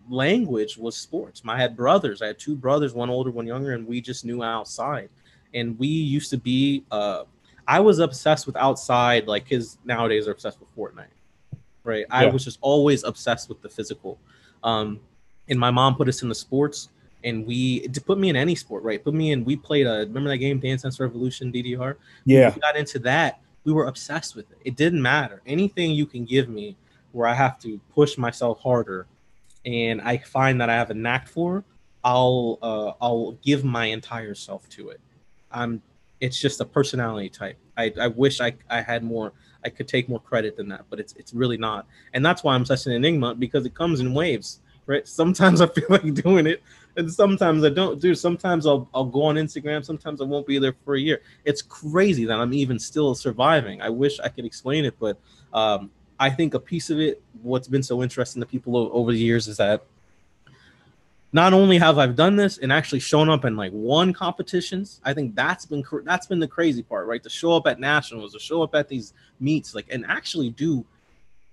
language 0.08 0.76
was 0.76 0.96
sports. 0.96 1.42
I 1.46 1.56
had 1.56 1.76
brothers. 1.76 2.22
I 2.22 2.28
had 2.28 2.38
two 2.38 2.56
brothers, 2.56 2.94
one 2.94 3.10
older, 3.10 3.30
one 3.30 3.46
younger, 3.46 3.72
and 3.72 3.86
we 3.86 4.00
just 4.00 4.24
knew 4.24 4.42
outside. 4.42 5.08
And 5.54 5.78
we 5.78 5.88
used 5.88 6.30
to 6.30 6.36
be. 6.38 6.84
Uh, 6.90 7.24
I 7.66 7.80
was 7.80 7.98
obsessed 7.98 8.46
with 8.46 8.56
outside, 8.56 9.26
like 9.26 9.46
kids 9.46 9.78
nowadays 9.84 10.26
are 10.26 10.32
obsessed 10.32 10.58
with 10.58 10.74
Fortnite, 10.74 11.06
right? 11.84 12.06
Yeah. 12.08 12.16
I 12.16 12.26
was 12.26 12.44
just 12.44 12.58
always 12.62 13.04
obsessed 13.04 13.48
with 13.48 13.60
the 13.60 13.68
physical. 13.68 14.18
Um, 14.64 15.00
and 15.48 15.58
my 15.58 15.70
mom 15.70 15.94
put 15.94 16.08
us 16.08 16.22
in 16.22 16.28
the 16.28 16.34
sports, 16.34 16.88
and 17.24 17.46
we 17.46 17.88
to 17.88 18.00
put 18.00 18.18
me 18.18 18.30
in 18.30 18.36
any 18.36 18.54
sport, 18.54 18.82
right? 18.84 19.02
Put 19.02 19.14
me 19.14 19.32
in. 19.32 19.44
We 19.44 19.56
played 19.56 19.86
a 19.86 20.00
remember 20.00 20.30
that 20.30 20.38
game, 20.38 20.58
Dance 20.60 20.82
Dance 20.82 20.98
Revolution 21.00 21.52
DDR. 21.52 21.96
Yeah, 22.24 22.54
we 22.54 22.60
got 22.60 22.76
into 22.76 22.98
that 23.00 23.40
we 23.68 23.74
were 23.74 23.86
obsessed 23.86 24.34
with 24.34 24.50
it. 24.50 24.58
It 24.64 24.76
didn't 24.76 25.02
matter. 25.02 25.42
Anything 25.44 25.90
you 25.90 26.06
can 26.06 26.24
give 26.24 26.48
me 26.48 26.74
where 27.12 27.28
I 27.28 27.34
have 27.34 27.58
to 27.60 27.78
push 27.94 28.16
myself 28.16 28.60
harder 28.60 29.06
and 29.68 30.00
I 30.00 30.16
find 30.16 30.60
that 30.62 30.70
I 30.70 30.74
have 30.74 30.88
a 30.88 30.94
knack 30.94 31.28
for, 31.28 31.62
I'll 32.02 32.58
uh, 32.62 32.92
I'll 33.02 33.32
give 33.42 33.64
my 33.64 33.84
entire 33.86 34.34
self 34.34 34.66
to 34.70 34.88
it. 34.88 35.00
I'm 35.52 35.82
it's 36.20 36.40
just 36.40 36.60
a 36.60 36.64
personality 36.64 37.28
type. 37.28 37.58
I, 37.76 37.92
I 38.00 38.08
wish 38.08 38.40
I, 38.40 38.54
I 38.68 38.80
had 38.80 39.04
more 39.04 39.34
I 39.64 39.68
could 39.68 39.86
take 39.86 40.08
more 40.08 40.20
credit 40.20 40.56
than 40.56 40.68
that, 40.68 40.86
but 40.88 40.98
it's 40.98 41.12
it's 41.14 41.34
really 41.34 41.58
not. 41.58 41.86
And 42.14 42.24
that's 42.24 42.42
why 42.42 42.54
I'm 42.54 42.64
such 42.64 42.86
an 42.86 42.92
enigma 42.92 43.34
because 43.34 43.66
it 43.66 43.74
comes 43.74 44.00
in 44.00 44.14
waves, 44.14 44.60
right? 44.86 45.06
Sometimes 45.20 45.60
I 45.60 45.66
feel 45.66 45.86
like 45.90 46.14
doing 46.14 46.46
it 46.46 46.62
and 46.96 47.12
sometimes 47.12 47.64
I 47.64 47.68
don't 47.68 48.00
do. 48.00 48.14
Sometimes 48.14 48.66
I'll 48.66 48.88
I'll 48.92 49.04
go 49.04 49.22
on 49.22 49.36
Instagram. 49.36 49.84
Sometimes 49.84 50.20
I 50.20 50.24
won't 50.24 50.46
be 50.46 50.58
there 50.58 50.74
for 50.84 50.96
a 50.96 51.00
year. 51.00 51.20
It's 51.44 51.62
crazy 51.62 52.24
that 52.24 52.40
I'm 52.40 52.52
even 52.52 52.78
still 52.78 53.14
surviving. 53.14 53.80
I 53.80 53.88
wish 53.88 54.18
I 54.18 54.28
could 54.28 54.44
explain 54.44 54.84
it, 54.84 54.94
but 54.98 55.18
um, 55.52 55.90
I 56.18 56.30
think 56.30 56.54
a 56.54 56.60
piece 56.60 56.90
of 56.90 56.98
it, 56.98 57.22
what's 57.42 57.68
been 57.68 57.82
so 57.82 58.02
interesting 58.02 58.40
to 58.40 58.46
people 58.46 58.90
over 58.92 59.12
the 59.12 59.18
years, 59.18 59.48
is 59.48 59.56
that 59.58 59.84
not 61.32 61.52
only 61.52 61.78
have 61.78 61.98
I 61.98 62.06
done 62.06 62.36
this 62.36 62.58
and 62.58 62.72
actually 62.72 63.00
shown 63.00 63.28
up 63.28 63.44
in 63.44 63.56
like 63.56 63.70
one 63.72 64.12
competitions, 64.12 65.00
I 65.04 65.12
think 65.12 65.34
that's 65.34 65.66
been 65.66 65.84
that's 66.04 66.26
been 66.26 66.40
the 66.40 66.48
crazy 66.48 66.82
part, 66.82 67.06
right? 67.06 67.22
To 67.22 67.30
show 67.30 67.52
up 67.52 67.66
at 67.66 67.78
nationals, 67.78 68.32
to 68.32 68.38
show 68.38 68.62
up 68.62 68.74
at 68.74 68.88
these 68.88 69.12
meets, 69.38 69.74
like 69.74 69.86
and 69.90 70.06
actually 70.06 70.50
do 70.50 70.84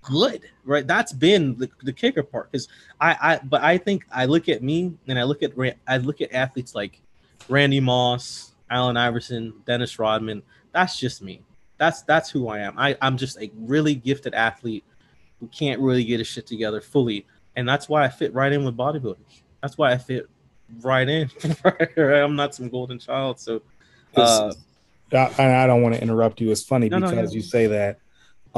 good, 0.02 0.48
right? 0.64 0.86
That's 0.86 1.12
been 1.12 1.58
the, 1.58 1.68
the 1.82 1.92
kicker 1.92 2.22
part 2.22 2.50
because 2.50 2.68
I, 3.00 3.16
I, 3.20 3.40
but 3.44 3.62
I 3.62 3.76
think 3.76 4.06
I 4.10 4.24
look 4.24 4.48
at 4.48 4.62
me 4.62 4.94
and 5.06 5.18
I 5.18 5.24
look 5.24 5.42
at 5.42 5.52
I 5.86 5.98
look 5.98 6.20
at 6.20 6.32
athletes 6.32 6.74
like 6.74 7.00
Randy 7.48 7.80
Moss, 7.80 8.52
Allen 8.70 8.96
Iverson, 8.96 9.52
Dennis 9.66 9.98
Rodman. 9.98 10.42
That's 10.72 10.98
just 10.98 11.22
me. 11.22 11.42
That's 11.78 12.02
that's 12.02 12.30
who 12.30 12.48
I 12.48 12.60
am. 12.60 12.78
I, 12.78 12.96
I'm 13.00 13.16
just 13.16 13.38
a 13.40 13.50
really 13.54 13.94
gifted 13.94 14.34
athlete 14.34 14.84
who 15.40 15.46
can't 15.48 15.80
really 15.80 16.04
get 16.04 16.18
his 16.18 16.26
shit 16.26 16.46
together 16.46 16.80
fully, 16.80 17.26
and 17.56 17.68
that's 17.68 17.88
why 17.88 18.04
I 18.04 18.08
fit 18.08 18.32
right 18.34 18.52
in 18.52 18.64
with 18.64 18.76
bodybuilders. 18.76 19.42
That's 19.62 19.76
why 19.76 19.92
I 19.92 19.98
fit 19.98 20.28
right 20.80 21.08
in. 21.08 21.30
I'm 21.96 22.36
not 22.36 22.54
some 22.54 22.68
golden 22.68 22.98
child, 22.98 23.38
so. 23.40 23.62
Uh, 24.14 24.52
I, 25.12 25.28
I 25.38 25.66
don't 25.66 25.82
want 25.82 25.94
to 25.94 26.02
interrupt 26.02 26.40
you. 26.40 26.50
It's 26.50 26.64
funny 26.64 26.88
no, 26.88 27.00
because 27.00 27.30
no, 27.30 27.36
you 27.36 27.42
say 27.42 27.66
that. 27.66 27.98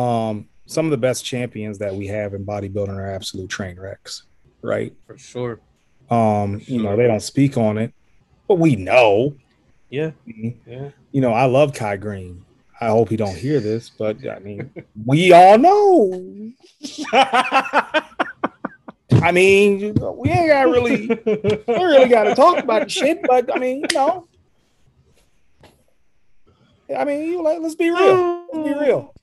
Um, 0.01 0.49
some 0.66 0.84
of 0.84 0.90
the 0.90 0.99
best 0.99 1.24
champions 1.24 1.78
that 1.78 1.95
we 1.95 2.07
have 2.07 2.34
in 2.34 2.45
bodybuilding 2.45 2.90
are 2.97 3.11
absolute 3.11 3.49
train 3.49 3.78
wrecks, 3.78 4.24
right? 4.62 4.95
For 5.07 5.18
sure. 5.18 5.61
Um, 6.11 6.61
For 6.61 6.70
you 6.70 6.82
know, 6.82 6.97
they 6.97 7.07
don't 7.07 7.20
speak 7.20 7.57
on 7.57 7.78
it, 7.78 7.93
but 8.47 8.59
we 8.59 8.76
know. 8.76 9.34
Yeah. 9.90 10.12
Mm-hmm. 10.26 10.70
Yeah. 10.70 10.90
You 11.12 11.20
know, 11.20 11.32
I 11.32 11.47
love 11.47 11.74
Kai 11.74 11.97
Greene. 11.97 12.45
I 12.81 12.89
hope 12.89 13.09
he 13.09 13.16
don't 13.16 13.37
hear 13.37 13.61
this, 13.61 13.91
but 13.91 14.26
I 14.29 14.39
mean, 14.39 14.70
we 15.05 15.33
all 15.33 15.59
know. 15.59 16.53
I 19.20 19.33
mean, 19.33 19.95
we 20.16 20.31
ain't 20.31 20.49
got 20.49 20.68
really, 20.68 21.09
we 21.09 21.74
really 21.74 22.09
got 22.09 22.24
to 22.24 22.35
talk 22.37 22.62
about 22.62 22.85
the 22.85 22.89
shit. 22.89 23.20
But 23.22 23.55
I 23.55 23.59
mean, 23.59 23.81
you 23.81 23.87
know, 23.97 24.29
I 26.97 27.05
mean, 27.05 27.29
you 27.29 27.43
like, 27.43 27.59
let's 27.61 27.74
be 27.74 27.91
real. 27.91 28.47
Let's 28.53 28.68
be 28.68 28.74
real. 28.74 29.14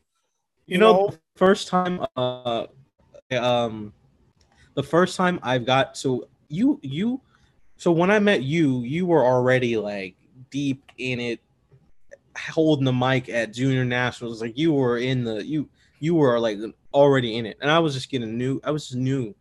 You, 0.67 0.73
you 0.73 0.77
know, 0.77 1.07
know, 1.07 1.13
first 1.35 1.67
time, 1.69 2.05
uh, 2.17 2.65
um, 3.31 3.93
the 4.73 4.83
first 4.83 5.15
time 5.15 5.39
I've 5.41 5.65
got 5.65 5.97
so 5.97 6.27
you 6.49 6.79
you, 6.83 7.21
so 7.77 7.91
when 7.91 8.11
I 8.11 8.19
met 8.19 8.43
you, 8.43 8.81
you 8.81 9.05
were 9.05 9.25
already 9.25 9.77
like 9.77 10.15
deep 10.49 10.91
in 10.97 11.19
it, 11.19 11.39
holding 12.37 12.85
the 12.85 12.93
mic 12.93 13.29
at 13.29 13.53
junior 13.53 13.85
nationals. 13.85 14.41
Like 14.41 14.57
you 14.57 14.73
were 14.73 14.97
in 14.97 15.23
the 15.23 15.45
you 15.45 15.69
you 15.99 16.15
were 16.15 16.39
like 16.39 16.59
already 16.93 17.37
in 17.37 17.45
it, 17.45 17.57
and 17.61 17.71
I 17.71 17.79
was 17.79 17.93
just 17.93 18.09
getting 18.09 18.37
new. 18.37 18.59
I 18.63 18.71
was 18.71 18.87
just 18.87 18.97
new, 18.97 19.35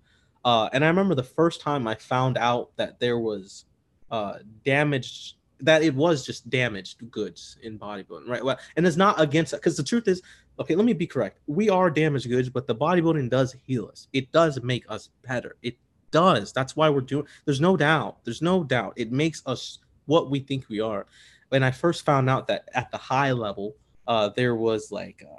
uh, 0.45 0.69
and 0.73 0.85
I 0.85 0.89
remember 0.89 1.15
the 1.15 1.23
first 1.23 1.61
time 1.61 1.87
I 1.87 1.95
found 1.95 2.39
out 2.39 2.71
that 2.77 3.01
there 3.01 3.19
was 3.19 3.65
uh, 4.11 4.39
damaged 4.65 5.35
that 5.61 5.83
it 5.83 5.95
was 5.95 6.27
just 6.27 6.51
damaged 6.51 7.11
goods 7.11 7.57
in 7.63 7.79
bodybuilding, 7.79 8.29
right? 8.29 8.45
Well, 8.45 8.59
and 8.77 8.87
it's 8.87 8.97
not 8.97 9.21
against 9.21 9.53
because 9.53 9.77
the 9.77 9.83
truth 9.83 10.09
is, 10.09 10.21
okay, 10.59 10.75
let 10.75 10.85
me 10.85 10.93
be 10.93 11.07
correct. 11.07 11.39
We 11.47 11.71
are 11.71 11.91
damaged 11.91 12.29
goods, 12.29 12.51
but 12.51 12.67
the 12.67 12.75
bodybuilding 12.75 13.31
does 13.31 13.55
heal 13.67 13.87
us. 13.87 14.09
It 14.13 14.31
does 14.33 14.63
make 14.63 14.85
us 14.89 15.11
better. 15.27 15.57
It 15.63 15.77
does. 16.11 16.53
That's 16.53 16.77
why 16.77 16.91
we're 16.91 17.01
doing. 17.01 17.27
There's 17.45 17.61
no 17.61 17.77
doubt. 17.77 18.19
There's 18.25 18.43
no 18.43 18.63
doubt. 18.63 18.95
It 18.97 19.11
makes 19.11 19.43
us 19.47 19.79
what 20.07 20.31
we 20.31 20.41
think 20.41 20.69
we 20.69 20.81
are. 20.81 21.07
When 21.55 21.63
I 21.63 21.71
first 21.71 22.05
found 22.05 22.29
out 22.29 22.49
that 22.49 22.69
at 22.75 22.91
the 22.91 22.97
high 22.97 23.31
level, 23.31 23.77
uh, 24.09 24.31
there 24.31 24.57
was 24.57 24.91
like 24.91 25.23
uh, 25.25 25.39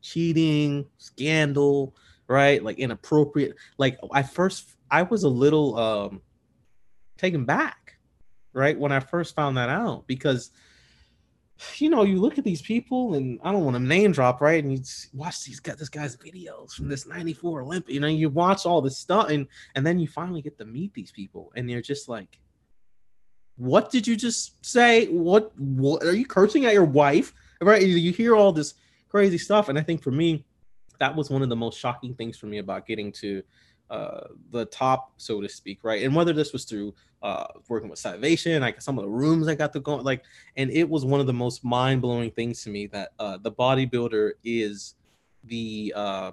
cheating, 0.00 0.86
scandal, 0.96 1.94
right? 2.26 2.64
Like 2.64 2.78
inappropriate. 2.78 3.54
Like 3.76 3.98
I 4.14 4.22
first, 4.22 4.66
I 4.90 5.02
was 5.02 5.24
a 5.24 5.28
little 5.28 5.76
um, 5.78 6.22
taken 7.18 7.44
back, 7.44 7.98
right, 8.54 8.78
when 8.78 8.92
I 8.92 9.00
first 9.00 9.34
found 9.34 9.58
that 9.58 9.68
out 9.68 10.06
because 10.06 10.52
you 11.76 11.90
know, 11.90 12.04
you 12.04 12.18
look 12.18 12.38
at 12.38 12.44
these 12.44 12.62
people, 12.62 13.12
and 13.12 13.38
I 13.44 13.52
don't 13.52 13.66
want 13.66 13.76
to 13.76 13.82
name 13.82 14.12
drop, 14.12 14.40
right? 14.40 14.64
And 14.64 14.72
you 14.72 14.82
watch 15.12 15.44
these 15.44 15.60
guys, 15.60 15.76
this 15.76 15.90
guy's 15.90 16.16
videos 16.16 16.72
from 16.72 16.88
this 16.88 17.06
'94 17.06 17.60
Olympia. 17.60 17.92
You 17.92 18.00
know, 18.00 18.06
you 18.06 18.30
watch 18.30 18.64
all 18.64 18.80
this 18.80 18.96
stuff, 18.96 19.28
and 19.28 19.46
and 19.74 19.86
then 19.86 19.98
you 19.98 20.08
finally 20.08 20.40
get 20.40 20.56
to 20.56 20.64
meet 20.64 20.94
these 20.94 21.12
people, 21.12 21.52
and 21.54 21.68
they're 21.68 21.82
just 21.82 22.08
like, 22.08 22.38
what 23.60 23.90
did 23.90 24.06
you 24.06 24.16
just 24.16 24.64
say? 24.64 25.06
What 25.08 25.52
what 25.58 26.02
are 26.02 26.16
you 26.16 26.24
cursing 26.24 26.64
at 26.64 26.72
your 26.72 26.84
wife? 26.84 27.34
Right? 27.60 27.82
You 27.82 28.10
hear 28.10 28.34
all 28.34 28.52
this 28.52 28.74
crazy 29.10 29.36
stuff, 29.36 29.68
and 29.68 29.78
I 29.78 29.82
think 29.82 30.02
for 30.02 30.10
me, 30.10 30.44
that 30.98 31.14
was 31.14 31.28
one 31.28 31.42
of 31.42 31.50
the 31.50 31.56
most 31.56 31.78
shocking 31.78 32.14
things 32.14 32.38
for 32.38 32.46
me 32.46 32.56
about 32.56 32.86
getting 32.86 33.12
to 33.12 33.42
uh, 33.90 34.28
the 34.50 34.64
top, 34.66 35.12
so 35.18 35.42
to 35.42 35.48
speak, 35.48 35.80
right? 35.82 36.04
And 36.04 36.14
whether 36.14 36.32
this 36.32 36.54
was 36.54 36.64
through 36.64 36.94
uh, 37.22 37.48
working 37.68 37.90
with 37.90 37.98
Salvation, 37.98 38.62
like 38.62 38.80
some 38.80 38.96
of 38.96 39.04
the 39.04 39.10
rooms 39.10 39.46
I 39.46 39.54
got 39.56 39.74
to 39.74 39.80
go, 39.80 39.96
like, 39.96 40.22
and 40.56 40.70
it 40.70 40.88
was 40.88 41.04
one 41.04 41.20
of 41.20 41.26
the 41.26 41.34
most 41.34 41.62
mind 41.62 42.00
blowing 42.00 42.30
things 42.30 42.62
to 42.64 42.70
me 42.70 42.86
that 42.86 43.10
uh, 43.18 43.36
the 43.42 43.52
bodybuilder 43.52 44.32
is 44.42 44.94
the 45.44 45.92
uh, 45.94 46.30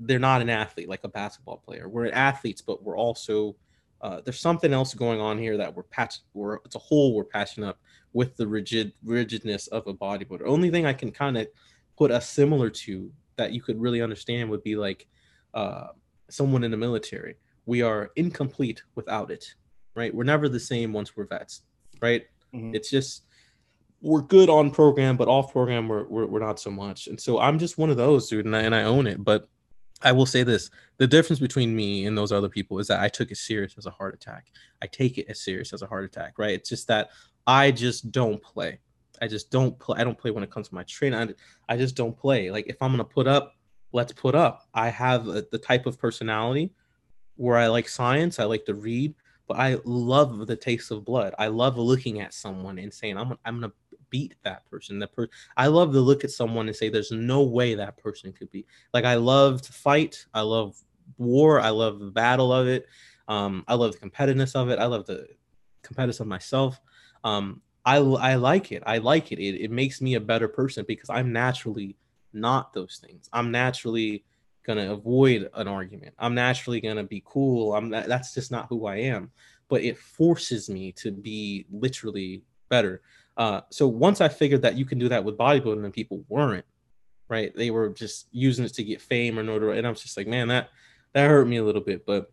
they're 0.00 0.18
not 0.18 0.42
an 0.42 0.50
athlete 0.50 0.88
like 0.88 1.04
a 1.04 1.08
basketball 1.08 1.58
player. 1.58 1.88
We're 1.88 2.10
athletes, 2.10 2.60
but 2.60 2.82
we're 2.82 2.98
also 2.98 3.54
uh, 4.00 4.20
there's 4.24 4.40
something 4.40 4.72
else 4.72 4.94
going 4.94 5.20
on 5.20 5.38
here 5.38 5.56
that 5.56 5.74
we're 5.74 5.82
patched. 5.84 6.22
We're 6.34 6.56
it's 6.64 6.76
a 6.76 6.80
whole 6.80 7.14
we're 7.14 7.24
patching 7.24 7.64
up 7.64 7.78
with 8.12 8.36
the 8.36 8.46
rigid 8.46 8.92
rigidness 9.04 9.66
of 9.68 9.86
a 9.86 9.94
bodybuilder. 9.94 10.46
Only 10.46 10.70
thing 10.70 10.86
I 10.86 10.92
can 10.92 11.10
kind 11.10 11.36
of 11.36 11.48
put 11.96 12.10
a 12.10 12.20
similar 12.20 12.70
to 12.70 13.10
that 13.36 13.52
you 13.52 13.60
could 13.60 13.80
really 13.80 14.02
understand 14.02 14.50
would 14.50 14.62
be 14.62 14.76
like 14.76 15.06
uh, 15.54 15.88
someone 16.30 16.64
in 16.64 16.70
the 16.70 16.76
military. 16.76 17.36
We 17.66 17.82
are 17.82 18.10
incomplete 18.16 18.82
without 18.94 19.30
it, 19.30 19.44
right? 19.94 20.14
We're 20.14 20.24
never 20.24 20.48
the 20.48 20.60
same 20.60 20.92
once 20.92 21.16
we're 21.16 21.26
vets, 21.26 21.62
right? 22.00 22.24
Mm-hmm. 22.54 22.74
It's 22.74 22.90
just 22.90 23.24
we're 24.00 24.22
good 24.22 24.48
on 24.48 24.70
program, 24.70 25.16
but 25.16 25.28
off 25.28 25.52
program 25.52 25.88
we're, 25.88 26.04
we're, 26.04 26.26
we're 26.26 26.38
not 26.38 26.60
so 26.60 26.70
much. 26.70 27.08
And 27.08 27.20
so 27.20 27.40
I'm 27.40 27.58
just 27.58 27.78
one 27.78 27.90
of 27.90 27.96
those, 27.96 28.28
dude, 28.28 28.46
and 28.46 28.54
I, 28.54 28.62
and 28.62 28.74
I 28.74 28.82
own 28.84 29.06
it. 29.06 29.22
But 29.22 29.48
I 30.02 30.12
will 30.12 30.26
say 30.26 30.42
this: 30.42 30.70
the 30.98 31.06
difference 31.06 31.40
between 31.40 31.74
me 31.74 32.06
and 32.06 32.16
those 32.16 32.32
other 32.32 32.48
people 32.48 32.78
is 32.78 32.86
that 32.88 33.00
I 33.00 33.08
took 33.08 33.30
it 33.30 33.36
serious 33.36 33.74
as 33.76 33.86
a 33.86 33.90
heart 33.90 34.14
attack. 34.14 34.46
I 34.82 34.86
take 34.86 35.18
it 35.18 35.26
as 35.28 35.40
serious 35.40 35.72
as 35.72 35.82
a 35.82 35.86
heart 35.86 36.04
attack, 36.04 36.38
right? 36.38 36.54
It's 36.54 36.68
just 36.68 36.88
that 36.88 37.10
I 37.46 37.70
just 37.70 38.12
don't 38.12 38.42
play. 38.42 38.78
I 39.20 39.26
just 39.26 39.50
don't 39.50 39.78
play. 39.78 39.98
I 39.98 40.04
don't 40.04 40.18
play 40.18 40.30
when 40.30 40.44
it 40.44 40.50
comes 40.50 40.68
to 40.68 40.74
my 40.74 40.84
training. 40.84 41.18
I, 41.68 41.72
I 41.72 41.76
just 41.76 41.96
don't 41.96 42.16
play. 42.16 42.50
Like 42.50 42.66
if 42.68 42.76
I'm 42.80 42.92
gonna 42.92 43.04
put 43.04 43.26
up, 43.26 43.54
let's 43.92 44.12
put 44.12 44.34
up. 44.34 44.68
I 44.74 44.88
have 44.88 45.26
a, 45.28 45.44
the 45.50 45.58
type 45.58 45.86
of 45.86 45.98
personality 45.98 46.72
where 47.36 47.56
I 47.56 47.66
like 47.68 47.88
science. 47.88 48.38
I 48.38 48.44
like 48.44 48.64
to 48.66 48.74
read, 48.74 49.14
but 49.46 49.58
I 49.58 49.78
love 49.84 50.46
the 50.46 50.56
taste 50.56 50.90
of 50.90 51.04
blood. 51.04 51.34
I 51.38 51.48
love 51.48 51.76
looking 51.78 52.20
at 52.20 52.34
someone 52.34 52.78
and 52.78 52.92
saying, 52.92 53.16
"I'm 53.16 53.36
I'm 53.44 53.60
gonna 53.60 53.72
beat 54.10 54.34
that 54.44 54.68
person. 54.70 54.98
That 54.98 55.12
per- 55.12 55.28
I 55.56 55.66
love 55.68 55.92
to 55.92 56.00
look 56.00 56.24
at 56.24 56.30
someone 56.30 56.68
and 56.68 56.76
say, 56.76 56.88
"There's 56.88 57.10
no 57.10 57.42
way 57.42 57.74
that 57.74 57.96
person 57.98 58.32
could 58.32 58.50
be." 58.50 58.66
Like 58.92 59.04
I 59.04 59.14
love 59.14 59.62
to 59.62 59.72
fight. 59.72 60.26
I 60.34 60.42
love 60.42 60.76
war. 61.16 61.60
I 61.60 61.70
love 61.70 61.98
the 61.98 62.10
battle 62.10 62.52
of 62.52 62.66
it. 62.68 62.86
Um, 63.28 63.64
I 63.68 63.74
love 63.74 63.92
the 63.92 63.98
competitiveness 63.98 64.54
of 64.54 64.70
it. 64.70 64.78
I 64.78 64.86
love 64.86 65.06
the 65.06 65.28
competitiveness 65.82 66.20
of 66.20 66.26
myself. 66.26 66.80
Um, 67.24 67.62
I 67.84 67.96
I 67.96 68.34
like 68.34 68.72
it. 68.72 68.82
I 68.86 68.98
like 68.98 69.32
it. 69.32 69.38
It 69.38 69.62
it 69.62 69.70
makes 69.70 70.00
me 70.00 70.14
a 70.14 70.20
better 70.20 70.48
person 70.48 70.84
because 70.86 71.10
I'm 71.10 71.32
naturally 71.32 71.96
not 72.32 72.72
those 72.72 73.00
things. 73.04 73.28
I'm 73.32 73.50
naturally 73.50 74.24
gonna 74.66 74.92
avoid 74.92 75.48
an 75.54 75.68
argument. 75.68 76.14
I'm 76.18 76.34
naturally 76.34 76.80
gonna 76.80 77.04
be 77.04 77.22
cool. 77.24 77.74
I'm 77.74 77.88
that's 77.90 78.34
just 78.34 78.50
not 78.50 78.66
who 78.68 78.86
I 78.86 78.96
am. 78.96 79.30
But 79.68 79.82
it 79.82 79.98
forces 79.98 80.68
me 80.68 80.92
to 80.92 81.10
be 81.10 81.66
literally 81.70 82.42
better. 82.68 83.02
Uh, 83.38 83.60
so 83.70 83.86
once 83.86 84.20
I 84.20 84.28
figured 84.28 84.62
that 84.62 84.76
you 84.76 84.84
can 84.84 84.98
do 84.98 85.08
that 85.08 85.24
with 85.24 85.38
bodybuilding 85.38 85.84
and 85.84 85.94
people 85.94 86.24
weren't, 86.28 86.64
right? 87.28 87.54
They 87.54 87.70
were 87.70 87.88
just 87.88 88.26
using 88.32 88.64
it 88.64 88.74
to 88.74 88.84
get 88.84 89.00
fame 89.00 89.38
or 89.38 89.44
notoriety. 89.44 89.78
And 89.78 89.86
I 89.86 89.90
was 89.90 90.02
just 90.02 90.16
like, 90.16 90.26
man, 90.26 90.48
that 90.48 90.70
that 91.12 91.28
hurt 91.28 91.46
me 91.46 91.56
a 91.58 91.64
little 91.64 91.80
bit. 91.80 92.04
But 92.04 92.32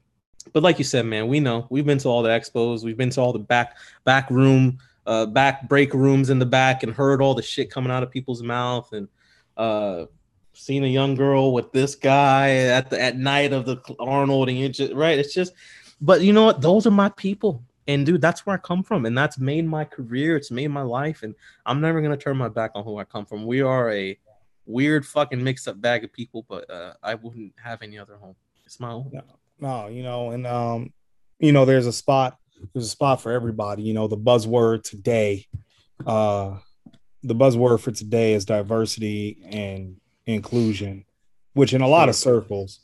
but 0.52 0.64
like 0.64 0.80
you 0.80 0.84
said, 0.84 1.06
man, 1.06 1.28
we 1.28 1.40
know 1.40 1.68
we've 1.70 1.86
been 1.86 2.00
to 2.00 2.10
all 2.10 2.24
the 2.24 2.30
expos, 2.30 2.84
we've 2.84 2.98
been 2.98 3.12
to 3.12 3.22
all 3.22 3.34
the 3.34 3.40
back 3.40 3.78
back 4.04 4.30
room, 4.32 4.80
uh, 5.06 5.28
back 5.28 5.70
break 5.70 5.94
rooms 5.94 6.32
in 6.32 6.40
the 6.40 6.46
back, 6.46 6.82
and 6.82 6.92
heard 6.92 7.22
all 7.22 7.36
the 7.36 7.42
shit 7.44 7.70
coming 7.70 7.92
out 7.92 8.04
of 8.04 8.10
people's 8.10 8.42
mouth, 8.42 8.92
and 8.92 9.08
uh, 9.58 10.06
seen 10.54 10.84
a 10.84 10.88
young 10.88 11.16
girl 11.16 11.54
with 11.54 11.72
this 11.72 11.94
guy 11.94 12.50
at 12.50 12.90
the 12.90 13.00
at 13.00 13.18
night 13.18 13.54
of 13.54 13.66
the 13.66 13.78
Arnold, 14.00 14.50
and 14.50 14.58
you 14.58 14.70
just 14.70 14.94
right. 14.94 15.20
It's 15.20 15.34
just, 15.34 15.54
but 16.02 16.22
you 16.22 16.34
know 16.34 16.46
what? 16.46 16.62
Those 16.62 16.88
are 16.88 16.92
my 16.92 17.10
people. 17.10 17.64
And 17.88 18.06
dude, 18.06 18.22
that's 18.22 18.46
where 18.46 18.56
I 18.56 18.60
come 18.60 18.84
from, 18.84 19.06
and 19.06 19.18
that's 19.18 19.38
made 19.38 19.68
my 19.68 19.86
career. 19.86 20.36
It's 20.36 20.52
made 20.52 20.70
my 20.70 20.82
life, 20.82 21.22
and 21.24 21.36
I'm 21.66 21.82
never 21.82 22.02
gonna 22.02 22.18
turn 22.18 22.38
my 22.38 22.50
back 22.50 22.72
on 22.76 22.84
who 22.84 22.98
I 22.98 23.04
come 23.04 23.26
from. 23.26 23.46
We 23.46 23.62
are 23.62 23.92
a 23.92 24.18
weird 24.66 25.06
fucking 25.06 25.44
mixed 25.44 25.68
up 25.68 25.80
bag 25.80 26.04
of 26.04 26.12
people, 26.12 26.46
but 26.50 26.70
uh, 26.70 26.94
I 27.04 27.16
wouldn't 27.16 27.54
have 27.64 27.82
any 27.82 28.00
other 28.00 28.18
home. 28.18 28.36
It's 28.66 28.80
my 28.80 28.92
own. 28.92 29.12
No, 29.14 29.22
no, 29.60 29.88
you 29.88 30.02
know, 30.02 30.32
and 30.32 30.48
um, 30.48 30.94
you 31.40 31.52
know, 31.52 31.66
there's 31.66 31.86
a 31.86 31.94
spot. 31.94 32.38
There's 32.74 32.88
a 32.88 32.90
spot 32.90 33.22
for 33.22 33.32
everybody. 33.32 33.84
You 33.84 33.94
know, 33.94 34.08
the 34.08 34.18
buzzword 34.18 34.84
today, 34.84 35.46
uh, 36.06 36.58
the 37.22 37.36
buzzword 37.36 37.82
for 37.82 37.92
today 37.92 38.34
is 38.34 38.46
diversity 38.46 39.44
and 39.46 39.98
inclusion, 40.26 41.06
which 41.54 41.74
in 41.74 41.82
a 41.82 41.88
lot 41.88 42.10
of 42.10 42.16
circles, 42.16 42.80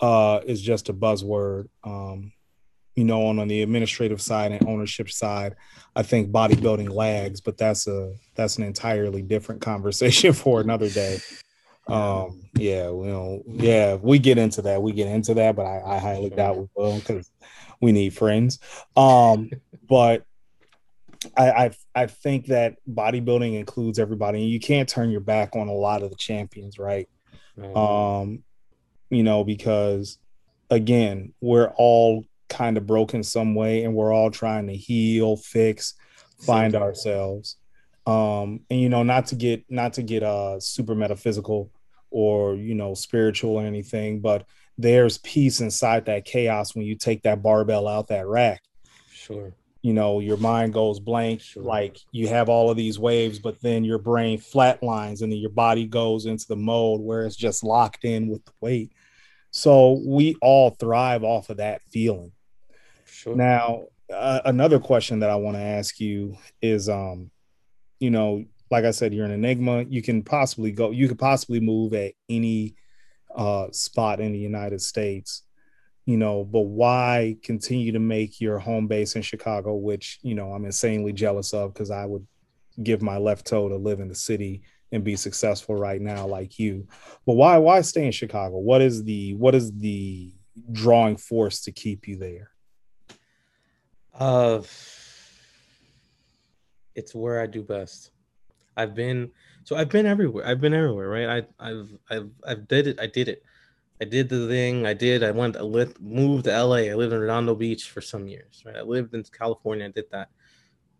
uh, 0.00 0.40
is 0.44 0.60
just 0.60 0.88
a 0.88 0.94
buzzword. 0.94 1.68
Um, 1.84 2.32
you 2.96 3.04
know, 3.04 3.26
on, 3.26 3.38
on 3.38 3.48
the 3.48 3.62
administrative 3.62 4.20
side 4.20 4.52
and 4.52 4.66
ownership 4.68 5.10
side, 5.10 5.56
I 5.96 6.02
think 6.02 6.30
bodybuilding 6.30 6.92
lags, 6.92 7.40
but 7.40 7.56
that's 7.56 7.86
a 7.86 8.14
that's 8.34 8.58
an 8.58 8.64
entirely 8.64 9.22
different 9.22 9.60
conversation 9.62 10.32
for 10.32 10.60
another 10.60 10.88
day. 10.88 11.18
Um, 11.86 12.42
yeah, 12.54 12.88
you 12.88 13.06
know, 13.06 13.42
yeah, 13.46 13.96
we 13.96 14.18
get 14.18 14.38
into 14.38 14.62
that, 14.62 14.82
we 14.82 14.92
get 14.92 15.08
into 15.08 15.34
that, 15.34 15.56
but 15.56 15.66
I, 15.66 15.96
I 15.96 15.98
highly 15.98 16.30
doubt 16.30 16.58
we 16.58 16.66
will 16.76 16.98
because 16.98 17.30
we 17.80 17.92
need 17.92 18.14
friends. 18.14 18.58
Um, 18.96 19.50
but 19.88 20.24
I, 21.36 21.50
I 21.50 21.70
I 21.94 22.06
think 22.06 22.46
that 22.46 22.76
bodybuilding 22.88 23.58
includes 23.58 23.98
everybody, 23.98 24.42
and 24.42 24.50
you 24.50 24.60
can't 24.60 24.88
turn 24.88 25.10
your 25.10 25.20
back 25.20 25.56
on 25.56 25.68
a 25.68 25.72
lot 25.72 26.02
of 26.02 26.10
the 26.10 26.16
champions, 26.16 26.78
right? 26.78 27.08
Mm-hmm. 27.58 27.76
Um, 27.76 28.44
you 29.10 29.22
know, 29.22 29.44
because 29.44 30.18
again, 30.70 31.34
we're 31.40 31.72
all 31.76 32.24
kind 32.50 32.76
of 32.76 32.86
broken 32.86 33.22
some 33.22 33.54
way 33.54 33.84
and 33.84 33.94
we're 33.94 34.12
all 34.12 34.30
trying 34.30 34.66
to 34.66 34.76
heal 34.76 35.36
fix 35.36 35.94
find 36.38 36.74
ourselves 36.74 37.56
um 38.06 38.60
and 38.70 38.80
you 38.80 38.88
know 38.88 39.02
not 39.02 39.26
to 39.26 39.34
get 39.34 39.64
not 39.70 39.92
to 39.92 40.02
get 40.02 40.22
uh 40.22 40.58
super 40.60 40.94
metaphysical 40.94 41.70
or 42.10 42.56
you 42.56 42.74
know 42.74 42.92
spiritual 42.94 43.52
or 43.52 43.62
anything 43.62 44.20
but 44.20 44.44
there's 44.76 45.18
peace 45.18 45.60
inside 45.60 46.06
that 46.06 46.24
chaos 46.24 46.74
when 46.74 46.84
you 46.84 46.96
take 46.96 47.22
that 47.22 47.42
barbell 47.42 47.86
out 47.86 48.08
that 48.08 48.26
rack 48.26 48.62
sure 49.12 49.52
you 49.82 49.92
know 49.92 50.18
your 50.20 50.36
mind 50.38 50.72
goes 50.72 50.98
blank 50.98 51.40
sure. 51.40 51.62
like 51.62 51.98
you 52.10 52.28
have 52.28 52.48
all 52.48 52.70
of 52.70 52.76
these 52.76 52.98
waves 52.98 53.38
but 53.38 53.60
then 53.60 53.84
your 53.84 53.98
brain 53.98 54.38
flatlines 54.38 55.22
and 55.22 55.30
then 55.30 55.38
your 55.38 55.50
body 55.50 55.86
goes 55.86 56.26
into 56.26 56.46
the 56.48 56.56
mode 56.56 57.00
where 57.00 57.24
it's 57.24 57.36
just 57.36 57.62
locked 57.62 58.04
in 58.04 58.28
with 58.28 58.44
the 58.44 58.52
weight 58.60 58.92
So 59.50 60.00
we 60.04 60.36
all 60.40 60.70
thrive 60.70 61.24
off 61.24 61.50
of 61.50 61.58
that 61.58 61.82
feeling. 61.90 62.32
Sure. 63.20 63.36
Now, 63.36 63.82
uh, 64.10 64.40
another 64.46 64.78
question 64.78 65.20
that 65.20 65.28
I 65.28 65.36
want 65.36 65.54
to 65.58 65.62
ask 65.62 66.00
you 66.00 66.38
is, 66.62 66.88
um, 66.88 67.30
you 67.98 68.08
know, 68.08 68.46
like 68.70 68.86
I 68.86 68.92
said, 68.92 69.12
you're 69.12 69.26
an 69.26 69.30
enigma. 69.30 69.82
You 69.82 70.00
can 70.00 70.22
possibly 70.22 70.72
go. 70.72 70.90
You 70.90 71.06
could 71.06 71.18
possibly 71.18 71.60
move 71.60 71.92
at 71.92 72.14
any 72.30 72.76
uh, 73.34 73.66
spot 73.72 74.20
in 74.20 74.32
the 74.32 74.38
United 74.38 74.80
States, 74.80 75.42
you 76.06 76.16
know. 76.16 76.44
But 76.44 76.60
why 76.60 77.36
continue 77.42 77.92
to 77.92 77.98
make 77.98 78.40
your 78.40 78.58
home 78.58 78.86
base 78.86 79.16
in 79.16 79.22
Chicago, 79.22 79.74
which 79.74 80.18
you 80.22 80.34
know 80.34 80.54
I'm 80.54 80.64
insanely 80.64 81.12
jealous 81.12 81.52
of 81.52 81.74
because 81.74 81.90
I 81.90 82.06
would 82.06 82.26
give 82.82 83.02
my 83.02 83.18
left 83.18 83.46
toe 83.46 83.68
to 83.68 83.76
live 83.76 84.00
in 84.00 84.08
the 84.08 84.14
city 84.14 84.62
and 84.92 85.04
be 85.04 85.14
successful 85.14 85.74
right 85.74 86.00
now 86.00 86.26
like 86.26 86.58
you. 86.58 86.88
But 87.26 87.34
why 87.34 87.58
why 87.58 87.82
stay 87.82 88.06
in 88.06 88.12
Chicago? 88.12 88.56
What 88.56 88.80
is 88.80 89.04
the 89.04 89.34
what 89.34 89.54
is 89.54 89.70
the 89.72 90.32
drawing 90.72 91.18
force 91.18 91.60
to 91.64 91.72
keep 91.72 92.08
you 92.08 92.16
there? 92.16 92.52
Uh, 94.20 94.60
it's 96.94 97.14
where 97.14 97.40
I 97.40 97.46
do 97.46 97.62
best. 97.62 98.10
I've 98.76 98.94
been 98.94 99.30
so 99.64 99.76
I've 99.76 99.88
been 99.88 100.06
everywhere. 100.06 100.46
I've 100.46 100.60
been 100.60 100.74
everywhere, 100.74 101.08
right? 101.08 101.44
I 101.58 101.68
I've 101.70 101.90
I've 102.10 102.30
I've 102.46 102.68
did 102.68 102.86
it. 102.86 103.00
I 103.00 103.06
did 103.06 103.28
it. 103.28 103.42
I 104.00 104.04
did 104.04 104.28
the 104.28 104.46
thing. 104.46 104.86
I 104.86 104.92
did. 104.92 105.22
I 105.24 105.30
went. 105.30 105.56
I 105.56 105.62
lived, 105.62 106.00
moved 106.00 106.44
to 106.44 106.50
LA. 106.50 106.90
I 106.90 106.94
lived 106.94 107.12
in 107.12 107.20
Redondo 107.20 107.54
Beach 107.54 107.90
for 107.90 108.00
some 108.00 108.28
years, 108.28 108.62
right? 108.64 108.76
I 108.76 108.82
lived 108.82 109.14
in 109.14 109.22
California. 109.24 109.86
I 109.86 109.90
did 109.90 110.10
that. 110.12 110.28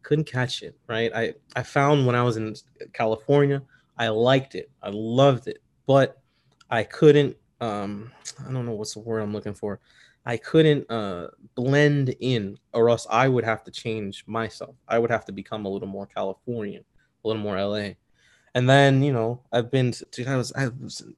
Couldn't 0.03 0.25
catch 0.25 0.63
it, 0.63 0.79
right? 0.87 1.11
I 1.15 1.35
I 1.55 1.63
found 1.63 2.07
when 2.07 2.17
I 2.17 2.23
was 2.23 2.39
in 2.39 2.55
California, 2.95 3.63
I 3.99 4.09
liked 4.09 4.55
it. 4.55 4.71
I 4.83 4.91
loved 4.91 5.47
it, 5.47 5.59
but 5.87 6.21
I 6.71 6.85
couldn't. 6.85 7.37
Um, 7.61 8.13
I 8.49 8.51
don't 8.51 8.65
know 8.65 8.73
what's 8.73 8.95
the 8.95 9.01
word 9.01 9.21
I'm 9.21 9.35
looking 9.35 9.55
for. 9.55 9.79
I 10.27 10.37
couldn't 10.37 10.91
uh, 10.91 11.29
blend 11.55 12.15
in, 12.21 12.59
or 12.73 12.91
else 12.91 13.07
I 13.11 13.29
would 13.29 13.45
have 13.45 13.65
to 13.65 13.71
change 13.71 14.25
myself. 14.27 14.75
I 14.87 14.99
would 14.99 15.11
have 15.11 15.25
to 15.27 15.33
become 15.33 15.65
a 15.65 15.69
little 15.69 15.89
more 15.89 16.07
Californian, 16.07 16.85
a 17.25 17.29
little 17.29 17.43
more 17.43 17.61
LA. 17.61 17.93
And 18.55 18.69
then 18.69 19.03
you 19.03 19.13
know, 19.13 19.41
I've 19.53 19.71
been 19.71 19.93
to 19.93 20.25
I 20.27 20.37
was, 20.37 20.53
I 20.53 20.69
was 20.69 21.01
in 21.01 21.15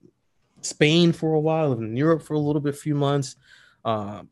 Spain 0.61 1.12
for 1.12 1.34
a 1.34 1.40
while, 1.40 1.72
in 1.72 1.96
Europe 1.96 2.22
for 2.22 2.34
a 2.34 2.38
little 2.38 2.61
bit, 2.61 2.76
few 2.76 2.94
months. 2.94 3.36
Uh, 3.84 4.22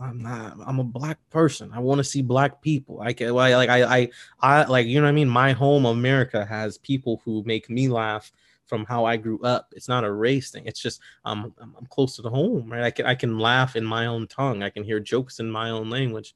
I'm 0.00 0.22
not. 0.22 0.56
I'm 0.66 0.80
a 0.80 0.84
black 0.84 1.18
person. 1.30 1.70
I 1.72 1.78
want 1.78 1.98
to 1.98 2.04
see 2.04 2.22
black 2.22 2.60
people. 2.62 3.00
I 3.00 3.12
can 3.12 3.32
like 3.32 3.68
I 3.68 3.98
I 3.98 4.10
I 4.40 4.64
like 4.64 4.86
you 4.86 5.00
know 5.00 5.04
what 5.04 5.10
I 5.10 5.12
mean. 5.12 5.28
My 5.28 5.52
home 5.52 5.86
America 5.86 6.44
has 6.44 6.78
people 6.78 7.22
who 7.24 7.42
make 7.44 7.70
me 7.70 7.88
laugh 7.88 8.32
from 8.74 8.84
how 8.86 9.04
I 9.04 9.16
grew 9.16 9.40
up. 9.42 9.72
It's 9.76 9.86
not 9.86 10.02
a 10.02 10.10
race 10.10 10.50
thing. 10.50 10.66
It's 10.66 10.80
just 10.80 11.00
um, 11.24 11.54
I'm, 11.60 11.76
I'm 11.78 11.86
close 11.86 12.16
to 12.16 12.22
the 12.22 12.30
home, 12.30 12.68
right? 12.72 12.82
I 12.82 12.90
can 12.90 13.06
I 13.06 13.14
can 13.14 13.38
laugh 13.38 13.76
in 13.76 13.84
my 13.84 14.06
own 14.06 14.26
tongue. 14.26 14.64
I 14.64 14.70
can 14.70 14.82
hear 14.82 14.98
jokes 14.98 15.38
in 15.38 15.48
my 15.48 15.70
own 15.70 15.90
language. 15.90 16.34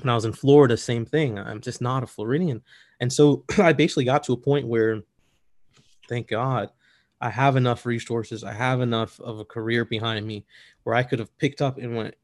When 0.00 0.08
I 0.08 0.14
was 0.14 0.24
in 0.24 0.32
Florida, 0.32 0.76
same 0.76 1.04
thing. 1.04 1.40
I'm 1.40 1.60
just 1.60 1.80
not 1.80 2.04
a 2.04 2.06
Floridian, 2.06 2.62
and 3.00 3.12
so 3.12 3.44
I 3.58 3.72
basically 3.72 4.04
got 4.04 4.22
to 4.24 4.34
a 4.34 4.36
point 4.36 4.68
where, 4.68 5.02
thank 6.08 6.28
God, 6.28 6.70
I 7.20 7.28
have 7.28 7.56
enough 7.56 7.86
resources. 7.86 8.44
I 8.44 8.52
have 8.52 8.80
enough 8.80 9.18
of 9.18 9.40
a 9.40 9.44
career 9.44 9.84
behind 9.84 10.24
me 10.24 10.46
where 10.84 10.94
I 10.94 11.02
could 11.02 11.18
have 11.18 11.36
picked 11.38 11.60
up 11.60 11.76
and 11.76 11.96
went 11.96 12.14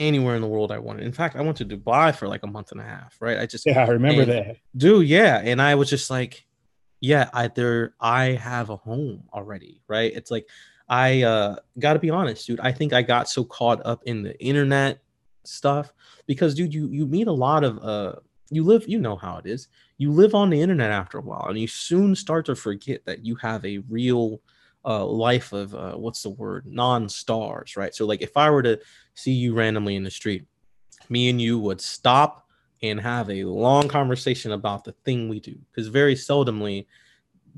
anywhere 0.00 0.34
in 0.34 0.42
the 0.42 0.48
world 0.48 0.72
I 0.72 0.80
wanted. 0.80 1.04
In 1.04 1.12
fact, 1.12 1.36
I 1.36 1.42
went 1.42 1.58
to 1.58 1.64
Dubai 1.64 2.12
for 2.12 2.26
like 2.26 2.42
a 2.42 2.48
month 2.48 2.72
and 2.72 2.80
a 2.80 2.84
half, 2.84 3.16
right? 3.20 3.38
I 3.38 3.46
just 3.46 3.66
yeah, 3.66 3.84
I 3.84 3.88
remember 3.90 4.24
that. 4.24 4.56
Dude, 4.76 5.06
yeah, 5.06 5.40
and 5.44 5.62
I 5.62 5.76
was 5.76 5.88
just 5.88 6.10
like, 6.10 6.44
yeah, 7.04 7.28
either 7.34 7.94
I 8.00 8.32
have 8.32 8.70
a 8.70 8.76
home 8.76 9.24
already, 9.32 9.82
right? 9.88 10.10
It's 10.14 10.30
like 10.30 10.48
I 10.88 11.22
uh 11.22 11.56
got 11.78 11.92
to 11.92 11.98
be 11.98 12.08
honest, 12.08 12.46
dude. 12.46 12.60
I 12.60 12.72
think 12.72 12.94
I 12.94 13.02
got 13.02 13.28
so 13.28 13.44
caught 13.44 13.84
up 13.84 14.02
in 14.06 14.22
the 14.22 14.38
internet 14.42 15.00
stuff 15.44 15.92
because 16.26 16.54
dude, 16.54 16.72
you 16.72 16.88
you 16.88 17.06
meet 17.06 17.26
a 17.26 17.32
lot 17.32 17.62
of 17.62 17.78
uh 17.80 18.14
you 18.50 18.64
live 18.64 18.88
you 18.88 18.98
know 18.98 19.16
how 19.16 19.36
it 19.36 19.46
is. 19.46 19.68
You 19.98 20.12
live 20.12 20.34
on 20.34 20.48
the 20.48 20.60
internet 20.60 20.90
after 20.90 21.18
a 21.18 21.22
while 21.22 21.46
and 21.48 21.58
you 21.58 21.66
soon 21.66 22.16
start 22.16 22.46
to 22.46 22.56
forget 22.56 23.04
that 23.04 23.24
you 23.24 23.36
have 23.36 23.62
a 23.66 23.78
real 23.90 24.40
uh, 24.86 25.04
life 25.04 25.52
of 25.52 25.74
uh, 25.74 25.94
what's 25.94 26.22
the 26.22 26.30
word 26.30 26.66
non-stars 26.66 27.74
right 27.74 27.94
so 27.94 28.04
like 28.04 28.20
if 28.20 28.36
i 28.36 28.50
were 28.50 28.62
to 28.62 28.78
see 29.14 29.32
you 29.32 29.54
randomly 29.54 29.96
in 29.96 30.04
the 30.04 30.10
street 30.10 30.44
me 31.08 31.30
and 31.30 31.40
you 31.40 31.58
would 31.58 31.80
stop 31.80 32.43
and 32.90 33.00
have 33.00 33.30
a 33.30 33.44
long 33.44 33.88
conversation 33.88 34.52
about 34.52 34.84
the 34.84 34.92
thing 35.04 35.28
we 35.28 35.40
do 35.40 35.56
because 35.70 35.88
very 35.88 36.14
seldomly 36.14 36.86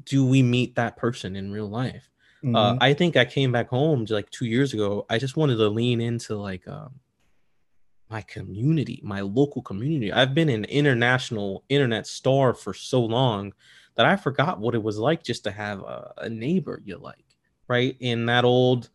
do 0.05 0.27
we 0.27 0.43
meet 0.43 0.75
that 0.75 0.97
person 0.97 1.37
in 1.37 1.51
real 1.51 1.69
life 1.69 2.11
uh, 2.43 2.47
mm-hmm. 2.47 2.57
uh, 2.57 2.77
i 2.81 2.93
think 2.93 3.17
i 3.17 3.25
came 3.25 3.53
back 3.53 3.69
home 3.69 4.07
like 4.11 4.29
two 4.31 4.47
years 4.47 4.75
ago 4.75 5.07
i 5.11 5.19
just 5.19 5.37
wanted 5.37 5.57
to 5.57 5.69
lean 5.69 6.01
into 6.01 6.37
like 6.37 6.67
um, 6.69 6.93
my 8.11 8.23
community 8.23 9.01
my 9.03 9.21
local 9.21 9.63
community 9.63 10.13
i've 10.13 10.35
been 10.35 10.49
an 10.49 10.65
international 10.65 11.65
internet 11.69 12.07
star 12.07 12.55
for 12.55 12.75
so 12.75 13.01
long 13.01 13.53
that 13.97 14.07
I 14.07 14.17
forgot 14.17 14.61
what 14.61 14.75
it 14.75 14.83
was 14.83 14.99
like 14.99 15.23
just 15.23 15.45
to 15.45 15.51
have 15.51 15.81
a, 15.81 16.13
a 16.19 16.29
neighbor 16.29 16.81
you 16.85 16.99
like, 16.99 17.25
right? 17.67 17.97
In 18.01 18.27
that 18.27 18.45
old 18.45 18.91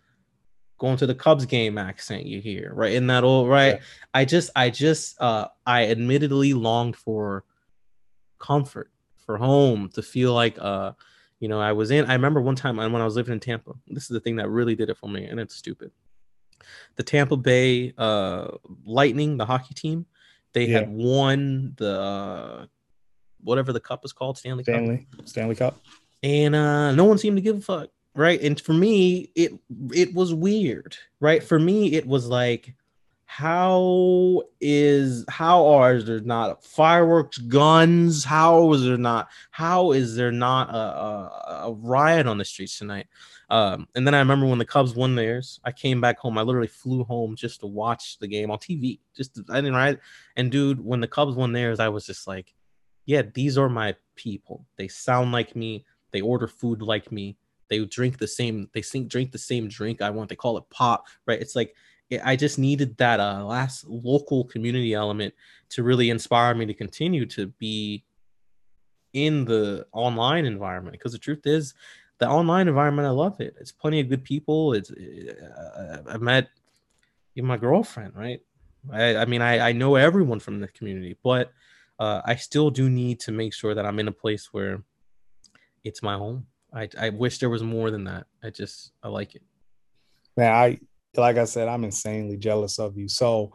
going 0.82 0.98
to 0.98 1.06
the 1.06 1.14
Cubs 1.14 1.46
game 1.46 1.78
accent 1.78 2.26
you 2.26 2.42
hear, 2.42 2.72
right? 2.74 2.94
In 2.94 3.06
that 3.06 3.24
old 3.24 3.48
right. 3.48 3.76
Yeah. 3.76 3.82
I 4.16 4.26
just 4.26 4.50
I 4.56 4.72
just 4.72 5.22
uh 5.22 5.48
I 5.64 5.88
admittedly 5.90 6.54
longed 6.56 6.96
for 6.96 7.44
comfort, 8.40 8.90
for 9.24 9.38
home, 9.38 9.90
to 9.94 10.02
feel 10.02 10.34
like 10.34 10.58
uh 10.60 10.94
you 11.40 11.48
know, 11.48 11.62
I 11.62 11.74
was 11.74 11.92
in 11.92 12.06
I 12.06 12.14
remember 12.14 12.42
one 12.42 12.56
time 12.56 12.78
when 12.78 12.96
I 12.96 13.06
was 13.06 13.16
living 13.16 13.34
in 13.34 13.40
Tampa. 13.40 13.74
This 13.88 14.06
is 14.06 14.10
the 14.10 14.20
thing 14.20 14.38
that 14.38 14.50
really 14.50 14.74
did 14.74 14.90
it 14.90 14.98
for 14.98 15.08
me, 15.08 15.26
and 15.26 15.40
it's 15.40 15.56
stupid. 15.56 15.92
The 16.96 17.04
Tampa 17.04 17.38
Bay 17.38 17.94
uh 17.96 18.48
Lightning, 18.84 19.38
the 19.38 19.46
hockey 19.46 19.76
team, 19.76 20.08
they 20.54 20.66
yeah. 20.66 20.80
had 20.80 20.90
won 20.90 21.74
the 21.78 22.02
uh, 22.02 22.66
whatever 23.44 23.72
the 23.72 23.80
cup 23.80 24.04
is 24.04 24.14
called, 24.14 24.40
Stanley 24.40 24.64
Cup. 24.64 24.74
Stanley 24.74 25.08
Stanley 25.26 25.56
Cup. 25.56 25.80
And 26.24 26.56
uh, 26.56 26.92
no 26.94 27.06
one 27.06 27.20
seemed 27.20 27.38
to 27.38 27.42
give 27.42 27.58
a 27.58 27.62
fuck, 27.62 27.90
right? 28.16 28.42
And 28.42 28.60
for 28.60 28.74
me, 28.74 29.32
it 29.36 29.54
it 29.94 30.14
was 30.14 30.34
weird, 30.34 30.98
right? 31.20 31.44
For 31.44 31.60
me, 31.60 31.94
it 31.94 32.06
was 32.06 32.28
like, 32.28 32.76
how 33.26 34.44
is 34.60 35.24
how 35.30 35.68
are 35.68 36.02
there 36.02 36.20
not 36.20 36.64
fireworks, 36.66 37.38
guns? 37.38 38.26
How 38.26 38.74
is 38.74 38.84
there 38.84 38.98
not? 38.98 39.30
How 39.52 39.92
is 39.92 40.16
there 40.16 40.32
not 40.32 40.70
a, 40.70 40.78
a, 40.78 41.62
a 41.68 41.74
riot 41.74 42.28
on 42.28 42.38
the 42.38 42.46
streets 42.46 42.78
tonight? 42.78 43.08
Um, 43.50 43.88
and 43.96 44.08
then 44.08 44.16
I 44.16 44.20
remember 44.20 44.46
when 44.46 44.60
the 44.60 44.66
Cubs 44.66 44.96
won 44.96 45.16
theirs, 45.16 45.60
I 45.66 45.74
came 45.74 46.00
back 46.00 46.20
home. 46.20 46.38
I 46.38 46.42
literally 46.42 46.68
flew 46.70 47.04
home 47.04 47.36
just 47.36 47.60
to 47.60 47.68
watch 47.68 48.18
the 48.20 48.28
game 48.28 48.50
on 48.50 48.58
TV. 48.58 49.00
Just 49.16 49.36
to, 49.36 49.46
I 49.50 49.56
didn't 49.56 49.76
ride. 49.76 50.00
And 50.38 50.50
dude, 50.50 50.80
when 50.84 51.02
the 51.02 51.08
Cubs 51.08 51.36
won 51.36 51.52
theirs, 51.52 51.82
I 51.82 51.90
was 51.90 52.06
just 52.06 52.28
like, 52.28 52.54
yeah, 53.06 53.24
these 53.34 53.58
are 53.58 53.68
my 53.68 53.96
people. 54.16 54.66
They 54.78 54.88
sound 54.88 55.34
like 55.34 55.54
me. 55.54 55.86
They 56.12 56.22
order 56.22 56.48
food 56.48 56.82
like 56.82 57.12
me. 57.12 57.36
They 57.72 57.86
drink 57.86 58.18
the 58.18 58.28
same. 58.28 58.70
They 58.74 58.82
drink 58.82 59.32
the 59.32 59.38
same 59.38 59.70
drink 59.70 60.02
I 60.02 60.10
want. 60.10 60.28
They 60.28 60.36
call 60.36 60.58
it 60.58 60.70
pop, 60.70 61.08
right? 61.26 61.40
It's 61.40 61.56
like 61.56 61.74
I 62.22 62.36
just 62.36 62.60
needed 62.60 62.98
that 62.98 63.22
uh, 63.22 63.46
last 63.46 63.86
local 63.88 64.44
community 64.44 64.94
element 64.94 65.34
to 65.70 65.82
really 65.82 66.10
inspire 66.10 66.54
me 66.54 66.66
to 66.66 66.74
continue 66.74 67.26
to 67.28 67.48
be 67.48 68.04
in 69.14 69.46
the 69.46 69.88
online 69.94 70.44
environment. 70.44 70.92
Because 70.92 71.14
the 71.14 71.18
truth 71.18 71.48
is, 71.48 71.74
the 72.18 72.28
online 72.28 72.68
environment, 72.68 73.08
I 73.08 73.12
love 73.12 73.40
it. 73.40 73.56
It's 73.58 73.72
plenty 73.72 74.02
of 74.02 74.10
good 74.10 74.26
people. 74.26 74.74
It's 74.74 74.92
uh, 74.92 76.04
I 76.10 76.18
met 76.18 76.50
my 77.38 77.56
girlfriend, 77.56 78.18
right? 78.18 78.42
I, 78.92 79.16
I 79.16 79.26
mean, 79.26 79.42
I, 79.42 79.70
I 79.70 79.72
know 79.72 79.96
everyone 79.96 80.42
from 80.42 80.60
the 80.60 80.68
community, 80.68 81.16
but 81.24 81.54
uh, 82.00 82.22
I 82.26 82.36
still 82.36 82.70
do 82.70 82.90
need 82.90 83.22
to 83.22 83.32
make 83.32 83.54
sure 83.54 83.74
that 83.74 83.86
I'm 83.86 84.00
in 84.00 84.10
a 84.10 84.12
place 84.12 84.52
where 84.52 84.84
it's 85.86 86.04
my 86.04 86.18
home. 86.18 86.48
I, 86.74 86.90
I 86.98 87.10
wish 87.10 87.40
there 87.40 87.50
was 87.50 87.64
more 87.64 87.92
than 87.92 88.06
that. 88.06 88.26
I 88.44 88.50
just 88.50 88.92
I 89.04 89.10
like 89.10 89.36
it. 89.36 89.44
Man, 90.38 90.52
I 90.52 90.80
like 91.16 91.38
I 91.38 91.46
said, 91.46 91.68
I'm 91.68 91.84
insanely 91.84 92.38
jealous 92.38 92.80
of 92.80 92.98
you. 92.98 93.08
So 93.08 93.52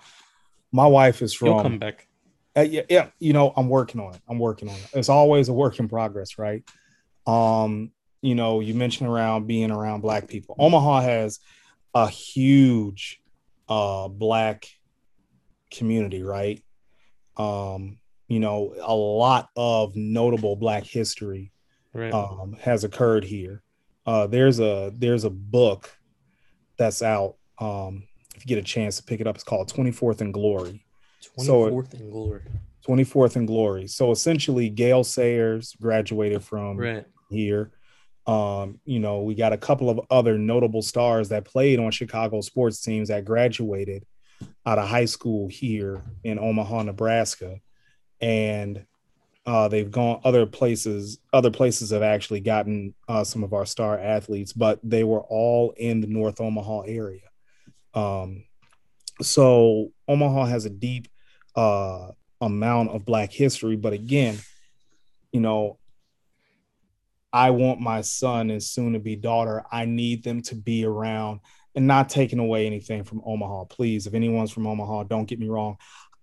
my 0.72 0.86
wife 0.86 1.22
is 1.22 1.32
from 1.32 1.48
You'll 1.48 1.62
come 1.62 1.78
back. 1.78 2.08
Uh, 2.56 2.62
yeah, 2.62 2.82
yeah, 2.88 3.08
you 3.18 3.32
know, 3.32 3.52
I'm 3.56 3.68
working 3.68 4.00
on 4.00 4.14
it. 4.14 4.20
I'm 4.28 4.38
working 4.38 4.68
on 4.68 4.74
it. 4.76 4.88
It's 4.94 5.08
always 5.08 5.48
a 5.48 5.52
work 5.52 5.78
in 5.78 5.88
progress, 5.88 6.38
right? 6.38 6.64
Um, 7.26 7.92
you 8.22 8.34
know, 8.34 8.60
you 8.60 8.74
mentioned 8.74 9.10
around 9.10 9.46
being 9.46 9.70
around 9.70 10.00
black 10.00 10.26
people. 10.26 10.56
Omaha 10.58 11.00
has 11.02 11.38
a 11.94 12.08
huge 12.08 13.20
uh 13.68 14.08
black 14.08 14.68
community, 15.70 16.22
right? 16.22 16.62
Um, 17.36 17.98
you 18.28 18.40
know, 18.40 18.74
a 18.80 18.94
lot 18.94 19.48
of 19.56 19.94
notable 19.94 20.56
Black 20.56 20.84
history 20.84 21.52
right. 21.97 22.12
um, 22.12 22.57
has 22.61 22.84
occurred 22.84 23.24
here. 23.24 23.62
Uh, 24.07 24.26
there's 24.26 24.61
a 24.61 24.92
there's 24.94 25.24
a 25.24 25.30
book 25.30 25.90
that's 26.78 27.03
out. 27.03 27.36
Um, 27.59 28.05
if 28.34 28.44
you 28.44 28.49
get 28.49 28.59
a 28.59 28.62
chance 28.62 28.99
to 28.99 29.03
pick 29.03 29.20
it 29.20 29.26
up, 29.26 29.34
it's 29.34 29.44
called 29.44 29.72
24th 29.72 30.20
and 30.20 30.32
Glory. 30.32 30.84
24th 31.38 31.44
so, 31.44 31.66
and 31.66 32.11
Glory. 32.12 32.42
24th 32.86 33.36
and 33.36 33.47
Glory. 33.47 33.86
So 33.88 34.11
essentially, 34.11 34.68
Gale 34.68 35.05
Sayers 35.05 35.74
graduated 35.80 36.44
from 36.44 36.76
right. 36.76 37.07
here. 37.30 37.72
Um, 38.26 38.80
you 38.84 38.99
know, 38.99 39.22
we 39.22 39.34
got 39.34 39.53
a 39.53 39.59
couple 39.59 39.88
of 39.88 40.01
other 40.11 40.36
notable 40.36 40.82
stars 40.82 41.28
that 41.30 41.44
played 41.44 41.78
on 41.78 41.90
Chicago 41.90 42.40
sports 42.40 42.80
teams 42.80 43.09
that 43.09 43.24
graduated 43.24 44.05
out 44.64 44.78
of 44.78 44.88
high 44.88 45.05
school 45.05 45.49
here 45.49 46.03
in 46.24 46.38
Omaha, 46.38 46.82
Nebraska. 46.82 47.61
And 48.20 48.84
uh, 49.47 49.68
they've 49.68 49.90
gone 49.90 50.20
other 50.24 50.44
places. 50.44 51.18
Other 51.32 51.53
places 51.53 51.90
have 51.90 52.03
actually 52.03 52.40
gotten 52.40 52.94
uh, 53.09 53.22
some 53.22 53.44
of 53.44 53.53
our 53.53 53.64
star 53.64 53.99
athletes, 53.99 54.53
but 54.53 54.80
they 54.82 55.05
were 55.05 55.20
all 55.20 55.72
in 55.76 56.01
the 56.01 56.09
North 56.09 56.40
Omaha 56.40 56.80
area. 56.82 57.20
Um, 57.94 58.44
so 59.22 59.92
Omaha 60.09 60.47
has 60.47 60.64
a 60.64 60.70
deep 60.70 61.09
uh, 61.55 62.11
amount 62.40 62.90
of 62.90 63.07
Black 63.07 63.32
history, 63.32 63.76
but 63.76 63.92
again, 63.92 64.38
you 65.32 65.40
know, 65.40 65.78
I 67.32 67.51
want 67.51 67.80
my 67.80 68.01
son 68.01 68.51
and 68.51 68.62
soon 68.62 68.94
to 68.94 68.99
be 68.99 69.14
daughter. 69.14 69.64
I 69.70 69.84
need 69.84 70.24
them 70.24 70.42
to 70.42 70.55
be 70.55 70.84
around 70.84 71.40
and 71.74 71.86
not 71.86 72.09
taking 72.09 72.38
away 72.38 72.66
anything 72.66 73.05
from 73.05 73.22
Omaha. 73.24 73.64
Please, 73.64 74.07
if 74.07 74.14
anyone's 74.14 74.51
from 74.51 74.66
Omaha, 74.66 75.05
don't 75.05 75.26
get 75.26 75.38
me 75.38 75.49
wrong. 75.49 75.76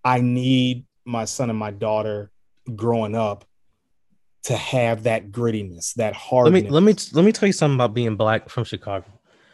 I 0.04 0.20
need 0.20 0.86
my 1.06 1.26
son 1.26 1.50
and 1.50 1.60
my 1.60 1.72
daughter 1.72 2.33
growing 2.76 3.16
up 3.16 3.46
to 4.44 4.56
have 4.56 5.04
that 5.04 5.32
grittiness, 5.32 5.94
that 5.96 6.14
hard. 6.14 6.46
Let 6.46 6.54
me 6.54 6.70
let 6.70 6.84
me 6.84 6.96
let 7.14 7.26
me 7.26 7.32
tell 7.32 7.48
you 7.48 7.54
something 7.54 7.76
about 7.76 7.94
being 7.94 8.16
black 8.16 8.50
from 8.50 8.64
Chicago. 8.64 9.08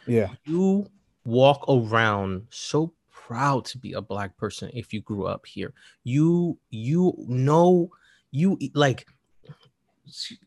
Yeah, 0.08 0.30
you 0.46 0.88
walk 1.26 1.66
around 1.68 2.48
so 2.50 2.94
proud 3.12 3.66
to 3.66 3.78
be 3.78 3.94
a 3.94 4.02
black 4.02 4.36
person 4.38 4.72
if 4.74 4.92
you 4.92 5.02
grew 5.02 5.26
up 5.28 5.46
here. 5.46 5.74
You 6.04 6.58
you 6.70 7.14
know 7.28 7.92
you 8.32 8.58
like, 8.74 9.08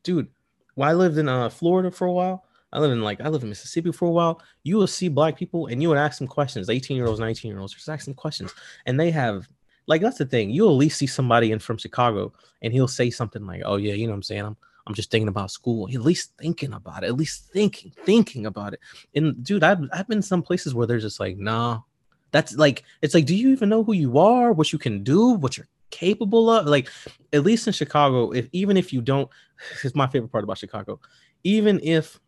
dude. 0.02 0.28
When 0.74 0.88
I 0.88 0.94
lived 0.94 1.18
in 1.18 1.28
uh 1.28 1.50
Florida 1.50 1.90
for 1.90 2.06
a 2.06 2.12
while, 2.12 2.44
I 2.72 2.80
live 2.80 2.90
in 2.90 3.02
like 3.02 3.20
I 3.20 3.28
live 3.28 3.42
in 3.42 3.50
Mississippi 3.50 3.92
for 3.92 4.08
a 4.08 4.10
while. 4.10 4.40
You 4.64 4.76
will 4.76 4.86
see 4.86 5.08
black 5.08 5.36
people 5.36 5.66
and 5.66 5.82
you 5.82 5.88
would 5.90 5.98
ask 5.98 6.18
them 6.18 6.26
questions, 6.26 6.70
18 6.70 6.96
year 6.96 7.06
olds, 7.06 7.20
19 7.20 7.50
year 7.50 7.60
olds, 7.60 7.74
just 7.74 7.88
ask 7.88 8.06
them 8.06 8.14
questions, 8.14 8.52
and 8.86 8.98
they 8.98 9.10
have 9.10 9.48
like 9.86 10.00
that's 10.00 10.18
the 10.18 10.26
thing. 10.26 10.50
You'll 10.50 10.70
at 10.70 10.76
least 10.76 10.98
see 10.98 11.06
somebody 11.06 11.52
in 11.52 11.58
from 11.58 11.78
Chicago 11.78 12.32
and 12.62 12.72
he'll 12.72 12.88
say 12.88 13.10
something 13.10 13.46
like, 13.46 13.62
Oh 13.64 13.76
yeah, 13.76 13.94
you 13.94 14.06
know 14.06 14.12
what 14.12 14.16
I'm 14.16 14.22
saying? 14.22 14.44
I'm 14.44 14.56
I'm 14.86 14.94
just 14.94 15.10
thinking 15.10 15.28
about 15.28 15.50
school. 15.50 15.88
At 15.88 16.02
least 16.02 16.32
thinking 16.38 16.72
about 16.72 17.04
it, 17.04 17.08
at 17.08 17.16
least 17.16 17.50
thinking, 17.52 17.92
thinking 18.04 18.46
about 18.46 18.74
it. 18.74 18.80
And 19.14 19.42
dude, 19.44 19.62
I've 19.62 19.80
I've 19.92 20.08
been 20.08 20.22
some 20.22 20.42
places 20.42 20.74
where 20.74 20.86
they're 20.86 20.98
just 20.98 21.20
like, 21.20 21.36
nah. 21.36 21.80
That's 22.30 22.56
like 22.56 22.82
it's 23.02 23.14
like, 23.14 23.26
do 23.26 23.36
you 23.36 23.50
even 23.50 23.68
know 23.68 23.84
who 23.84 23.92
you 23.92 24.18
are, 24.18 24.52
what 24.52 24.72
you 24.72 24.78
can 24.78 25.04
do, 25.04 25.30
what 25.30 25.56
you're 25.56 25.68
capable 25.90 26.48
of? 26.50 26.66
Like, 26.66 26.88
at 27.32 27.44
least 27.44 27.66
in 27.66 27.72
Chicago, 27.74 28.30
if 28.30 28.48
even 28.52 28.76
if 28.76 28.92
you 28.92 29.02
don't, 29.02 29.28
it's 29.84 29.94
my 29.94 30.06
favorite 30.06 30.32
part 30.32 30.44
about 30.44 30.58
Chicago. 30.58 30.98
Even 31.44 31.78
if, 31.82 32.18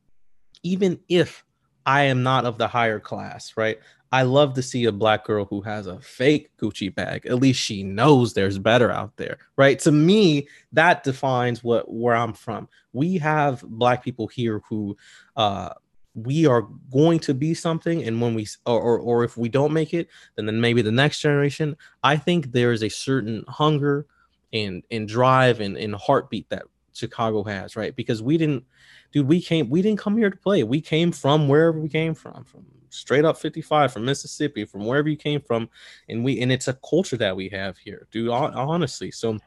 even 0.62 1.00
if 1.08 1.44
I 1.86 2.02
am 2.02 2.22
not 2.22 2.44
of 2.44 2.58
the 2.58 2.68
higher 2.68 3.00
class, 3.00 3.54
right? 3.56 3.78
I 4.14 4.22
love 4.22 4.54
to 4.54 4.62
see 4.62 4.84
a 4.84 4.92
black 4.92 5.24
girl 5.24 5.44
who 5.44 5.60
has 5.62 5.88
a 5.88 6.00
fake 6.00 6.56
Gucci 6.56 6.94
bag. 6.94 7.26
At 7.26 7.40
least 7.40 7.60
she 7.60 7.82
knows 7.82 8.32
there's 8.32 8.60
better 8.60 8.88
out 8.92 9.16
there, 9.16 9.38
right? 9.56 9.76
To 9.80 9.90
me, 9.90 10.46
that 10.72 11.02
defines 11.02 11.64
what 11.64 11.92
where 11.92 12.14
I'm 12.14 12.32
from. 12.32 12.68
We 12.92 13.18
have 13.18 13.62
black 13.62 14.04
people 14.04 14.28
here 14.28 14.62
who 14.68 14.96
uh 15.34 15.70
we 16.14 16.46
are 16.46 16.68
going 16.92 17.18
to 17.18 17.34
be 17.34 17.54
something 17.54 18.04
and 18.04 18.20
when 18.20 18.34
we 18.34 18.46
or, 18.66 18.80
or, 18.80 18.98
or 19.00 19.24
if 19.24 19.36
we 19.36 19.48
don't 19.48 19.72
make 19.72 19.92
it 19.92 20.06
then 20.36 20.46
then 20.46 20.60
maybe 20.60 20.80
the 20.80 20.92
next 20.92 21.18
generation 21.18 21.76
i 22.04 22.16
think 22.16 22.52
there 22.52 22.70
is 22.70 22.84
a 22.84 22.88
certain 22.88 23.44
hunger 23.48 24.06
and 24.52 24.84
and 24.92 25.08
drive 25.08 25.58
and, 25.58 25.76
and 25.76 25.92
heartbeat 25.96 26.48
that 26.50 26.62
chicago 26.92 27.42
has 27.42 27.74
right 27.74 27.96
because 27.96 28.22
we 28.22 28.38
didn't 28.38 28.62
dude 29.10 29.26
we 29.26 29.40
came 29.40 29.68
we 29.68 29.82
didn't 29.82 29.98
come 29.98 30.16
here 30.16 30.30
to 30.30 30.36
play 30.36 30.62
we 30.62 30.80
came 30.80 31.10
from 31.10 31.48
wherever 31.48 31.80
we 31.80 31.88
came 31.88 32.14
from 32.14 32.44
from 32.44 32.64
straight 32.94 33.24
up 33.24 33.36
55 33.36 33.92
from 33.92 34.04
Mississippi, 34.04 34.64
from 34.64 34.84
wherever 34.86 35.08
you 35.08 35.16
came 35.16 35.40
from. 35.40 35.68
And 36.08 36.24
we 36.24 36.40
and 36.40 36.50
it's 36.52 36.68
a 36.68 36.74
culture 36.88 37.16
that 37.18 37.36
we 37.36 37.48
have 37.50 37.76
here, 37.78 38.06
dude. 38.10 38.28
Honestly. 38.30 39.10
So 39.10 39.38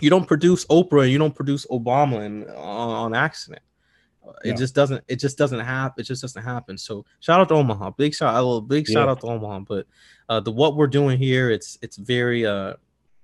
you 0.00 0.10
don't 0.10 0.26
produce 0.26 0.64
Oprah, 0.66 1.02
and 1.02 1.12
you 1.12 1.18
don't 1.18 1.34
produce 1.34 1.66
Obama 1.66 2.24
and, 2.24 2.48
on, 2.50 2.90
on 2.90 3.14
accident. 3.14 3.62
It 4.42 4.48
yeah. 4.50 4.54
just 4.54 4.74
doesn't. 4.74 5.04
It 5.06 5.16
just 5.16 5.36
doesn't 5.36 5.60
happen. 5.60 6.00
It 6.00 6.04
just 6.04 6.22
doesn't 6.22 6.42
happen. 6.42 6.78
So 6.78 7.04
shout 7.20 7.40
out 7.40 7.48
to 7.48 7.54
Omaha. 7.54 7.90
Big 7.90 8.14
shout. 8.14 8.34
A 8.34 8.36
little 8.38 8.62
big 8.62 8.88
yeah. 8.88 8.94
shout 8.94 9.08
out 9.08 9.20
to 9.20 9.26
Omaha. 9.26 9.60
But 9.60 9.86
uh, 10.28 10.40
the 10.40 10.50
what 10.50 10.76
we're 10.76 10.86
doing 10.86 11.18
here, 11.18 11.50
it's 11.50 11.78
it's 11.82 11.96
very 11.96 12.46
uh 12.46 12.74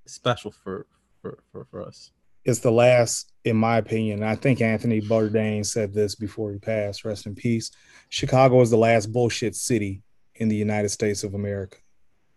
special 0.07 0.51
for 0.51 0.87
for 1.22 1.43
for, 1.51 1.64
for 1.70 1.83
us. 1.83 2.11
It's 2.45 2.61
the 2.61 2.70
last, 2.70 3.30
in 3.45 3.57
my 3.57 3.78
opinion. 3.78 4.22
I 4.22 4.34
think 4.34 4.61
Anthony 4.61 5.01
Bourdain 5.01 5.64
said 5.64 5.93
this 5.93 6.14
before 6.14 6.53
he 6.53 6.59
passed. 6.59 7.05
Rest 7.05 7.26
in 7.26 7.34
peace. 7.34 7.70
Chicago 8.09 8.61
is 8.61 8.70
the 8.70 8.76
last 8.76 9.12
bullshit 9.12 9.55
city 9.55 10.03
in 10.36 10.49
the 10.49 10.57
United 10.57 10.91
States 10.91 11.24
of 11.24 11.34
America. 11.34 11.78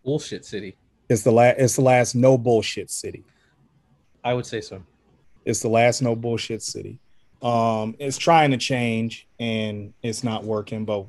Bullshit 0.04 0.46
city. 0.46 0.78
It's 1.10 1.24
the 1.24 1.32
last. 1.32 1.60
It's 1.60 1.76
the 1.76 1.82
last 1.82 2.16
no 2.16 2.38
bullshit 2.38 2.90
city. 2.90 3.24
I 4.24 4.34
would 4.34 4.46
say 4.46 4.62
so. 4.62 4.82
It's 5.46 5.60
the 5.60 5.70
last 5.70 6.02
no 6.02 6.16
bullshit 6.16 6.62
city. 6.62 7.00
Um, 7.42 7.96
it's 8.00 8.18
trying 8.18 8.52
to 8.52 8.58
change 8.58 9.28
and 9.38 9.94
it's 10.02 10.24
not 10.24 10.46
working, 10.46 10.86
but 10.86 11.06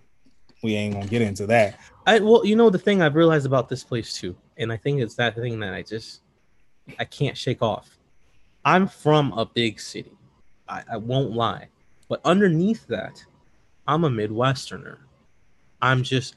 we 0.65 0.75
ain't 0.75 0.95
gonna 0.95 1.07
get 1.07 1.23
into 1.23 1.47
that. 1.47 1.79
I 2.07 2.19
well, 2.19 2.45
you 2.45 2.57
know 2.57 2.71
the 2.71 2.79
thing 2.79 3.03
I've 3.03 3.15
realized 3.15 3.47
about 3.47 3.69
this 3.69 3.85
place 3.85 4.15
too, 4.15 4.37
and 4.57 4.73
I 4.73 4.77
think 4.77 5.01
it's 5.01 5.15
that 5.15 5.37
thing 5.37 5.61
that 5.61 5.75
I 5.75 5.83
just 5.83 6.23
I 6.99 7.05
can't 7.05 7.37
shake 7.37 7.63
off. 7.63 7.99
I'm 8.65 8.89
from 8.89 9.33
a 9.33 9.45
big 9.45 9.81
city. 9.81 10.13
I, 10.69 10.83
I 10.93 10.97
won't 10.97 11.33
lie, 11.33 11.69
but 12.09 12.21
underneath 12.25 12.87
that, 12.87 13.25
I'm 13.87 14.05
a 14.05 14.11
Midwesterner. 14.11 14.99
I'm 15.83 16.03
just 16.03 16.37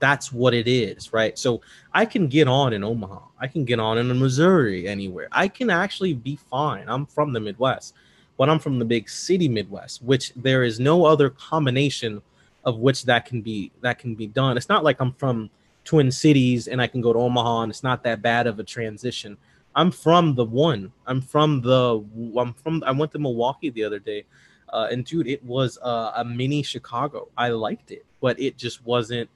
that's 0.00 0.32
what 0.32 0.52
it 0.52 0.66
is, 0.66 1.12
right? 1.12 1.38
So 1.38 1.60
I 1.94 2.04
can 2.06 2.26
get 2.26 2.48
on 2.48 2.72
in 2.72 2.82
Omaha. 2.82 3.20
I 3.38 3.46
can 3.46 3.64
get 3.64 3.78
on 3.78 3.98
in 3.98 4.18
Missouri, 4.18 4.88
anywhere. 4.88 5.28
I 5.30 5.46
can 5.46 5.70
actually 5.70 6.12
be 6.12 6.34
fine. 6.50 6.88
I'm 6.88 7.06
from 7.06 7.32
the 7.32 7.38
Midwest, 7.38 7.94
but 8.36 8.50
I'm 8.50 8.58
from 8.58 8.80
the 8.80 8.84
big 8.84 9.08
city 9.08 9.46
Midwest, 9.46 10.02
which 10.02 10.32
there 10.34 10.64
is 10.64 10.80
no 10.80 11.04
other 11.04 11.30
combination 11.30 12.20
of 12.64 12.78
which 12.78 13.04
that 13.04 13.26
can 13.26 13.42
be 13.42 13.70
that 13.80 14.00
can 14.00 14.16
be 14.16 14.26
done. 14.26 14.56
It's 14.56 14.68
not 14.68 14.82
like 14.82 15.00
I'm 15.00 15.12
from 15.12 15.48
Twin 15.84 16.10
Cities 16.10 16.66
and 16.66 16.82
I 16.82 16.88
can 16.88 17.00
go 17.00 17.12
to 17.12 17.18
Omaha 17.20 17.62
and 17.62 17.70
it's 17.70 17.84
not 17.84 18.02
that 18.02 18.22
bad 18.22 18.48
of 18.48 18.58
a 18.58 18.64
transition. 18.64 19.36
I'm 19.74 19.90
from 19.90 20.34
the 20.34 20.44
one. 20.44 20.92
I'm 21.06 21.20
from 21.20 21.60
the 21.60 22.04
I'm 22.38 22.52
from 22.54 22.82
I 22.86 22.92
went 22.92 23.12
to 23.12 23.18
Milwaukee 23.18 23.70
the 23.70 23.84
other 23.84 23.98
day 23.98 24.24
uh, 24.72 24.88
and 24.90 25.04
dude, 25.04 25.26
it 25.26 25.44
was 25.44 25.78
uh, 25.82 26.12
a 26.16 26.24
mini 26.24 26.62
Chicago. 26.62 27.28
I 27.36 27.50
liked 27.50 27.90
it, 27.90 28.04
but 28.20 28.40
it 28.40 28.56
just 28.56 28.84
wasn't. 28.84 29.28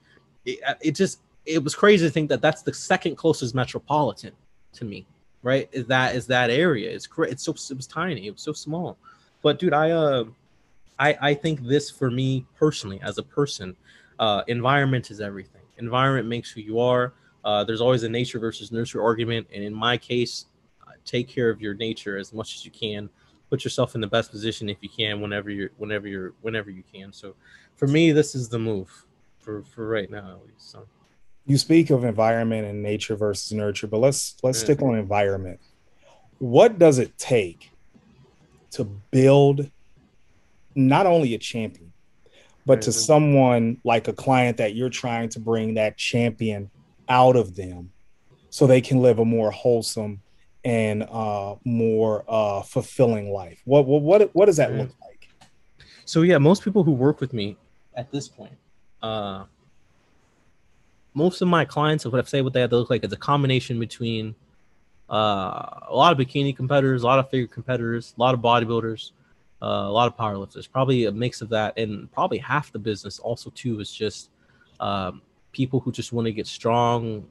It, 0.45 0.59
uh, 0.67 0.73
it 0.81 0.95
just 0.95 1.19
it 1.45 1.63
was 1.63 1.75
crazy 1.75 2.05
to 2.07 2.11
think 2.11 2.29
that 2.29 2.41
that's 2.41 2.63
the 2.63 2.73
second 2.73 3.15
closest 3.15 3.53
metropolitan 3.53 4.31
to 4.73 4.85
me. 4.85 5.05
Right? 5.43 5.69
Is 5.71 5.85
that 5.87 6.15
is 6.15 6.25
that 6.27 6.49
area? 6.49 6.89
It's 6.89 7.05
great. 7.05 7.31
It's 7.31 7.43
so 7.43 7.51
it 7.51 7.77
was 7.77 7.87
tiny. 7.87 8.27
It 8.27 8.31
was 8.31 8.41
so 8.41 8.51
small. 8.51 8.97
But 9.43 9.59
dude, 9.59 9.73
I 9.73 9.91
uh, 9.91 10.25
I 10.97 11.17
I 11.21 11.33
think 11.35 11.61
this 11.61 11.91
for 11.91 12.09
me 12.09 12.45
personally 12.55 12.99
as 13.03 13.19
a 13.19 13.23
person, 13.23 13.75
uh, 14.17 14.41
environment 14.47 15.11
is 15.11 15.21
everything. 15.21 15.61
Environment 15.77 16.27
makes 16.27 16.49
who 16.49 16.61
you 16.61 16.79
are. 16.79 17.13
Uh, 17.47 17.63
there's 17.63 17.79
always 17.79 18.03
a 18.03 18.09
nature 18.09 18.39
versus 18.39 18.73
nurture 18.73 19.01
argument, 19.01 19.47
and 19.53 19.63
in 19.63 19.73
my 19.73 19.97
case, 19.97 20.47
uh, 20.85 20.91
take 21.05 21.29
care 21.29 21.49
of 21.49 21.61
your 21.61 21.73
nature 21.73 22.17
as 22.17 22.33
much 22.33 22.55
as 22.55 22.65
you 22.65 22.71
can 22.71 23.09
put 23.49 23.63
yourself 23.63 23.95
in 23.95 24.01
the 24.01 24.07
best 24.07 24.31
position 24.31 24.67
if 24.67 24.75
you 24.81 24.89
can 24.89 25.21
whenever 25.21 25.49
you're 25.49 25.71
whenever 25.77 26.09
you're 26.09 26.33
whenever 26.41 26.69
you 26.69 26.83
can. 26.93 27.13
So 27.13 27.35
for 27.77 27.87
me, 27.87 28.11
this 28.11 28.35
is 28.35 28.49
the 28.49 28.59
move 28.59 29.05
for 29.39 29.63
for 29.63 29.87
right 29.87 30.11
now 30.11 30.31
at 30.31 30.45
least. 30.45 30.71
So 30.71 30.87
you 31.45 31.57
speak 31.57 31.89
of 31.89 32.03
environment 32.03 32.67
and 32.67 32.83
nature 32.83 33.15
versus 33.15 33.53
nurture, 33.53 33.87
but 33.87 33.99
let's 33.99 34.35
let's 34.43 34.59
yeah. 34.59 34.65
stick 34.65 34.81
on 34.81 34.97
environment. 34.97 35.61
What 36.39 36.77
does 36.77 36.99
it 36.99 37.17
take 37.17 37.71
to 38.71 38.83
build 38.83 39.71
not 40.75 41.05
only 41.05 41.33
a 41.33 41.37
champion, 41.37 41.93
but 42.65 42.81
to 42.81 42.91
someone 42.91 43.79
like 43.85 44.09
a 44.09 44.13
client 44.13 44.57
that 44.57 44.75
you're 44.75 44.89
trying 44.89 45.29
to 45.29 45.39
bring 45.39 45.75
that 45.75 45.95
champion 45.95 46.69
out 47.09 47.35
of 47.35 47.55
them 47.55 47.91
so 48.49 48.67
they 48.67 48.81
can 48.81 49.01
live 49.01 49.19
a 49.19 49.25
more 49.25 49.51
wholesome 49.51 50.21
and 50.63 51.03
uh, 51.03 51.55
more 51.63 52.25
uh, 52.27 52.61
fulfilling 52.61 53.31
life? 53.31 53.61
What, 53.65 53.85
what 53.85 54.01
what 54.01 54.35
what 54.35 54.45
does 54.45 54.57
that 54.57 54.73
look 54.73 54.91
like? 55.01 55.29
So 56.05 56.21
yeah, 56.21 56.37
most 56.37 56.63
people 56.63 56.83
who 56.83 56.91
work 56.91 57.21
with 57.21 57.33
me 57.33 57.57
at 57.95 58.11
this 58.11 58.27
point, 58.27 58.57
uh, 59.01 59.45
most 61.13 61.41
of 61.41 61.47
my 61.47 61.65
clients, 61.65 62.05
what 62.05 62.19
I 62.19 62.27
say 62.27 62.41
what 62.41 62.53
they 62.53 62.61
have 62.61 62.69
to 62.69 62.77
look 62.77 62.89
like 62.89 63.03
is 63.03 63.11
a 63.11 63.17
combination 63.17 63.79
between 63.79 64.35
uh, 65.09 65.79
a 65.87 65.93
lot 65.93 66.11
of 66.11 66.17
bikini 66.17 66.55
competitors, 66.55 67.03
a 67.03 67.05
lot 67.05 67.19
of 67.19 67.29
figure 67.29 67.47
competitors, 67.47 68.13
a 68.17 68.21
lot 68.21 68.33
of 68.33 68.41
bodybuilders, 68.41 69.11
uh, 69.61 69.65
a 69.65 69.91
lot 69.91 70.07
of 70.07 70.17
powerlifters. 70.17 70.69
Probably 70.69 71.05
a 71.05 71.11
mix 71.11 71.41
of 71.41 71.49
that, 71.49 71.77
and 71.77 72.11
probably 72.11 72.37
half 72.37 72.71
the 72.71 72.79
business 72.79 73.19
also 73.19 73.49
too 73.51 73.79
is 73.79 73.91
just 73.91 74.29
um, 74.79 75.21
people 75.57 75.79
who 75.79 75.91
just 75.91 76.13
want 76.13 76.25
to 76.27 76.31
get 76.31 76.45
strong, 76.45 77.25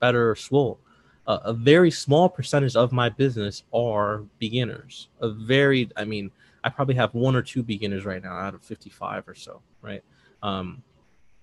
better, 0.00 0.36
swole. 0.36 0.78
uh, 1.26 1.38
a 1.44 1.54
very 1.54 1.90
small 1.90 2.28
percentage 2.28 2.76
of 2.76 2.92
my 2.92 3.08
business 3.08 3.62
are 3.72 4.22
beginners. 4.38 5.08
A 5.20 5.30
very, 5.30 5.88
I 5.96 6.04
mean, 6.04 6.30
I 6.62 6.68
probably 6.68 6.96
have 6.96 7.14
one 7.14 7.34
or 7.34 7.42
two 7.42 7.62
beginners 7.62 8.04
right 8.04 8.22
now 8.22 8.34
out 8.34 8.54
of 8.54 8.62
55 8.62 9.26
or 9.26 9.34
so, 9.34 9.62
right? 9.80 10.02
Um, 10.42 10.82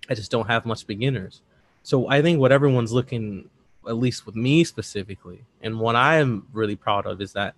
I 0.09 0.13
just 0.13 0.29
don't 0.29 0.47
have 0.47 0.65
much 0.65 0.85
beginners. 0.85 1.41
So 1.81 2.07
I 2.07 2.21
think 2.21 2.39
what 2.39 2.51
everyone's 2.51 2.93
looking, 2.93 3.49
at 3.87 3.97
least 3.97 4.27
with 4.27 4.35
me 4.35 4.63
specifically, 4.63 5.39
and 5.63 5.79
what 5.79 5.95
I 5.95 6.17
am 6.17 6.47
really 6.53 6.75
proud 6.75 7.07
of 7.07 7.19
is 7.19 7.33
that 7.33 7.55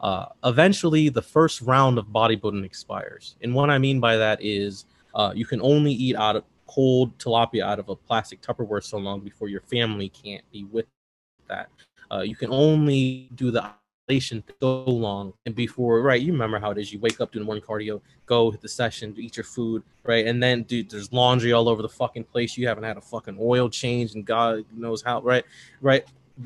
uh, 0.00 0.26
eventually 0.44 1.08
the 1.08 1.22
first 1.22 1.60
round 1.62 1.98
of 1.98 2.06
bodybuilding 2.06 2.64
expires. 2.64 3.34
And 3.42 3.52
what 3.52 3.70
I 3.70 3.78
mean 3.78 3.98
by 3.98 4.16
that 4.16 4.38
is 4.40 4.84
uh, 5.14 5.32
you 5.34 5.46
can 5.46 5.60
only 5.60 5.92
eat 5.92 6.14
out 6.14 6.36
of 6.36 6.44
cold 6.66 7.16
tilapia 7.18 7.62
out 7.62 7.78
of 7.78 7.88
a 7.88 7.96
plastic 7.96 8.40
Tupperware 8.40 8.82
so 8.82 8.98
long 8.98 9.20
before 9.20 9.48
your 9.48 9.60
family 9.62 10.08
can't 10.08 10.44
be 10.50 10.64
with 10.64 10.86
that. 11.48 11.68
Uh, 12.10 12.20
you 12.20 12.36
can 12.36 12.50
only 12.50 13.28
do 13.34 13.50
the 13.50 13.70
isolation 14.08 14.42
so 14.60 14.84
long. 14.84 15.32
And 15.46 15.54
before 15.54 16.00
right 16.02 16.20
you 16.20 16.32
remember 16.32 16.58
how 16.58 16.70
it 16.70 16.78
is. 16.78 16.92
You 16.92 16.98
wake 16.98 17.20
up 17.20 17.32
doing 17.32 17.46
morning 17.46 17.64
cardio 17.64 18.00
go 18.26 18.50
hit 18.50 18.60
the 18.60 18.68
session 18.68 19.14
eat 19.16 19.36
your 19.36 19.44
food 19.44 19.82
right? 20.02 20.26
And 20.26 20.42
then 20.42 20.62
dude 20.64 20.90
there's 20.90 21.12
laundry 21.12 21.52
all 21.52 21.68
over 21.68 21.82
the 21.82 21.88
fucking 21.88 22.24
place. 22.24 22.56
You 22.56 22.68
haven't 22.68 22.84
had 22.84 22.96
a 22.96 23.00
fucking 23.00 23.38
oil 23.40 23.68
change 23.68 24.14
and 24.14 24.24
god 24.24 24.64
knows 24.74 25.02
how 25.02 25.22
right? 25.22 25.44
Right? 25.80 26.04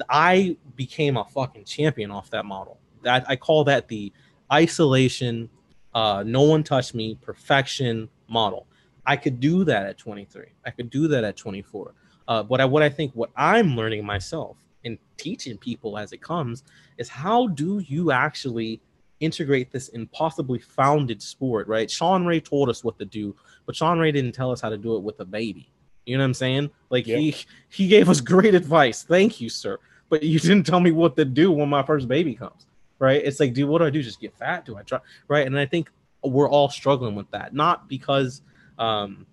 I 0.08 0.56
became 0.76 1.16
a 1.16 1.24
fucking 1.24 1.64
champion 1.64 2.10
off 2.10 2.30
that 2.30 2.44
model. 2.44 2.78
That 3.02 3.24
i 3.28 3.36
call 3.36 3.64
that 3.64 3.88
the 3.88 4.12
isolation 4.52 5.50
uh 5.94 6.22
no 6.26 6.42
one 6.42 6.62
touched 6.62 6.94
me 6.94 7.16
perfection 7.20 8.08
model 8.28 8.66
i 9.08 9.16
could 9.16 9.40
do 9.40 9.64
that 9.64 9.86
at 9.86 9.98
23 9.98 10.44
i 10.64 10.70
could 10.70 10.90
do 10.90 11.08
that 11.08 11.24
at 11.24 11.36
24 11.36 11.94
uh, 12.28 12.42
but 12.42 12.60
I, 12.60 12.64
what 12.64 12.82
i 12.82 12.88
think 12.88 13.12
what 13.14 13.30
i'm 13.36 13.74
learning 13.74 14.04
myself 14.04 14.56
and 14.84 14.98
teaching 15.16 15.58
people 15.58 15.98
as 15.98 16.12
it 16.12 16.22
comes 16.22 16.62
is 16.98 17.08
how 17.08 17.48
do 17.48 17.80
you 17.80 18.12
actually 18.12 18.80
integrate 19.20 19.70
this 19.70 19.88
impossibly 19.88 20.58
founded 20.58 21.22
sport, 21.22 21.66
right? 21.68 21.90
Shawn 21.90 22.24
Ray 22.24 22.40
told 22.40 22.68
us 22.68 22.84
what 22.84 22.98
to 22.98 23.04
do, 23.04 23.34
but 23.66 23.74
Shawn 23.74 23.98
Ray 23.98 24.12
didn't 24.12 24.32
tell 24.32 24.50
us 24.50 24.60
how 24.60 24.68
to 24.68 24.78
do 24.78 24.96
it 24.96 25.02
with 25.02 25.18
a 25.20 25.24
baby. 25.24 25.70
You 26.06 26.16
know 26.16 26.22
what 26.22 26.28
I'm 26.28 26.34
saying? 26.34 26.70
Like 26.90 27.06
yeah. 27.06 27.16
he 27.18 27.36
he 27.68 27.88
gave 27.88 28.08
us 28.08 28.20
great 28.20 28.54
advice. 28.54 29.02
Thank 29.02 29.40
you, 29.40 29.48
sir. 29.48 29.78
But 30.08 30.22
you 30.22 30.38
didn't 30.40 30.64
tell 30.64 30.80
me 30.80 30.90
what 30.90 31.16
to 31.16 31.24
do 31.24 31.52
when 31.52 31.68
my 31.68 31.82
first 31.82 32.08
baby 32.08 32.34
comes. 32.34 32.66
Right? 32.98 33.22
It's 33.24 33.38
like, 33.38 33.52
dude, 33.52 33.68
what 33.68 33.78
do 33.78 33.84
I 33.84 33.90
do? 33.90 34.02
Just 34.02 34.20
get 34.20 34.36
fat? 34.36 34.64
Do 34.64 34.76
I 34.76 34.82
try? 34.82 35.00
Right? 35.28 35.46
And 35.46 35.58
I 35.58 35.66
think 35.66 35.90
we're 36.24 36.48
all 36.48 36.68
struggling 36.68 37.14
with 37.14 37.30
that. 37.30 37.54
Not 37.54 37.88
because 37.88 38.42
um 38.78 39.26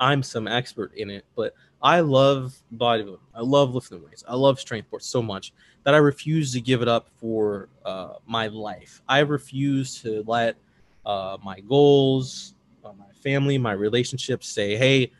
I'm 0.00 0.22
some 0.22 0.48
expert 0.48 0.92
in 0.96 1.10
it, 1.10 1.24
but 1.36 1.54
I 1.80 2.00
love 2.00 2.60
bodybuilding. 2.76 3.18
I 3.34 3.40
love 3.40 3.72
lifting 3.74 4.02
weights. 4.04 4.24
I 4.26 4.34
love 4.34 4.58
strength 4.58 4.86
sports 4.88 5.06
so 5.06 5.22
much 5.22 5.52
that 5.84 5.94
I 5.94 5.98
refuse 5.98 6.52
to 6.54 6.60
give 6.60 6.82
it 6.82 6.88
up 6.88 7.08
for 7.18 7.68
uh, 7.84 8.14
my 8.26 8.48
life. 8.48 9.00
I 9.08 9.20
refuse 9.20 10.00
to 10.02 10.24
let 10.26 10.56
uh, 11.06 11.38
my 11.44 11.60
goals, 11.60 12.54
uh, 12.84 12.92
my 12.98 13.12
family, 13.22 13.58
my 13.58 13.72
relationships 13.72 14.48
say, 14.48 14.76
hey, 14.76 15.12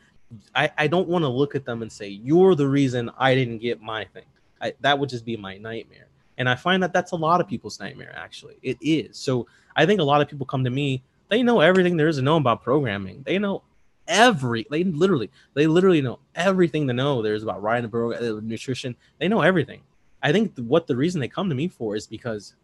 I, 0.54 0.70
I 0.78 0.86
don't 0.88 1.08
want 1.08 1.22
to 1.22 1.28
look 1.28 1.54
at 1.54 1.64
them 1.64 1.82
and 1.82 1.92
say, 1.92 2.08
you're 2.08 2.54
the 2.54 2.68
reason 2.68 3.10
I 3.18 3.34
didn't 3.34 3.58
get 3.58 3.80
my 3.80 4.04
thing. 4.04 4.24
I, 4.60 4.72
that 4.80 4.98
would 4.98 5.08
just 5.08 5.24
be 5.24 5.36
my 5.36 5.58
nightmare. 5.58 6.08
And 6.38 6.48
I 6.48 6.54
find 6.54 6.82
that 6.82 6.92
that's 6.92 7.12
a 7.12 7.16
lot 7.16 7.40
of 7.40 7.46
people's 7.46 7.78
nightmare, 7.78 8.14
actually. 8.16 8.56
It 8.62 8.78
is. 8.80 9.16
So 9.18 9.46
I 9.76 9.86
think 9.86 10.00
a 10.00 10.04
lot 10.04 10.20
of 10.20 10.28
people 10.28 10.46
come 10.46 10.64
to 10.64 10.70
me, 10.70 11.02
they 11.32 11.42
know 11.42 11.60
everything 11.60 11.96
there 11.96 12.08
is 12.08 12.16
to 12.16 12.22
know 12.22 12.36
about 12.36 12.62
programming. 12.62 13.22
They 13.22 13.38
know 13.38 13.62
every 14.06 14.66
they 14.70 14.84
literally 14.84 15.30
they 15.54 15.66
literally 15.66 16.02
know 16.02 16.18
everything 16.34 16.86
to 16.88 16.92
know 16.92 17.22
there's 17.22 17.42
about 17.42 17.58
a 17.58 17.88
program 17.88 18.22
uh, 18.22 18.40
nutrition. 18.42 18.94
They 19.18 19.28
know 19.28 19.40
everything. 19.40 19.80
I 20.22 20.30
think 20.30 20.54
what 20.58 20.86
the 20.86 20.94
reason 20.94 21.22
they 21.22 21.28
come 21.28 21.48
to 21.48 21.54
me 21.54 21.68
for 21.68 21.96
is 21.96 22.06
because 22.06 22.54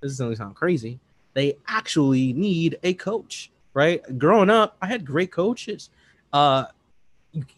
this 0.00 0.10
is 0.10 0.18
going 0.18 0.32
to 0.32 0.36
sound 0.36 0.56
crazy 0.56 0.98
they 1.34 1.56
actually 1.68 2.32
need 2.32 2.78
a 2.82 2.94
coach 2.94 3.52
right? 3.74 4.00
Growing 4.18 4.50
up 4.50 4.76
i 4.82 4.86
had 4.86 5.06
great 5.06 5.30
coaches. 5.30 5.90
Uh 6.32 6.64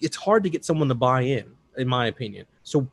it's 0.03 0.17
hard 0.17 0.43
to 0.43 0.51
get 0.51 0.67
someone 0.67 0.89
to 0.89 0.95
buy 0.95 1.23
in 1.23 1.47
in 1.79 1.89
my 1.89 2.09
opinion. 2.09 2.45
So 2.63 2.87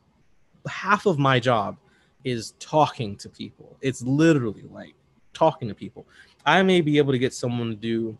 half 0.66 1.06
of 1.08 1.20
my 1.20 1.42
job 1.42 1.76
is 2.24 2.54
talking 2.60 3.18
to 3.18 3.28
people. 3.28 3.76
It's 3.82 4.02
literally 4.02 4.64
like 4.72 4.94
talking 5.34 5.68
to 5.68 5.76
people 5.76 6.06
i 6.46 6.62
may 6.62 6.82
be 6.82 6.98
able 6.98 7.12
to 7.12 7.20
get 7.20 7.34
someone 7.34 7.70
to 7.70 7.76
do 7.76 8.18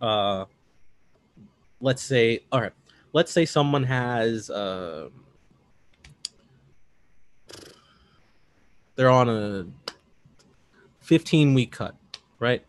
uh 0.00 0.44
let's 1.82 2.02
say, 2.02 2.40
all 2.50 2.60
right, 2.60 2.72
let's 3.12 3.30
say 3.30 3.44
someone 3.44 3.82
has, 3.82 4.48
uh, 4.48 5.10
they're 8.94 9.10
on 9.10 9.28
a 9.28 9.66
15 11.00 11.52
week 11.52 11.72
cut, 11.72 11.94
right? 12.38 12.64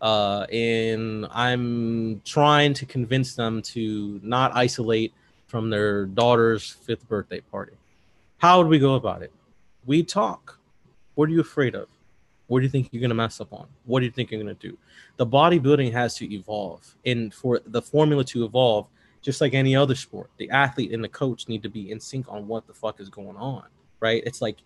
Uh, 0.00 0.46
and 0.52 1.26
I'm 1.32 2.20
trying 2.24 2.74
to 2.74 2.86
convince 2.86 3.34
them 3.34 3.62
to 3.62 4.20
not 4.22 4.54
isolate 4.54 5.12
from 5.46 5.70
their 5.70 6.06
daughter's 6.06 6.70
fifth 6.70 7.08
birthday 7.08 7.40
party. 7.40 7.72
How 8.36 8.58
would 8.58 8.68
we 8.68 8.78
go 8.78 8.94
about 8.94 9.22
it? 9.22 9.32
We 9.86 10.04
talk. 10.04 10.60
What 11.14 11.28
are 11.28 11.32
you 11.32 11.40
afraid 11.40 11.74
of? 11.74 11.88
What 12.48 12.60
do 12.60 12.64
you 12.64 12.70
think 12.70 12.88
you're 12.90 13.00
going 13.00 13.10
to 13.10 13.14
mess 13.14 13.40
up 13.40 13.52
on? 13.52 13.68
What 13.84 14.00
do 14.00 14.06
you 14.06 14.12
think 14.12 14.30
you're 14.30 14.42
going 14.42 14.54
to 14.54 14.68
do? 14.68 14.76
The 15.16 15.26
bodybuilding 15.26 15.92
has 15.92 16.16
to 16.16 16.34
evolve. 16.34 16.94
And 17.06 17.32
for 17.32 17.60
the 17.66 17.80
formula 17.80 18.24
to 18.24 18.44
evolve, 18.44 18.88
just 19.20 19.40
like 19.40 19.54
any 19.54 19.76
other 19.76 19.94
sport, 19.94 20.30
the 20.38 20.48
athlete 20.50 20.92
and 20.92 21.04
the 21.04 21.08
coach 21.08 21.46
need 21.48 21.62
to 21.62 21.68
be 21.68 21.90
in 21.90 22.00
sync 22.00 22.26
on 22.28 22.48
what 22.48 22.66
the 22.66 22.72
fuck 22.72 23.00
is 23.00 23.10
going 23.10 23.36
on, 23.36 23.64
right? 24.00 24.22
It's 24.24 24.40
like, 24.40 24.56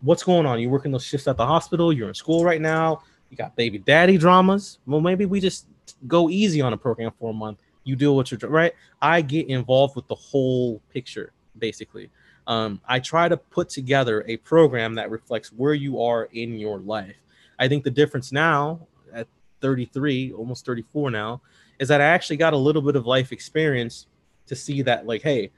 what's 0.00 0.22
going 0.22 0.46
on? 0.46 0.60
You're 0.60 0.70
working 0.70 0.92
those 0.92 1.04
shifts 1.04 1.26
at 1.26 1.36
the 1.36 1.46
hospital? 1.46 1.92
You're 1.92 2.08
in 2.08 2.14
school 2.14 2.44
right 2.44 2.60
now. 2.60 3.02
You 3.30 3.36
got 3.36 3.56
baby 3.56 3.78
daddy 3.78 4.16
dramas. 4.16 4.78
Well, 4.86 5.00
maybe 5.00 5.26
we 5.26 5.40
just 5.40 5.66
go 6.06 6.30
easy 6.30 6.60
on 6.60 6.72
a 6.72 6.76
program 6.76 7.12
for 7.18 7.30
a 7.30 7.34
month. 7.34 7.58
You 7.82 7.96
deal 7.96 8.16
with 8.16 8.30
your 8.30 8.38
right. 8.50 8.74
I 9.02 9.22
get 9.22 9.48
involved 9.48 9.96
with 9.96 10.06
the 10.06 10.14
whole 10.14 10.80
picture, 10.92 11.32
basically 11.58 12.10
um, 12.48 12.80
I 12.88 12.98
try 12.98 13.28
to 13.28 13.36
put 13.36 13.68
together 13.68 14.24
a 14.26 14.38
program 14.38 14.94
that 14.94 15.10
reflects 15.10 15.52
where 15.52 15.74
you 15.74 16.00
are 16.02 16.24
in 16.32 16.58
your 16.58 16.78
life. 16.78 17.16
I 17.58 17.68
think 17.68 17.84
the 17.84 17.90
difference 17.90 18.32
now 18.32 18.80
at 19.12 19.28
33, 19.60 20.32
almost 20.32 20.64
34 20.64 21.10
now, 21.10 21.42
is 21.78 21.88
that 21.88 22.00
I 22.00 22.04
actually 22.04 22.38
got 22.38 22.54
a 22.54 22.56
little 22.56 22.80
bit 22.80 22.96
of 22.96 23.06
life 23.06 23.32
experience 23.32 24.06
to 24.46 24.56
see 24.56 24.80
that, 24.82 25.06
like, 25.06 25.22
hey, 25.22 25.50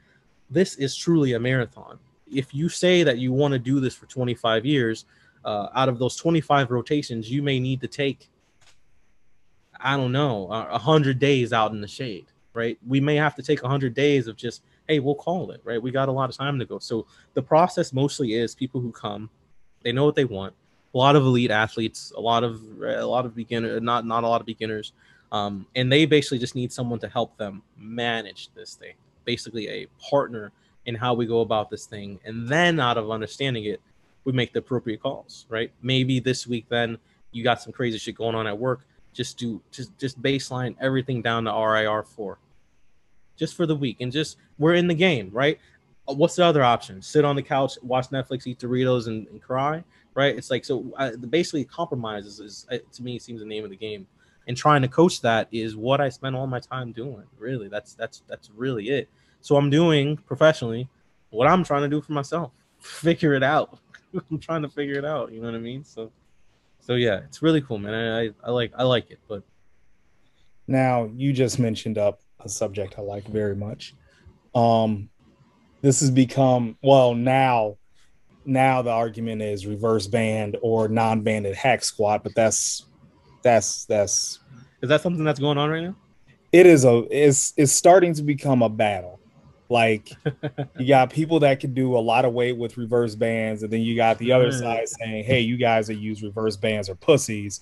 this 0.51 0.75
is 0.75 0.97
truly 0.97 1.33
a 1.35 1.39
marathon. 1.39 2.01
If 2.31 2.53
you 2.53 2.69
say 2.69 3.05
that 3.05 3.19
you 3.19 3.33
want 3.33 3.53
to 3.53 3.59
do 3.59 3.79
this 3.79 3.95
for 3.95 4.07
25 4.07 4.67
years, 4.67 5.05
uh, 5.45 5.69
out 5.75 5.89
of 5.89 6.01
those 6.01 6.17
25 6.17 6.73
rotations, 6.73 7.31
you 7.31 7.41
may 7.41 7.61
need 7.61 7.81
to 7.83 7.89
take, 7.89 8.29
I 9.79 9.97
don't 9.97 10.13
know, 10.13 10.49
a 10.49 10.79
hundred 10.79 11.21
days 11.21 11.53
out 11.53 11.71
in 11.71 11.81
the 11.81 11.89
shade, 11.89 12.27
right? 12.53 12.79
We 12.85 13.01
may 13.01 13.15
have 13.15 13.37
to 13.37 13.43
take 13.43 13.63
a 13.63 13.69
hundred 13.69 13.95
days 13.95 14.27
of 14.27 14.37
just 14.37 14.63
hey, 14.91 14.99
we'll 14.99 15.15
call 15.15 15.53
it, 15.53 15.61
right? 15.63 15.81
We 15.81 15.93
got 15.93 16.09
a 16.09 16.13
lot 16.13 16.29
of 16.31 16.37
time 16.37 16.59
to 16.59 16.65
go. 16.65 16.81
So 16.81 17.07
the 17.35 17.43
process 17.43 17.93
mostly 17.93 18.35
is 18.35 18.57
people 18.57 18.81
who 18.81 18.91
come, 18.91 19.31
they 19.85 19.93
know 19.93 20.05
what 20.05 20.17
they 20.17 20.25
want. 20.25 20.53
A 20.93 20.99
lot 20.99 21.15
of 21.15 21.23
elite 21.23 21.53
athletes, 21.53 22.13
a 22.17 22.21
lot 22.21 22.43
of 22.43 22.61
a 22.83 23.07
lot 23.07 23.25
of 23.25 23.37
beginner, 23.37 23.79
not 23.79 24.05
not 24.05 24.25
a 24.25 24.27
lot 24.27 24.41
of 24.41 24.47
beginners, 24.47 24.93
um, 25.31 25.65
and 25.77 25.93
they 25.93 26.05
basically 26.07 26.41
just 26.41 26.57
need 26.57 26.73
someone 26.73 26.99
to 26.99 27.09
help 27.09 27.37
them 27.37 27.63
manage 27.79 28.49
this 28.57 28.75
thing. 28.75 28.95
Basically, 29.25 29.69
a 29.69 29.87
partner 30.11 30.51
in 30.87 30.97
how 30.97 31.15
we 31.15 31.27
go 31.27 31.41
about 31.43 31.71
this 31.71 31.87
thing, 31.87 32.19
and 32.25 32.49
then 32.49 32.81
out 32.81 32.99
of 32.99 33.09
understanding 33.13 33.67
it, 33.67 33.81
we 34.25 34.33
make 34.33 34.53
the 34.53 34.59
appropriate 34.59 35.01
calls. 35.01 35.47
Right? 35.49 35.71
Maybe 35.81 36.19
this 36.19 36.49
week, 36.49 36.67
then 36.69 36.99
you 37.31 37.45
got 37.45 37.63
some 37.63 37.73
crazy 37.73 37.99
shit 37.99 38.17
going 38.17 38.35
on 38.35 38.49
at 38.49 38.59
work. 38.59 38.81
Just 39.13 39.39
do 39.39 39.63
just 39.71 39.97
just 39.97 40.21
baseline 40.21 40.75
everything 40.81 41.23
down 41.23 41.45
to 41.45 41.53
RIR 41.53 42.03
four 42.03 42.39
just 43.41 43.57
for 43.57 43.65
the 43.65 43.75
week 43.75 43.97
and 44.01 44.13
just 44.13 44.37
we're 44.59 44.75
in 44.75 44.87
the 44.87 44.95
game, 44.95 45.31
right? 45.33 45.59
Uh, 46.07 46.13
what's 46.13 46.37
the 46.37 46.45
other 46.45 46.63
option? 46.63 47.01
Sit 47.01 47.25
on 47.25 47.35
the 47.35 47.43
couch, 47.43 47.79
watch 47.83 48.09
Netflix, 48.11 48.47
eat 48.47 48.59
Doritos, 48.59 49.09
and, 49.09 49.27
and 49.29 49.43
cry, 49.43 49.83
right? 50.15 50.37
It's 50.37 50.51
like 50.51 50.65
so. 50.65 50.93
Basically, 51.31 51.65
compromises 51.65 52.39
is, 52.39 52.67
uh, 52.71 52.77
to 52.93 53.03
me 53.03 53.19
seems 53.19 53.41
the 53.41 53.47
name 53.47 53.65
of 53.65 53.71
the 53.71 53.77
game, 53.77 54.07
and 54.47 54.57
trying 54.57 54.83
to 54.83 54.89
coach 54.89 55.23
that 55.23 55.49
is 55.51 55.75
what 55.75 56.03
I 56.03 56.11
spend 56.11 56.37
all 56.37 56.47
my 56.47 56.61
time 56.61 56.93
doing. 56.93 57.25
Really, 57.39 57.69
that's 57.69 57.95
that's 57.95 58.23
that's 58.29 58.51
really 58.55 58.91
it. 58.91 59.09
So 59.41 59.57
I'm 59.57 59.71
doing 59.71 60.19
professionally 60.19 60.87
what 61.31 61.49
I'm 61.49 61.65
trying 61.65 61.83
to 61.83 61.89
do 61.89 62.03
for 62.03 62.13
myself. 62.13 62.53
Figure 62.79 63.33
it 63.33 63.43
out. 63.43 63.79
I'm 64.31 64.39
trying 64.39 64.63
to 64.63 64.69
figure 64.69 64.99
it 64.99 65.05
out. 65.05 65.33
You 65.33 65.41
know 65.41 65.47
what 65.47 65.55
I 65.55 65.61
mean? 65.61 65.85
So, 65.85 66.11
so 66.81 66.95
yeah, 66.95 67.21
it's 67.25 67.43
really 67.43 67.61
cool, 67.63 67.79
man. 67.79 67.95
I 67.95 68.25
I, 68.25 68.31
I 68.45 68.51
like 68.51 68.73
I 68.77 68.83
like 68.83 69.11
it, 69.11 69.21
but 69.29 69.45
now 70.67 71.09
you 71.15 71.33
just 71.33 71.59
mentioned 71.59 71.97
up 71.97 72.21
a 72.45 72.49
subject 72.49 72.95
I 72.99 73.03
like 73.03 73.27
very 73.27 73.57
much. 73.57 73.95
Um, 74.55 75.09
this 75.83 76.01
has 76.01 76.11
become 76.11 76.77
well 76.83 77.15
now. 77.15 77.77
Now 78.45 78.83
the 78.83 78.91
argument 78.91 79.43
is 79.43 79.67
reverse 79.67 80.07
band 80.07 80.57
or 80.63 80.89
non-banded 80.89 81.55
hack 81.55 81.85
squat, 81.85 82.23
but 82.23 82.35
that's 82.35 82.87
that's 83.43 83.85
that's. 83.85 84.41
Is 84.83 84.89
that 84.89 85.03
something 85.03 85.25
that's 85.25 85.41
going 85.41 85.59
on 85.59 85.71
right 85.71 85.83
now? 85.83 85.97
It 86.53 86.67
is 86.67 86.85
a 86.85 87.07
it's 87.11 87.53
it's 87.57 87.73
starting 87.73 88.15
to 88.15 88.23
become 88.23 88.63
a 88.63 88.69
battle. 88.69 89.21
Like 89.69 90.11
you 90.79 90.89
got 90.89 91.11
people 91.11 91.41
that 91.41 91.61
can 91.61 91.73
do 91.75 91.97
a 91.97 92.01
lot 92.01 92.25
of 92.25 92.33
weight 92.33 92.57
with 92.57 92.77
reverse 92.77 93.15
bands, 93.15 93.63
and 93.63 93.73
then 93.73 93.83
you 93.83 93.95
got 93.95 94.19
the 94.19 94.33
other 94.33 94.51
side 94.53 94.89
saying, 94.89 95.25
"Hey, 95.25 95.41
you 95.41 95.57
guys 95.57 95.87
that 95.87 95.95
use 95.95 96.23
reverse 96.23 96.57
bands 96.57 96.89
are 96.89 96.97
pussies." 96.97 97.61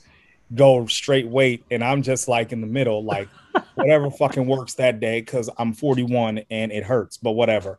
Go 0.54 0.86
straight 0.86 1.28
weight, 1.28 1.62
and 1.70 1.84
I'm 1.84 2.02
just 2.02 2.26
like 2.26 2.52
in 2.52 2.62
the 2.62 2.66
middle, 2.66 3.04
like 3.04 3.28
whatever 3.74 4.10
fucking 4.10 4.46
works 4.46 4.74
that 4.74 5.00
day 5.00 5.20
because 5.20 5.50
I'm 5.58 5.72
41 5.72 6.42
and 6.50 6.72
it 6.72 6.84
hurts, 6.84 7.16
but 7.16 7.32
whatever. 7.32 7.78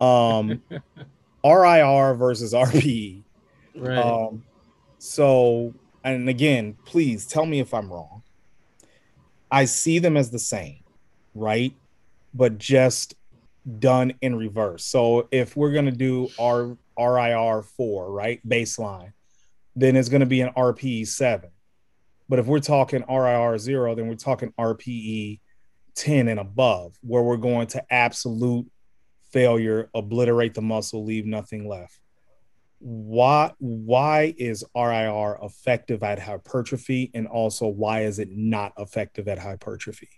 Um, 0.00 0.62
RIR 1.44 2.14
versus 2.14 2.52
RPE. 2.52 3.22
Right. 3.74 3.98
Um, 3.98 4.42
so, 4.98 5.74
and 6.04 6.28
again, 6.28 6.76
please 6.84 7.26
tell 7.26 7.46
me 7.46 7.60
if 7.60 7.72
I'm 7.72 7.92
wrong. 7.92 8.22
I 9.50 9.64
see 9.64 9.98
them 9.98 10.16
as 10.16 10.30
the 10.30 10.38
same, 10.38 10.80
right? 11.34 11.74
But 12.34 12.58
just 12.58 13.14
done 13.78 14.14
in 14.20 14.36
reverse. 14.36 14.84
So 14.84 15.28
if 15.30 15.56
we're 15.56 15.72
gonna 15.72 15.90
do 15.90 16.28
our 16.38 16.76
RIR 16.98 17.62
four, 17.62 18.10
right, 18.10 18.40
baseline, 18.46 19.12
then 19.76 19.96
it's 19.96 20.08
gonna 20.08 20.26
be 20.26 20.40
an 20.40 20.52
RPE 20.56 21.06
seven. 21.06 21.50
But 22.30 22.38
if 22.38 22.46
we're 22.46 22.60
talking 22.60 23.04
RIR 23.10 23.58
zero, 23.58 23.96
then 23.96 24.06
we're 24.06 24.14
talking 24.14 24.54
RPE 24.56 25.40
10 25.96 26.28
and 26.28 26.38
above, 26.38 26.96
where 27.02 27.24
we're 27.24 27.36
going 27.36 27.66
to 27.66 27.92
absolute 27.92 28.70
failure, 29.32 29.90
obliterate 29.94 30.54
the 30.54 30.62
muscle, 30.62 31.04
leave 31.04 31.26
nothing 31.26 31.68
left. 31.68 31.98
Why 32.78 33.52
why 33.58 34.32
is 34.38 34.64
RIR 34.76 35.38
effective 35.42 36.04
at 36.04 36.20
hypertrophy 36.20 37.10
and 37.14 37.26
also 37.26 37.66
why 37.66 38.04
is 38.04 38.20
it 38.20 38.28
not 38.30 38.74
effective 38.78 39.26
at 39.26 39.40
hypertrophy? 39.40 40.08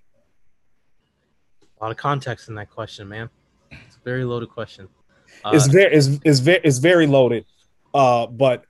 A 1.62 1.82
lot 1.82 1.92
of 1.92 1.96
context 1.96 2.50
in 2.50 2.54
that 2.56 2.68
question, 2.68 3.08
man. 3.08 3.30
It's 3.70 3.96
a 3.96 4.04
very 4.04 4.26
loaded 4.26 4.50
question. 4.50 4.86
Uh, 5.46 5.52
it's 5.54 5.66
very 5.66 5.94
it's, 5.94 6.20
it's 6.24 6.40
very 6.40 6.60
it's 6.62 6.78
very 6.78 7.06
loaded. 7.06 7.46
Uh, 7.94 8.26
but 8.26 8.66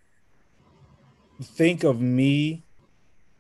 think 1.43 1.83
of 1.83 2.01
me 2.01 2.65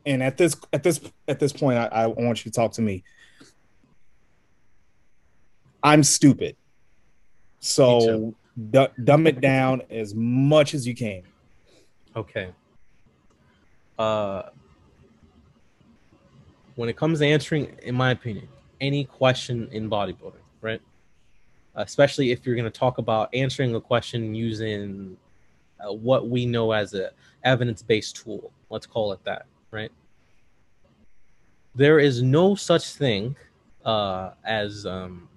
and 0.06 0.22
at 0.22 0.36
this 0.36 0.56
at 0.72 0.82
this 0.82 1.00
at 1.28 1.38
this 1.38 1.52
point 1.52 1.78
I, 1.78 1.86
I 1.86 2.06
want 2.06 2.44
you 2.44 2.50
to 2.50 2.54
talk 2.54 2.72
to 2.72 2.82
me. 2.82 3.04
I'm 5.82 6.02
stupid. 6.02 6.56
So 7.60 8.34
d- 8.70 8.86
dumb 9.04 9.26
it 9.26 9.40
down 9.40 9.82
as 9.90 10.14
much 10.14 10.74
as 10.74 10.86
you 10.86 10.94
can. 10.94 11.22
Okay. 12.16 12.50
Uh 13.98 14.44
when 16.74 16.88
it 16.88 16.96
comes 16.96 17.18
to 17.18 17.26
answering 17.26 17.76
in 17.82 17.94
my 17.94 18.10
opinion 18.10 18.48
any 18.80 19.04
question 19.04 19.68
in 19.72 19.90
bodybuilding 19.90 20.42
right? 20.62 20.80
Especially 21.74 22.30
if 22.30 22.46
you're 22.46 22.54
going 22.54 22.70
to 22.70 22.78
talk 22.78 22.96
about 22.96 23.28
answering 23.34 23.74
a 23.74 23.80
question 23.80 24.34
using 24.34 25.16
uh, 25.80 25.92
what 25.92 26.28
we 26.28 26.46
know 26.46 26.72
as 26.72 26.94
a 26.94 27.10
evidence-based 27.44 28.16
tool. 28.16 28.52
Let's 28.70 28.86
call 28.86 29.12
it 29.12 29.22
that 29.24 29.46
right? 29.72 29.90
There 31.74 31.98
is 31.98 32.22
no 32.22 32.54
such 32.54 32.94
thing 32.94 33.34
uh, 33.84 34.32
as 34.44 34.86
um, 34.86 35.28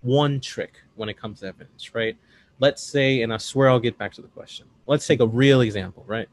one 0.00 0.40
trick 0.40 0.80
when 0.96 1.08
it 1.08 1.18
comes 1.18 1.40
to 1.40 1.46
evidence, 1.46 1.94
right? 1.94 2.16
Let's 2.58 2.82
say, 2.82 3.22
and 3.22 3.32
I 3.32 3.36
swear 3.36 3.68
I'll 3.68 3.78
get 3.78 3.98
back 3.98 4.12
to 4.14 4.22
the 4.22 4.28
question. 4.28 4.66
Let's 4.86 5.06
take 5.06 5.20
a 5.20 5.26
real 5.26 5.60
example, 5.60 6.04
right? 6.06 6.28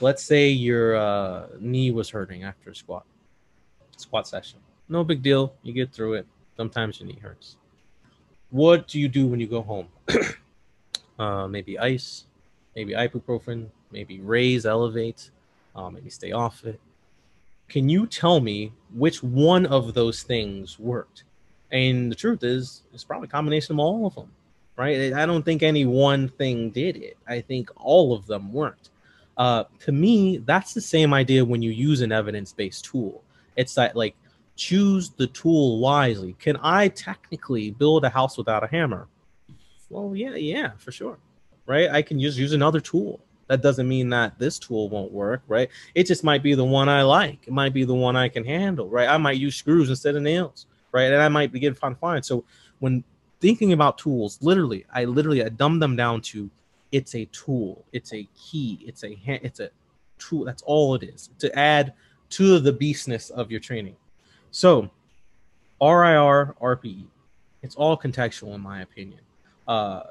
Let's 0.00 0.22
say 0.22 0.48
your 0.48 0.96
uh, 0.96 1.46
knee 1.60 1.92
was 1.92 2.10
hurting 2.10 2.44
after 2.44 2.70
a 2.70 2.74
squat, 2.74 3.04
squat 3.96 4.26
session. 4.26 4.58
No 4.88 5.04
big 5.04 5.22
deal. 5.22 5.54
You 5.62 5.72
get 5.72 5.92
through 5.92 6.14
it. 6.14 6.26
Sometimes 6.56 6.98
your 6.98 7.08
knee 7.08 7.18
hurts. 7.22 7.56
What 8.50 8.88
do 8.88 8.98
you 8.98 9.08
do 9.08 9.26
when 9.26 9.40
you 9.40 9.46
go 9.46 9.62
home? 9.62 9.88
uh, 11.18 11.46
maybe 11.46 11.78
ice, 11.78 12.24
maybe 12.74 12.94
ibuprofen, 12.94 13.66
maybe 13.92 14.20
raise, 14.20 14.66
elevate, 14.66 15.30
uh, 15.78 15.90
maybe 15.90 16.10
stay 16.10 16.32
off 16.32 16.64
it. 16.64 16.80
Can 17.68 17.88
you 17.88 18.06
tell 18.06 18.40
me 18.40 18.72
which 18.94 19.22
one 19.22 19.66
of 19.66 19.94
those 19.94 20.22
things 20.22 20.78
worked? 20.78 21.24
And 21.70 22.10
the 22.10 22.16
truth 22.16 22.42
is, 22.42 22.82
it's 22.92 23.04
probably 23.04 23.28
a 23.28 23.30
combination 23.30 23.76
of 23.76 23.78
all 23.78 24.06
of 24.06 24.14
them, 24.14 24.32
right? 24.76 25.12
I 25.12 25.26
don't 25.26 25.44
think 25.44 25.62
any 25.62 25.84
one 25.84 26.28
thing 26.30 26.70
did 26.70 26.96
it. 26.96 27.16
I 27.28 27.40
think 27.40 27.70
all 27.76 28.14
of 28.14 28.26
them 28.26 28.52
worked. 28.52 28.90
Uh, 29.36 29.64
to 29.80 29.92
me, 29.92 30.38
that's 30.38 30.74
the 30.74 30.80
same 30.80 31.14
idea 31.14 31.44
when 31.44 31.62
you 31.62 31.70
use 31.70 32.00
an 32.00 32.10
evidence 32.10 32.52
based 32.52 32.86
tool. 32.86 33.22
It's 33.54 33.74
that, 33.74 33.94
like, 33.94 34.16
choose 34.56 35.10
the 35.10 35.28
tool 35.28 35.78
wisely. 35.78 36.34
Can 36.40 36.56
I 36.62 36.88
technically 36.88 37.70
build 37.70 38.04
a 38.04 38.08
house 38.08 38.36
without 38.36 38.64
a 38.64 38.66
hammer? 38.66 39.06
Well, 39.90 40.16
yeah, 40.16 40.34
yeah, 40.34 40.70
for 40.78 40.90
sure. 40.90 41.18
Right? 41.66 41.90
I 41.90 42.02
can 42.02 42.18
just 42.18 42.38
use 42.38 42.54
another 42.54 42.80
tool 42.80 43.20
that 43.48 43.62
doesn't 43.62 43.88
mean 43.88 44.10
that 44.10 44.38
this 44.38 44.58
tool 44.58 44.88
won't 44.88 45.10
work, 45.10 45.42
right? 45.48 45.68
It 45.94 46.06
just 46.06 46.22
might 46.22 46.42
be 46.42 46.54
the 46.54 46.64
one 46.64 46.88
I 46.88 47.02
like. 47.02 47.46
It 47.46 47.52
might 47.52 47.72
be 47.74 47.84
the 47.84 47.94
one 47.94 48.16
I 48.16 48.28
can 48.28 48.44
handle, 48.44 48.88
right? 48.88 49.08
I 49.08 49.16
might 49.16 49.38
use 49.38 49.56
screws 49.56 49.88
instead 49.88 50.16
of 50.16 50.22
nails, 50.22 50.66
right? 50.92 51.10
And 51.12 51.20
I 51.20 51.28
might 51.28 51.52
begin 51.52 51.74
fine 51.74 51.96
fine. 51.96 52.22
So 52.22 52.44
when 52.78 53.02
thinking 53.40 53.72
about 53.72 53.98
tools, 53.98 54.38
literally, 54.40 54.84
I 54.92 55.04
literally 55.04 55.44
I 55.44 55.48
dumb 55.48 55.78
them 55.78 55.96
down 55.96 56.20
to 56.22 56.50
it's 56.92 57.14
a 57.14 57.24
tool, 57.26 57.84
it's 57.92 58.12
a 58.12 58.26
key, 58.38 58.78
it's 58.86 59.04
a 59.04 59.14
hand, 59.16 59.40
it's 59.42 59.60
a 59.60 59.70
tool. 60.18 60.44
That's 60.44 60.62
all 60.62 60.94
it 60.94 61.02
is 61.02 61.30
to 61.38 61.56
add 61.58 61.94
to 62.30 62.58
the 62.58 62.72
beastness 62.72 63.30
of 63.30 63.50
your 63.50 63.60
training. 63.60 63.96
So 64.50 64.90
RIR, 65.80 66.54
RPE, 66.60 67.06
it's 67.62 67.76
all 67.76 67.96
contextual 67.96 68.54
in 68.54 68.60
my 68.60 68.82
opinion. 68.82 69.20
Uh, 69.66 70.04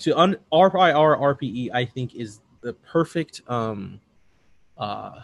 to 0.00 0.18
un- 0.18 0.36
RIR, 0.52 1.16
RPE, 1.16 1.70
I 1.72 1.84
think 1.84 2.14
is 2.14 2.40
the 2.66 2.72
perfect 2.72 3.42
um, 3.46 4.00
uh, 4.76 5.20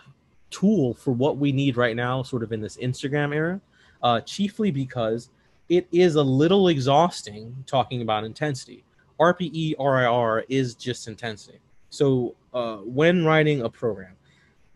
tool 0.50 0.94
for 0.94 1.10
what 1.10 1.38
we 1.38 1.50
need 1.50 1.76
right 1.76 1.96
now, 1.96 2.22
sort 2.22 2.44
of 2.44 2.52
in 2.52 2.60
this 2.60 2.76
Instagram 2.76 3.34
era, 3.34 3.60
uh, 4.00 4.20
chiefly 4.20 4.70
because 4.70 5.30
it 5.68 5.88
is 5.90 6.14
a 6.14 6.22
little 6.22 6.68
exhausting 6.68 7.52
talking 7.66 8.00
about 8.00 8.22
intensity. 8.22 8.84
RPE, 9.18 9.74
RIR 9.76 10.44
is 10.48 10.76
just 10.76 11.08
intensity. 11.08 11.58
So 11.90 12.36
uh, 12.54 12.76
when 12.76 13.24
writing 13.24 13.62
a 13.62 13.68
program, 13.68 14.14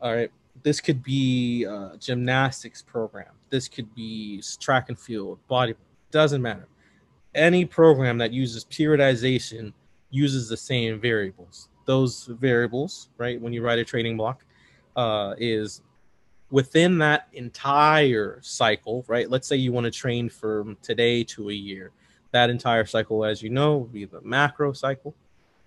all 0.00 0.12
right, 0.12 0.30
this 0.64 0.80
could 0.80 1.04
be 1.04 1.62
a 1.64 1.92
gymnastics 2.00 2.82
program, 2.82 3.30
this 3.48 3.68
could 3.68 3.94
be 3.94 4.42
track 4.58 4.88
and 4.88 4.98
field, 4.98 5.38
body, 5.46 5.76
doesn't 6.10 6.42
matter. 6.42 6.66
Any 7.32 7.64
program 7.64 8.18
that 8.18 8.32
uses 8.32 8.64
periodization 8.64 9.72
uses 10.10 10.48
the 10.48 10.56
same 10.56 10.98
variables 10.98 11.68
those 11.86 12.26
variables, 12.26 13.08
right, 13.16 13.40
when 13.40 13.52
you 13.52 13.62
write 13.62 13.78
a 13.78 13.84
training 13.84 14.16
block, 14.16 14.44
uh, 14.96 15.34
is 15.38 15.82
within 16.50 16.98
that 16.98 17.28
entire 17.32 18.38
cycle, 18.42 19.04
right? 19.08 19.28
Let's 19.28 19.48
say 19.48 19.56
you 19.56 19.72
want 19.72 19.84
to 19.84 19.90
train 19.90 20.28
from 20.28 20.76
today 20.82 21.24
to 21.24 21.50
a 21.50 21.54
year. 21.54 21.92
That 22.32 22.50
entire 22.50 22.84
cycle, 22.84 23.24
as 23.24 23.42
you 23.42 23.50
know, 23.50 23.78
will 23.78 23.86
be 23.86 24.04
the 24.04 24.20
macro 24.20 24.72
cycle, 24.72 25.14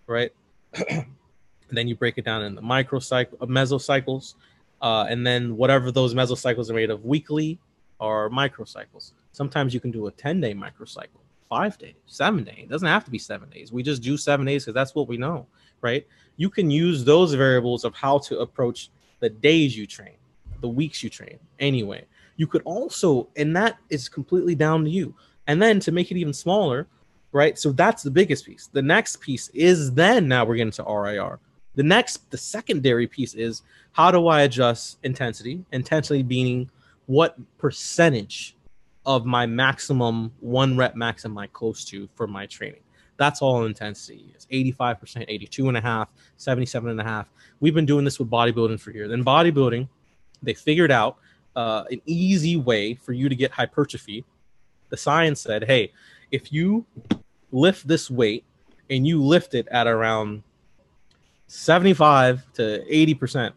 right? 0.08 0.32
then 1.72 1.88
you 1.88 1.96
break 1.96 2.18
it 2.18 2.26
down 2.26 2.44
in 2.44 2.56
the 2.56 2.62
micro 2.62 3.00
cycle, 3.00 3.38
uh, 3.42 3.46
mesocycles, 3.46 4.36
uh, 4.82 5.06
and 5.10 5.26
then 5.26 5.58
whatever 5.58 5.92
those 5.92 6.14
mesocycles 6.14 6.70
are 6.70 6.74
made 6.74 6.90
of 6.90 7.04
weekly 7.06 7.60
or 8.00 8.30
microcycles. 8.30 9.14
Sometimes 9.32 9.74
you 9.74 9.80
can 9.80 9.92
do 9.92 10.08
a 10.08 10.12
10 10.12 10.40
day 10.42 10.54
microcycle, 10.54 11.22
five 11.50 11.78
days, 11.78 11.96
seven 12.06 12.44
days. 12.44 12.60
It 12.60 12.70
doesn't 12.70 12.88
have 12.88 13.04
to 13.06 13.12
be 13.12 13.20
seven 13.20 13.50
days. 13.50 13.72
We 13.72 13.84
just 13.84 14.02
do 14.02 14.18
seven 14.18 14.46
days 14.46 14.66
because 14.66 14.76
that's 14.76 14.96
what 14.96 15.08
we 15.08 15.18
know 15.18 15.48
right? 15.82 16.06
You 16.38 16.50
can 16.50 16.72
use 16.72 17.04
those 17.04 17.34
variables 17.34 17.84
of 17.84 17.94
how 17.96 18.20
to 18.20 18.40
approach 18.40 18.90
the 19.20 19.30
days 19.30 19.78
you 19.78 19.86
train, 19.86 20.16
the 20.62 20.70
weeks 20.70 21.04
you 21.04 21.10
train 21.10 21.40
anyway. 21.60 22.06
You 22.38 22.48
could 22.48 22.62
also, 22.64 23.28
and 23.36 23.56
that 23.56 23.78
is 23.90 24.08
completely 24.08 24.56
down 24.56 24.84
to 24.86 24.90
you. 24.90 25.14
And 25.48 25.62
then 25.62 25.80
to 25.82 25.92
make 25.92 26.12
it 26.12 26.18
even 26.18 26.34
smaller, 26.34 26.88
right? 27.32 27.58
So 27.58 27.72
that's 27.72 28.04
the 28.04 28.12
biggest 28.12 28.46
piece. 28.46 28.68
The 28.68 28.82
next 28.82 29.20
piece 29.20 29.50
is 29.50 29.92
then 29.94 30.28
now 30.28 30.46
we're 30.46 30.56
getting 30.56 30.72
to 30.72 30.84
RIR. 30.84 31.40
The 31.76 31.84
next, 31.84 32.30
the 32.32 32.38
secondary 32.38 33.08
piece 33.08 33.34
is 33.34 33.62
how 33.92 34.12
do 34.12 34.28
I 34.28 34.42
adjust 34.42 35.00
intensity? 35.04 35.64
Intensity 35.72 36.24
being 36.24 36.70
what 37.06 37.38
percentage 37.58 38.56
of 39.06 39.26
my 39.26 39.46
maximum 39.46 40.32
one 40.40 40.78
rep 40.78 40.96
max 40.96 41.26
am 41.26 41.38
I 41.38 41.48
close 41.48 41.84
to 41.86 42.08
for 42.16 42.28
my 42.28 42.46
training? 42.46 42.82
That's 43.20 43.42
all 43.42 43.66
intensity 43.66 44.34
is 44.36 44.48
85%, 44.48 45.26
82 45.28 45.68
and 45.68 45.78
a 45.78 45.82
half, 45.82 46.08
77 46.38 46.90
and 46.90 47.02
a 47.02 47.04
half. 47.04 47.28
We've 47.60 47.74
been 47.74 47.86
doing 47.86 48.06
this 48.06 48.18
with 48.18 48.30
bodybuilding 48.30 48.80
for 48.80 48.92
years. 48.92 49.12
In 49.12 49.26
bodybuilding, 49.26 49.90
they 50.42 50.54
figured 50.54 50.90
out 50.90 51.18
uh, 51.54 51.84
an 51.92 52.02
easy 52.06 52.56
way 52.56 52.94
for 52.94 53.12
you 53.12 53.28
to 53.28 53.36
get 53.36 53.52
hypertrophy. 53.52 54.24
The 54.88 54.96
science 54.96 55.42
said, 55.42 55.66
hey, 55.66 55.92
if 56.32 56.54
you 56.54 56.86
lift 57.52 57.90
this 57.90 58.10
weight 58.10 58.46
and 58.90 59.06
you 59.06 59.22
lift 59.22 59.54
it 59.54 59.68
at 59.68 59.86
around 59.86 60.42
75 61.48 62.54
to 62.54 62.86
80%, 62.90 63.52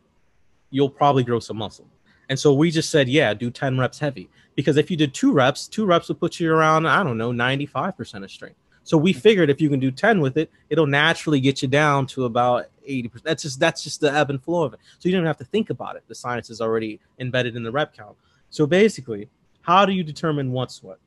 you'll 0.71 0.91
probably 0.91 1.23
grow 1.23 1.39
some 1.39 1.59
muscle. 1.59 1.87
And 2.29 2.37
so 2.37 2.53
we 2.53 2.73
just 2.73 2.91
said, 2.91 3.09
yeah, 3.09 3.33
do 3.33 3.49
10 3.49 3.79
reps 3.79 4.01
heavy. 4.01 4.29
Because 4.57 4.77
if 4.77 4.91
you 4.91 4.97
did 4.97 5.15
two 5.15 5.33
reps, 5.33 5.69
two 5.69 5.87
reps 5.87 6.09
would 6.09 6.19
put 6.19 6.41
you 6.41 6.53
around, 6.53 6.87
I 6.87 7.05
don't 7.05 7.17
know, 7.17 7.31
95% 7.31 8.25
of 8.25 8.31
strength. 8.31 8.57
So 8.85 8.97
we 8.97 9.13
figured 9.13 9.49
if 9.51 9.61
you 9.61 9.69
can 9.71 9.81
do 9.81 9.91
10 9.91 10.21
with 10.21 10.37
it, 10.37 10.51
it'll 10.69 10.87
naturally 10.87 11.41
get 11.41 11.63
you 11.63 11.69
down 11.69 12.07
to 12.09 12.25
about 12.25 12.67
80%. 12.89 13.23
That's 13.23 13.43
just 13.43 13.61
that's 13.61 13.83
just 13.83 14.01
the 14.01 14.13
ebb 14.13 14.31
and 14.31 14.43
flow 14.43 14.65
of 14.65 14.75
it. 14.75 14.81
So 14.99 15.09
you 15.09 15.15
don't 15.15 15.27
have 15.27 15.37
to 15.39 15.45
think 15.45 15.71
about 15.71 15.97
it. 15.97 16.03
The 16.09 16.15
science 16.15 16.51
is 16.51 16.61
already 16.61 17.01
embedded 17.19 17.57
in 17.57 17.63
the 17.63 17.71
rep 17.71 17.97
count. 17.97 18.17
So 18.51 18.67
basically, 18.67 19.29
how 19.63 19.87
do 19.87 19.93
you 19.93 20.03
determine 20.03 20.53
what's 20.53 20.83
what? 20.83 20.99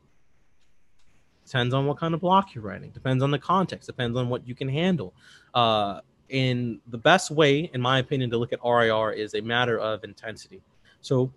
Depends 1.45 1.73
on 1.73 1.85
what 1.85 1.97
kind 1.97 2.13
of 2.13 2.21
block 2.21 2.55
you're 2.55 2.63
writing. 2.63 2.89
Depends 2.89 3.21
on 3.21 3.29
the 3.29 3.37
context. 3.37 3.87
Depends 3.87 4.17
on 4.17 4.29
what 4.29 4.47
you 4.47 4.55
can 4.55 4.67
handle. 4.67 5.13
Uh, 5.53 5.99
in 6.29 6.81
the 6.87 6.97
best 6.97 7.29
way, 7.29 7.69
in 7.73 7.79
my 7.79 7.99
opinion, 7.99 8.31
to 8.31 8.37
look 8.37 8.51
at 8.51 8.59
RIR 8.65 9.11
is 9.11 9.35
a 9.35 9.41
matter 9.41 9.77
of 9.77 10.03
intensity. 10.03 10.61
So 11.01 11.31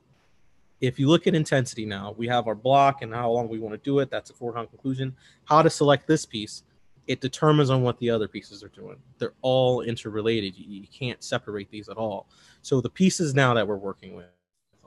if 0.80 0.98
you 0.98 1.08
look 1.08 1.26
at 1.26 1.34
intensity 1.34 1.84
now, 1.84 2.14
we 2.16 2.28
have 2.28 2.46
our 2.46 2.54
block 2.54 3.02
and 3.02 3.12
how 3.12 3.30
long 3.30 3.48
we 3.48 3.58
want 3.58 3.74
to 3.74 3.78
do 3.78 3.98
it. 3.98 4.10
That's 4.10 4.30
a 4.30 4.34
foregone 4.34 4.68
conclusion. 4.68 5.14
How 5.44 5.62
to 5.62 5.70
select 5.70 6.06
this 6.06 6.24
piece, 6.24 6.62
it 7.06 7.20
determines 7.20 7.70
on 7.70 7.82
what 7.82 7.98
the 7.98 8.10
other 8.10 8.28
pieces 8.28 8.62
are 8.62 8.68
doing. 8.68 8.96
They're 9.18 9.34
all 9.42 9.80
interrelated. 9.80 10.56
You, 10.56 10.82
you 10.82 10.86
can't 10.86 11.22
separate 11.22 11.70
these 11.70 11.88
at 11.88 11.96
all. 11.96 12.28
So 12.62 12.80
the 12.80 12.90
pieces 12.90 13.34
now 13.34 13.54
that 13.54 13.66
we're 13.66 13.76
working 13.76 14.14
with 14.14 14.26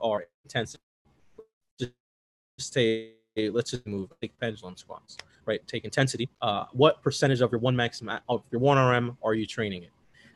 are 0.00 0.26
intensity. 0.44 0.82
Just 1.78 2.72
take, 2.72 3.16
let's 3.36 3.72
just 3.72 3.86
move, 3.86 4.10
take 4.20 4.38
pendulum 4.38 4.76
squats, 4.76 5.18
right? 5.46 5.66
Take 5.66 5.84
intensity. 5.84 6.30
Uh, 6.40 6.64
what 6.72 7.02
percentage 7.02 7.40
of 7.40 7.50
your 7.50 7.60
one 7.60 7.76
max 7.76 8.02
of 8.28 8.42
your 8.50 8.60
one 8.60 8.78
RM 8.78 9.18
are 9.22 9.34
you 9.34 9.46
training 9.46 9.82
it? 9.82 9.90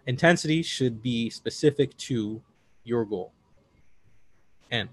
Intensity 0.06 0.62
should 0.62 1.02
be 1.02 1.30
specific 1.30 1.96
to 1.96 2.42
your 2.84 3.04
goal. 3.04 3.32
And 4.70 4.88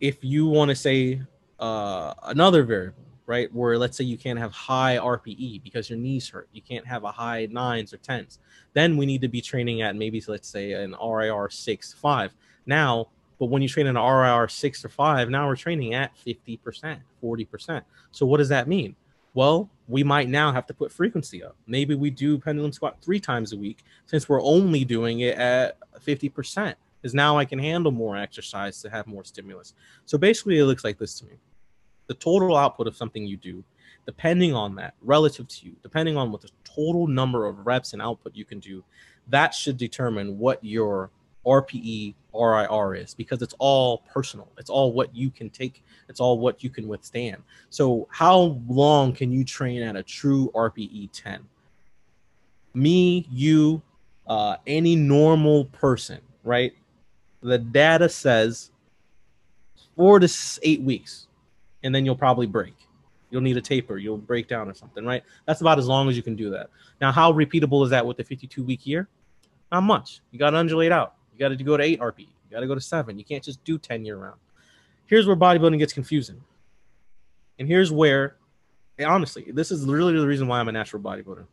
if 0.00 0.22
you 0.22 0.46
want 0.46 0.70
to 0.70 0.74
say 0.74 1.22
uh, 1.58 2.14
another 2.24 2.62
variable, 2.62 2.98
right, 3.26 3.52
where 3.54 3.78
let's 3.78 3.96
say 3.96 4.04
you 4.04 4.18
can't 4.18 4.38
have 4.38 4.52
high 4.52 4.98
RPE 4.98 5.62
because 5.62 5.88
your 5.88 5.98
knees 5.98 6.28
hurt, 6.28 6.48
you 6.52 6.62
can't 6.62 6.86
have 6.86 7.04
a 7.04 7.10
high 7.10 7.48
nines 7.50 7.94
or 7.94 7.98
tens, 7.98 8.38
then 8.74 8.96
we 8.96 9.06
need 9.06 9.22
to 9.22 9.28
be 9.28 9.40
training 9.40 9.82
at 9.82 9.96
maybe 9.96 10.22
let's 10.28 10.48
say 10.48 10.72
an 10.72 10.94
RIR 11.02 11.48
six 11.50 11.92
five. 11.92 12.32
Now, 12.66 13.08
but 13.38 13.46
when 13.46 13.62
you 13.62 13.68
train 13.68 13.86
an 13.86 13.96
RIR 13.96 14.48
six 14.48 14.84
or 14.84 14.88
five, 14.88 15.30
now 15.30 15.46
we're 15.46 15.56
training 15.56 15.94
at 15.94 16.12
50%, 16.16 16.98
40%. 17.22 17.82
So 18.12 18.26
what 18.26 18.38
does 18.38 18.48
that 18.48 18.68
mean? 18.68 18.94
Well, 19.34 19.68
we 19.88 20.04
might 20.04 20.28
now 20.28 20.52
have 20.52 20.66
to 20.66 20.74
put 20.74 20.92
frequency 20.92 21.42
up. 21.42 21.56
Maybe 21.66 21.94
we 21.94 22.10
do 22.10 22.38
pendulum 22.38 22.72
squat 22.72 22.98
three 23.02 23.18
times 23.18 23.52
a 23.52 23.56
week 23.56 23.84
since 24.06 24.28
we're 24.28 24.42
only 24.42 24.84
doing 24.84 25.20
it 25.20 25.36
at 25.36 25.76
50% 26.00 26.74
because 27.04 27.14
now 27.14 27.36
I 27.36 27.44
can 27.44 27.58
handle 27.58 27.92
more 27.92 28.16
exercise 28.16 28.80
to 28.80 28.88
have 28.88 29.06
more 29.06 29.24
stimulus. 29.24 29.74
So 30.06 30.16
basically, 30.16 30.58
it 30.58 30.64
looks 30.64 30.84
like 30.84 30.98
this 30.98 31.18
to 31.18 31.26
me 31.26 31.32
the 32.06 32.14
total 32.14 32.56
output 32.56 32.86
of 32.86 32.96
something 32.96 33.26
you 33.26 33.36
do, 33.36 33.62
depending 34.06 34.54
on 34.54 34.74
that, 34.76 34.94
relative 35.02 35.46
to 35.48 35.66
you, 35.66 35.76
depending 35.82 36.16
on 36.16 36.32
what 36.32 36.40
the 36.40 36.48
total 36.64 37.06
number 37.06 37.44
of 37.44 37.66
reps 37.66 37.92
and 37.92 38.00
output 38.00 38.34
you 38.34 38.46
can 38.46 38.58
do, 38.58 38.82
that 39.28 39.54
should 39.54 39.76
determine 39.76 40.38
what 40.38 40.64
your 40.64 41.10
RPE 41.46 42.14
RIR 42.34 42.94
is 42.94 43.12
because 43.14 43.42
it's 43.42 43.54
all 43.58 43.98
personal. 44.10 44.48
It's 44.56 44.70
all 44.70 44.94
what 44.94 45.14
you 45.14 45.30
can 45.30 45.50
take. 45.50 45.84
It's 46.08 46.20
all 46.20 46.38
what 46.38 46.64
you 46.64 46.70
can 46.70 46.88
withstand. 46.88 47.42
So, 47.68 48.08
how 48.10 48.58
long 48.66 49.12
can 49.12 49.30
you 49.30 49.44
train 49.44 49.82
at 49.82 49.94
a 49.94 50.02
true 50.02 50.50
RPE 50.54 51.10
10? 51.12 51.40
Me, 52.72 53.26
you, 53.30 53.82
uh, 54.26 54.56
any 54.66 54.96
normal 54.96 55.66
person, 55.66 56.20
right? 56.44 56.72
The 57.44 57.58
data 57.58 58.08
says 58.08 58.70
four 59.96 60.18
to 60.18 60.28
eight 60.62 60.80
weeks, 60.80 61.28
and 61.82 61.94
then 61.94 62.04
you'll 62.04 62.16
probably 62.16 62.46
break. 62.46 62.74
You'll 63.30 63.42
need 63.42 63.56
a 63.56 63.60
taper. 63.60 63.98
You'll 63.98 64.16
break 64.16 64.48
down 64.48 64.68
or 64.68 64.74
something, 64.74 65.04
right? 65.04 65.22
That's 65.46 65.60
about 65.60 65.78
as 65.78 65.86
long 65.86 66.08
as 66.08 66.16
you 66.16 66.22
can 66.22 66.36
do 66.36 66.50
that. 66.50 66.70
Now, 67.00 67.12
how 67.12 67.32
repeatable 67.32 67.84
is 67.84 67.90
that 67.90 68.06
with 68.06 68.16
the 68.16 68.24
52 68.24 68.64
week 68.64 68.86
year? 68.86 69.08
Not 69.70 69.82
much. 69.82 70.20
You 70.30 70.38
got 70.38 70.50
to 70.50 70.56
undulate 70.56 70.90
out. 70.90 71.14
You 71.32 71.38
got 71.38 71.48
to 71.48 71.62
go 71.62 71.76
to 71.76 71.82
eight 71.82 72.00
RP. 72.00 72.20
You 72.20 72.26
got 72.50 72.60
to 72.60 72.66
go 72.66 72.74
to 72.74 72.80
seven. 72.80 73.18
You 73.18 73.24
can't 73.24 73.42
just 73.42 73.62
do 73.64 73.76
10 73.76 74.04
year 74.04 74.16
round. 74.16 74.38
Here's 75.06 75.26
where 75.26 75.36
bodybuilding 75.36 75.78
gets 75.78 75.92
confusing. 75.92 76.40
And 77.58 77.68
here's 77.68 77.92
where, 77.92 78.36
honestly, 79.04 79.46
this 79.52 79.70
is 79.70 79.84
really 79.84 80.18
the 80.18 80.26
reason 80.26 80.48
why 80.48 80.60
I'm 80.60 80.68
a 80.68 80.72
natural 80.72 81.02
bodybuilder. 81.02 81.44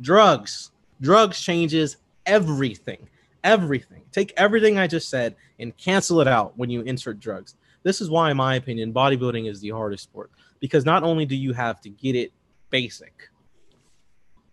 Drugs. 0.00 0.72
Drugs 1.00 1.40
changes 1.40 1.96
everything 2.26 3.08
everything. 3.44 4.02
Take 4.10 4.32
everything 4.36 4.78
I 4.78 4.86
just 4.86 5.08
said 5.08 5.36
and 5.60 5.76
cancel 5.76 6.20
it 6.20 6.26
out 6.26 6.58
when 6.58 6.70
you 6.70 6.80
insert 6.82 7.20
drugs. 7.20 7.54
This 7.84 8.00
is 8.00 8.10
why, 8.10 8.30
in 8.30 8.36
my 8.36 8.56
opinion, 8.56 8.92
bodybuilding 8.92 9.48
is 9.48 9.60
the 9.60 9.70
hardest 9.70 10.02
sport 10.04 10.30
because 10.58 10.84
not 10.84 11.04
only 11.04 11.26
do 11.26 11.36
you 11.36 11.52
have 11.52 11.80
to 11.82 11.90
get 11.90 12.16
it 12.16 12.32
basic, 12.70 13.28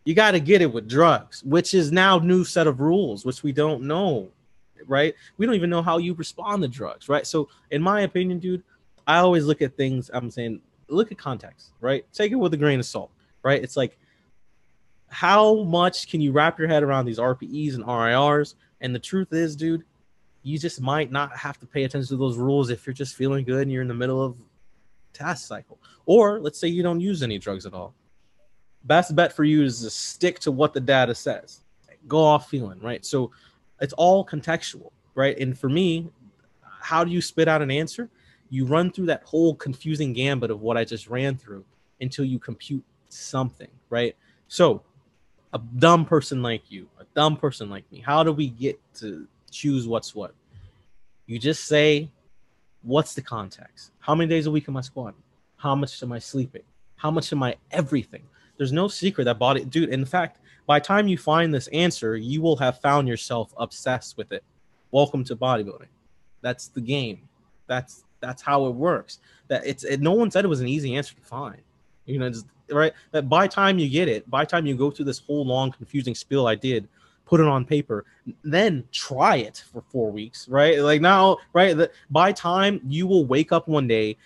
you 0.04 0.14
got 0.14 0.32
to 0.32 0.40
get 0.40 0.62
it 0.62 0.72
with 0.72 0.88
drugs, 0.88 1.44
which 1.44 1.74
is 1.74 1.92
now 1.92 2.20
new 2.20 2.44
set 2.44 2.68
of 2.68 2.82
rules, 2.82 3.24
which 3.24 3.44
we 3.44 3.52
don't 3.52 3.84
know, 3.84 4.30
right? 4.88 5.16
We 5.38 5.46
don't 5.46 5.56
even 5.56 5.70
know 5.70 5.82
how 5.82 5.98
you 5.98 6.14
respond 6.14 6.62
to 6.64 6.68
drugs, 6.68 7.08
right? 7.08 7.26
So, 7.26 7.50
in 7.70 7.82
my 7.82 8.02
opinion, 8.02 8.40
dude, 8.40 8.64
I 9.08 9.18
always 9.18 9.46
look 9.46 9.62
at 9.62 9.78
things. 9.78 10.10
I'm 10.14 10.30
saying, 10.30 10.60
look 10.88 11.12
at 11.12 11.18
context, 11.18 11.72
right? 11.80 12.06
Take 12.14 12.32
it 12.32 12.36
with 12.36 12.54
a 12.54 12.58
grain 12.58 12.80
of 12.80 12.86
salt, 12.86 13.12
right? 13.44 13.64
It's 13.64 13.78
like, 13.78 13.98
how 15.08 15.64
much 15.64 16.10
can 16.10 16.22
you 16.22 16.32
wrap 16.32 16.58
your 16.58 16.68
head 16.68 16.84
around 16.84 17.06
these 17.06 17.20
RPEs 17.20 17.76
and 17.76 17.86
RIRs? 17.86 18.56
And 18.82 18.94
the 18.94 19.00
truth 19.00 19.32
is, 19.32 19.56
dude, 19.56 19.84
you 20.44 20.58
just 20.58 20.82
might 20.82 21.12
not 21.12 21.36
have 21.38 21.60
to 21.60 21.66
pay 21.66 21.84
attention 21.84 22.10
to 22.10 22.18
those 22.18 22.38
rules 22.38 22.70
if 22.70 22.86
you're 22.86 22.94
just 22.94 23.16
feeling 23.16 23.46
good 23.46 23.62
and 23.62 23.72
you're 23.72 23.84
in 23.84 23.88
the 23.88 23.94
middle 23.94 24.22
of 24.24 24.36
task 25.14 25.48
cycle. 25.48 25.80
Or 26.06 26.40
let's 26.40 26.60
say 26.60 26.68
you 26.68 26.84
don't 26.84 27.00
use 27.00 27.24
any 27.24 27.38
drugs 27.38 27.66
at 27.66 27.74
all. 27.74 27.94
Best 28.86 29.16
bet 29.16 29.32
for 29.32 29.44
you 29.44 29.64
is 29.64 29.82
to 29.82 29.90
stick 29.90 30.40
to 30.40 30.52
what 30.52 30.74
the 30.74 30.80
data 30.80 31.14
says. 31.14 31.62
Go 32.08 32.18
off 32.18 32.50
feeling, 32.50 32.80
right? 32.80 33.06
So 33.06 33.32
it's 33.80 33.94
all 33.94 34.26
contextual, 34.26 34.92
right? 35.14 35.38
And 35.38 35.58
for 35.58 35.70
me, 35.70 36.10
how 36.64 37.04
do 37.04 37.12
you 37.12 37.22
spit 37.22 37.48
out 37.48 37.62
an 37.62 37.70
answer? 37.70 38.10
You 38.50 38.66
run 38.66 38.92
through 38.92 39.06
that 39.06 39.24
whole 39.24 39.54
confusing 39.56 40.14
gambit 40.14 40.50
of 40.50 40.62
what 40.62 40.78
I 40.78 40.84
just 40.84 41.08
ran 41.08 41.38
through 41.38 41.64
until 42.02 42.26
you 42.26 42.40
compute 42.40 42.84
something, 43.10 43.70
right? 43.90 44.16
So 44.48 44.82
a 45.54 45.60
dumb 45.78 46.06
person 46.06 46.42
like 46.42 46.72
you, 46.72 46.88
dumb 47.14 47.38
person 47.38 47.70
like 47.70 47.90
me, 47.92 48.00
how 48.00 48.24
do 48.24 48.32
we 48.32 48.48
get 48.48 48.80
to 48.96 49.28
choose 49.50 49.88
what's 49.88 50.16
what? 50.16 50.34
You 51.26 51.40
just 51.40 51.66
say, 51.66 52.10
what's 52.82 53.14
the 53.14 53.22
context? 53.22 53.92
How 54.00 54.16
many 54.16 54.30
days 54.30 54.48
a 54.48 54.52
week 54.52 54.68
am 54.68 54.78
I 54.78 54.82
squatting? 54.82 55.22
How 55.58 55.76
much 55.76 56.02
am 56.04 56.12
I 56.12 56.20
sleeping? 56.20 56.64
How 56.96 57.12
much 57.12 57.32
am 57.32 57.44
I 57.44 57.56
everything? 57.72 58.24
There's 58.58 58.72
no 58.72 58.88
secret 58.88 59.26
that 59.26 59.40
body, 59.40 59.66
dude. 59.66 59.90
In 59.90 60.06
fact, 60.06 60.40
by 60.68 60.80
time 60.80 61.08
you 61.08 61.18
find 61.18 61.54
this 61.54 61.68
answer, 61.70 62.16
you 62.16 62.42
will 62.42 62.56
have 62.58 62.80
found 62.80 63.08
yourself 63.08 63.54
obsessed 63.58 64.18
with 64.18 64.32
it. 64.32 64.44
Welcome 64.92 65.24
to 65.26 65.36
bodybuilding. 65.36 65.88
That's 66.42 66.68
the 66.68 66.82
game. 66.82 67.28
That's 67.68 68.04
that's 68.20 68.42
how 68.42 68.68
it 68.68 68.76
works. 68.76 69.20
That 69.48 69.66
it's 69.66 69.84
it, 69.84 70.02
no 70.02 70.12
one 70.12 70.30
said 70.30 70.46
it 70.46 70.50
was 70.50 70.62
an 70.62 70.68
easy 70.68 70.96
answer 70.96 71.16
to 71.16 71.22
find. 71.22 71.62
You 72.06 72.20
know, 72.20 72.30
just 72.30 72.46
right? 72.70 72.94
That 73.12 73.30
by 73.30 73.48
time 73.48 73.80
you 73.80 73.90
get 73.90 74.08
it, 74.08 74.30
by 74.30 74.46
time 74.46 74.66
you 74.66 74.76
go 74.76 74.92
through 74.92 75.06
this 75.06 75.20
whole 75.20 75.46
long 75.46 75.72
confusing 75.72 76.16
spiel 76.16 76.48
I 76.48 76.56
did, 76.56 76.88
put 77.32 77.40
it 77.40 77.48
on 77.48 77.64
paper, 77.64 78.04
then 78.44 78.84
try 78.92 79.38
it 79.38 79.64
for 79.72 79.82
four 79.88 80.12
weeks, 80.12 80.50
right? 80.50 80.80
Like 80.80 81.00
now, 81.00 81.38
right? 81.54 81.78
That 81.78 81.94
by 82.10 82.34
time 82.34 82.82
you 82.86 83.08
will 83.08 83.26
wake 83.26 83.54
up 83.54 83.70
one 83.70 83.88
day 83.88 84.18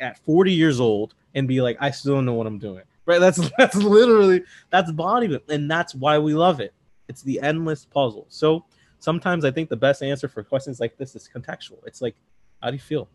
at 0.00 0.18
40 0.26 0.52
years 0.52 0.80
old 0.80 1.14
and 1.36 1.46
be 1.46 1.60
like, 1.62 1.76
I 1.78 1.92
still 1.92 2.16
don't 2.16 2.26
know 2.26 2.34
what 2.34 2.48
I'm 2.48 2.58
doing. 2.58 2.82
Right? 3.06 3.20
That's 3.20 3.48
that's 3.58 3.76
literally 3.76 4.42
that's 4.70 4.90
bodybuilding, 4.90 5.48
and 5.50 5.70
that's 5.70 5.94
why 5.94 6.18
we 6.18 6.34
love 6.34 6.58
it. 6.58 6.74
It's 7.08 7.22
the 7.22 7.40
endless 7.40 7.84
puzzle. 7.84 8.26
So 8.28 8.64
sometimes 8.98 9.44
I 9.44 9.52
think 9.52 9.68
the 9.68 9.76
best 9.76 10.02
answer 10.02 10.26
for 10.26 10.42
questions 10.42 10.80
like 10.80 10.98
this 10.98 11.14
is 11.14 11.30
contextual. 11.32 11.78
It's 11.86 12.02
like, 12.02 12.16
how 12.60 12.70
do 12.70 12.74
you 12.74 12.82
feel? 12.82 13.08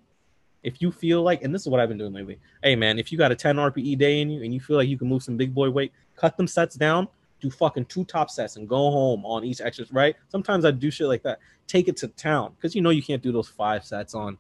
if 0.64 0.82
you 0.82 0.91
feel 0.94 1.22
like, 1.22 1.44
and 1.44 1.54
this 1.54 1.64
is 1.64 1.68
what 1.68 1.82
I've 1.82 1.89
been 1.89 1.98
doing 1.98 2.14
lately. 2.14 2.39
Hey 2.64 2.76
man, 2.78 2.98
if 2.98 3.12
you 3.12 3.18
got 3.18 3.34
a 3.34 3.36
10 3.36 3.58
RPE 3.58 3.98
day 3.98 4.22
in 4.22 4.30
you 4.30 4.44
and 4.44 4.54
you 4.54 4.62
feel 4.62 4.78
like 4.78 4.88
you 4.88 4.98
can 4.98 5.10
move 5.10 5.22
some 5.22 5.36
big 5.36 5.54
boy 5.54 5.70
weight, 5.70 5.91
cut 6.16 6.38
them 6.38 6.48
sets 6.48 6.76
down, 6.76 7.10
do 7.44 7.52
fucking 7.52 7.86
two 7.86 8.04
top 8.06 8.30
sets 8.30 8.56
and 8.56 8.68
go 8.68 8.89
home 8.91 9.26
on 9.26 9.44
each 9.44 9.62
exercise, 9.62 9.94
right? 9.94 10.16
Sometimes 10.30 10.66
I 10.66 10.72
do 10.72 10.89
shit 10.89 11.08
like 11.08 11.24
that. 11.24 11.39
Take 11.68 11.88
it 11.88 11.98
to 11.98 12.08
town 12.10 12.54
because 12.56 12.76
you 12.76 12.82
know 12.82 12.89
you 12.89 13.04
can't 13.04 13.22
do 13.22 13.32
those 13.32 13.48
five 13.48 13.86
sets 13.86 14.16
on 14.16 14.38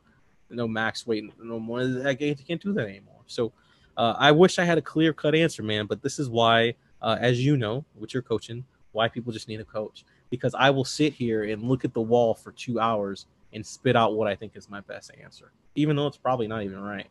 you 0.49 0.55
know 0.55 0.67
max 0.67 1.05
weight 1.05 1.23
no 1.39 1.59
more. 1.59 1.85
That 1.85 2.19
you 2.19 2.35
can't 2.35 2.61
do 2.61 2.73
that 2.73 2.87
anymore. 2.87 3.21
So 3.27 3.53
uh, 3.97 4.15
I 4.17 4.31
wish 4.31 4.59
I 4.59 4.65
had 4.65 4.77
a 4.77 4.81
clear 4.81 5.13
cut 5.13 5.35
answer, 5.35 5.63
man. 5.63 5.85
But 5.85 6.01
this 6.01 6.17
is 6.19 6.29
why, 6.29 6.73
uh, 7.01 7.17
as 7.19 7.43
you 7.45 7.57
know, 7.57 7.85
with 7.95 8.13
your 8.13 8.23
coaching, 8.23 8.65
why 8.91 9.07
people 9.07 9.31
just 9.31 9.47
need 9.47 9.59
a 9.59 9.65
coach 9.65 10.05
because 10.29 10.55
I 10.55 10.71
will 10.71 10.85
sit 10.85 11.13
here 11.13 11.43
and 11.43 11.61
look 11.61 11.85
at 11.85 11.93
the 11.93 12.01
wall 12.01 12.33
for 12.33 12.51
two 12.53 12.79
hours 12.79 13.27
and 13.53 13.63
spit 13.63 13.95
out 13.95 14.15
what 14.15 14.27
I 14.27 14.35
think 14.35 14.55
is 14.55 14.67
my 14.67 14.79
best 14.81 15.11
answer 15.21 15.51
even 15.75 15.95
though 15.95 16.07
it's 16.07 16.17
probably 16.17 16.47
not 16.47 16.63
even 16.63 16.81
right, 16.81 17.07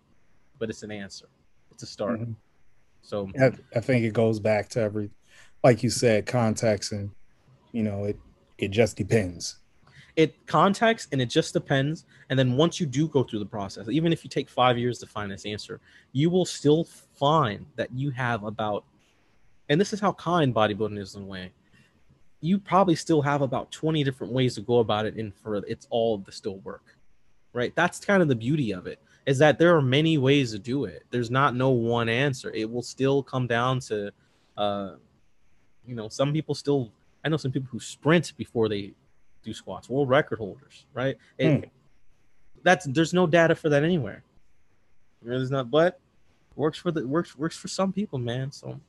but 0.59 0.71
it's 0.71 0.83
an 0.83 0.91
answer. 0.91 1.27
It's 1.71 1.83
a 1.83 1.87
start. 1.87 2.21
Mm-hmm. 2.21 2.33
So 3.03 3.31
I, 3.41 3.53
I 3.77 3.81
think 3.81 4.05
it 4.05 4.13
goes 4.13 4.39
back 4.39 4.69
to 4.71 4.81
every, 4.81 5.11
like 5.65 5.83
you 5.83 5.91
said, 5.91 6.27
context, 6.27 6.93
and 6.93 7.11
you 7.73 7.83
know, 7.83 8.05
it 8.05 8.19
it 8.59 8.69
just 8.71 8.97
depends. 8.97 9.59
it 10.17 10.35
context 10.47 11.09
and 11.13 11.23
it 11.23 11.27
just 11.31 11.53
depends. 11.55 12.05
And 12.29 12.39
then 12.39 12.57
once 12.57 12.79
you 12.81 12.87
do 12.87 13.09
go 13.09 13.23
through 13.25 13.39
the 13.39 13.47
process, 13.47 13.89
even 13.89 14.13
if 14.13 14.25
you 14.25 14.31
take 14.31 14.49
five 14.51 14.77
years 14.79 14.99
to 15.01 15.07
find 15.07 15.31
this 15.33 15.47
answer, 15.47 15.81
you 16.13 16.29
will 16.31 16.45
still 16.45 16.85
find 17.19 17.65
that 17.77 17.91
you 17.95 18.11
have 18.11 18.45
about, 18.45 18.85
and 19.69 19.81
this 19.81 19.93
is 19.93 20.01
how 20.01 20.13
kind 20.13 20.55
bodybuilding 20.55 20.99
is 20.99 21.15
in 21.15 21.23
a 21.23 21.27
way. 21.27 21.51
You 22.41 22.59
probably 22.59 22.95
still 22.97 23.23
have 23.23 23.41
about 23.43 23.71
20 23.71 24.05
different 24.05 24.33
ways 24.33 24.55
to 24.57 24.61
go 24.63 24.81
about 24.81 25.07
it, 25.07 25.15
and 25.15 25.33
for 25.35 25.57
it's 25.67 25.87
all 25.91 26.19
to 26.21 26.33
still 26.33 26.59
work, 26.59 26.97
right? 27.55 27.75
That's 27.75 27.99
kind 28.01 28.21
of 28.21 28.29
the 28.29 28.35
beauty 28.37 28.73
of 28.73 28.87
it 28.87 28.99
is 29.25 29.39
that 29.39 29.59
there 29.59 29.75
are 29.77 29.83
many 29.83 30.19
ways 30.19 30.51
to 30.53 30.59
do 30.59 30.85
it. 30.85 31.05
There's 31.11 31.31
not 31.31 31.55
no 31.55 31.71
one 31.71 32.09
answer. 32.09 32.51
It 32.51 32.69
will 32.71 32.83
still 32.83 33.23
come 33.23 33.47
down 33.47 33.79
to, 33.81 34.13
uh, 34.57 34.95
you 35.87 35.95
know, 35.95 36.09
some 36.09 36.33
people 36.33 36.55
still. 36.55 36.93
I 37.25 37.29
know 37.29 37.37
some 37.37 37.53
people 37.53 37.69
who 37.71 37.79
sprint 37.79 38.33
before 38.37 38.69
they 38.69 38.95
do 39.45 39.53
squats, 39.53 39.89
world 39.89 40.09
record 40.09 40.39
holders, 40.39 40.87
right? 40.93 41.17
Hmm. 41.41 41.61
That's 42.63 42.87
there's 42.87 43.13
no 43.13 43.27
data 43.27 43.55
for 43.55 43.69
that 43.69 43.85
anywhere. 43.85 44.23
There's 45.23 45.51
not, 45.51 45.71
but 45.71 46.01
works 46.57 46.79
for 46.79 46.91
the 46.91 47.07
works 47.07 47.37
works 47.37 47.57
for 47.57 47.69
some 47.69 47.93
people, 47.93 48.19
man. 48.19 48.51
So, 48.53 48.81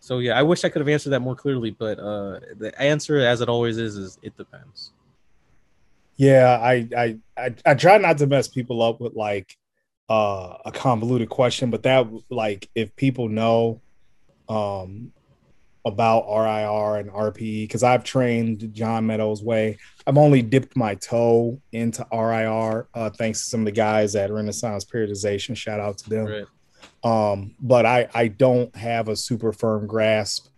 so 0.00 0.18
yeah, 0.18 0.38
I 0.38 0.42
wish 0.42 0.64
I 0.64 0.68
could 0.68 0.80
have 0.80 0.88
answered 0.88 1.10
that 1.10 1.20
more 1.20 1.34
clearly, 1.34 1.70
but 1.70 1.98
uh, 1.98 2.40
the 2.56 2.72
answer, 2.78 3.18
as 3.18 3.40
it 3.40 3.48
always 3.48 3.78
is, 3.78 3.96
is 3.96 4.18
it 4.22 4.36
depends. 4.36 4.92
Yeah, 6.16 6.58
I 6.60 6.88
I 6.96 7.16
I, 7.36 7.54
I 7.64 7.74
try 7.74 7.98
not 7.98 8.18
to 8.18 8.26
mess 8.26 8.48
people 8.48 8.82
up 8.82 9.00
with 9.00 9.14
like 9.14 9.56
uh, 10.08 10.56
a 10.64 10.72
convoluted 10.72 11.28
question, 11.28 11.70
but 11.70 11.82
that 11.84 12.06
like 12.30 12.68
if 12.74 12.94
people 12.96 13.28
know 13.28 13.80
um 14.48 15.12
about 15.84 16.26
RIR 16.28 16.98
and 16.98 17.10
RPE 17.10 17.64
because 17.64 17.82
I've 17.82 18.04
trained 18.04 18.72
John 18.74 19.06
Meadows 19.06 19.42
way. 19.42 19.78
I've 20.06 20.18
only 20.18 20.42
dipped 20.42 20.76
my 20.76 20.94
toe 20.96 21.60
into 21.72 22.06
RIR 22.12 22.88
uh, 22.94 23.10
thanks 23.10 23.42
to 23.42 23.46
some 23.46 23.60
of 23.60 23.66
the 23.66 23.72
guys 23.72 24.14
at 24.14 24.30
Renaissance 24.30 24.84
Periodization. 24.84 25.56
Shout 25.56 25.80
out 25.80 25.98
to 25.98 26.10
them. 26.10 26.26
Right. 26.26 26.46
Um, 27.02 27.54
but 27.60 27.86
I 27.86 28.08
I 28.12 28.28
don't 28.28 28.74
have 28.76 29.08
a 29.08 29.16
super 29.16 29.52
firm 29.52 29.86
grasp 29.86 30.48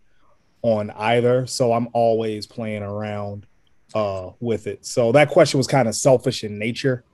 on 0.62 0.90
either, 0.90 1.46
so 1.46 1.72
I'm 1.72 1.88
always 1.92 2.46
playing 2.46 2.82
around 2.82 3.46
uh, 3.94 4.30
with 4.40 4.66
it. 4.66 4.84
So 4.84 5.12
that 5.12 5.28
question 5.28 5.58
was 5.58 5.66
kind 5.66 5.88
of 5.88 5.94
selfish 5.94 6.44
in 6.44 6.58
nature. 6.58 7.04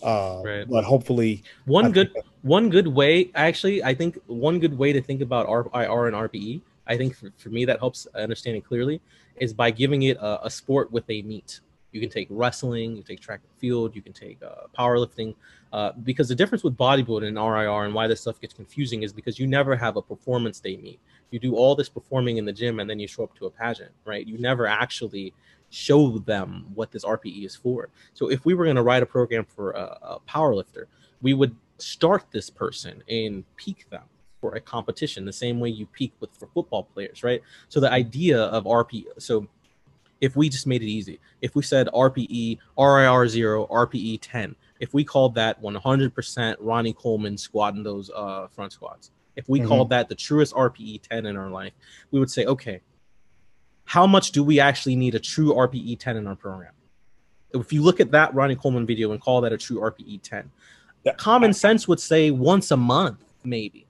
Uh, 0.00 0.42
right. 0.44 0.68
but 0.70 0.84
hopefully 0.84 1.42
one 1.64 1.86
I 1.86 1.90
good 1.90 2.12
one 2.42 2.68
good 2.70 2.86
way 2.86 3.32
actually 3.34 3.82
I 3.82 3.94
think 3.94 4.16
one 4.28 4.60
good 4.60 4.78
way 4.78 4.92
to 4.92 5.02
think 5.02 5.22
about 5.22 5.48
RIR 5.48 6.06
and 6.06 6.14
RPE 6.14 6.60
I 6.88 6.96
think 6.96 7.14
for, 7.14 7.30
for 7.36 7.50
me 7.50 7.64
that 7.66 7.78
helps 7.78 8.06
understand 8.14 8.56
it 8.56 8.64
clearly 8.64 9.00
is 9.36 9.52
by 9.52 9.70
giving 9.70 10.02
it 10.04 10.16
a, 10.16 10.46
a, 10.46 10.50
sport 10.50 10.90
with 10.90 11.04
a 11.10 11.22
meet. 11.22 11.60
You 11.92 12.00
can 12.00 12.10
take 12.10 12.28
wrestling, 12.30 12.96
you 12.96 13.02
take 13.02 13.20
track 13.20 13.40
and 13.42 13.60
field, 13.60 13.94
you 13.94 14.02
can 14.02 14.12
take 14.12 14.42
uh, 14.42 14.66
powerlifting, 14.78 15.34
uh, 15.72 15.92
because 16.02 16.28
the 16.28 16.34
difference 16.34 16.64
with 16.64 16.76
bodybuilding 16.76 17.28
and 17.28 17.36
RIR 17.36 17.84
and 17.84 17.94
why 17.94 18.06
this 18.06 18.20
stuff 18.20 18.40
gets 18.40 18.54
confusing 18.54 19.02
is 19.02 19.12
because 19.12 19.38
you 19.38 19.46
never 19.46 19.76
have 19.76 19.96
a 19.96 20.02
performance 20.02 20.60
day 20.60 20.76
meet. 20.76 20.98
You 21.30 21.38
do 21.38 21.54
all 21.56 21.74
this 21.74 21.88
performing 21.88 22.38
in 22.38 22.44
the 22.44 22.52
gym 22.52 22.80
and 22.80 22.88
then 22.88 22.98
you 22.98 23.06
show 23.06 23.24
up 23.24 23.34
to 23.36 23.46
a 23.46 23.50
pageant, 23.50 23.92
right? 24.04 24.26
You 24.26 24.38
never 24.38 24.66
actually 24.66 25.34
show 25.70 26.18
them 26.18 26.66
what 26.74 26.90
this 26.90 27.04
RPE 27.04 27.44
is 27.44 27.54
for. 27.54 27.90
So 28.14 28.30
if 28.30 28.44
we 28.44 28.54
were 28.54 28.64
going 28.64 28.76
to 28.76 28.82
write 28.82 29.02
a 29.02 29.06
program 29.06 29.44
for 29.44 29.72
a, 29.72 29.98
a 30.02 30.20
powerlifter, 30.28 30.84
we 31.20 31.34
would 31.34 31.54
start 31.78 32.24
this 32.30 32.48
person 32.50 33.02
and 33.08 33.44
peak 33.56 33.88
them 33.90 34.04
for 34.40 34.54
a 34.54 34.60
competition 34.60 35.24
the 35.24 35.32
same 35.32 35.60
way 35.60 35.68
you 35.68 35.86
peak 35.86 36.12
with 36.20 36.30
for 36.36 36.48
football 36.48 36.84
players 36.84 37.22
right? 37.22 37.42
So 37.68 37.80
the 37.80 37.90
idea 37.90 38.40
of 38.40 38.64
rp 38.64 39.04
so 39.18 39.46
if 40.20 40.34
we 40.34 40.48
just 40.48 40.66
made 40.66 40.82
it 40.82 40.86
easy 40.86 41.20
if 41.42 41.54
we 41.54 41.62
said 41.62 41.88
rpe 41.88 42.58
rir 42.76 43.28
0 43.28 43.66
rpe 43.66 44.18
10 44.20 44.56
if 44.80 44.94
we 44.94 45.04
called 45.04 45.34
that 45.34 45.60
100% 45.60 46.56
ronnie 46.60 46.92
coleman 46.92 47.36
squatting 47.36 47.82
those 47.82 48.10
uh, 48.14 48.46
front 48.48 48.72
squats 48.72 49.10
if 49.36 49.48
we 49.48 49.60
mm-hmm. 49.60 49.68
called 49.68 49.90
that 49.90 50.08
the 50.08 50.14
truest 50.14 50.54
rpe 50.54 51.00
10 51.02 51.26
in 51.26 51.36
our 51.36 51.50
life 51.50 51.72
we 52.10 52.18
would 52.18 52.30
say 52.30 52.44
okay 52.46 52.80
how 53.88 54.06
much 54.06 54.32
do 54.32 54.44
we 54.44 54.60
actually 54.60 54.94
need 54.96 55.14
a 55.14 55.18
true 55.18 55.54
rpe 55.54 55.98
10 55.98 56.18
in 56.18 56.26
our 56.26 56.36
program? 56.36 56.72
If 57.54 57.72
you 57.72 57.82
look 57.82 58.00
at 58.00 58.10
that 58.10 58.34
ronnie 58.34 58.54
coleman 58.54 58.84
video 58.84 59.12
and 59.12 59.20
call 59.20 59.40
that 59.40 59.52
a 59.52 59.58
true 59.58 59.80
rpe 59.80 60.20
10 60.22 60.50
common 61.16 61.54
sense 61.54 61.88
would 61.88 61.98
say 61.98 62.30
once 62.30 62.70
a 62.70 62.76
month 62.76 63.24
maybe 63.44 63.87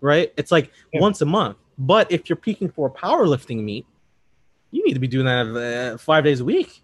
right? 0.00 0.32
It's 0.36 0.50
like 0.50 0.72
yeah. 0.92 1.00
once 1.00 1.20
a 1.20 1.26
month. 1.26 1.56
But 1.78 2.10
if 2.10 2.28
you're 2.28 2.36
peaking 2.36 2.70
for 2.70 2.88
a 2.88 2.90
powerlifting 2.90 3.62
meet, 3.62 3.86
you 4.70 4.84
need 4.84 4.94
to 4.94 5.00
be 5.00 5.06
doing 5.06 5.26
that 5.26 5.94
uh, 5.94 5.98
five 5.98 6.24
days 6.24 6.40
a 6.40 6.44
week, 6.44 6.82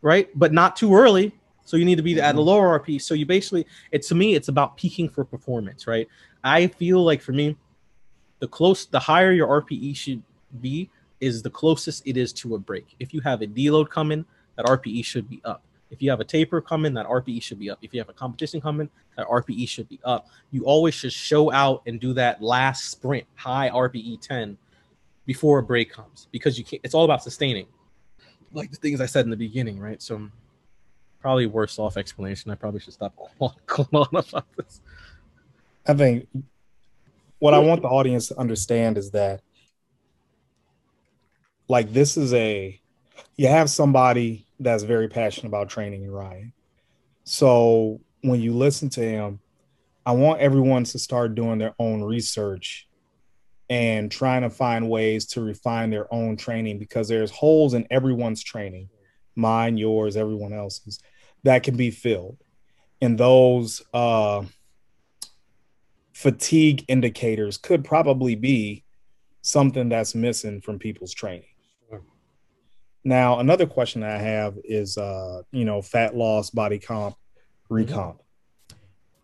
right? 0.00 0.28
But 0.34 0.52
not 0.52 0.76
too 0.76 0.94
early. 0.94 1.32
So 1.64 1.76
you 1.76 1.84
need 1.84 1.96
to 1.96 2.02
be 2.02 2.20
at 2.20 2.34
a 2.34 2.38
mm-hmm. 2.38 2.46
lower 2.46 2.80
RP. 2.80 3.00
So 3.00 3.14
you 3.14 3.24
basically, 3.24 3.66
it's 3.92 4.08
to 4.08 4.14
me, 4.14 4.34
it's 4.34 4.48
about 4.48 4.76
peaking 4.76 5.08
for 5.08 5.24
performance, 5.24 5.86
right? 5.86 6.08
I 6.42 6.66
feel 6.66 7.04
like 7.04 7.22
for 7.22 7.32
me, 7.32 7.56
the 8.40 8.48
close, 8.48 8.86
the 8.86 8.98
higher 8.98 9.32
your 9.32 9.62
RPE 9.62 9.94
should 9.94 10.22
be, 10.60 10.90
is 11.20 11.40
the 11.40 11.50
closest 11.50 12.02
it 12.04 12.16
is 12.16 12.32
to 12.32 12.56
a 12.56 12.58
break. 12.58 12.96
If 12.98 13.14
you 13.14 13.20
have 13.20 13.42
a 13.42 13.46
deload 13.46 13.90
coming, 13.90 14.24
that 14.56 14.66
RPE 14.66 15.04
should 15.04 15.30
be 15.30 15.40
up. 15.44 15.62
If 15.92 16.00
you 16.00 16.08
have 16.10 16.20
a 16.20 16.24
taper 16.24 16.62
coming, 16.62 16.94
that 16.94 17.06
RPE 17.06 17.42
should 17.42 17.58
be 17.58 17.70
up. 17.70 17.78
If 17.82 17.92
you 17.92 18.00
have 18.00 18.08
a 18.08 18.14
competition 18.14 18.62
coming, 18.62 18.88
that 19.16 19.26
RPE 19.26 19.68
should 19.68 19.88
be 19.90 20.00
up. 20.04 20.26
You 20.50 20.64
always 20.64 20.94
should 20.94 21.12
show 21.12 21.52
out 21.52 21.82
and 21.86 22.00
do 22.00 22.14
that 22.14 22.42
last 22.42 22.90
sprint, 22.90 23.26
high 23.34 23.68
RPE 23.68 24.20
10 24.22 24.56
before 25.26 25.58
a 25.58 25.62
break 25.62 25.92
comes 25.92 26.28
because 26.32 26.58
you 26.58 26.64
can't, 26.64 26.80
it's 26.82 26.94
all 26.94 27.04
about 27.04 27.22
sustaining. 27.22 27.66
Like 28.52 28.70
the 28.70 28.78
things 28.78 29.02
I 29.02 29.06
said 29.06 29.26
in 29.26 29.30
the 29.30 29.36
beginning, 29.36 29.78
right? 29.78 30.00
So 30.00 30.30
probably 31.20 31.44
worse 31.46 31.78
off 31.78 31.98
explanation. 31.98 32.50
I 32.50 32.54
probably 32.54 32.80
should 32.80 32.94
stop 32.94 33.14
going 33.38 33.86
on 33.92 34.08
about 34.10 34.46
this. 34.56 34.80
I 35.86 35.92
think 35.92 36.26
what 37.38 37.52
I 37.52 37.58
want 37.58 37.82
the 37.82 37.88
audience 37.88 38.28
to 38.28 38.38
understand 38.38 38.96
is 38.96 39.10
that 39.10 39.42
like 41.68 41.92
this 41.92 42.16
is 42.16 42.32
a 42.32 42.80
you 43.36 43.48
have 43.48 43.68
somebody 43.68 44.46
that's 44.62 44.82
very 44.82 45.08
passionate 45.08 45.48
about 45.48 45.68
training 45.68 46.04
and 46.04 46.14
riding. 46.14 46.52
So 47.24 48.00
when 48.22 48.40
you 48.40 48.52
listen 48.54 48.88
to 48.90 49.00
him, 49.00 49.40
I 50.04 50.12
want 50.12 50.40
everyone 50.40 50.84
to 50.84 50.98
start 50.98 51.34
doing 51.34 51.58
their 51.58 51.74
own 51.78 52.02
research 52.02 52.88
and 53.70 54.10
trying 54.10 54.42
to 54.42 54.50
find 54.50 54.90
ways 54.90 55.26
to 55.26 55.40
refine 55.40 55.90
their 55.90 56.12
own 56.12 56.36
training 56.36 56.78
because 56.78 57.08
there's 57.08 57.30
holes 57.30 57.74
in 57.74 57.86
everyone's 57.90 58.42
training, 58.42 58.88
mine, 59.36 59.76
yours, 59.76 60.16
everyone 60.16 60.52
else's, 60.52 60.98
that 61.44 61.62
can 61.62 61.76
be 61.76 61.90
filled. 61.90 62.38
And 63.00 63.16
those 63.16 63.82
uh, 63.94 64.44
fatigue 66.12 66.84
indicators 66.88 67.56
could 67.56 67.84
probably 67.84 68.34
be 68.34 68.84
something 69.40 69.88
that's 69.88 70.14
missing 70.14 70.60
from 70.60 70.78
people's 70.78 71.14
training. 71.14 71.51
Now, 73.04 73.40
another 73.40 73.66
question 73.66 74.02
I 74.02 74.16
have 74.18 74.58
is, 74.64 74.96
uh, 74.96 75.42
you 75.50 75.64
know, 75.64 75.82
fat 75.82 76.16
loss, 76.16 76.50
body 76.50 76.78
comp, 76.78 77.16
mm-hmm. 77.70 77.74
recomp. 77.74 78.18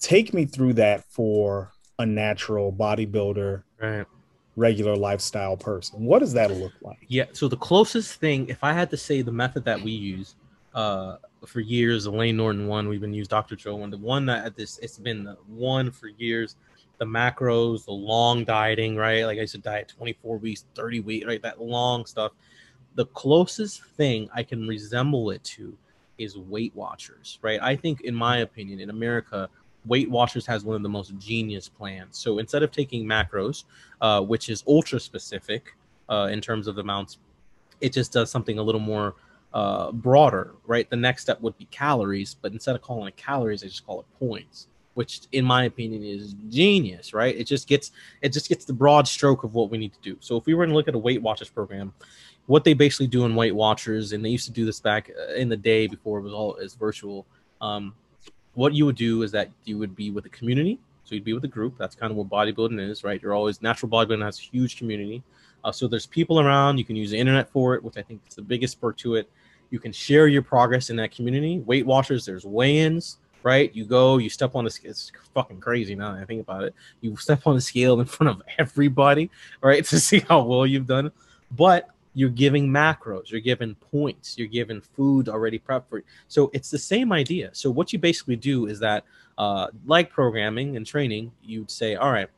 Take 0.00 0.34
me 0.34 0.46
through 0.46 0.74
that 0.74 1.04
for 1.10 1.72
a 1.98 2.06
natural 2.06 2.72
bodybuilder, 2.72 3.62
right. 3.80 4.06
regular 4.56 4.96
lifestyle 4.96 5.56
person. 5.56 6.04
What 6.04 6.20
does 6.20 6.32
that 6.34 6.50
look 6.50 6.72
like? 6.80 6.98
Yeah. 7.08 7.24
So 7.32 7.48
the 7.48 7.56
closest 7.56 8.20
thing, 8.20 8.48
if 8.48 8.62
I 8.62 8.72
had 8.72 8.90
to 8.90 8.96
say 8.96 9.22
the 9.22 9.32
method 9.32 9.64
that 9.64 9.80
we 9.80 9.90
use 9.90 10.36
uh, 10.74 11.16
for 11.46 11.60
years, 11.60 12.04
the 12.04 12.12
Layne 12.12 12.36
Norton 12.36 12.68
one, 12.68 12.88
we've 12.88 13.00
been 13.00 13.14
used 13.14 13.30
Dr. 13.30 13.56
Joe 13.56 13.76
one, 13.76 13.90
the 13.90 13.98
one 13.98 14.26
that 14.26 14.44
at 14.44 14.56
this, 14.56 14.78
it's 14.78 14.98
been 14.98 15.24
the 15.24 15.36
one 15.46 15.90
for 15.90 16.08
years. 16.08 16.56
The 16.98 17.04
macros, 17.04 17.84
the 17.84 17.92
long 17.92 18.44
dieting, 18.44 18.96
right? 18.96 19.24
Like 19.24 19.38
I 19.38 19.44
said, 19.44 19.62
diet 19.62 19.92
24 19.96 20.38
weeks, 20.38 20.64
30 20.74 21.00
weeks, 21.00 21.26
right? 21.26 21.40
That 21.40 21.60
long 21.60 22.04
stuff 22.06 22.32
the 22.98 23.06
closest 23.06 23.84
thing 23.96 24.28
I 24.34 24.42
can 24.42 24.66
resemble 24.66 25.30
it 25.30 25.44
to 25.44 25.72
is 26.18 26.36
Weight 26.36 26.74
Watchers, 26.74 27.38
right? 27.42 27.60
I 27.62 27.76
think, 27.76 28.00
in 28.00 28.12
my 28.12 28.38
opinion, 28.38 28.80
in 28.80 28.90
America, 28.90 29.48
Weight 29.86 30.10
Watchers 30.10 30.44
has 30.46 30.64
one 30.64 30.74
of 30.74 30.82
the 30.82 30.88
most 30.88 31.16
genius 31.16 31.68
plans. 31.68 32.18
So 32.18 32.40
instead 32.40 32.64
of 32.64 32.72
taking 32.72 33.04
macros, 33.04 33.62
uh, 34.00 34.22
which 34.22 34.48
is 34.48 34.64
ultra 34.66 34.98
specific 34.98 35.76
uh, 36.08 36.28
in 36.32 36.40
terms 36.40 36.66
of 36.66 36.74
the 36.74 36.80
amounts, 36.80 37.18
it 37.80 37.92
just 37.92 38.12
does 38.12 38.32
something 38.32 38.58
a 38.58 38.62
little 38.64 38.80
more 38.80 39.14
uh, 39.54 39.92
broader, 39.92 40.56
right? 40.66 40.90
The 40.90 40.96
next 40.96 41.22
step 41.22 41.40
would 41.40 41.56
be 41.56 41.66
calories, 41.66 42.34
but 42.34 42.52
instead 42.52 42.74
of 42.74 42.82
calling 42.82 43.06
it 43.06 43.16
calories, 43.16 43.60
they 43.60 43.68
just 43.68 43.86
call 43.86 44.00
it 44.00 44.06
points, 44.18 44.66
which, 44.94 45.20
in 45.30 45.44
my 45.44 45.66
opinion, 45.66 46.02
is 46.02 46.34
genius, 46.48 47.14
right? 47.14 47.36
It 47.36 47.44
just 47.44 47.68
gets 47.68 47.92
it 48.22 48.32
just 48.32 48.48
gets 48.48 48.64
the 48.64 48.72
broad 48.72 49.06
stroke 49.06 49.44
of 49.44 49.54
what 49.54 49.70
we 49.70 49.78
need 49.78 49.92
to 49.92 50.00
do. 50.02 50.16
So 50.18 50.36
if 50.36 50.46
we 50.46 50.54
were 50.54 50.66
to 50.66 50.74
look 50.74 50.88
at 50.88 50.96
a 50.96 50.98
Weight 50.98 51.22
Watchers 51.22 51.48
program, 51.48 51.92
what 52.48 52.64
they 52.64 52.72
basically 52.72 53.06
do 53.06 53.26
in 53.26 53.34
Weight 53.34 53.54
Watchers, 53.54 54.12
and 54.12 54.24
they 54.24 54.30
used 54.30 54.46
to 54.46 54.52
do 54.52 54.64
this 54.64 54.80
back 54.80 55.10
uh, 55.10 55.34
in 55.34 55.50
the 55.50 55.56
day 55.56 55.86
before 55.86 56.18
it 56.18 56.22
was 56.22 56.32
all 56.32 56.56
as 56.56 56.74
virtual. 56.74 57.26
Um, 57.60 57.94
what 58.54 58.72
you 58.72 58.86
would 58.86 58.96
do 58.96 59.22
is 59.22 59.30
that 59.32 59.50
you 59.64 59.76
would 59.76 59.94
be 59.94 60.10
with 60.10 60.24
a 60.24 60.30
community. 60.30 60.78
So 61.04 61.14
you'd 61.14 61.24
be 61.24 61.34
with 61.34 61.44
a 61.44 61.48
group. 61.48 61.76
That's 61.78 61.94
kind 61.94 62.10
of 62.10 62.16
what 62.16 62.30
bodybuilding 62.30 62.80
is, 62.80 63.04
right? 63.04 63.20
You're 63.20 63.34
always 63.34 63.60
natural 63.60 63.90
bodybuilding 63.90 64.24
has 64.24 64.38
a 64.38 64.42
huge 64.42 64.78
community. 64.78 65.22
Uh, 65.62 65.72
so 65.72 65.86
there's 65.86 66.06
people 66.06 66.40
around. 66.40 66.78
You 66.78 66.86
can 66.86 66.96
use 66.96 67.10
the 67.10 67.18
internet 67.18 67.50
for 67.50 67.74
it, 67.74 67.84
which 67.84 67.98
I 67.98 68.02
think 68.02 68.22
is 68.26 68.34
the 68.34 68.42
biggest 68.42 68.80
perk 68.80 68.96
to 68.98 69.16
it. 69.16 69.30
You 69.68 69.78
can 69.78 69.92
share 69.92 70.26
your 70.26 70.42
progress 70.42 70.88
in 70.88 70.96
that 70.96 71.10
community. 71.10 71.58
Weight 71.60 71.84
Watchers, 71.84 72.24
there's 72.24 72.46
weigh-ins, 72.46 73.18
right? 73.42 73.74
You 73.74 73.84
go, 73.84 74.16
you 74.16 74.30
step 74.30 74.54
on 74.54 74.68
scale. 74.70 74.90
It's 74.90 75.12
fucking 75.34 75.60
crazy 75.60 75.94
now 75.94 76.14
I 76.14 76.24
think 76.24 76.40
about 76.40 76.64
it. 76.64 76.74
You 77.02 77.14
step 77.16 77.46
on 77.46 77.54
the 77.54 77.60
scale 77.60 78.00
in 78.00 78.06
front 78.06 78.30
of 78.30 78.42
everybody, 78.58 79.30
right, 79.60 79.84
to 79.84 80.00
see 80.00 80.20
how 80.20 80.42
well 80.44 80.66
you've 80.66 80.86
done. 80.86 81.12
But 81.50 81.90
you're 82.18 82.28
giving 82.46 82.66
macros, 82.66 83.30
you're 83.30 83.40
giving 83.40 83.76
points, 83.76 84.36
you're 84.36 84.48
giving 84.48 84.80
food 84.80 85.28
already 85.28 85.56
prepped 85.56 85.86
for 85.88 85.98
you. 85.98 86.04
So 86.26 86.50
it's 86.52 86.68
the 86.68 86.78
same 86.94 87.12
idea. 87.12 87.50
So 87.52 87.70
what 87.70 87.92
you 87.92 88.00
basically 88.00 88.34
do 88.34 88.66
is 88.66 88.80
that, 88.80 89.04
uh, 89.44 89.68
like 89.86 90.10
programming 90.10 90.76
and 90.76 90.84
training, 90.84 91.30
you'd 91.44 91.70
say, 91.70 91.94
all 91.94 92.10
right, 92.10 92.28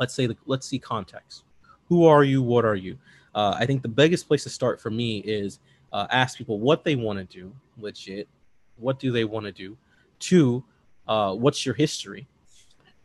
let's 0.00 0.14
say, 0.14 0.26
let's 0.46 0.66
see 0.66 0.78
context. 0.78 1.44
Who 1.90 2.06
are 2.06 2.24
you? 2.24 2.40
What 2.42 2.64
are 2.64 2.76
you? 2.76 2.96
Uh, 3.34 3.54
I 3.58 3.66
think 3.66 3.82
the 3.82 3.88
biggest 3.88 4.26
place 4.26 4.42
to 4.44 4.48
start 4.48 4.80
for 4.80 4.88
me 4.88 5.18
is 5.18 5.58
uh, 5.92 6.06
ask 6.10 6.38
people 6.38 6.58
what 6.58 6.82
they 6.82 6.96
want 6.96 7.18
to 7.18 7.26
do, 7.26 7.52
legit. 7.78 8.26
What 8.78 8.98
do 8.98 9.12
they 9.12 9.24
want 9.24 9.44
to 9.44 9.52
do? 9.52 9.76
Two, 10.18 10.64
uh, 11.06 11.34
what's 11.34 11.66
your 11.66 11.74
history? 11.74 12.26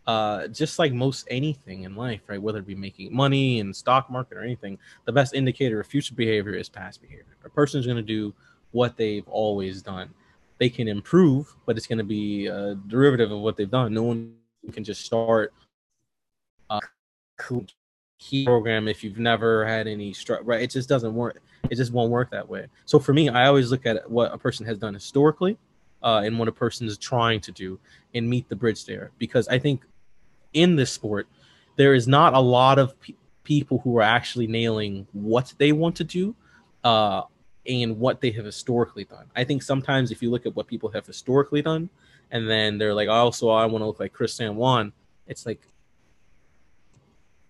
Uh, 0.09 0.47
just 0.47 0.79
like 0.79 0.91
most 0.91 1.27
anything 1.29 1.83
in 1.83 1.95
life, 1.95 2.21
right? 2.25 2.41
Whether 2.41 2.57
it 2.57 2.65
be 2.65 2.73
making 2.73 3.15
money 3.15 3.59
in 3.59 3.71
stock 3.71 4.09
market 4.09 4.39
or 4.39 4.41
anything, 4.41 4.79
the 5.05 5.11
best 5.11 5.35
indicator 5.35 5.79
of 5.79 5.85
future 5.85 6.15
behavior 6.15 6.55
is 6.55 6.67
past 6.67 6.99
behavior. 6.99 7.37
A 7.45 7.49
person 7.49 7.79
is 7.79 7.85
going 7.85 7.97
to 7.97 8.01
do 8.01 8.33
what 8.71 8.97
they've 8.97 9.27
always 9.27 9.83
done. 9.83 10.09
They 10.57 10.67
can 10.67 10.87
improve, 10.87 11.55
but 11.67 11.77
it's 11.77 11.85
going 11.85 11.99
to 11.99 12.03
be 12.03 12.47
a 12.47 12.73
derivative 12.87 13.31
of 13.31 13.41
what 13.41 13.55
they've 13.55 13.69
done. 13.69 13.93
No 13.93 14.01
one 14.01 14.33
can 14.71 14.83
just 14.83 15.05
start 15.05 15.53
a 16.71 16.79
key 18.17 18.45
program 18.45 18.87
if 18.87 19.03
you've 19.03 19.19
never 19.19 19.63
had 19.63 19.85
any 19.85 20.11
stru- 20.11 20.41
right. 20.41 20.63
It 20.63 20.71
just 20.71 20.89
doesn't 20.89 21.13
work. 21.13 21.39
It 21.69 21.75
just 21.75 21.93
won't 21.93 22.09
work 22.09 22.31
that 22.31 22.49
way. 22.49 22.65
So 22.85 22.97
for 22.97 23.13
me, 23.13 23.29
I 23.29 23.45
always 23.45 23.69
look 23.69 23.85
at 23.85 24.09
what 24.09 24.33
a 24.33 24.39
person 24.39 24.65
has 24.65 24.79
done 24.79 24.95
historically 24.95 25.59
uh, 26.01 26.23
and 26.25 26.39
what 26.39 26.47
a 26.47 26.51
person 26.51 26.87
is 26.87 26.97
trying 26.97 27.41
to 27.41 27.51
do 27.51 27.79
and 28.15 28.27
meet 28.27 28.49
the 28.49 28.55
bridge 28.55 28.85
there 28.85 29.11
because 29.19 29.47
I 29.49 29.59
think 29.59 29.83
in 30.53 30.75
this 30.75 30.91
sport, 30.91 31.27
there 31.75 31.93
is 31.93 32.07
not 32.07 32.33
a 32.33 32.39
lot 32.39 32.79
of 32.79 32.99
pe- 32.99 33.13
people 33.43 33.79
who 33.79 33.97
are 33.97 34.03
actually 34.03 34.47
nailing 34.47 35.07
what 35.13 35.53
they 35.57 35.71
want 35.71 35.95
to 35.95 36.03
do 36.03 36.35
uh, 36.83 37.23
and 37.65 37.99
what 37.99 38.21
they 38.21 38.31
have 38.31 38.45
historically 38.45 39.03
done. 39.03 39.25
I 39.35 39.43
think 39.43 39.63
sometimes 39.63 40.11
if 40.11 40.21
you 40.21 40.29
look 40.29 40.45
at 40.45 40.55
what 40.55 40.67
people 40.67 40.89
have 40.91 41.05
historically 41.05 41.61
done, 41.61 41.89
and 42.31 42.49
then 42.49 42.77
they're 42.77 42.93
like, 42.93 43.09
"Oh, 43.09 43.31
so 43.31 43.49
I 43.49 43.65
want 43.65 43.81
to 43.81 43.87
look 43.87 43.99
like 43.99 44.13
Chris 44.13 44.33
San 44.33 44.55
Juan," 44.55 44.93
it's 45.27 45.45
like 45.45 45.61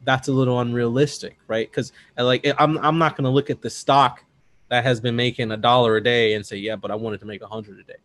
that's 0.02 0.28
a 0.28 0.32
little 0.32 0.60
unrealistic, 0.60 1.38
right? 1.48 1.70
Because 1.70 1.92
like 2.18 2.48
I'm 2.58 2.78
I'm 2.78 2.98
not 2.98 3.16
going 3.16 3.26
to 3.26 3.30
look 3.30 3.50
at 3.50 3.62
the 3.62 3.70
stock 3.70 4.24
that 4.70 4.84
has 4.84 5.02
been 5.02 5.16
making 5.16 5.52
a 5.52 5.58
dollar 5.58 5.98
a 5.98 6.04
day 6.04 6.34
and 6.34 6.46
say, 6.46 6.58
"Yeah, 6.58 6.76
but 6.76 6.92
I 6.92 6.96
wanted 6.96 7.20
to 7.22 7.26
make 7.26 7.42
a 7.42 7.48
hundred 7.48 7.80
a 7.80 7.84
day." 7.84 8.00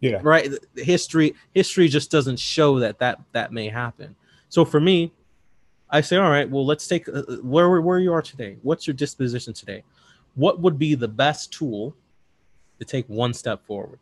Yeah. 0.00 0.20
Right. 0.22 0.50
History 0.76 1.34
history 1.54 1.88
just 1.88 2.10
doesn't 2.10 2.38
show 2.38 2.78
that 2.80 2.98
that 2.98 3.20
that 3.32 3.52
may 3.52 3.68
happen. 3.68 4.14
So 4.48 4.64
for 4.64 4.80
me, 4.80 5.12
I 5.90 6.00
say, 6.00 6.16
all 6.16 6.30
right, 6.30 6.48
well, 6.48 6.64
let's 6.64 6.86
take 6.86 7.08
uh, 7.08 7.12
uh, 7.12 7.36
where 7.36 7.80
where 7.80 7.98
you 7.98 8.12
are 8.12 8.22
today. 8.22 8.56
What's 8.62 8.86
your 8.86 8.94
disposition 8.94 9.52
today? 9.52 9.82
What 10.34 10.60
would 10.60 10.78
be 10.78 10.94
the 10.94 11.08
best 11.08 11.52
tool 11.52 11.94
to 12.78 12.84
take 12.84 13.08
one 13.08 13.34
step 13.34 13.64
forward? 13.66 13.98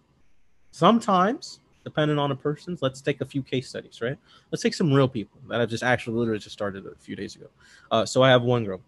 Sometimes, 0.70 1.60
depending 1.84 2.18
on 2.18 2.30
a 2.30 2.36
person's, 2.36 2.82
let's 2.82 3.00
take 3.00 3.20
a 3.20 3.24
few 3.24 3.42
case 3.42 3.68
studies, 3.68 4.00
right? 4.02 4.18
Let's 4.50 4.62
take 4.62 4.74
some 4.74 4.92
real 4.92 5.08
people 5.08 5.40
that 5.48 5.60
I've 5.60 5.70
just 5.70 5.82
actually 5.82 6.16
literally 6.18 6.38
just 6.38 6.52
started 6.52 6.86
a 6.86 6.94
few 6.96 7.16
days 7.16 7.36
ago. 7.36 7.46
Uh, 7.90 8.04
so 8.04 8.22
I 8.22 8.30
have 8.30 8.42
one 8.42 8.64
girl. 8.64 8.80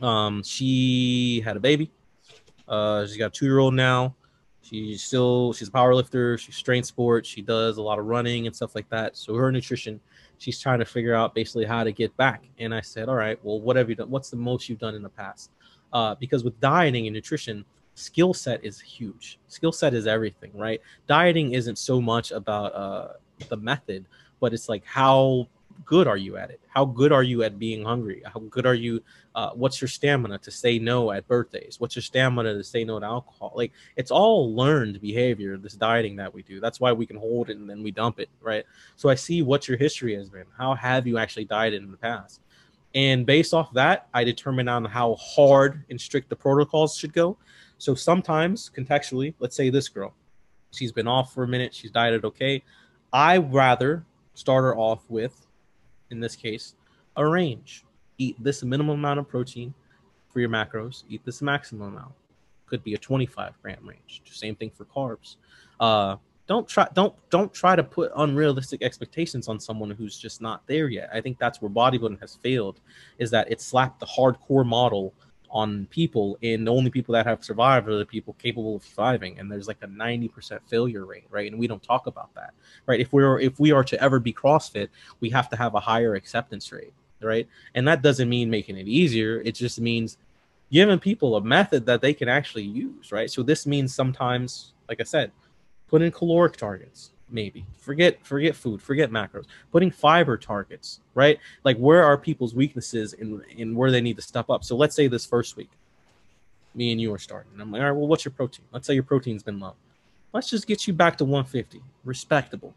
Um, 0.00 0.42
she 0.44 1.42
had 1.44 1.56
a 1.56 1.60
baby. 1.60 1.90
Uh, 2.68 3.06
she's 3.06 3.16
got 3.16 3.26
a 3.26 3.30
two 3.30 3.46
year 3.46 3.58
old 3.58 3.74
now. 3.74 4.14
She's 4.68 5.02
still 5.02 5.52
she's 5.54 5.68
a 5.68 5.70
power 5.70 5.94
lifter. 5.94 6.36
She's 6.36 6.56
strength 6.56 6.86
sport. 6.86 7.24
She 7.24 7.40
does 7.40 7.78
a 7.78 7.82
lot 7.82 7.98
of 7.98 8.04
running 8.04 8.46
and 8.46 8.54
stuff 8.54 8.74
like 8.74 8.88
that. 8.90 9.16
So 9.16 9.34
her 9.34 9.50
nutrition, 9.50 9.98
she's 10.36 10.60
trying 10.60 10.78
to 10.80 10.84
figure 10.84 11.14
out 11.14 11.34
basically 11.34 11.64
how 11.64 11.84
to 11.84 11.92
get 11.92 12.14
back. 12.18 12.44
And 12.58 12.74
I 12.74 12.82
said, 12.82 13.08
all 13.08 13.14
right, 13.14 13.38
well, 13.42 13.60
what 13.60 13.76
have 13.76 13.88
you 13.88 13.94
done? 13.94 14.10
What's 14.10 14.28
the 14.28 14.36
most 14.36 14.68
you've 14.68 14.78
done 14.78 14.94
in 14.94 15.02
the 15.02 15.08
past? 15.08 15.52
Uh, 15.92 16.14
because 16.16 16.44
with 16.44 16.58
dieting 16.60 17.06
and 17.06 17.14
nutrition, 17.14 17.64
skill 17.94 18.34
set 18.34 18.62
is 18.62 18.78
huge. 18.78 19.38
Skill 19.48 19.72
set 19.72 19.94
is 19.94 20.06
everything, 20.06 20.50
right? 20.54 20.82
Dieting 21.06 21.52
isn't 21.52 21.78
so 21.78 21.98
much 21.98 22.30
about 22.30 22.74
uh, 22.74 23.08
the 23.48 23.56
method, 23.56 24.04
but 24.38 24.52
it's 24.52 24.68
like 24.68 24.84
how 24.84 25.48
good 25.84 26.06
are 26.06 26.16
you 26.16 26.36
at 26.36 26.50
it? 26.50 26.60
How 26.68 26.84
good 26.84 27.12
are 27.12 27.22
you 27.22 27.42
at 27.42 27.58
being 27.58 27.84
hungry? 27.84 28.22
How 28.24 28.40
good 28.40 28.66
are 28.66 28.74
you? 28.74 29.02
Uh, 29.34 29.50
what's 29.54 29.80
your 29.80 29.88
stamina 29.88 30.38
to 30.38 30.50
say 30.50 30.78
no 30.78 31.10
at 31.12 31.26
birthdays? 31.26 31.78
What's 31.78 31.96
your 31.96 32.02
stamina 32.02 32.54
to 32.54 32.64
say 32.64 32.84
no 32.84 32.98
to 32.98 33.06
alcohol? 33.06 33.52
Like 33.54 33.72
it's 33.96 34.10
all 34.10 34.54
learned 34.54 35.00
behavior, 35.00 35.56
this 35.56 35.74
dieting 35.74 36.16
that 36.16 36.32
we 36.32 36.42
do. 36.42 36.60
That's 36.60 36.80
why 36.80 36.92
we 36.92 37.06
can 37.06 37.16
hold 37.16 37.50
it 37.50 37.56
and 37.56 37.68
then 37.68 37.82
we 37.82 37.90
dump 37.90 38.20
it, 38.20 38.28
right? 38.40 38.64
So 38.96 39.08
I 39.08 39.14
see 39.14 39.42
what 39.42 39.68
your 39.68 39.76
history 39.76 40.14
has 40.16 40.28
been. 40.28 40.44
How 40.56 40.74
have 40.74 41.06
you 41.06 41.18
actually 41.18 41.44
dieted 41.44 41.82
in 41.82 41.90
the 41.90 41.96
past? 41.96 42.40
And 42.94 43.26
based 43.26 43.52
off 43.52 43.72
that, 43.74 44.08
I 44.14 44.24
determine 44.24 44.68
on 44.68 44.84
how 44.84 45.14
hard 45.16 45.84
and 45.90 46.00
strict 46.00 46.28
the 46.30 46.36
protocols 46.36 46.96
should 46.96 47.12
go. 47.12 47.36
So 47.76 47.94
sometimes 47.94 48.70
contextually, 48.74 49.34
let's 49.38 49.56
say 49.56 49.70
this 49.70 49.88
girl, 49.88 50.14
she's 50.72 50.92
been 50.92 51.06
off 51.06 51.32
for 51.32 51.44
a 51.44 51.48
minute, 51.48 51.74
she's 51.74 51.90
dieted 51.90 52.24
okay. 52.24 52.62
I 53.12 53.38
rather 53.38 54.04
start 54.34 54.64
her 54.64 54.76
off 54.76 55.04
with 55.08 55.47
in 56.10 56.20
this 56.20 56.36
case, 56.36 56.74
a 57.16 57.26
range. 57.26 57.84
Eat 58.18 58.36
this 58.42 58.62
minimum 58.62 58.98
amount 58.98 59.20
of 59.20 59.28
protein 59.28 59.72
for 60.30 60.40
your 60.40 60.48
macros. 60.48 61.04
Eat 61.08 61.22
this 61.24 61.42
maximum 61.42 61.94
amount. 61.94 62.12
Could 62.66 62.82
be 62.84 62.94
a 62.94 62.98
25 62.98 63.54
gram 63.62 63.78
range. 63.82 64.22
Same 64.26 64.54
thing 64.54 64.70
for 64.70 64.84
carbs. 64.84 65.36
Uh, 65.80 66.16
don't 66.46 66.66
try 66.66 66.88
don't 66.94 67.14
don't 67.30 67.52
try 67.52 67.76
to 67.76 67.84
put 67.84 68.10
unrealistic 68.16 68.82
expectations 68.82 69.48
on 69.48 69.60
someone 69.60 69.90
who's 69.90 70.18
just 70.18 70.40
not 70.40 70.66
there 70.66 70.88
yet. 70.88 71.10
I 71.12 71.20
think 71.20 71.38
that's 71.38 71.60
where 71.60 71.70
bodybuilding 71.70 72.20
has 72.20 72.36
failed, 72.36 72.80
is 73.18 73.30
that 73.30 73.50
it 73.50 73.60
slapped 73.60 74.00
the 74.00 74.06
hardcore 74.06 74.66
model 74.66 75.12
on 75.50 75.86
people 75.90 76.38
and 76.42 76.66
the 76.66 76.72
only 76.72 76.90
people 76.90 77.12
that 77.12 77.26
have 77.26 77.42
survived 77.44 77.88
are 77.88 77.98
the 77.98 78.06
people 78.06 78.34
capable 78.34 78.76
of 78.76 78.84
surviving 78.84 79.38
and 79.38 79.50
there's 79.50 79.68
like 79.68 79.78
a 79.82 79.86
90% 79.86 80.60
failure 80.66 81.04
rate 81.04 81.24
right? 81.30 81.50
And 81.50 81.58
we 81.58 81.66
don't 81.66 81.82
talk 81.82 82.06
about 82.06 82.34
that 82.34 82.54
right? 82.86 83.00
If 83.00 83.12
we're 83.12 83.40
if 83.40 83.58
we 83.58 83.72
are 83.72 83.84
to 83.84 84.02
ever 84.02 84.18
be 84.18 84.32
crossfit 84.32 84.88
we 85.20 85.30
have 85.30 85.48
to 85.50 85.56
have 85.56 85.74
a 85.74 85.80
higher 85.80 86.14
acceptance 86.14 86.70
rate 86.72 86.92
right? 87.20 87.48
And 87.74 87.86
that 87.88 88.02
doesn't 88.02 88.28
mean 88.28 88.48
making 88.48 88.76
it 88.76 88.86
easier. 88.86 89.40
It 89.40 89.52
just 89.52 89.80
means 89.80 90.18
giving 90.70 90.98
people 90.98 91.36
a 91.36 91.40
method 91.40 91.86
that 91.86 92.00
they 92.00 92.14
can 92.14 92.28
actually 92.28 92.64
use 92.64 93.12
right? 93.12 93.30
So 93.30 93.42
this 93.42 93.66
means 93.66 93.94
sometimes 93.94 94.72
like 94.88 95.00
i 95.00 95.04
said 95.04 95.30
put 95.88 96.02
in 96.02 96.10
caloric 96.10 96.56
targets 96.56 97.10
maybe. 97.30 97.64
Forget 97.78 98.24
forget 98.24 98.54
food 98.54 98.82
forget 98.82 99.10
macros. 99.10 99.44
Putting 99.72 99.90
fiber 99.90 100.36
targets 100.36 101.00
right? 101.14 101.38
Like 101.64 101.76
where 101.76 102.04
are 102.04 102.16
people's 102.16 102.54
weaknesses 102.54 103.14
and 103.14 103.42
in 103.56 103.74
where 103.74 103.90
they 103.90 104.00
need 104.00 104.16
to 104.16 104.22
step 104.22 104.50
up? 104.50 104.64
So 104.64 104.76
let's 104.76 104.94
say 104.94 105.08
this 105.08 105.26
first 105.26 105.56
week 105.56 105.70
me 106.74 106.92
and 106.92 107.00
you 107.00 107.12
are 107.12 107.18
starting. 107.18 107.52
I'm 107.60 107.72
like 107.72 107.80
all 107.80 107.86
right 107.86 107.96
well 107.96 108.08
what's 108.08 108.24
your 108.24 108.32
protein? 108.32 108.64
Let's 108.72 108.86
say 108.86 108.94
your 108.94 109.02
protein's 109.02 109.42
been 109.42 109.60
low. 109.60 109.74
Let's 110.32 110.50
just 110.50 110.66
get 110.66 110.86
you 110.86 110.92
back 110.92 111.16
to 111.18 111.24
150 111.24 111.82
respectable. 112.04 112.74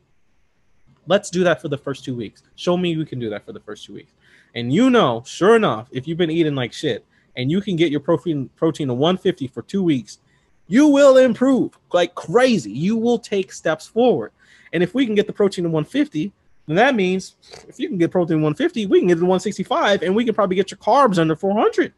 Let's 1.08 1.30
do 1.30 1.44
that 1.44 1.62
for 1.62 1.68
the 1.68 1.78
first 1.78 2.06
two 2.06 2.16
weeks. 2.16 2.44
Show 2.56 2.78
me 2.78 2.92
you 2.92 3.06
can 3.06 3.20
do 3.20 3.30
that 3.30 3.46
for 3.46 3.54
the 3.54 3.60
first 3.60 3.86
two 3.86 3.94
weeks. 3.94 4.14
And 4.56 4.74
you 4.74 4.90
know 4.90 5.24
sure 5.26 5.56
enough 5.56 5.88
if 5.92 6.08
you've 6.08 6.18
been 6.18 6.32
eating 6.32 6.56
like 6.56 6.74
shit 6.74 7.06
and 7.36 7.50
you 7.50 7.62
can 7.62 7.76
get 7.76 7.92
your 7.92 8.02
protein 8.02 8.50
protein 8.56 8.88
to 8.88 8.94
150 8.94 9.48
for 9.48 9.62
two 9.62 9.84
weeks 9.84 10.20
you 10.72 10.88
will 10.88 11.18
improve 11.18 11.78
like 11.92 12.16
crazy. 12.16 12.72
You 12.72 12.96
will 12.96 13.20
take 13.20 13.52
steps 13.52 13.88
forward 13.88 14.32
and 14.74 14.84
if 14.84 14.94
we 14.94 15.06
can 15.06 15.16
get 15.16 15.28
the 15.28 15.34
protein 15.34 15.64
to 15.64 15.70
150, 15.70 16.32
then 16.68 16.76
that 16.76 16.96
means 16.96 17.36
if 17.68 17.80
you 17.80 17.88
can 17.88 17.98
get 17.98 18.12
protein 18.12 18.38
150, 18.38 18.86
we 18.86 19.00
can 19.00 19.08
get 19.08 19.16
to 19.16 19.22
165, 19.22 20.04
and 20.04 20.16
we 20.16 20.24
can 20.24 20.34
probably 20.34 20.56
get 20.56 20.72
your 20.72 20.78
carbs 20.78 21.18
under 21.18 21.36
400. 21.36 21.94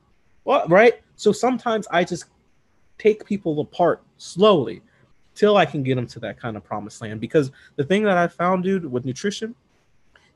Well, 0.46 0.68
right? 0.68 1.02
So 1.16 1.32
sometimes 1.32 1.88
I 1.92 2.04
just 2.04 2.26
take 2.98 3.26
people 3.26 3.60
apart 3.60 4.02
slowly 4.18 4.82
till 5.36 5.58
I 5.58 5.66
can 5.66 5.84
get 5.84 5.96
them 5.96 6.08
to 6.08 6.20
that 6.20 6.40
kind 6.40 6.58
of 6.58 6.64
promised 6.64 7.02
land. 7.02 7.20
Because 7.20 7.52
the 7.76 7.84
thing 7.84 8.04
that 8.04 8.18
I 8.18 8.28
found, 8.28 8.64
dude, 8.64 8.90
with 8.90 9.06
nutrition, 9.06 9.56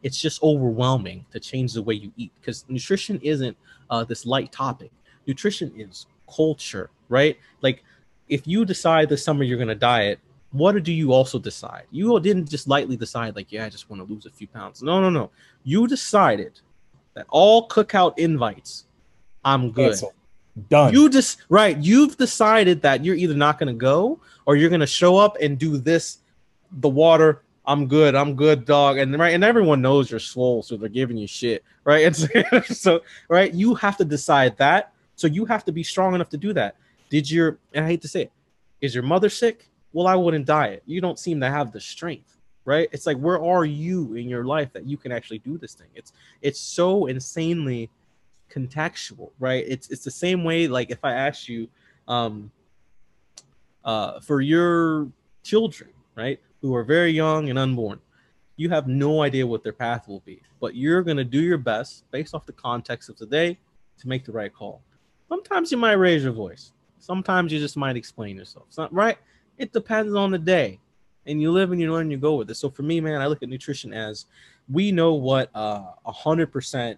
it's 0.04 0.20
just 0.20 0.42
overwhelming 0.44 1.26
to 1.32 1.40
change 1.40 1.74
the 1.74 1.82
way 1.82 1.96
you 1.96 2.12
eat. 2.18 2.32
Because 2.40 2.66
nutrition 2.68 3.20
isn't 3.24 3.58
uh, 3.90 4.04
this 4.04 4.26
light 4.26 4.52
topic. 4.52 4.92
Nutrition 5.26 5.72
is 5.76 6.08
culture, 6.34 6.90
right? 7.10 7.38
Like 7.62 7.84
if 8.30 8.46
you 8.46 8.66
decide 8.66 9.10
this 9.10 9.24
summer 9.24 9.44
you're 9.44 9.58
gonna 9.58 9.76
diet, 9.76 10.20
what 10.52 10.82
do 10.84 10.94
you 10.94 11.12
also 11.12 11.40
decide? 11.40 11.84
You 11.92 12.20
didn't 12.20 12.50
just 12.50 12.68
lightly 12.68 12.98
decide, 12.98 13.36
like, 13.36 13.52
yeah, 13.52 13.66
I 13.66 13.70
just 13.70 13.90
want 13.90 14.06
to 14.06 14.12
lose 14.12 14.26
a 14.26 14.30
few 14.30 14.48
pounds. 14.48 14.82
No, 14.82 15.02
no, 15.02 15.10
no. 15.10 15.30
You 15.64 15.88
decided 15.88 16.60
that 17.14 17.26
all 17.30 17.68
cookout 17.68 18.18
invites, 18.18 18.86
I'm 19.44 19.72
good. 19.72 19.92
Cancel. 19.92 20.14
Done. 20.70 20.92
You 20.92 21.08
just 21.10 21.44
right. 21.50 21.78
You've 21.78 22.18
decided 22.18 22.82
that 22.82 23.06
you're 23.06 23.16
either 23.16 23.36
not 23.36 23.60
going 23.60 23.68
to 23.68 23.80
go 23.80 24.20
or 24.48 24.56
you're 24.56 24.70
going 24.70 24.82
to 24.82 24.88
show 24.88 25.16
up 25.18 25.38
and 25.40 25.58
do 25.58 25.78
this. 25.78 26.20
The 26.72 26.90
water. 26.90 27.44
I'm 27.66 27.88
good. 27.88 28.16
I'm 28.16 28.36
good, 28.36 28.66
dog. 28.66 28.98
And 28.98 29.18
right, 29.20 29.36
and 29.36 29.44
everyone 29.44 29.82
knows 29.82 30.10
you're 30.10 30.20
swole, 30.20 30.64
so 30.64 30.76
they're 30.76 30.90
giving 30.90 31.18
you 31.18 31.28
shit, 31.28 31.64
right? 31.84 32.06
And 32.06 32.16
so, 32.16 32.28
so 32.74 33.02
right, 33.30 33.54
you 33.54 33.76
have 33.76 33.98
to 33.98 34.06
decide 34.06 34.58
that. 34.58 34.94
So 35.16 35.28
you 35.28 35.46
have 35.46 35.64
to 35.66 35.72
be 35.72 35.84
strong 35.84 36.16
enough 36.16 36.30
to 36.30 36.38
do 36.38 36.54
that 36.54 36.76
Did 37.10 37.30
your 37.30 37.60
and 37.74 37.86
I 37.86 37.90
hate 37.90 38.02
to 38.04 38.08
say 38.08 38.24
it, 38.24 38.32
is 38.82 38.96
your 38.96 39.04
mother 39.04 39.30
sick? 39.30 39.70
Well, 39.94 40.08
I 40.08 40.16
wouldn't 40.16 40.46
diet. 40.46 40.84
You 40.86 41.02
don't 41.02 41.20
seem 41.20 41.40
to 41.42 41.50
have 41.50 41.72
the 41.72 41.80
strength, 41.80 42.38
right? 42.66 42.90
It's 42.92 43.06
like 43.06 43.18
where 43.18 43.42
are 43.44 43.66
you 43.66 44.14
in 44.16 44.30
your 44.30 44.46
life 44.46 44.74
that 44.74 44.86
you 44.86 44.98
can 44.98 45.12
actually 45.12 45.40
do 45.40 45.58
this 45.58 45.74
thing? 45.74 45.88
It's 45.96 46.14
it's 46.42 46.60
so 46.60 47.08
insanely 47.08 47.90
contextual, 48.52 49.32
right? 49.40 49.64
It's 49.68 49.90
it's 49.90 50.04
the 50.04 50.12
same 50.12 50.44
way 50.44 50.68
like 50.68 50.92
if 50.92 51.04
I 51.04 51.14
ask 51.14 51.48
you 51.48 51.68
um 52.08 52.52
uh 53.84 54.20
for 54.20 54.42
your 54.42 55.10
children, 55.44 55.90
right, 56.16 56.40
who 56.62 56.76
are 56.76 56.84
very 56.84 57.12
young 57.12 57.50
and 57.50 57.58
unborn, 57.58 58.00
you 58.58 58.70
have 58.70 58.88
no 58.88 59.22
idea 59.22 59.46
what 59.48 59.64
their 59.64 59.74
path 59.74 60.08
will 60.08 60.22
be, 60.22 60.42
but 60.60 60.76
you're 60.76 61.04
going 61.04 61.18
to 61.18 61.24
do 61.24 61.40
your 61.40 61.60
best 61.60 62.10
based 62.12 62.34
off 62.34 62.46
the 62.46 62.54
context 62.54 63.08
of 63.08 63.16
today 63.16 63.58
to 64.00 64.08
make 64.08 64.26
the 64.26 64.32
right 64.32 64.54
call. 64.54 64.82
Sometimes 65.30 65.72
you 65.72 65.78
might 65.78 65.94
raise 65.94 66.24
your 66.24 66.34
voice. 66.34 66.72
Sometimes 67.00 67.54
you 67.54 67.60
just 67.60 67.78
might 67.78 67.96
explain 67.96 68.36
yourself. 68.36 68.66
It's 68.68 68.78
not 68.78 68.92
right. 68.94 69.18
It 69.58 69.74
depends 69.74 70.14
on 70.14 70.32
the 70.32 70.38
day. 70.38 70.80
And 71.26 71.42
you 71.42 71.52
live 71.52 71.72
and 71.72 71.82
you 71.82 71.92
learn, 71.92 72.10
you 72.10 72.18
go 72.18 72.36
with 72.36 72.50
it. 72.50 72.56
So 72.56 72.70
for 72.70 72.84
me, 72.84 73.02
man, 73.02 73.22
I 73.22 73.28
look 73.28 73.44
at 73.44 73.50
nutrition 73.50 73.94
as 73.94 74.26
we 74.70 74.92
know 74.92 75.14
what 75.14 75.50
uh, 75.56 75.92
a 76.06 76.12
hundred 76.12 76.52
percent 76.52 76.98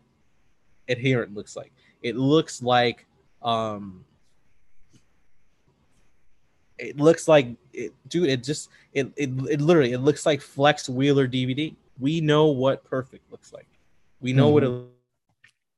adherent 0.88 1.34
looks 1.34 1.56
like. 1.56 1.72
It 2.02 2.16
looks 2.16 2.62
like 2.62 3.06
um 3.42 4.04
it 6.80 6.98
looks 6.98 7.28
like 7.28 7.56
it 7.74 7.94
dude 8.08 8.30
it 8.30 8.44
just 8.44 8.70
it, 8.94 9.08
it 9.16 9.30
it 9.50 9.62
literally 9.62 9.92
it 9.94 10.00
looks 10.00 10.26
like 10.26 10.42
flex 10.42 10.90
wheeler 10.90 11.28
dvd 11.28 11.76
we 12.00 12.22
know 12.22 12.48
what 12.48 12.84
perfect 12.84 13.30
looks 13.32 13.54
like 13.54 13.68
we 14.22 14.34
know 14.34 14.48
mm-hmm. 14.48 14.54
what 14.54 14.64
it 14.64 14.86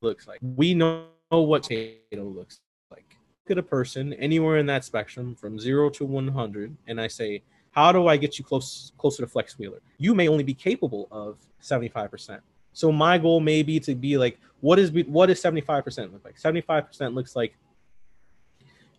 looks 0.02 0.28
like 0.28 0.40
we 0.42 0.74
know 0.74 1.06
what 1.30 1.64
potato 1.64 2.24
looks 2.24 2.60
like 2.90 3.18
at 3.52 3.58
a 3.58 3.64
person 3.64 4.14
anywhere 4.14 4.58
in 4.58 4.66
that 4.66 4.84
spectrum 4.84 5.36
from 5.36 5.60
0 5.60 5.90
to 5.92 6.06
100 6.06 6.76
and 6.88 7.00
i 7.00 7.08
say 7.08 7.42
how 7.72 7.92
do 7.92 8.08
i 8.08 8.18
get 8.18 8.40
you 8.40 8.46
close 8.46 8.92
closer 8.98 9.22
to 9.24 9.28
flex 9.28 9.58
wheeler 9.60 9.82
you 9.98 10.16
may 10.16 10.28
only 10.28 10.44
be 10.44 10.54
capable 10.54 11.08
of 11.12 11.38
75% 11.62 12.40
so 12.74 12.92
my 12.92 13.18
goal 13.18 13.40
may 13.40 13.62
be 13.62 13.80
to 13.80 13.94
be 13.94 14.18
like 14.18 14.40
what 14.62 14.80
is 14.80 14.92
what 15.08 15.28
does 15.28 15.42
75% 15.42 16.12
look 16.14 16.26
like 16.26 16.40
75% 16.40 17.14
looks 17.14 17.36
like 17.36 17.56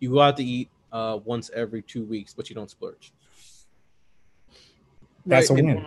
you 0.03 0.11
go 0.11 0.19
out 0.19 0.37
to 0.37 0.43
eat 0.43 0.69
uh, 0.93 1.19
once 1.23 1.49
every 1.55 1.81
two 1.81 2.03
weeks, 2.03 2.33
but 2.33 2.49
you 2.49 2.55
don't 2.55 2.69
splurge. 2.69 3.11
That's 5.25 5.49
right? 5.49 5.59
a 5.59 5.63
win. 5.63 5.85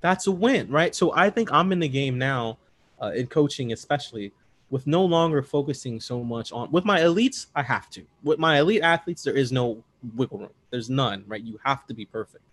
That's 0.00 0.26
a 0.26 0.32
win, 0.32 0.70
right? 0.70 0.94
So 0.94 1.12
I 1.14 1.28
think 1.28 1.52
I'm 1.52 1.72
in 1.72 1.78
the 1.78 1.88
game 1.88 2.18
now, 2.18 2.58
uh, 3.00 3.12
in 3.14 3.26
coaching 3.26 3.72
especially, 3.72 4.32
with 4.70 4.86
no 4.86 5.04
longer 5.04 5.42
focusing 5.42 6.00
so 6.00 6.22
much 6.22 6.52
on. 6.52 6.70
With 6.70 6.84
my 6.84 7.00
elites, 7.00 7.46
I 7.54 7.62
have 7.62 7.90
to. 7.90 8.06
With 8.22 8.38
my 8.38 8.60
elite 8.60 8.82
athletes, 8.82 9.24
there 9.24 9.36
is 9.36 9.50
no 9.50 9.82
wiggle 10.16 10.38
room. 10.38 10.50
There's 10.70 10.88
none, 10.88 11.24
right? 11.26 11.42
You 11.42 11.58
have 11.64 11.86
to 11.88 11.94
be 11.94 12.06
perfect. 12.06 12.44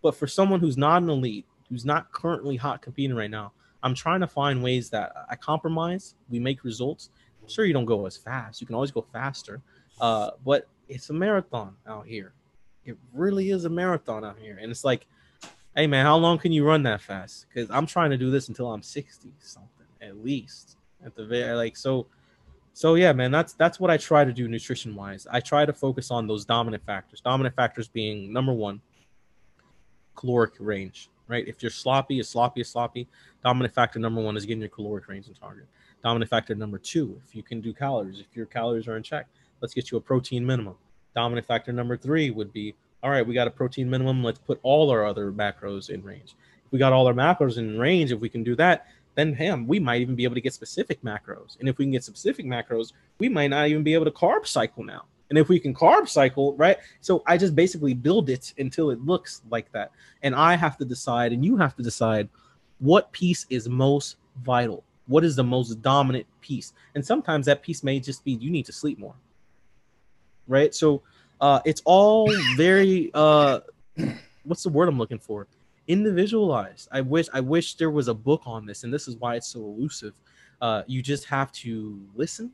But 0.00 0.14
for 0.14 0.28
someone 0.28 0.60
who's 0.60 0.76
not 0.76 1.02
an 1.02 1.10
elite, 1.10 1.46
who's 1.68 1.84
not 1.84 2.12
currently 2.12 2.56
hot 2.56 2.80
competing 2.80 3.16
right 3.16 3.30
now, 3.30 3.52
I'm 3.82 3.94
trying 3.94 4.20
to 4.20 4.26
find 4.26 4.62
ways 4.62 4.90
that 4.90 5.12
I 5.28 5.36
compromise. 5.36 6.14
We 6.30 6.38
make 6.38 6.64
results. 6.64 7.10
Sure, 7.48 7.64
you 7.64 7.72
don't 7.72 7.84
go 7.84 8.06
as 8.06 8.16
fast. 8.16 8.60
You 8.60 8.66
can 8.66 8.74
always 8.74 8.90
go 8.90 9.02
faster. 9.12 9.60
Uh, 10.00 10.30
but 10.44 10.68
it's 10.88 11.10
a 11.10 11.12
marathon 11.12 11.76
out 11.86 12.06
here. 12.06 12.32
It 12.84 12.96
really 13.12 13.50
is 13.50 13.64
a 13.64 13.68
marathon 13.68 14.24
out 14.24 14.38
here. 14.38 14.58
And 14.60 14.70
it's 14.70 14.84
like, 14.84 15.06
hey 15.74 15.86
man, 15.86 16.06
how 16.06 16.16
long 16.16 16.38
can 16.38 16.52
you 16.52 16.64
run 16.64 16.84
that 16.84 17.00
fast? 17.00 17.46
Because 17.48 17.70
I'm 17.70 17.86
trying 17.86 18.10
to 18.10 18.16
do 18.16 18.30
this 18.30 18.48
until 18.48 18.72
I'm 18.72 18.82
60 18.82 19.32
something 19.40 19.86
at 20.00 20.16
least. 20.24 20.77
At 21.04 21.14
the 21.14 21.24
very 21.24 21.54
like 21.54 21.76
so 21.76 22.06
so 22.72 22.94
yeah, 22.94 23.12
man, 23.12 23.30
that's 23.30 23.52
that's 23.54 23.80
what 23.80 23.90
I 23.90 23.96
try 23.96 24.24
to 24.24 24.32
do 24.32 24.48
nutrition 24.48 24.94
wise. 24.94 25.26
I 25.30 25.40
try 25.40 25.66
to 25.66 25.72
focus 25.72 26.10
on 26.10 26.26
those 26.26 26.44
dominant 26.44 26.84
factors. 26.84 27.20
Dominant 27.20 27.54
factors 27.54 27.88
being 27.88 28.32
number 28.32 28.52
one, 28.52 28.80
caloric 30.16 30.54
range. 30.58 31.10
Right? 31.26 31.46
If 31.46 31.62
you're 31.62 31.70
sloppy, 31.70 32.20
as 32.20 32.28
sloppy 32.28 32.62
as 32.62 32.70
sloppy, 32.70 33.06
dominant 33.44 33.74
factor 33.74 33.98
number 33.98 34.22
one 34.22 34.36
is 34.36 34.46
getting 34.46 34.60
your 34.62 34.70
caloric 34.70 35.08
range 35.08 35.26
and 35.26 35.38
target. 35.38 35.66
Dominant 36.02 36.30
factor 36.30 36.54
number 36.54 36.78
two, 36.78 37.20
if 37.26 37.34
you 37.34 37.42
can 37.42 37.60
do 37.60 37.74
calories, 37.74 38.18
if 38.18 38.34
your 38.34 38.46
calories 38.46 38.88
are 38.88 38.96
in 38.96 39.02
check 39.02 39.26
let's 39.60 39.74
get 39.74 39.90
you 39.90 39.98
a 39.98 40.00
protein 40.00 40.44
minimum. 40.44 40.76
Dominant 41.14 41.46
factor 41.46 41.72
number 41.72 41.96
three 41.96 42.30
would 42.30 42.52
be 42.52 42.74
all 43.02 43.10
right, 43.10 43.24
we 43.24 43.32
got 43.32 43.46
a 43.46 43.50
protein 43.50 43.88
minimum. 43.88 44.24
Let's 44.24 44.40
put 44.40 44.58
all 44.64 44.90
our 44.90 45.06
other 45.06 45.30
macros 45.30 45.88
in 45.88 46.02
range. 46.02 46.34
If 46.66 46.72
we 46.72 46.80
got 46.80 46.92
all 46.92 47.06
our 47.06 47.14
macros 47.14 47.56
in 47.56 47.78
range, 47.78 48.10
if 48.10 48.18
we 48.18 48.28
can 48.28 48.42
do 48.42 48.56
that, 48.56 48.88
then 49.18 49.34
him, 49.34 49.66
we 49.66 49.78
might 49.80 50.00
even 50.00 50.14
be 50.14 50.24
able 50.24 50.34
to 50.34 50.40
get 50.40 50.54
specific 50.54 51.02
macros. 51.02 51.58
And 51.58 51.68
if 51.68 51.78
we 51.78 51.84
can 51.84 51.92
get 51.92 52.04
specific 52.04 52.46
macros, 52.46 52.92
we 53.18 53.28
might 53.28 53.48
not 53.48 53.68
even 53.68 53.82
be 53.82 53.94
able 53.94 54.04
to 54.04 54.10
carb 54.10 54.46
cycle 54.46 54.84
now. 54.84 55.04
And 55.30 55.38
if 55.38 55.48
we 55.48 55.60
can 55.60 55.74
carb 55.74 56.08
cycle, 56.08 56.54
right? 56.56 56.78
So 57.00 57.22
I 57.26 57.36
just 57.36 57.54
basically 57.54 57.92
build 57.94 58.30
it 58.30 58.54
until 58.58 58.90
it 58.90 59.04
looks 59.04 59.42
like 59.50 59.70
that. 59.72 59.90
And 60.22 60.34
I 60.34 60.54
have 60.56 60.78
to 60.78 60.84
decide, 60.84 61.32
and 61.32 61.44
you 61.44 61.56
have 61.56 61.76
to 61.76 61.82
decide 61.82 62.28
what 62.78 63.12
piece 63.12 63.44
is 63.50 63.68
most 63.68 64.16
vital. 64.42 64.84
What 65.06 65.24
is 65.24 65.36
the 65.36 65.44
most 65.44 65.82
dominant 65.82 66.26
piece? 66.40 66.72
And 66.94 67.04
sometimes 67.04 67.46
that 67.46 67.62
piece 67.62 67.82
may 67.82 68.00
just 68.00 68.24
be 68.24 68.32
you 68.32 68.50
need 68.50 68.66
to 68.66 68.72
sleep 68.72 68.98
more 68.98 69.14
right? 70.48 70.74
So 70.74 71.02
uh, 71.40 71.60
it's 71.64 71.82
all 71.84 72.32
very 72.56 73.10
uh, 73.14 73.60
what's 74.42 74.64
the 74.64 74.70
word 74.70 74.88
I'm 74.88 74.98
looking 74.98 75.18
for? 75.18 75.46
Individualized. 75.88 76.88
I 76.92 77.00
wish 77.00 77.28
I 77.32 77.40
wish 77.40 77.74
there 77.74 77.90
was 77.90 78.08
a 78.08 78.14
book 78.14 78.42
on 78.46 78.66
this, 78.66 78.84
and 78.84 78.92
this 78.92 79.08
is 79.08 79.16
why 79.16 79.36
it's 79.36 79.48
so 79.48 79.60
elusive. 79.60 80.14
Uh, 80.60 80.82
you 80.86 81.02
just 81.02 81.24
have 81.24 81.50
to 81.52 82.00
listen. 82.14 82.52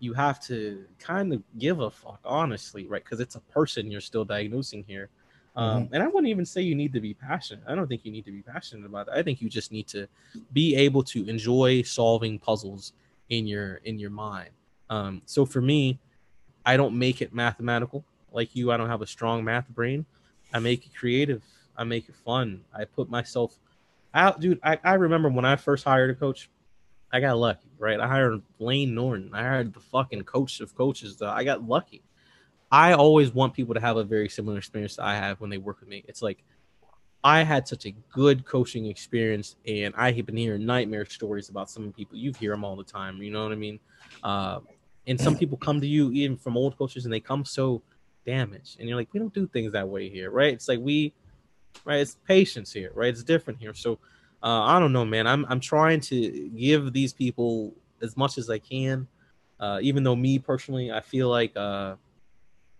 You 0.00 0.12
have 0.14 0.40
to 0.46 0.84
kind 0.98 1.32
of 1.32 1.42
give 1.58 1.80
a 1.80 1.90
fuck, 1.90 2.20
honestly, 2.24 2.86
right? 2.86 3.04
Because 3.04 3.20
it's 3.20 3.36
a 3.36 3.40
person 3.40 3.90
you're 3.90 4.00
still 4.00 4.24
diagnosing 4.24 4.84
here. 4.86 5.10
Um, 5.56 5.84
mm-hmm. 5.84 5.94
And 5.94 6.02
I 6.02 6.06
wouldn't 6.06 6.28
even 6.28 6.46
say 6.46 6.60
you 6.62 6.74
need 6.74 6.92
to 6.92 7.00
be 7.00 7.14
passionate. 7.14 7.64
I 7.66 7.74
don't 7.74 7.86
think 7.86 8.04
you 8.04 8.12
need 8.12 8.24
to 8.24 8.32
be 8.32 8.42
passionate 8.42 8.86
about 8.86 9.06
that. 9.06 9.16
I 9.16 9.22
think 9.22 9.42
you 9.42 9.48
just 9.48 9.72
need 9.72 9.88
to 9.88 10.06
be 10.52 10.74
able 10.76 11.02
to 11.04 11.28
enjoy 11.28 11.82
solving 11.82 12.38
puzzles 12.38 12.92
in 13.28 13.46
your 13.46 13.76
in 13.84 13.98
your 13.98 14.10
mind. 14.10 14.50
Um, 14.88 15.22
so 15.26 15.44
for 15.44 15.60
me, 15.60 15.98
I 16.66 16.76
don't 16.76 16.98
make 16.98 17.22
it 17.22 17.34
mathematical 17.34 18.04
like 18.32 18.54
you. 18.54 18.72
I 18.72 18.76
don't 18.76 18.88
have 18.88 19.02
a 19.02 19.06
strong 19.06 19.44
math 19.44 19.68
brain. 19.68 20.04
I 20.52 20.58
make 20.58 20.86
it 20.86 20.94
creative. 20.94 21.42
I 21.80 21.84
make 21.84 22.10
it 22.10 22.14
fun. 22.14 22.60
I 22.74 22.84
put 22.84 23.08
myself 23.08 23.56
out, 24.12 24.38
dude. 24.38 24.60
I, 24.62 24.78
I 24.84 24.94
remember 24.94 25.30
when 25.30 25.46
I 25.46 25.56
first 25.56 25.82
hired 25.82 26.10
a 26.10 26.14
coach, 26.14 26.50
I 27.10 27.20
got 27.20 27.38
lucky, 27.38 27.70
right? 27.78 27.98
I 27.98 28.06
hired 28.06 28.42
Layne 28.58 28.94
Norton. 28.94 29.30
I 29.32 29.42
hired 29.42 29.72
the 29.72 29.80
fucking 29.80 30.24
coach 30.24 30.60
of 30.60 30.74
coaches. 30.74 31.22
I 31.22 31.42
got 31.42 31.66
lucky. 31.66 32.02
I 32.70 32.92
always 32.92 33.32
want 33.32 33.54
people 33.54 33.74
to 33.74 33.80
have 33.80 33.96
a 33.96 34.04
very 34.04 34.28
similar 34.28 34.58
experience 34.58 34.96
that 34.96 35.06
I 35.06 35.16
have 35.16 35.40
when 35.40 35.48
they 35.48 35.56
work 35.56 35.80
with 35.80 35.88
me. 35.88 36.04
It's 36.06 36.20
like 36.20 36.44
I 37.24 37.44
had 37.44 37.66
such 37.66 37.86
a 37.86 37.94
good 38.12 38.44
coaching 38.44 38.84
experience, 38.84 39.56
and 39.66 39.94
I 39.96 40.12
have 40.12 40.26
been 40.26 40.36
hearing 40.36 40.66
nightmare 40.66 41.06
stories 41.06 41.48
about 41.48 41.70
some 41.70 41.92
people. 41.92 42.18
You 42.18 42.34
hear 42.38 42.50
them 42.50 42.62
all 42.62 42.76
the 42.76 42.84
time. 42.84 43.22
You 43.22 43.30
know 43.30 43.42
what 43.42 43.52
I 43.52 43.56
mean? 43.56 43.80
Uh, 44.22 44.60
and 45.06 45.18
some 45.18 45.34
people 45.34 45.56
come 45.56 45.80
to 45.80 45.86
you 45.86 46.12
even 46.12 46.36
from 46.36 46.58
old 46.58 46.76
coaches 46.76 47.06
and 47.06 47.12
they 47.12 47.20
come 47.20 47.46
so 47.46 47.80
damaged. 48.26 48.78
And 48.78 48.86
you're 48.86 48.98
like, 48.98 49.08
we 49.14 49.18
don't 49.18 49.32
do 49.32 49.46
things 49.46 49.72
that 49.72 49.88
way 49.88 50.10
here, 50.10 50.30
right? 50.30 50.52
It's 50.52 50.68
like 50.68 50.78
we 50.78 51.14
right, 51.84 52.00
it's 52.00 52.16
patience 52.26 52.72
here, 52.72 52.92
right? 52.94 53.08
It's 53.08 53.22
different 53.22 53.58
here. 53.58 53.74
So 53.74 53.98
uh, 54.42 54.62
I 54.62 54.78
don't 54.78 54.92
know, 54.92 55.04
man. 55.04 55.26
I'm 55.26 55.44
I'm 55.48 55.60
trying 55.60 56.00
to 56.02 56.48
give 56.50 56.92
these 56.92 57.12
people 57.12 57.74
as 58.02 58.16
much 58.16 58.38
as 58.38 58.48
I 58.48 58.58
can. 58.58 59.06
Uh, 59.58 59.78
even 59.82 60.02
though 60.02 60.16
me 60.16 60.38
personally, 60.38 60.90
I 60.90 61.00
feel 61.00 61.28
like 61.28 61.54
uh, 61.56 61.96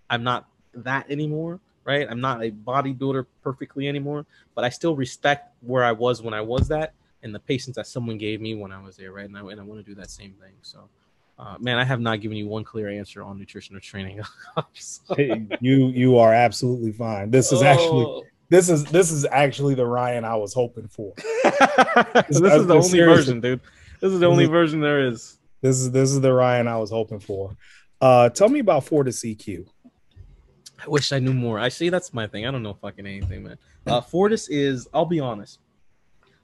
I'm 0.09 0.23
not 0.25 0.49
that 0.75 1.11
anymore, 1.11 1.61
right? 1.85 2.07
I'm 2.09 2.21
not 2.21 2.43
a 2.43 2.51
bodybuilder 2.51 3.27
perfectly 3.43 3.87
anymore, 3.87 4.25
but 4.55 4.65
I 4.65 4.71
still 4.71 4.97
respect 4.97 5.53
where 5.61 5.85
I 5.85 5.93
was 5.93 6.23
when 6.23 6.33
I 6.33 6.41
was 6.41 6.69
that 6.69 6.95
and 7.23 7.35
the 7.35 7.41
patience 7.41 7.77
that 7.77 7.87
someone 7.87 8.17
gave 8.17 8.41
me 8.41 8.55
when 8.55 8.73
I 8.73 8.83
was 8.83 8.97
there, 8.97 9.12
right? 9.12 9.27
And 9.27 9.37
I, 9.37 9.41
and 9.41 9.61
I 9.61 9.65
want 9.65 9.85
to 9.85 9.89
do 9.89 9.95
that 10.01 10.11
same 10.11 10.33
thing. 10.41 10.55
So 10.62 10.89
uh, 11.41 11.57
man, 11.59 11.79
I 11.79 11.85
have 11.85 12.01
not 12.01 12.21
given 12.21 12.37
you 12.37 12.47
one 12.47 12.65
clear 12.65 12.89
answer 12.89 13.23
on 13.23 13.39
nutrition 13.39 13.75
or 13.75 13.81
training. 13.81 14.21
hey, 15.17 15.47
you 15.61 15.87
you 15.87 16.19
are 16.19 16.35
absolutely 16.35 16.93
fine. 16.93 17.31
This 17.31 17.51
is 17.51 17.62
oh. 17.62 17.67
actually 17.67 18.23
this 18.51 18.68
is 18.68 18.85
this 18.86 19.10
is 19.12 19.24
actually 19.31 19.74
the 19.74 19.86
Ryan 19.86 20.24
I 20.24 20.35
was 20.35 20.52
hoping 20.52 20.89
for. 20.89 21.14
this 21.44 22.36
is 22.36 22.40
the 22.40 22.74
only 22.74 22.82
seriously. 22.82 23.05
version, 23.05 23.40
dude. 23.40 23.60
This 24.01 24.12
is 24.12 24.18
the 24.18 24.27
only 24.27 24.47
version 24.47 24.81
there 24.81 25.06
is. 25.06 25.39
This 25.62 25.77
is 25.77 25.93
this 25.93 26.10
is 26.10 26.20
the 26.20 26.32
Ryan 26.32 26.66
I 26.66 26.77
was 26.77 26.90
hoping 26.90 27.20
for. 27.20 27.56
Uh, 28.01 28.28
tell 28.28 28.48
me 28.48 28.59
about 28.59 28.85
Fortis 28.85 29.24
EQ. 29.24 29.66
I 30.82 30.89
wish 30.89 31.12
I 31.12 31.20
knew 31.20 31.32
more. 31.32 31.59
I 31.59 31.68
see 31.68 31.90
that's 31.90 32.12
my 32.12 32.27
thing. 32.27 32.44
I 32.44 32.51
don't 32.51 32.62
know 32.62 32.74
fucking 32.74 33.06
anything, 33.06 33.44
man. 33.44 33.59
Uh, 33.86 34.01
Fortis 34.01 34.48
is. 34.48 34.89
I'll 34.93 35.06
be 35.06 35.20
honest. 35.20 35.60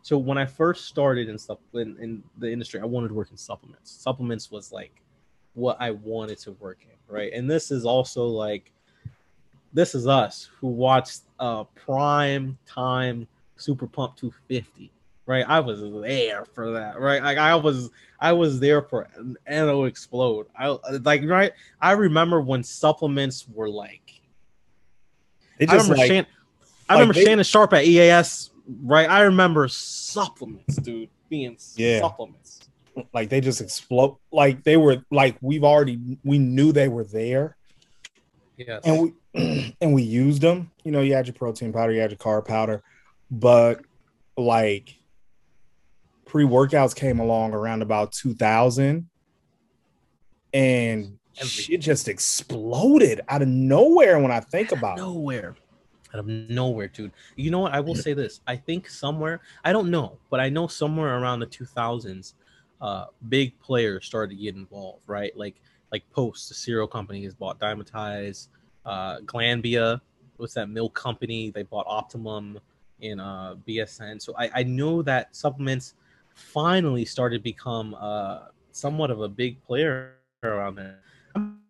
So 0.02 0.16
when 0.16 0.38
I 0.38 0.46
first 0.46 0.84
started 0.84 1.28
in 1.28 1.36
stuff 1.36 1.58
in, 1.74 1.96
in 1.98 2.22
the 2.38 2.48
industry, 2.48 2.80
I 2.80 2.84
wanted 2.84 3.08
to 3.08 3.14
work 3.14 3.32
in 3.32 3.36
supplements. 3.36 3.90
Supplements 3.90 4.52
was 4.52 4.70
like 4.70 5.02
what 5.54 5.76
I 5.80 5.90
wanted 5.90 6.38
to 6.40 6.52
work 6.52 6.78
in, 6.82 7.12
right? 7.12 7.32
And 7.32 7.50
this 7.50 7.72
is 7.72 7.84
also 7.84 8.26
like 8.26 8.70
this 9.72 9.96
is 9.96 10.06
us 10.06 10.48
who 10.60 10.68
watched 10.68 11.22
uh 11.38 11.64
prime 11.74 12.56
time 12.66 13.26
Super 13.56 13.86
Pump 13.86 14.16
250 14.16 14.90
right? 15.28 15.44
I 15.48 15.58
was 15.58 15.80
there 16.02 16.44
for 16.54 16.70
that, 16.74 17.00
right? 17.00 17.20
Like 17.20 17.36
I 17.36 17.56
was, 17.56 17.90
I 18.20 18.32
was 18.32 18.60
there 18.60 18.80
for 18.80 19.08
NO-Xplode. 19.48 20.46
I 20.56 20.68
like, 21.02 21.24
right? 21.24 21.50
I 21.82 21.92
remember 21.92 22.40
when 22.40 22.62
supplements 22.62 23.44
were 23.52 23.68
like, 23.68 24.20
It 25.58 25.68
I 25.68 25.72
remember, 25.72 25.96
like, 25.96 26.06
Shan- 26.06 26.26
I 26.88 26.94
like 26.94 27.00
remember 27.00 27.14
they- 27.14 27.24
Shannon 27.24 27.44
Sharpe 27.44 27.72
at 27.72 27.84
EAS, 27.86 28.50
right? 28.84 29.10
I 29.10 29.22
remember 29.22 29.66
supplements, 29.66 30.76
dude, 30.76 31.08
being 31.28 31.56
Yeah. 31.74 32.00
supplements. 32.02 32.60
like 33.12 33.28
they 33.28 33.40
just 33.40 33.60
explode 33.60 34.16
like 34.32 34.62
they 34.62 34.76
were 34.76 35.04
like 35.10 35.36
we've 35.42 35.64
already 35.64 35.98
we 36.24 36.38
knew 36.38 36.70
they 36.72 36.88
were 36.88 37.04
there 37.04 37.56
Yes. 38.56 38.82
and 38.84 39.14
we 39.34 39.74
and 39.80 39.94
we 39.94 40.02
used 40.02 40.42
them. 40.42 40.70
You 40.84 40.92
know 40.92 41.00
you 41.00 41.14
had 41.14 41.26
your 41.26 41.34
protein 41.34 41.72
powder 41.72 41.92
you 41.92 42.00
had 42.00 42.10
your 42.10 42.18
carb 42.18 42.46
powder. 42.46 42.82
But 43.30 43.80
like 44.36 44.94
pre-workouts 46.26 46.94
came 46.94 47.18
along 47.18 47.54
around 47.54 47.82
about 47.82 48.12
2000 48.12 49.08
and 50.52 51.18
shit 51.34 51.80
just 51.80 52.08
exploded 52.08 53.20
out 53.28 53.42
of 53.42 53.48
nowhere 53.48 54.18
when 54.18 54.30
i 54.30 54.40
think 54.40 54.72
about 54.72 54.98
it. 54.98 55.02
nowhere. 55.02 55.54
Out 56.12 56.20
of 56.20 56.26
nowhere 56.26 56.88
dude. 56.88 57.12
You 57.36 57.50
know 57.50 57.60
what? 57.60 57.72
I 57.72 57.80
will 57.80 57.94
say 57.94 58.12
this. 58.12 58.40
I 58.46 58.56
think 58.56 58.88
somewhere 58.88 59.40
i 59.64 59.72
don't 59.72 59.90
know 59.90 60.18
but 60.30 60.40
i 60.40 60.48
know 60.48 60.66
somewhere 60.66 61.18
around 61.18 61.40
the 61.40 61.46
2000s 61.46 62.34
uh 62.80 63.06
big 63.28 63.58
players 63.60 64.04
started 64.04 64.36
to 64.36 64.42
get 64.42 64.54
involved 64.54 65.02
right? 65.06 65.36
Like 65.36 65.56
like 65.96 66.06
post 66.20 66.48
the 66.50 66.54
cereal 66.54 66.86
company 66.98 67.20
has 67.24 67.34
bought 67.34 67.56
Dymatize, 67.64 68.48
uh 68.84 69.14
glanbia 69.32 70.00
what's 70.36 70.54
that 70.54 70.68
milk 70.68 70.92
company 70.94 71.50
they 71.56 71.62
bought 71.62 71.86
optimum 71.88 72.44
in 73.00 73.16
uh 73.20 73.54
bsn 73.66 74.16
so 74.24 74.30
i 74.38 74.50
i 74.60 74.62
know 74.62 75.02
that 75.02 75.34
supplements 75.34 75.94
finally 76.34 77.04
started 77.04 77.38
to 77.38 77.42
become 77.42 77.88
uh 77.98 78.38
somewhat 78.72 79.10
of 79.10 79.18
a 79.22 79.28
big 79.28 79.52
player 79.68 80.14
around 80.44 80.74
there 80.76 80.98
i'm 81.34 81.60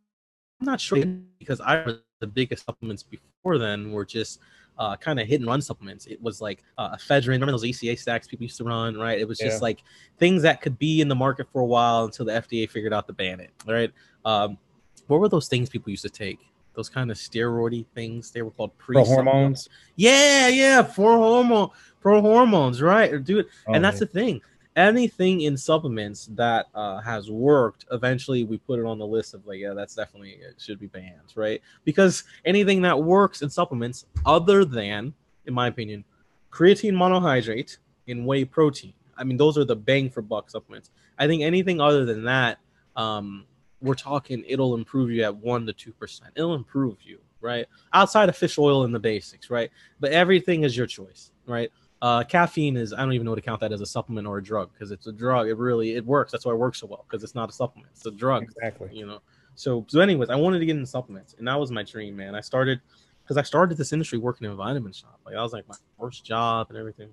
not 0.61 0.81
sure 0.81 0.98
because 1.39 1.61
I 1.61 1.74
remember 1.74 2.03
the 2.20 2.27
biggest 2.27 2.65
supplements 2.66 3.03
before 3.03 3.59
then 3.59 3.93
were 3.93 4.05
just 4.05 4.40
uh, 4.78 4.97
kind 4.97 5.20
of 5.20 5.27
hit 5.27 5.40
and 5.40 5.48
run 5.48 5.61
supplements. 5.61 6.07
It 6.07 6.20
was 6.23 6.40
like 6.40 6.62
uh, 6.78 6.97
ephedrine. 6.97 7.28
Remember 7.28 7.53
those 7.53 7.65
ECA 7.65 7.98
stacks 7.98 8.27
people 8.27 8.44
used 8.44 8.57
to 8.59 8.65
run, 8.65 8.97
right? 8.97 9.19
It 9.19 9.28
was 9.28 9.39
just 9.39 9.61
Yeah. 9.61 9.66
like 9.69 9.78
things 10.19 10.43
that 10.43 10.61
could 10.61 10.78
be 10.78 11.01
in 11.01 11.09
the 11.09 11.15
market 11.15 11.47
for 11.53 11.61
a 11.61 11.65
while 11.66 12.05
until 12.07 12.27
the 12.27 12.32
FDA 12.32 12.69
figured 12.69 12.93
out 12.93 13.07
to 13.07 13.12
ban 13.12 13.40
it, 13.40 13.51
right? 13.66 13.93
Um, 14.27 14.59
what 15.07 15.20
were 15.20 15.28
those 15.31 15.48
things 15.48 15.70
people 15.70 15.90
used 15.90 16.03
to 16.03 16.11
take? 16.11 16.40
Those 16.74 16.90
kind 16.90 17.11
of 17.11 17.16
steroidy 17.16 17.86
things. 17.94 18.31
They 18.31 18.43
were 18.43 18.51
called 18.51 18.77
pre 18.77 19.03
hormones. 19.03 19.70
Yeah, 19.94 20.48
yeah, 20.48 20.82
for 20.82 21.16
hormone, 21.16 21.70
pro 22.03 22.20
hormones, 22.20 22.82
right? 22.82 23.24
Dude, 23.24 23.47
and 23.66 23.82
that's 23.82 24.01
the 24.01 24.07
thing 24.07 24.43
anything 24.77 25.40
in 25.40 25.57
supplements 25.57 26.27
that 26.35 26.66
uh, 26.74 27.01
has 27.01 27.31
worked 27.31 27.86
eventually 27.93 28.44
we 28.44 28.59
put 28.59 28.78
it 28.78 28.85
on 28.85 28.98
the 28.98 29.07
list 29.07 29.32
of 29.32 29.44
like 29.47 29.59
yeah 29.59 29.73
that's 29.73 29.94
definitely 29.94 30.32
it 30.32 30.55
should 30.59 30.78
be 30.78 30.86
banned 30.86 31.32
right 31.35 31.62
because 31.85 32.24
anything 32.44 32.82
that 32.82 33.03
works 33.03 33.40
in 33.40 33.48
supplements 33.48 34.05
other 34.27 34.65
than 34.65 35.15
in 35.47 35.55
my 35.55 35.66
opinion 35.66 36.05
creatine 36.51 36.93
monohydrate 36.93 37.78
and 38.07 38.27
whey 38.27 38.44
protein 38.44 38.93
i 39.16 39.24
mean 39.24 39.39
those 39.39 39.57
are 39.57 39.65
the 39.65 39.74
bang 39.74 40.11
for 40.11 40.20
buck 40.20 40.51
supplements 40.51 40.90
i 41.19 41.27
think 41.27 41.43
anything 41.43 41.81
other 41.81 42.05
than 42.05 42.23
that 42.24 42.59
um 42.97 43.47
we're 43.81 43.94
talking 43.94 44.44
it'll 44.47 44.74
improve 44.74 45.11
you 45.11 45.23
at 45.23 45.35
1 45.35 45.66
to 45.66 45.73
2% 45.73 46.20
it'll 46.35 46.55
improve 46.55 46.97
you 47.03 47.19
right 47.40 47.66
outside 47.93 48.28
of 48.28 48.36
fish 48.36 48.59
oil 48.59 48.85
and 48.85 48.94
the 48.94 48.98
basics 48.98 49.51
right 49.51 49.70
but 50.01 50.12
everything 50.12 50.62
is 50.65 50.77
your 50.77 50.86
choice 50.86 51.32
right 51.47 51.70
uh, 52.03 52.23
caffeine 52.24 52.77
is 52.77 52.93
I 52.93 52.98
don't 52.98 53.15
even 53.15 53.24
know 53.24 53.35
to 53.35 53.40
count 53.40 53.61
that 53.61 53.73
as 53.73 53.81
a 53.81 53.86
supplement 53.86 54.27
or 54.27 54.39
a 54.39 54.43
drug 54.43 54.70
because 54.73 54.90
it's 54.90 55.07
a 55.07 55.12
drug. 55.12 55.48
It 55.48 55.57
really 55.57 55.94
it 55.94 56.05
works. 56.05 56.31
That's 56.31 56.44
why 56.44 56.53
it 56.53 56.59
works 56.59 56.81
so 56.81 56.86
well 56.86 57.07
because 57.09 57.24
it's 57.24 57.35
not 57.35 57.48
a 57.48 57.53
supplement. 57.53 57.90
It's 57.94 58.05
a 58.05 58.11
drug. 58.11 58.43
exactly 58.43 58.90
You 58.93 59.07
know. 59.07 59.20
So 59.55 59.85
so 59.89 60.01
anyways, 60.01 60.28
I 60.28 60.36
wanted 60.36 60.59
to 60.59 60.66
get 60.66 60.77
into 60.77 60.86
supplements, 60.86 61.35
and 61.39 61.48
that 61.48 61.59
was 61.59 61.70
my 61.70 61.82
dream, 61.82 62.15
man. 62.15 62.35
I 62.35 62.40
started 62.40 62.81
because 63.24 63.39
I 63.39 63.43
started 63.43 63.78
this 63.78 63.93
industry 63.93 64.19
working 64.19 64.44
in 64.44 64.53
a 64.53 64.55
vitamin 64.55 64.93
shop. 64.93 65.19
Like 65.24 65.36
I 65.36 65.43
was 65.43 65.53
like 65.53 65.66
my 65.69 65.74
first 65.98 66.24
job 66.24 66.66
and 66.69 66.78
everything. 66.78 67.09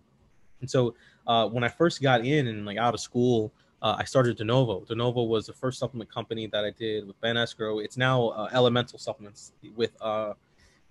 And 0.61 0.69
so 0.69 0.95
uh, 1.27 1.48
when 1.48 1.64
I 1.64 1.69
first 1.69 2.02
got 2.02 2.26
in 2.26 2.48
and 2.48 2.65
like 2.65 2.77
out 2.77 2.94
of 2.94 2.99
school, 2.99 3.53
uh, 3.84 3.97
I 3.99 4.05
started 4.05 4.38
Denovo. 4.38 4.88
Denovo 4.88 5.27
was 5.27 5.45
the 5.45 5.53
first 5.53 5.77
supplement 5.77 6.10
company 6.10 6.47
that 6.47 6.64
I 6.64 6.72
did 6.72 7.05
with 7.05 7.19
Ben 7.19 7.35
Escrow. 7.35 7.80
It's 7.80 7.97
now 7.97 8.30
uh, 8.30 8.49
Elemental 8.53 8.97
Supplements 8.97 9.51
with 9.76 9.91
uh, 10.01 10.34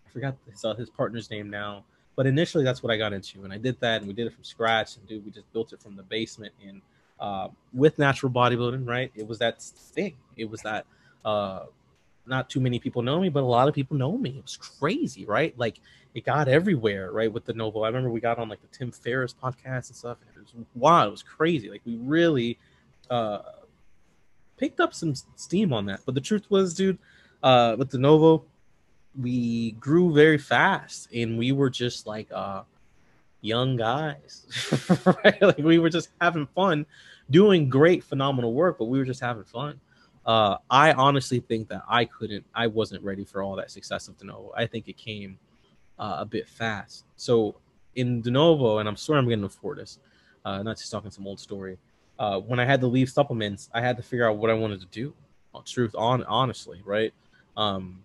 I 0.06 0.10
forgot 0.12 0.36
his, 0.48 0.64
uh, 0.64 0.74
his 0.74 0.90
partner's 0.90 1.30
name 1.30 1.48
now. 1.48 1.84
But 2.14 2.26
initially, 2.26 2.62
that's 2.62 2.82
what 2.82 2.92
I 2.92 2.98
got 2.98 3.14
into, 3.14 3.42
and 3.44 3.52
I 3.52 3.56
did 3.56 3.80
that, 3.80 4.02
and 4.02 4.06
we 4.06 4.12
did 4.12 4.26
it 4.26 4.34
from 4.34 4.44
scratch. 4.44 4.96
And 4.96 5.08
dude, 5.08 5.24
we 5.24 5.30
just 5.30 5.50
built 5.54 5.72
it 5.72 5.80
from 5.80 5.96
the 5.96 6.02
basement, 6.02 6.52
and 6.62 6.82
uh, 7.18 7.48
with 7.72 7.98
natural 7.98 8.30
bodybuilding, 8.30 8.86
right? 8.86 9.10
It 9.14 9.26
was 9.26 9.38
that 9.38 9.62
thing. 9.62 10.16
It 10.36 10.50
was 10.50 10.60
that 10.60 10.84
uh, 11.24 11.60
not 12.26 12.50
too 12.50 12.60
many 12.60 12.78
people 12.78 13.00
know 13.00 13.18
me, 13.18 13.30
but 13.30 13.42
a 13.42 13.46
lot 13.46 13.68
of 13.68 13.74
people 13.74 13.96
know 13.96 14.18
me. 14.18 14.36
It 14.36 14.42
was 14.42 14.58
crazy, 14.58 15.24
right? 15.24 15.56
Like 15.58 15.80
it 16.14 16.26
got 16.26 16.48
everywhere, 16.48 17.10
right? 17.10 17.32
With 17.32 17.46
Denovo, 17.46 17.84
I 17.84 17.86
remember 17.86 18.10
we 18.10 18.20
got 18.20 18.38
on 18.38 18.50
like 18.50 18.60
the 18.60 18.76
Tim 18.76 18.90
Ferriss 18.90 19.34
podcast 19.34 19.88
and 19.88 19.96
stuff. 19.96 20.18
And 20.20 20.36
it 20.36 20.54
was 20.54 20.66
wild. 20.74 21.08
It 21.08 21.12
was 21.12 21.22
crazy. 21.22 21.70
Like 21.70 21.80
we 21.86 21.96
really 21.96 22.58
uh, 23.12 23.42
picked 24.56 24.80
up 24.80 24.94
some 24.94 25.14
steam 25.36 25.72
on 25.72 25.86
that. 25.86 26.00
But 26.06 26.14
the 26.14 26.20
truth 26.20 26.46
was, 26.48 26.74
dude, 26.74 26.98
uh, 27.42 27.76
with 27.78 27.90
Denovo, 27.90 28.44
we 29.20 29.72
grew 29.72 30.14
very 30.14 30.38
fast, 30.38 31.08
and 31.12 31.36
we 31.38 31.52
were 31.52 31.68
just 31.68 32.06
like 32.06 32.28
uh, 32.32 32.62
young 33.42 33.76
guys, 33.76 34.46
right? 35.24 35.42
Like 35.42 35.58
we 35.58 35.78
were 35.78 35.90
just 35.90 36.08
having 36.20 36.46
fun, 36.46 36.86
doing 37.30 37.68
great, 37.68 38.02
phenomenal 38.02 38.54
work, 38.54 38.78
but 38.78 38.86
we 38.86 38.98
were 38.98 39.04
just 39.04 39.20
having 39.20 39.44
fun. 39.44 39.78
Uh, 40.24 40.56
I 40.70 40.92
honestly 40.92 41.40
think 41.40 41.68
that 41.68 41.82
I 41.88 42.06
couldn't, 42.06 42.46
I 42.54 42.68
wasn't 42.68 43.02
ready 43.02 43.24
for 43.24 43.42
all 43.42 43.56
that 43.56 43.70
success 43.70 44.08
of 44.08 44.16
Denovo. 44.16 44.52
I 44.56 44.66
think 44.66 44.88
it 44.88 44.96
came 44.96 45.38
uh, 45.98 46.16
a 46.20 46.24
bit 46.24 46.48
fast. 46.48 47.04
So 47.16 47.56
in 47.96 48.22
Denovo, 48.22 48.80
and 48.80 48.88
I'm 48.88 48.96
sorry 48.96 49.18
I'm 49.18 49.28
getting 49.28 49.42
to 49.42 49.50
Fortis, 49.50 49.98
uh, 50.44 50.62
not 50.62 50.78
just 50.78 50.90
talking 50.90 51.10
some 51.10 51.26
old 51.26 51.40
story. 51.40 51.76
Uh, 52.18 52.38
when 52.40 52.60
I 52.60 52.64
had 52.64 52.80
to 52.80 52.86
leave 52.86 53.10
supplements, 53.10 53.68
I 53.74 53.80
had 53.80 53.96
to 53.96 54.02
figure 54.02 54.28
out 54.28 54.36
what 54.36 54.50
I 54.50 54.54
wanted 54.54 54.80
to 54.80 54.86
do. 54.86 55.14
Truth, 55.66 55.94
on 55.96 56.24
honestly, 56.24 56.80
right? 56.84 57.12
Um, 57.58 58.02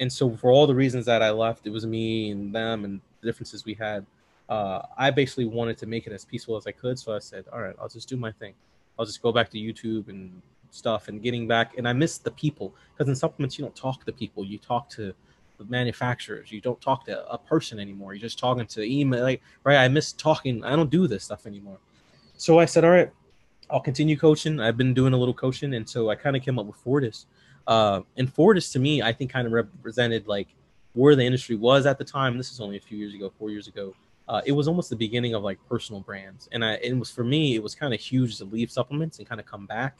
and 0.00 0.12
so 0.12 0.30
for 0.36 0.50
all 0.50 0.66
the 0.66 0.74
reasons 0.74 1.04
that 1.06 1.22
I 1.22 1.30
left, 1.30 1.66
it 1.66 1.70
was 1.70 1.86
me 1.86 2.30
and 2.30 2.54
them 2.54 2.84
and 2.84 3.00
the 3.20 3.26
differences 3.26 3.64
we 3.64 3.74
had. 3.74 4.06
Uh, 4.48 4.82
I 4.96 5.10
basically 5.10 5.44
wanted 5.44 5.76
to 5.78 5.86
make 5.86 6.06
it 6.06 6.12
as 6.12 6.24
peaceful 6.24 6.56
as 6.56 6.66
I 6.66 6.72
could. 6.72 6.98
So 6.98 7.14
I 7.14 7.18
said, 7.18 7.44
all 7.52 7.60
right, 7.60 7.76
I'll 7.80 7.88
just 7.88 8.08
do 8.08 8.16
my 8.16 8.32
thing. 8.32 8.54
I'll 8.98 9.04
just 9.04 9.22
go 9.22 9.32
back 9.32 9.50
to 9.50 9.58
YouTube 9.58 10.08
and 10.08 10.40
stuff 10.70 11.08
and 11.08 11.22
getting 11.22 11.46
back. 11.46 11.76
And 11.76 11.86
I 11.86 11.92
missed 11.92 12.24
the 12.24 12.30
people 12.30 12.74
because 12.94 13.08
in 13.08 13.14
supplements, 13.14 13.58
you 13.58 13.64
don't 13.64 13.76
talk 13.76 14.04
to 14.06 14.12
people. 14.12 14.44
You 14.44 14.58
talk 14.58 14.88
to 14.90 15.12
the 15.58 15.64
manufacturers. 15.64 16.50
You 16.50 16.60
don't 16.60 16.80
talk 16.80 17.04
to 17.06 17.30
a 17.30 17.36
person 17.36 17.78
anymore. 17.78 18.14
You're 18.14 18.20
just 18.20 18.38
talking 18.38 18.66
to 18.66 18.82
email. 18.82 19.22
Like, 19.22 19.42
right. 19.64 19.76
I 19.76 19.88
miss 19.88 20.12
talking. 20.12 20.64
I 20.64 20.74
don't 20.76 20.90
do 20.90 21.06
this 21.06 21.24
stuff 21.24 21.46
anymore. 21.46 21.78
So 22.38 22.58
I 22.58 22.64
said, 22.64 22.84
all 22.84 22.90
right, 22.90 23.10
I'll 23.70 23.80
continue 23.80 24.16
coaching. 24.16 24.60
I've 24.60 24.76
been 24.76 24.94
doing 24.94 25.12
a 25.12 25.16
little 25.16 25.34
coaching. 25.34 25.74
And 25.74 25.86
so 25.86 26.08
I 26.08 26.14
kind 26.14 26.36
of 26.36 26.42
came 26.42 26.58
up 26.58 26.66
with 26.66 26.76
Fortis. 26.76 27.26
Uh, 27.66 28.00
and 28.16 28.32
Fortis 28.32 28.72
to 28.72 28.78
me, 28.78 29.02
I 29.02 29.12
think 29.12 29.30
kind 29.30 29.46
of 29.46 29.52
represented 29.52 30.26
like 30.26 30.48
where 30.94 31.14
the 31.14 31.24
industry 31.24 31.56
was 31.56 31.84
at 31.84 31.98
the 31.98 32.04
time. 32.04 32.38
This 32.38 32.50
is 32.50 32.60
only 32.60 32.76
a 32.76 32.80
few 32.80 32.96
years 32.96 33.12
ago, 33.12 33.30
four 33.38 33.50
years 33.50 33.68
ago. 33.68 33.94
Uh, 34.28 34.40
it 34.46 34.52
was 34.52 34.68
almost 34.68 34.90
the 34.90 34.96
beginning 34.96 35.34
of 35.34 35.42
like 35.42 35.58
personal 35.68 36.02
brands, 36.02 36.50
and 36.52 36.62
I 36.62 36.74
it 36.74 36.96
was 36.98 37.10
for 37.10 37.24
me 37.24 37.54
it 37.54 37.62
was 37.62 37.74
kind 37.74 37.94
of 37.94 38.00
huge 38.00 38.36
to 38.38 38.44
leave 38.44 38.70
supplements 38.70 39.18
and 39.18 39.28
kind 39.28 39.40
of 39.40 39.46
come 39.46 39.64
back. 39.64 39.98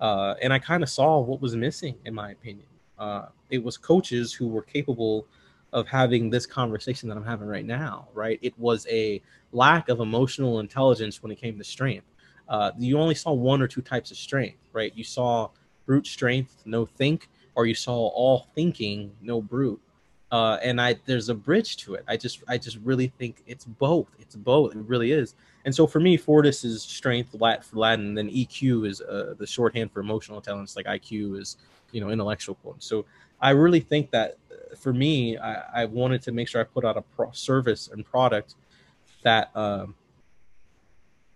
Uh, 0.00 0.34
and 0.40 0.50
I 0.52 0.58
kind 0.58 0.82
of 0.82 0.88
saw 0.88 1.20
what 1.20 1.42
was 1.42 1.54
missing, 1.56 1.94
in 2.06 2.14
my 2.14 2.30
opinion. 2.30 2.66
Uh, 2.98 3.26
it 3.50 3.62
was 3.62 3.76
coaches 3.76 4.32
who 4.32 4.48
were 4.48 4.62
capable 4.62 5.26
of 5.72 5.86
having 5.88 6.30
this 6.30 6.46
conversation 6.46 7.08
that 7.08 7.16
I'm 7.16 7.24
having 7.24 7.48
right 7.48 7.64
now. 7.64 8.08
Right? 8.14 8.38
It 8.42 8.58
was 8.58 8.86
a 8.90 9.22
lack 9.52 9.88
of 9.88 10.00
emotional 10.00 10.60
intelligence 10.60 11.22
when 11.22 11.32
it 11.32 11.40
came 11.40 11.58
to 11.58 11.64
strength. 11.64 12.06
Uh, 12.48 12.70
you 12.78 12.98
only 12.98 13.14
saw 13.14 13.32
one 13.32 13.60
or 13.60 13.66
two 13.66 13.82
types 13.82 14.10
of 14.10 14.16
strength. 14.16 14.58
Right? 14.72 14.92
You 14.94 15.04
saw 15.04 15.50
brute 15.86 16.06
strength, 16.06 16.62
no 16.64 16.84
think, 16.84 17.28
or 17.54 17.66
you 17.66 17.74
saw 17.74 18.08
all 18.08 18.46
thinking, 18.54 19.12
no 19.22 19.40
brute. 19.40 19.80
Uh, 20.32 20.58
and 20.62 20.80
I 20.80 20.96
there's 21.06 21.28
a 21.28 21.34
bridge 21.34 21.76
to 21.78 21.94
it. 21.94 22.04
I 22.08 22.16
just 22.16 22.42
I 22.48 22.58
just 22.58 22.78
really 22.78 23.08
think 23.18 23.42
it's 23.46 23.64
both. 23.64 24.08
It's 24.18 24.34
both. 24.34 24.74
It 24.74 24.82
really 24.82 25.12
is. 25.12 25.34
And 25.64 25.74
so 25.74 25.86
for 25.86 26.00
me, 26.00 26.16
Fortis 26.16 26.64
is 26.64 26.82
strength, 26.82 27.34
Lat 27.40 27.64
for 27.64 27.76
Latin, 27.76 28.14
then 28.14 28.28
EQ 28.30 28.88
is 28.88 29.00
uh, 29.00 29.34
the 29.38 29.46
shorthand 29.46 29.92
for 29.92 30.00
emotional 30.00 30.38
intelligence, 30.38 30.76
like 30.76 30.86
IQ 30.86 31.40
is 31.40 31.56
you 31.92 32.00
know 32.00 32.10
intellectual. 32.10 32.76
So 32.78 33.06
I 33.40 33.50
really 33.50 33.80
think 33.80 34.10
that 34.10 34.38
for 34.76 34.92
me, 34.92 35.36
I, 35.38 35.82
I 35.82 35.84
wanted 35.84 36.22
to 36.22 36.32
make 36.32 36.48
sure 36.48 36.60
I 36.60 36.64
put 36.64 36.84
out 36.84 36.96
a 36.96 37.02
pro- 37.02 37.30
service 37.32 37.88
and 37.92 38.04
product 38.04 38.54
that 39.22 39.50
um, 39.56 39.94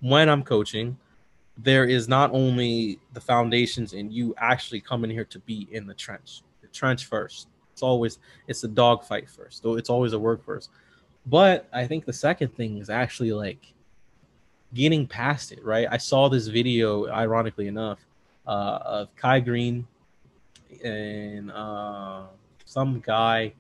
when 0.01 0.29
I'm 0.29 0.43
coaching, 0.43 0.97
there 1.59 1.85
is 1.85 2.09
not 2.09 2.31
only 2.33 2.99
the 3.13 3.21
foundations 3.21 3.93
and 3.93 4.13
you 4.13 4.35
actually 4.39 4.81
coming 4.81 5.11
here 5.11 5.25
to 5.27 5.39
be 5.41 5.69
in 5.73 5.87
the 5.87 5.95
trench, 5.95 6.43
the 6.63 6.69
trench 6.69 7.07
first. 7.07 7.49
It's 7.73 7.83
always 7.83 8.19
it's 8.47 8.65
a 8.65 8.69
dog 8.69 9.05
fight 9.05 9.29
first. 9.29 9.63
Though 9.63 9.77
it's 9.77 9.91
always 9.91 10.13
a 10.13 10.19
work 10.19 10.45
first. 10.45 10.71
But 11.27 11.69
I 11.73 11.87
think 11.87 12.07
the 12.07 12.13
second 12.13 12.55
thing 12.55 12.79
is 12.79 12.91
actually 12.91 13.33
like 13.33 13.73
getting 14.73 15.07
past 15.07 15.53
it, 15.53 15.65
right? 15.65 15.87
I 15.91 15.97
saw 15.97 16.29
this 16.29 16.47
video, 16.47 17.09
ironically 17.09 17.67
enough, 17.67 17.99
uh, 18.47 18.79
of 18.85 19.17
Kai 19.17 19.41
Greene 19.41 19.87
and 20.85 21.51
uh, 21.51 22.23
some 22.71 23.01
guy. 23.05 23.53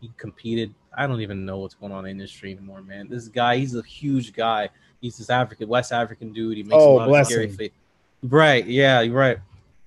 He 0.00 0.10
competed. 0.16 0.74
I 0.96 1.06
don't 1.06 1.20
even 1.20 1.46
know 1.46 1.58
what's 1.58 1.74
going 1.74 1.92
on 1.92 2.00
in 2.00 2.04
the 2.04 2.10
industry 2.10 2.52
anymore, 2.52 2.82
man. 2.82 3.08
This 3.08 3.28
guy, 3.28 3.56
he's 3.56 3.74
a 3.74 3.82
huge 3.82 4.32
guy. 4.34 4.68
He's 5.00 5.16
this 5.16 5.30
African, 5.30 5.68
West 5.68 5.90
African 5.92 6.32
dude. 6.32 6.56
He 6.58 6.62
makes 6.62 6.74
Oh, 6.76 6.96
a 6.96 7.06
lot 7.06 7.20
of 7.22 7.26
scary 7.26 7.46
him. 7.48 7.56
face. 7.56 7.70
Right. 8.22 8.66
Yeah, 8.66 9.00
you're 9.00 9.16
right. 9.16 9.38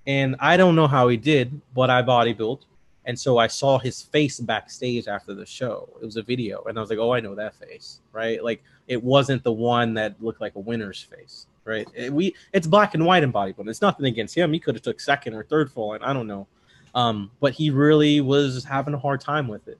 And 0.08 0.36
I 0.40 0.58
don't 0.58 0.76
know 0.76 0.88
how 0.88 1.08
he 1.08 1.18
did, 1.18 1.62
but 1.74 1.90
I 1.90 2.02
bodybuilt. 2.02 2.62
And 3.06 3.18
so 3.20 3.38
I 3.38 3.46
saw 3.48 3.78
his 3.78 4.02
face 4.02 4.40
backstage 4.40 5.08
after 5.08 5.34
the 5.36 5.46
show. 5.46 5.88
It 6.02 6.06
was 6.06 6.18
a 6.18 6.24
video. 6.24 6.64
And 6.64 6.78
I 6.78 6.82
was 6.82 6.90
like, 6.90 6.98
oh, 7.00 7.14
I 7.14 7.20
know 7.20 7.36
that 7.36 7.54
face. 7.56 8.00
Right. 8.14 8.44
Like 8.44 8.64
it 8.88 9.02
wasn't 9.02 9.44
the 9.44 9.52
one 9.52 9.94
that 9.96 10.16
looked 10.22 10.42
like 10.42 10.56
a 10.56 10.60
winner's 10.60 11.02
face. 11.04 11.46
Right. 11.66 11.88
It- 11.96 12.12
we 12.12 12.34
it's 12.52 12.66
black 12.68 12.94
and 12.96 13.06
white 13.06 13.22
in 13.24 13.32
bodybuilding. 13.32 13.70
It's 13.70 13.82
nothing 13.82 14.06
against 14.08 14.36
him. 14.36 14.52
He 14.54 14.60
could 14.60 14.76
have 14.76 14.82
took 14.84 15.00
second 15.00 15.34
or 15.36 15.44
third 15.44 15.72
fall, 15.72 15.94
and 15.94 16.04
I 16.04 16.14
don't 16.14 16.28
know. 16.28 16.48
Um, 16.95 17.30
but 17.41 17.53
he 17.53 17.69
really 17.69 18.22
was 18.22 18.63
having 18.63 18.93
a 18.93 18.97
hard 18.97 19.22
time 19.22 19.47
with 19.47 19.67
it. 19.67 19.77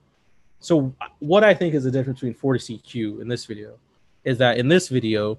So 0.60 0.94
what 1.18 1.42
I 1.42 1.54
think 1.54 1.74
is 1.74 1.84
the 1.84 1.90
difference 1.90 2.20
between 2.20 2.34
Fortis 2.34 2.68
EQ 2.68 3.20
in 3.20 3.28
this 3.28 3.46
video 3.46 3.78
is 4.24 4.38
that 4.38 4.58
in 4.58 4.68
this 4.68 4.88
video, 4.88 5.38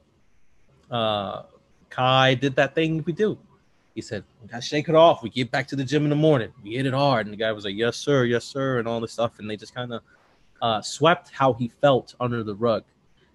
uh, 0.89 1.43
Kai 1.89 2.35
did 2.35 2.55
that 2.55 2.75
thing 2.75 3.03
we 3.05 3.13
do. 3.13 3.37
He 3.93 4.01
said, 4.01 4.23
"We 4.41 4.47
gotta 4.47 4.61
shake 4.61 4.89
it 4.89 4.95
off. 4.95 5.23
We 5.23 5.29
get 5.29 5.51
back 5.51 5.67
to 5.69 5.75
the 5.75 5.83
gym 5.83 6.03
in 6.03 6.09
the 6.09 6.15
morning. 6.15 6.51
We 6.63 6.75
hit 6.75 6.85
it 6.85 6.93
hard." 6.93 7.25
And 7.25 7.33
the 7.33 7.37
guy 7.37 7.51
was 7.51 7.65
like, 7.65 7.75
"Yes, 7.75 7.97
sir. 7.97 8.25
Yes, 8.25 8.45
sir," 8.45 8.79
and 8.79 8.87
all 8.87 8.99
this 8.99 9.11
stuff. 9.11 9.39
And 9.39 9.49
they 9.49 9.57
just 9.57 9.73
kind 9.73 9.93
of 9.93 10.01
uh, 10.61 10.81
swept 10.81 11.31
how 11.31 11.53
he 11.53 11.67
felt 11.67 12.15
under 12.19 12.43
the 12.43 12.55
rug. 12.55 12.83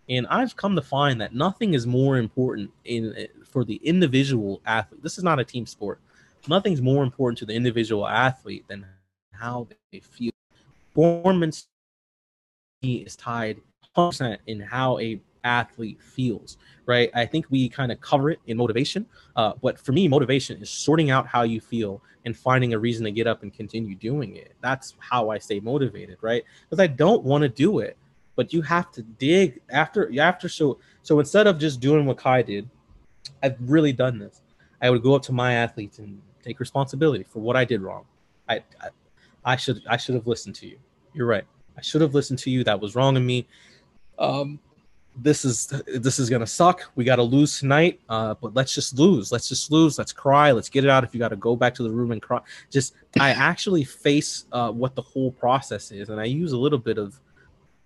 And 0.09 0.27
I've 0.29 0.57
come 0.57 0.75
to 0.77 0.83
find 0.83 1.21
that 1.21 1.35
nothing 1.35 1.75
is 1.75 1.87
more 1.87 2.17
important 2.19 2.71
in 2.85 3.29
for 3.45 3.65
the 3.65 3.77
individual 3.77 4.61
athlete. 4.67 5.03
This 5.03 5.19
is 5.19 5.25
not 5.25 5.39
a 5.39 5.45
team 5.45 5.67
sport. 5.67 6.01
Nothing's 6.49 6.83
more 6.83 7.05
important 7.05 7.39
to 7.39 7.47
the 7.47 7.55
individual 7.55 8.07
athlete 8.07 8.65
than 8.69 8.85
how 9.33 9.69
they 9.91 10.01
feel. 10.01 10.33
Performance 10.95 11.69
is 12.83 13.17
tied 13.17 13.61
100% 13.97 14.39
in 14.47 14.61
how 14.61 14.99
a 14.99 15.21
athlete 15.45 16.01
feels 16.01 16.57
right? 16.87 17.11
I 17.15 17.27
think 17.27 17.47
we 17.51 17.69
kind 17.69 17.91
of 17.91 18.01
cover 18.01 18.31
it 18.31 18.41
in 18.47 18.57
motivation 18.57 19.07
uh, 19.35 19.55
but 19.61 19.79
for 19.79 19.93
me 19.93 20.07
motivation 20.07 20.61
is 20.63 20.71
sorting 20.71 21.11
out 21.11 21.27
how 21.27 21.43
you 21.43 21.61
feel 21.61 22.01
and 22.25 22.37
finding 22.37 22.75
a 22.75 22.79
reason 22.79 23.05
to 23.05 23.11
get 23.11 23.27
up 23.27 23.43
and 23.43 23.53
continue 23.53 23.97
doing 23.97 24.37
it. 24.37 24.55
That's 24.61 24.95
how 24.99 25.31
i 25.31 25.39
stay 25.39 25.59
motivated 25.59 26.19
right? 26.21 26.45
Because 26.69 26.83
i 26.83 26.87
don't 26.87 27.25
want 27.25 27.43
to 27.43 27.49
do 27.49 27.81
it 27.81 27.97
but 28.37 28.53
you 28.53 28.63
have 28.63 28.91
to 28.93 29.03
dig 29.03 29.61
after 29.71 30.11
after 30.21 30.49
so 30.49 30.79
so 31.03 31.19
instead 31.19 31.47
of 31.47 31.59
just 31.59 31.81
doing 31.81 32.07
what 32.07 32.17
kai 32.17 32.43
did 32.43 32.69
i've 33.43 33.57
really 33.61 33.93
done 33.93 34.19
this. 34.19 34.43
I 34.81 34.91
would 34.91 35.03
go 35.03 35.15
up 35.15 35.23
to 35.23 35.33
my 35.33 35.55
athletes 35.55 35.99
and 35.99 36.21
take 36.43 36.61
responsibility 36.61 37.25
for 37.25 37.41
what 37.41 37.57
i 37.57 37.65
did 37.65 37.81
wrong 37.81 38.05
i 38.49 38.57
i, 38.81 38.89
I 39.45 39.57
should 39.57 39.83
i 39.89 39.97
should 39.97 40.15
have 40.15 40.27
listened 40.27 40.55
to 40.57 40.67
you 40.67 40.79
you're 41.15 41.27
right 41.27 41.45
i 41.77 41.83
should 41.83 42.01
have 42.01 42.15
listened 42.15 42.39
to 42.41 42.51
you 42.51 42.65
that 42.65 42.81
was 42.81 42.95
wrong 42.95 43.17
in 43.17 43.25
me 43.25 43.47
um 44.19 44.59
this 45.17 45.45
is 45.45 45.67
this 45.87 46.19
is 46.19 46.31
gonna 46.31 46.47
suck. 46.47 46.91
We 46.95 47.05
got 47.05 47.17
to 47.17 47.23
lose 47.23 47.59
tonight, 47.59 48.01
uh, 48.09 48.35
but 48.41 48.55
let's 48.55 48.75
just 48.75 48.99
lose. 48.99 49.31
Let's 49.31 49.49
just 49.49 49.71
lose. 49.71 49.99
Let's 49.99 50.13
cry. 50.13 50.53
Let's 50.53 50.69
get 50.69 50.85
it 50.85 50.91
out. 50.91 51.05
If 51.05 51.15
you 51.15 51.21
got 51.21 51.29
to 51.29 51.37
go 51.37 51.55
back 51.55 51.75
to 51.75 51.83
the 51.83 51.91
room 51.91 52.13
and 52.13 52.23
cry, 52.23 52.41
just 52.71 52.95
I 53.21 53.31
actually 53.31 53.85
face 53.85 54.47
uh, 54.53 54.71
what 54.71 54.95
the 54.95 55.03
whole 55.03 55.31
process 55.31 55.93
is, 55.93 56.09
and 56.09 56.21
I 56.21 56.25
use 56.25 56.53
a 56.53 56.57
little 56.57 56.79
bit 56.79 56.99
of 56.99 57.21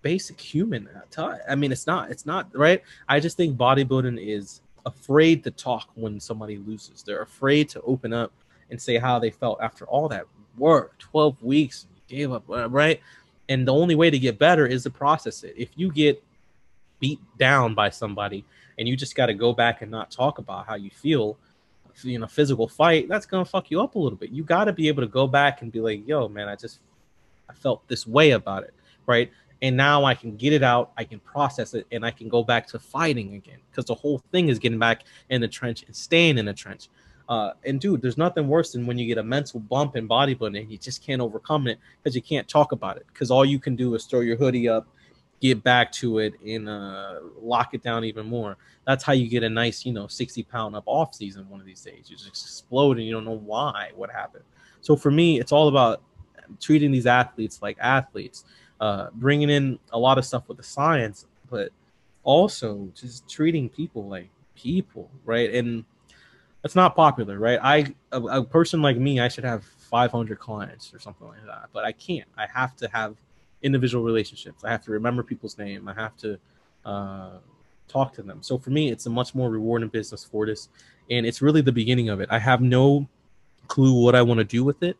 basic 0.03 0.41
human 0.41 0.89
touch. 1.11 1.41
I 1.49 1.57
mean, 1.57 1.73
it's 1.73 1.87
not 1.87 2.11
it's 2.11 2.27
not 2.27 2.49
right. 2.55 2.83
I 3.09 3.19
just 3.19 3.37
think 3.37 3.57
bodybuilding 3.57 4.25
is 4.25 4.61
afraid 4.85 5.43
to 5.45 5.51
talk 5.51 5.89
when 5.95 6.21
somebody 6.21 6.59
loses. 6.59 7.03
They're 7.03 7.23
afraid 7.23 7.69
to 7.71 7.81
open 7.83 8.13
up 8.13 8.33
and 8.71 8.81
say 8.81 8.99
how 8.99 9.19
they 9.19 9.31
felt 9.31 9.61
after 9.61 9.85
all 9.87 10.09
that 10.09 10.27
work, 10.57 10.99
twelve 10.99 11.41
weeks, 11.43 11.87
gave 12.09 12.33
up, 12.33 12.49
uh, 12.51 12.69
right? 12.69 13.01
And 13.49 13.67
the 13.67 13.73
only 13.73 13.95
way 13.95 14.11
to 14.11 14.19
get 14.19 14.39
better 14.39 14.67
is 14.67 14.83
to 14.85 14.91
process 14.91 15.45
it. 15.45 15.55
If 15.57 15.71
you 15.77 15.93
get 15.93 16.23
beat 16.99 17.21
down 17.39 17.75
by 17.75 17.91
somebody 17.91 18.45
and 18.79 18.89
you 18.89 18.97
just 18.97 19.15
got 19.15 19.27
to 19.27 19.35
go 19.35 19.53
back 19.53 19.83
and 19.83 19.91
not 19.91 20.11
talk 20.11 20.39
about 20.39 20.67
how 20.67 20.75
you 20.75 20.91
feel 20.91 21.37
in 22.05 22.23
a 22.23 22.29
physical 22.29 22.69
fight 22.69 23.09
that's 23.09 23.25
to 23.25 23.45
fuck 23.45 23.71
you 23.71 23.81
up 23.81 23.95
a 23.95 23.99
little 23.99 24.19
bit 24.19 24.31
you 24.31 24.43
got 24.43 24.65
to 24.65 24.73
be 24.73 24.87
able 24.87 25.03
to 25.03 25.09
go 25.09 25.27
back 25.27 25.63
and 25.63 25.73
be 25.73 25.81
like 25.81 26.07
yo 26.07 26.29
man 26.29 26.47
i 26.47 26.55
just 26.55 26.81
i 27.49 27.55
felt 27.55 27.87
this 27.89 28.07
way 28.07 28.33
about 28.33 28.63
it 28.63 28.75
right 29.07 29.31
and 29.63 29.75
now 29.75 30.05
i 30.05 30.15
can 30.15 30.37
get 30.37 30.53
it 30.53 30.63
out 30.63 30.93
i 30.99 31.05
can 31.05 31.19
process 31.21 31.73
it 31.73 31.87
and 31.91 32.05
i 32.05 32.11
can 32.11 32.29
go 32.29 32.45
back 32.45 32.67
to 32.67 32.79
fighting 32.79 33.35
again 33.35 33.59
because 33.71 33.87
the 33.87 33.95
whole 33.95 34.19
thing 34.31 34.51
is 34.51 34.59
getting 34.59 34.79
back 34.79 35.05
in 35.31 35.41
the 35.41 35.49
trench 35.49 35.85
and 35.85 35.97
staying 35.97 36.37
in 36.37 36.45
the 36.45 36.53
trench 36.53 36.89
uh, 37.29 37.53
and 37.65 37.81
dude 37.81 38.01
there's 38.01 38.19
nothing 38.19 38.47
worse 38.49 38.73
than 38.73 38.87
when 38.87 38.99
you 38.99 39.07
get 39.07 39.19
a 39.19 39.23
mental 39.23 39.61
bump 39.61 39.97
in 39.97 40.09
bodybuilding 40.09 40.61
and 40.61 40.71
you 40.71 40.79
just 40.79 41.05
can't 41.05 41.21
overcome 41.21 41.67
it 41.67 41.79
because 42.03 42.15
you 42.15 42.23
can't 42.23 42.49
talk 42.49 42.73
about 42.73 42.97
it 42.97 43.07
because 43.13 43.31
all 43.31 43.45
you 43.45 43.59
can 43.59 43.75
do 43.77 43.95
is 43.95 44.05
throw 44.05 44.21
your 44.21 44.37
hoodie 44.37 44.69
up 44.69 44.87
get 45.41 45.63
back 45.63 45.93
to 45.93 46.19
it 46.19 46.35
and 46.45 46.69
uh, 46.69 47.17
lock 47.41 47.75
it 47.75 47.83
down 47.83 48.05
even 48.05 48.27
more. 48.27 48.57
That's 48.87 49.05
how 49.05 49.13
you 49.13 49.29
get 49.29 49.43
a 49.43 49.51
nice, 49.51 49.85
you 49.85 49.93
know, 49.93 50.07
60 50.07 50.43
pound 50.45 50.75
up 50.77 50.85
off 50.87 51.15
season 51.15 51.49
one 51.49 51.61
of 51.61 51.67
these 51.67 51.83
days. 51.83 52.07
You 52.09 52.17
just 52.17 52.29
explode 52.29 52.97
and 52.99 53.07
you 53.07 53.13
don't 53.13 53.25
know 53.25 53.39
why, 53.39 53.91
what 53.95 54.11
happened. 54.11 54.45
So 54.81 54.97
for 54.97 55.11
me, 55.11 55.41
it's 55.41 55.53
all 55.53 55.69
about 55.69 56.03
treating 56.61 56.91
these 56.93 57.07
athletes 57.07 57.61
like 57.61 57.77
athletes, 57.81 58.45
uh, 58.81 59.09
bringing 59.15 59.51
in 59.51 59.79
a 59.93 59.99
lot 59.99 60.19
of 60.19 60.25
stuff 60.25 60.49
with 60.49 60.57
the 60.57 60.63
science, 60.63 61.27
but 61.51 61.71
also 62.23 62.89
just 62.95 63.29
treating 63.29 63.69
people 63.69 64.09
like 64.09 64.31
people, 64.55 65.11
right? 65.25 65.53
And 65.55 65.85
that's 66.63 66.75
not 66.75 66.97
popular, 66.97 67.39
right? 67.39 67.59
I, 67.63 67.95
a, 68.13 68.21
a 68.21 68.45
person 68.45 68.83
like 68.83 68.97
me, 68.97 69.21
I 69.21 69.29
should 69.29 69.45
have 69.45 69.65
500 69.65 70.39
clients 70.39 70.93
or 70.93 70.99
something 70.99 71.27
like 71.29 71.45
that, 71.47 71.69
but 71.73 71.85
I 71.85 71.93
can't. 71.93 72.29
I 72.37 72.47
have 72.53 72.77
to 72.77 72.89
have 72.89 73.17
individual 73.63 74.05
relationships. 74.05 74.65
I 74.65 74.71
have 74.71 74.83
to 74.85 74.91
remember 74.91 75.23
people's 75.23 75.59
name. 75.59 75.89
I 75.89 75.95
have 75.95 76.17
to 76.19 76.39
uh, 76.85 77.31
talk 77.89 78.13
to 78.15 78.23
them. 78.23 78.43
So 78.43 78.59
for 78.59 78.71
me, 78.71 78.91
it's 78.91 79.07
a 79.07 79.11
much 79.11 79.35
more 79.35 79.51
rewarding 79.51 79.89
business 79.89 80.25
for 80.25 80.47
this, 80.47 80.69
and 81.11 81.25
it's 81.27 81.41
really 81.41 81.61
the 81.61 81.73
beginning 81.73 82.09
of 82.09 82.21
it. 82.21 82.29
I 82.31 82.39
have 82.39 82.61
no 82.61 83.09
clue 83.69 83.93
what 83.93 84.15
I 84.15 84.23
want 84.23 84.39
to 84.39 84.45
do 84.45 84.65
with 84.65 84.83
it. 84.83 84.97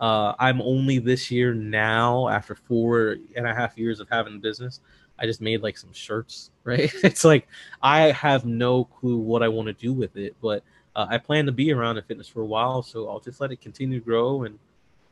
Uh, 0.00 0.34
I'm 0.38 0.62
only 0.62 0.98
this 0.98 1.30
year 1.30 1.54
now, 1.54 2.28
after 2.28 2.54
four 2.54 3.16
and 3.34 3.46
a 3.46 3.54
half 3.54 3.76
years 3.76 3.98
of 3.98 4.08
having 4.08 4.36
a 4.36 4.38
business, 4.38 4.80
I 5.18 5.26
just 5.26 5.40
made 5.40 5.62
like 5.62 5.76
some 5.76 5.92
shirts, 5.92 6.50
right? 6.64 6.92
it's 7.02 7.24
like 7.24 7.48
I 7.82 8.12
have 8.12 8.44
no 8.44 8.84
clue 8.84 9.18
what 9.18 9.42
I 9.42 9.48
want 9.48 9.66
to 9.66 9.72
do 9.72 9.92
with 9.92 10.16
it, 10.16 10.36
but 10.40 10.62
uh, 10.98 11.06
I 11.08 11.18
plan 11.18 11.46
to 11.46 11.52
be 11.52 11.72
around 11.72 11.96
in 11.96 12.02
fitness 12.02 12.26
for 12.26 12.40
a 12.40 12.46
while, 12.46 12.82
so 12.82 13.08
I'll 13.08 13.20
just 13.20 13.40
let 13.40 13.52
it 13.52 13.60
continue 13.60 14.00
to 14.00 14.04
grow 14.04 14.42
and 14.42 14.58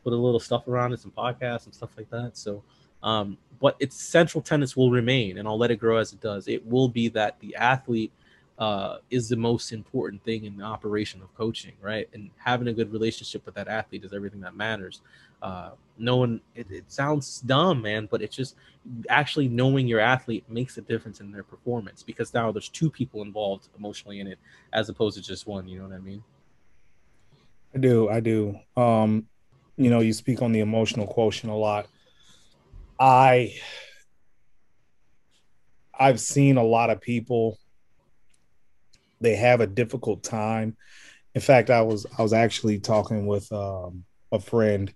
put 0.03 0.13
a 0.13 0.17
little 0.17 0.41
stuff 0.41 0.67
around 0.67 0.93
it, 0.93 1.01
some 1.01 1.13
podcasts 1.13 1.67
and 1.67 1.75
stuff 1.75 1.91
like 1.97 2.11
that. 2.11 2.37
So 2.37 2.65
um, 3.03 3.39
but 3.61 3.77
its 3.79 3.95
central 3.97 4.43
tenets 4.43 4.77
will 4.77 4.91
remain, 4.91 5.39
and 5.39 5.47
I'll 5.47 5.59
let 5.59 5.71
it 5.71 5.77
grow 5.77 5.99
as 5.99 6.13
it 6.13 6.21
does. 6.21 6.49
It 6.49 6.67
will 6.67 6.89
be 6.89 7.09
that 7.11 7.39
the 7.39 7.55
athlete 7.55 8.13
uh, 8.59 8.99
is 9.11 9.28
the 9.28 9.37
most 9.37 9.73
important 9.73 10.23
thing 10.24 10.45
in 10.45 10.57
the 10.57 10.65
operation 10.65 11.20
of 11.23 11.35
coaching, 11.35 11.73
right? 11.81 12.09
And 12.15 12.31
having 12.37 12.69
a 12.69 12.73
good 12.73 12.91
relationship 12.93 13.45
with 13.45 13.55
that 13.55 13.69
athlete 13.69 14.05
is 14.05 14.12
everything 14.12 14.41
that 14.41 14.57
matters. 14.57 15.03
Uh, 15.43 15.70
knowing 15.99 16.41
it, 16.55 16.66
it 16.70 16.85
sounds 16.91 17.41
dumb, 17.41 17.83
man, 17.83 18.09
but 18.11 18.23
it's 18.23 18.35
just 18.35 18.57
actually 19.11 19.49
knowing 19.49 19.87
your 19.87 20.01
athlete 20.01 20.45
makes 20.49 20.78
a 20.78 20.81
difference 20.81 21.20
in 21.20 21.31
their 21.31 21.43
performance 21.43 22.03
because 22.03 22.33
now 22.33 22.51
there's 22.51 22.70
two 22.70 22.91
people 22.91 23.23
involved 23.23 23.69
emotionally 23.78 24.20
in 24.20 24.27
it 24.27 24.39
as 24.73 24.89
opposed 24.89 25.16
to 25.16 25.23
just 25.23 25.47
one. 25.47 25.69
You 25.69 25.81
know 25.81 25.89
what 25.89 25.95
I 25.95 25.99
mean? 25.99 26.23
I 27.74 27.78
do. 27.78 28.09
I 28.09 28.20
do. 28.20 28.59
Um, 28.77 29.27
you 29.77 29.91
know, 29.91 30.01
you 30.01 30.15
speak 30.15 30.41
on 30.41 30.53
the 30.53 30.61
emotional 30.61 31.07
quotient 31.07 31.53
a 31.53 31.57
lot. 31.57 31.87
I 32.99 33.55
I've 35.99 36.20
seen 36.20 36.57
a 36.57 36.62
lot 36.62 36.89
of 36.89 37.01
people 37.03 37.59
they 39.21 39.37
have 39.37 39.61
a 39.61 39.67
difficult 39.67 40.23
time. 40.23 40.77
In 41.35 41.41
fact, 41.41 41.71
I 41.71 41.83
was 41.83 42.07
I 42.19 42.23
was 42.23 42.33
actually 42.33 42.81
talking 42.81 43.27
with 43.27 43.51
um, 43.53 44.05
a 44.33 44.41
friend 44.41 44.93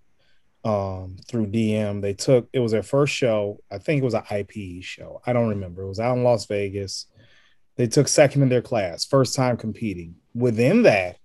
um, 0.64 1.16
through 1.26 1.48
DM. 1.48 2.00
They 2.02 2.14
took 2.14 2.48
it 2.52 2.60
was 2.60 2.72
their 2.72 2.82
first 2.82 3.14
show. 3.14 3.60
I 3.70 3.78
think 3.78 4.02
it 4.02 4.04
was 4.04 4.14
an 4.14 4.22
IPE 4.22 4.84
show. 4.84 5.20
I 5.26 5.32
don't 5.32 5.48
remember. 5.48 5.82
It 5.82 5.88
was 5.88 6.00
out 6.00 6.16
in 6.16 6.24
Las 6.24 6.46
Vegas. 6.46 7.06
They 7.76 7.86
took 7.86 8.08
second 8.08 8.42
in 8.42 8.48
their 8.48 8.62
class, 8.62 9.04
first 9.04 9.34
time 9.34 9.56
competing. 9.56 10.16
Within 10.34 10.82
that, 10.82 11.16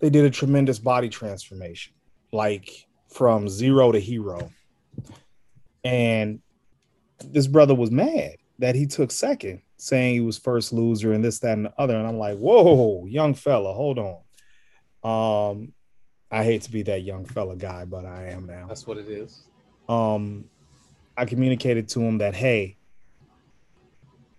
they 0.00 0.10
did 0.10 0.24
a 0.24 0.30
tremendous 0.30 0.78
body 0.78 1.08
transformation, 1.08 1.94
like 2.32 2.86
from 3.08 3.48
zero 3.48 3.92
to 3.92 4.00
hero. 4.00 4.50
And 5.84 6.40
this 7.24 7.46
brother 7.46 7.74
was 7.74 7.90
mad 7.90 8.36
that 8.58 8.74
he 8.74 8.86
took 8.86 9.10
second, 9.10 9.62
saying 9.86 10.14
he 10.14 10.20
was 10.20 10.36
first 10.36 10.72
loser 10.72 11.12
and 11.12 11.24
this, 11.24 11.38
that, 11.38 11.52
and 11.52 11.66
the 11.66 11.72
other. 11.78 11.96
And 11.96 12.06
I'm 12.06 12.18
like, 12.18 12.38
whoa, 12.38 13.06
young 13.06 13.34
fella, 13.34 13.72
hold 13.72 13.98
on. 13.98 14.20
Um, 15.04 15.72
I 16.30 16.42
hate 16.42 16.62
to 16.62 16.72
be 16.72 16.82
that 16.82 17.02
young 17.02 17.24
fella 17.24 17.54
guy, 17.54 17.84
but 17.84 18.04
I 18.04 18.30
am 18.30 18.46
now. 18.46 18.66
That's 18.66 18.86
what 18.86 18.98
it 18.98 19.08
is. 19.08 19.44
Um, 19.88 20.46
I 21.16 21.24
communicated 21.24 21.88
to 21.90 22.00
him 22.00 22.18
that, 22.18 22.34
hey, 22.34 22.76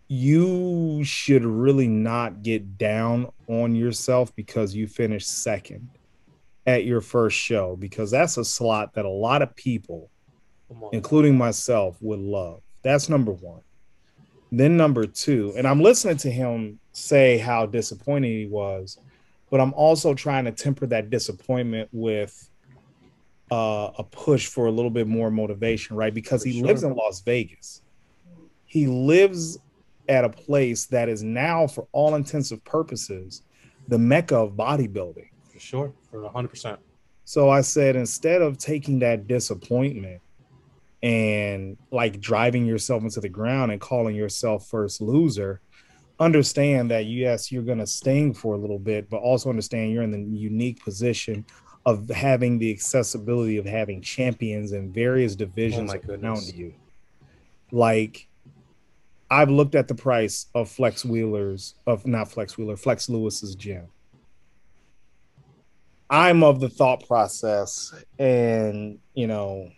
you 0.10 1.02
should 1.06 1.46
really 1.46 1.88
not 1.88 2.44
get 2.44 2.78
down 2.78 3.32
on 3.48 3.74
yourself 3.74 4.36
because 4.36 4.76
you 4.76 4.86
finished 4.88 5.30
second 5.30 5.90
at 6.66 6.84
your 6.84 7.00
first 7.00 7.38
show 7.38 7.78
because 7.78 8.12
that's 8.12 8.38
a 8.38 8.44
slot 8.44 8.94
that 8.94 9.06
a 9.06 9.10
lot 9.10 9.42
of 9.42 9.56
people 9.56 10.10
including 10.92 11.38
myself 11.38 11.98
would 12.02 12.20
love 12.20 12.62
that's 12.84 13.10
number 13.10 13.32
one 13.32 13.62
then 14.52 14.78
number 14.78 15.06
two 15.06 15.54
and 15.58 15.68
i'm 15.68 15.82
listening 15.82 16.18
to 16.18 16.32
him 16.32 16.80
say 16.92 17.38
how 17.38 17.66
disappointed 17.66 18.28
he 18.28 18.46
was 18.46 18.98
but 19.50 19.60
i'm 19.60 19.74
also 19.74 20.14
trying 20.14 20.46
to 20.46 20.52
temper 20.52 20.86
that 20.86 21.10
disappointment 21.10 21.90
with 21.92 22.50
uh, 23.50 23.92
a 23.98 24.04
push 24.04 24.48
for 24.48 24.66
a 24.66 24.72
little 24.72 24.92
bit 24.92 25.08
more 25.08 25.32
motivation 25.32 25.96
right 25.96 26.14
because 26.14 26.44
for 26.44 26.50
he 26.50 26.60
sure. 26.60 26.68
lives 26.68 26.84
in 26.84 26.94
las 26.96 27.22
vegas 27.22 27.82
he 28.66 28.86
lives 28.86 29.58
at 30.10 30.24
a 30.24 30.30
place 30.30 30.86
that 30.86 31.10
is 31.10 31.24
now, 31.24 31.68
for 31.68 31.88
all 31.92 32.16
intensive 32.16 32.64
purposes, 32.64 33.44
the 33.88 33.98
mecca 33.98 34.36
of 34.36 34.54
bodybuilding. 34.54 35.30
For 35.52 35.60
sure, 35.60 35.94
for 36.10 36.22
100%. 36.22 36.78
So 37.26 37.50
I 37.50 37.62
said, 37.62 37.96
instead 37.96 38.42
of 38.42 38.58
taking 38.58 39.00
that 39.00 39.28
disappointment 39.28 40.22
and 41.04 41.78
like 41.92 42.20
driving 42.20 42.66
yourself 42.66 43.04
into 43.04 43.20
the 43.20 43.30
ground 43.30 43.72
and 43.72 43.80
calling 43.80 44.16
yourself 44.16 44.68
first 44.68 45.02
loser, 45.02 45.62
understand 46.20 46.92
that 46.92 47.06
yes, 47.06 47.52
you're 47.52 47.64
going 47.64 47.78
to 47.78 47.88
sting 47.88 48.34
for 48.34 48.56
a 48.56 48.58
little 48.58 48.80
bit, 48.80 49.10
but 49.10 49.18
also 49.18 49.50
understand 49.50 49.92
you're 49.92 50.04
in 50.04 50.12
the 50.12 50.38
unique 50.38 50.84
position 50.84 51.46
of 51.86 52.10
having 52.10 52.60
the 52.60 52.72
accessibility 52.72 53.58
of 53.58 53.66
having 53.66 54.02
champions 54.02 54.74
in 54.74 54.92
various 54.92 55.36
divisions 55.36 55.94
oh 55.94 56.14
around 56.14 56.44
you. 56.54 56.74
Like 57.72 58.28
I've 59.30 59.50
looked 59.50 59.76
at 59.76 59.88
the 59.88 59.96
price 59.96 60.48
of 60.56 60.70
Flex 60.70 61.04
Wheeler's 61.06 61.76
of 61.86 62.06
not 62.06 62.32
Flex 62.32 62.58
Wheeler, 62.58 62.78
Flex 62.78 63.10
Lewis's 63.10 63.56
gym. 63.56 63.88
I'm 66.10 66.44
of 66.44 66.62
the 66.62 66.70
thought 66.70 67.06
process, 67.06 67.94
and 68.18 69.00
you 69.14 69.28
know, 69.28 69.70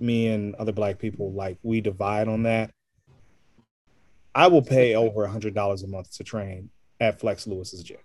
me 0.00 0.28
and 0.28 0.54
other 0.56 0.72
black 0.72 0.98
people 0.98 1.32
like 1.32 1.58
we 1.62 1.80
divide 1.80 2.28
on 2.28 2.44
that. 2.44 2.70
I 4.34 4.48
will 4.48 4.62
pay 4.62 4.94
over 4.94 5.24
a 5.24 5.30
hundred 5.30 5.54
dollars 5.54 5.82
a 5.82 5.86
month 5.86 6.10
to 6.16 6.24
train 6.24 6.70
at 7.00 7.20
Flex 7.20 7.46
Lewis's 7.46 7.82
gym. 7.82 7.98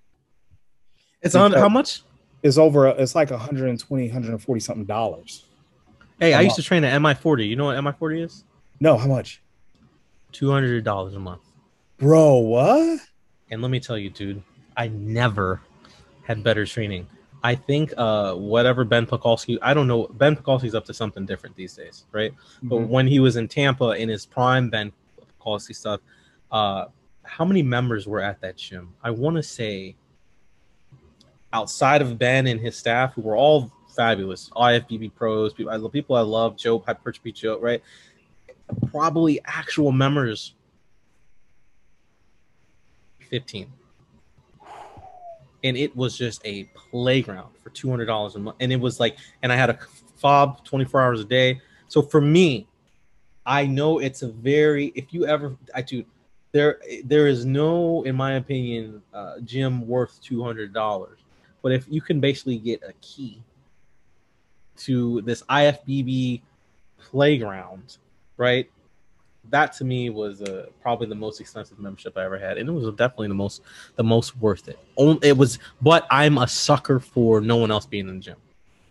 It's 1.22 1.36
on 1.36 1.52
how 1.52 1.70
much? 1.70 2.04
It's 2.42 2.58
over. 2.58 2.88
It's 2.88 3.14
like 3.16 3.30
120, 3.30 4.08
140 4.08 4.60
something 4.60 4.86
dollars. 4.86 5.46
Hey, 6.20 6.34
I 6.34 6.42
used 6.42 6.56
to 6.56 6.64
train 6.64 6.84
at 6.84 7.00
MI40. 7.02 7.48
You 7.48 7.56
know 7.56 7.66
what 7.66 7.78
MI40 7.78 8.24
is? 8.24 8.44
No, 8.80 8.98
how 8.98 9.08
much? 9.08 9.42
two 10.32 10.52
hundred 10.52 10.84
dollars 10.84 11.14
a 11.14 11.20
month. 11.20 11.42
Bro, 11.98 12.38
what? 12.38 13.00
And 13.50 13.62
let 13.62 13.70
me 13.70 13.80
tell 13.80 13.98
you, 13.98 14.10
dude, 14.10 14.42
I 14.78 14.88
never 14.88 15.62
had 16.24 16.44
better 16.44 16.66
training. 16.66 17.08
I 17.44 17.56
think 17.56 17.94
uh, 17.98 18.36
whatever 18.36 18.84
Ben 18.84 19.06
Pakulski, 19.06 19.58
I 19.62 19.74
don't 19.74 19.88
know. 19.88 20.08
Ben 20.14 20.36
Pakulski's 20.36 20.76
up 20.76 20.86
to 20.86 20.94
something 20.94 21.26
different 21.26 21.56
these 21.56 21.74
days, 21.74 22.06
right? 22.12 22.34
Mm-hmm. 22.34 22.68
But 22.70 22.78
when 22.82 23.08
he 23.08 23.20
was 23.20 23.36
in 23.36 23.48
Tampa 23.48 23.92
in 23.92 24.10
his 24.10 24.26
prime 24.26 24.70
Ben 24.70 24.92
Pakulski 25.40 25.76
stuff, 25.76 26.02
uh, 26.52 26.86
how 27.24 27.46
many 27.46 27.64
members 27.64 28.08
were 28.08 28.22
at 28.22 28.42
that 28.42 28.58
gym? 28.58 28.94
I 29.04 29.12
want 29.12 29.38
to 29.38 29.44
say 29.44 29.96
outside 31.54 32.02
of 32.02 32.18
Ben 32.18 32.48
and 32.48 32.60
his 32.60 32.76
staff, 32.76 33.14
who 33.14 33.22
were 33.22 33.36
all 33.36 33.72
fabulous, 33.96 34.50
IFBB 34.56 35.14
pros, 35.16 35.54
people 35.54 35.72
I 35.72 35.78
love, 35.78 35.92
people 35.92 36.16
I 36.16 36.22
love, 36.22 36.58
Joe 36.58 36.80
Hypertrophy 36.80 37.32
Joe, 37.32 37.60
right? 37.60 37.82
probably 38.92 39.40
actual 39.46 39.92
members 39.92 40.54
15 43.30 43.72
and 45.64 45.78
it 45.78 45.96
was 45.96 46.18
just 46.18 46.42
a 46.46 46.64
playground 46.76 47.54
for 47.62 47.70
$200 47.72 48.36
a 48.36 48.40
month. 48.40 48.58
And 48.60 48.72
it 48.72 48.80
was 48.80 49.00
like 49.00 49.18
and 49.44 49.52
i 49.52 49.56
had 49.56 49.70
a 49.70 49.80
fob 50.18 50.64
24 50.66 51.02
hours 51.02 51.22
a 51.22 51.26
day. 51.26 51.62
So 51.88 52.02
for 52.02 52.22
me 52.22 52.68
i 53.46 53.66
know 53.66 54.00
it's 54.00 54.22
a 54.22 54.30
very 54.30 54.92
if 54.96 55.14
you 55.14 55.26
ever 55.26 55.58
i 55.74 55.82
do 55.82 56.06
there 56.52 56.80
there 57.06 57.28
is 57.28 57.44
no 57.44 58.04
in 58.04 58.16
my 58.16 58.34
opinion 58.34 59.02
uh, 59.16 59.40
gym 59.40 59.88
worth 59.88 60.22
$200 60.22 61.08
but 61.64 61.72
if 61.72 61.88
you 61.90 62.02
can 62.02 62.20
basically 62.20 62.58
get 62.58 62.84
a 62.88 62.94
key 63.02 63.42
to 64.78 65.22
this 65.22 65.42
ifbb 65.44 66.42
playground 67.00 67.98
right? 68.42 68.70
That 69.52 69.74
to 69.74 69.84
me 69.84 70.10
was 70.10 70.42
uh, 70.42 70.68
probably 70.82 71.08
the 71.08 71.16
most 71.16 71.40
expensive 71.42 71.78
membership 71.78 72.18
I 72.18 72.24
ever 72.24 72.40
had, 72.40 72.58
and 72.58 72.68
it 72.68 72.72
was 72.72 72.86
definitely 72.96 73.28
the 73.28 73.36
most 73.36 73.62
the 73.96 74.04
most 74.04 74.38
worth 74.38 74.68
it. 74.68 74.80
Only 74.98 75.28
It 75.28 75.38
was, 75.38 75.60
but 75.82 76.08
I'm 76.10 76.38
a 76.38 76.48
sucker 76.48 77.00
for 77.00 77.42
no 77.42 77.58
one 77.58 77.70
else 77.70 77.86
being 77.86 78.08
in 78.08 78.16
the 78.16 78.22
gym. 78.22 78.38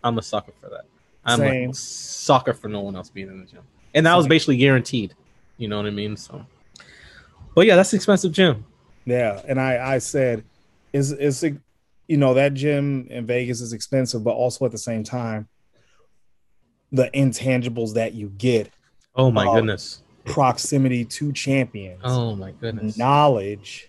I'm 0.05 0.19
a 0.19 0.23
sucker 0.23 0.53
for 0.61 0.69
that. 0.69 0.85
I'm 1.25 1.39
Same. 1.39 1.71
a 1.71 1.75
sucker 1.75 2.53
for 2.55 2.69
no 2.69 2.81
one 2.81 2.95
else 2.95 3.11
being 3.11 3.29
in 3.29 3.41
the 3.41 3.47
gym, 3.47 3.63
and 3.95 4.07
that 4.07 4.13
Same. 4.13 4.19
was 4.19 4.27
basically 4.29 4.59
guaranteed. 4.59 5.15
You 5.57 5.69
know 5.69 5.79
what 5.79 5.87
I 5.87 5.91
mean? 5.91 6.17
So, 6.17 6.45
but 7.55 7.67
yeah, 7.67 7.77
that's 7.77 7.93
expensive 7.93 8.33
gym. 8.33 8.65
Yeah, 9.07 9.41
and 9.49 9.61
I 9.61 9.95
I 9.95 9.99
said, 9.99 10.45
is 10.93 11.13
is 11.13 11.43
you 12.07 12.17
know 12.17 12.35
that 12.35 12.55
gym 12.55 13.07
in 13.11 13.27
Vegas 13.27 13.61
is 13.61 13.73
expensive, 13.73 14.23
but 14.23 14.33
also 14.33 14.67
at 14.67 14.73
the 14.73 14.79
same 14.79 15.05
time, 15.05 15.49
the 16.93 17.11
intangibles 17.15 17.95
that 17.95 18.13
you 18.13 18.29
get 18.29 18.71
Oh 19.15 19.31
my 19.31 19.53
goodness. 19.53 20.03
Proximity 20.33 21.05
to 21.05 21.33
champions. 21.33 22.01
Oh 22.05 22.35
my 22.37 22.53
goodness. 22.53 22.97
Knowledge, 22.97 23.89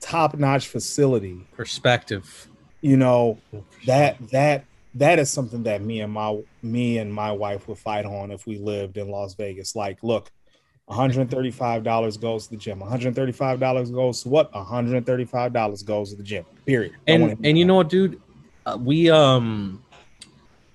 top 0.00 0.36
notch 0.36 0.68
facility, 0.68 1.46
perspective. 1.56 2.48
You 2.80 2.96
know, 2.96 3.38
that 3.86 4.18
that 4.30 4.64
that 4.94 5.18
is 5.18 5.30
something 5.30 5.62
that 5.64 5.82
me 5.82 6.00
and 6.00 6.12
my 6.12 6.40
me 6.62 6.98
and 6.98 7.12
my 7.12 7.32
wife 7.32 7.68
would 7.68 7.78
fight 7.78 8.04
on 8.04 8.30
if 8.30 8.46
we 8.46 8.58
lived 8.58 8.96
in 8.96 9.08
Las 9.08 9.34
Vegas. 9.34 9.76
Like, 9.76 10.02
look, 10.02 10.30
$135 10.88 12.20
goes 12.20 12.46
to 12.46 12.50
the 12.50 12.56
gym. 12.56 12.80
$135 12.80 13.94
goes 13.94 14.22
to 14.22 14.28
what? 14.28 14.52
$135 14.52 15.84
goes 15.84 16.10
to 16.10 16.16
the 16.16 16.22
gym. 16.22 16.44
Period. 16.66 16.94
And 17.06 17.36
and 17.44 17.58
you 17.58 17.64
know 17.64 17.74
what, 17.74 17.88
dude? 17.88 18.20
Uh, 18.66 18.76
we 18.80 19.10
um 19.10 19.82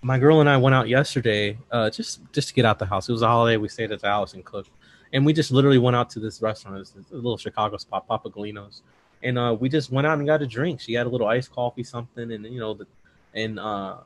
my 0.02 0.20
girl 0.20 0.42
and 0.42 0.50
I 0.50 0.58
went 0.58 0.76
out 0.76 0.88
yesterday, 0.88 1.58
uh, 1.72 1.90
just 1.90 2.20
just 2.34 2.50
to 2.50 2.54
get 2.54 2.66
out 2.66 2.78
the 2.78 2.86
house. 2.86 3.10
It 3.10 3.14
was 3.14 3.22
a 3.22 3.28
holiday. 3.28 3.58
We 3.58 3.70
stayed 3.70 3.92
at 3.92 4.02
the 4.02 4.08
house 4.08 4.34
and 4.34 4.44
cooked, 4.44 4.70
and 5.14 5.26
we 5.26 5.32
just 5.32 5.52
literally 5.52 5.78
went 5.78 5.96
out 5.96 6.10
to 6.10 6.20
this 6.20 6.42
restaurant. 6.42 6.80
It's 6.80 7.12
a 7.12 7.16
little 7.16 7.38
Chicago 7.38 7.78
spot, 7.78 8.08
Papa 8.08 8.30
Galino's, 8.30 8.82
and 9.22 9.38
uh, 9.38 9.56
we 9.58 9.70
just 9.70 9.92
went 9.92 10.06
out 10.08 10.18
and 10.18 10.28
got 10.28 10.42
a 10.42 10.48
drink. 10.48 10.82
She 10.82 10.94
had 10.94 11.06
a 11.06 11.10
little 11.10 11.28
iced 11.28 11.52
coffee, 11.52 11.84
something, 11.84 12.32
and 12.32 12.46
you 12.46 12.60
know, 12.60 12.74
the, 12.74 12.88
and 13.34 13.60
uh, 13.60 13.98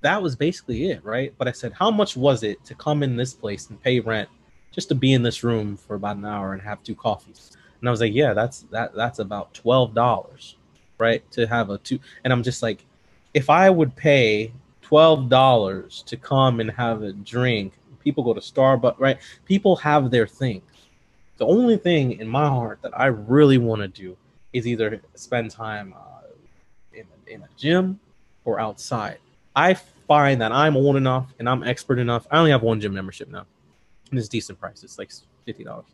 that 0.00 0.20
was 0.20 0.34
basically 0.34 0.90
it, 0.90 1.04
right? 1.04 1.32
But 1.38 1.46
I 1.46 1.52
said, 1.52 1.72
how 1.72 1.90
much 1.90 2.16
was 2.16 2.42
it 2.42 2.64
to 2.64 2.74
come 2.74 3.02
in 3.02 3.14
this 3.14 3.34
place 3.34 3.68
and 3.68 3.80
pay 3.80 4.00
rent 4.00 4.28
just 4.72 4.88
to 4.88 4.94
be 4.94 5.12
in 5.12 5.22
this 5.22 5.44
room 5.44 5.76
for 5.76 5.94
about 5.94 6.16
an 6.16 6.24
hour 6.24 6.54
and 6.54 6.62
have 6.62 6.82
two 6.82 6.94
coffees? 6.94 7.56
And 7.80 7.88
I 7.88 7.90
was 7.90 8.00
like, 8.00 8.14
yeah, 8.14 8.32
that's 8.32 8.62
that 8.70 8.94
that's 8.94 9.18
about 9.18 9.52
twelve 9.54 9.94
dollars, 9.94 10.56
right? 10.98 11.28
To 11.32 11.46
have 11.46 11.70
a 11.70 11.78
two, 11.78 12.00
and 12.24 12.32
I'm 12.32 12.42
just 12.42 12.62
like, 12.62 12.84
if 13.34 13.50
I 13.50 13.68
would 13.68 13.94
pay 13.94 14.52
twelve 14.80 15.28
dollars 15.28 16.02
to 16.06 16.16
come 16.16 16.60
and 16.60 16.70
have 16.70 17.02
a 17.02 17.12
drink. 17.12 17.74
People 18.00 18.24
go 18.24 18.34
to 18.34 18.40
Starbucks, 18.40 18.98
right? 18.98 19.18
People 19.44 19.76
have 19.76 20.10
their 20.10 20.26
thing. 20.26 20.62
The 21.38 21.46
only 21.46 21.76
thing 21.76 22.12
in 22.20 22.28
my 22.28 22.46
heart 22.46 22.80
that 22.82 22.98
I 22.98 23.06
really 23.06 23.58
want 23.58 23.80
to 23.82 23.88
do 23.88 24.16
is 24.52 24.66
either 24.66 25.00
spend 25.14 25.50
time 25.50 25.94
uh, 25.96 26.26
in, 26.92 27.06
in 27.26 27.42
a 27.42 27.48
gym 27.56 28.00
or 28.44 28.60
outside. 28.60 29.18
I 29.54 29.74
find 29.74 30.40
that 30.40 30.52
I'm 30.52 30.76
old 30.76 30.96
enough 30.96 31.32
and 31.38 31.48
I'm 31.48 31.62
expert 31.62 31.98
enough. 31.98 32.26
I 32.30 32.38
only 32.38 32.50
have 32.50 32.62
one 32.62 32.80
gym 32.80 32.92
membership 32.92 33.28
now, 33.28 33.46
and 34.10 34.18
it's 34.18 34.28
decent 34.28 34.60
price. 34.60 34.82
It's 34.82 34.98
like 34.98 35.10
fifty 35.46 35.64
dollars, 35.64 35.86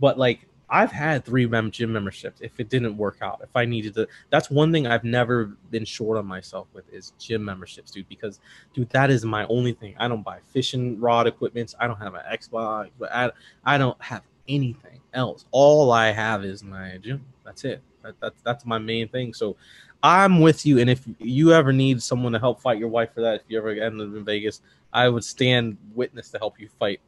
but 0.00 0.18
like 0.18 0.46
I've 0.68 0.92
had 0.92 1.24
three 1.24 1.46
mem- 1.46 1.70
gym 1.70 1.92
memberships 1.92 2.40
if 2.40 2.58
it 2.58 2.68
didn't 2.68 2.96
work 2.96 3.18
out. 3.22 3.40
If 3.42 3.54
I 3.54 3.64
needed 3.64 3.94
to, 3.94 4.08
that's 4.30 4.50
one 4.50 4.72
thing 4.72 4.86
I've 4.86 5.04
never 5.04 5.46
been 5.70 5.84
short 5.84 6.18
on 6.18 6.26
myself 6.26 6.66
with 6.72 6.92
is 6.92 7.12
gym 7.18 7.44
memberships, 7.44 7.90
dude. 7.90 8.08
Because, 8.08 8.40
dude, 8.72 8.90
that 8.90 9.10
is 9.10 9.24
my 9.24 9.46
only 9.46 9.72
thing. 9.72 9.94
I 9.98 10.08
don't 10.08 10.22
buy 10.22 10.38
fishing 10.52 11.00
rod 11.00 11.26
equipment. 11.26 11.74
I 11.78 11.86
don't 11.86 12.00
have 12.00 12.14
an 12.14 12.22
Xbox, 12.32 12.90
but 12.98 13.12
I, 13.12 13.30
I 13.64 13.78
don't 13.78 14.00
have 14.02 14.22
anything 14.48 15.00
else. 15.12 15.44
All 15.50 15.92
I 15.92 16.10
have 16.10 16.44
is 16.44 16.62
my 16.62 16.98
gym. 16.98 17.24
That's 17.44 17.64
it. 17.64 17.82
That, 18.02 18.14
that's 18.20 18.40
that's 18.42 18.66
my 18.66 18.78
main 18.78 19.08
thing. 19.08 19.32
So, 19.32 19.56
I'm 20.02 20.40
with 20.40 20.66
you. 20.66 20.80
And 20.80 20.90
if 20.90 21.02
you 21.18 21.52
ever 21.52 21.72
need 21.72 22.02
someone 22.02 22.32
to 22.32 22.38
help 22.38 22.60
fight 22.60 22.78
your 22.78 22.90
wife 22.90 23.14
for 23.14 23.22
that, 23.22 23.36
if 23.36 23.42
you 23.48 23.56
ever 23.56 23.70
end 23.70 24.00
up 24.00 24.14
in 24.14 24.22
Vegas, 24.22 24.60
I 24.92 25.08
would 25.08 25.24
stand 25.24 25.78
witness 25.94 26.30
to 26.30 26.38
help 26.38 26.60
you 26.60 26.68
fight 26.78 27.00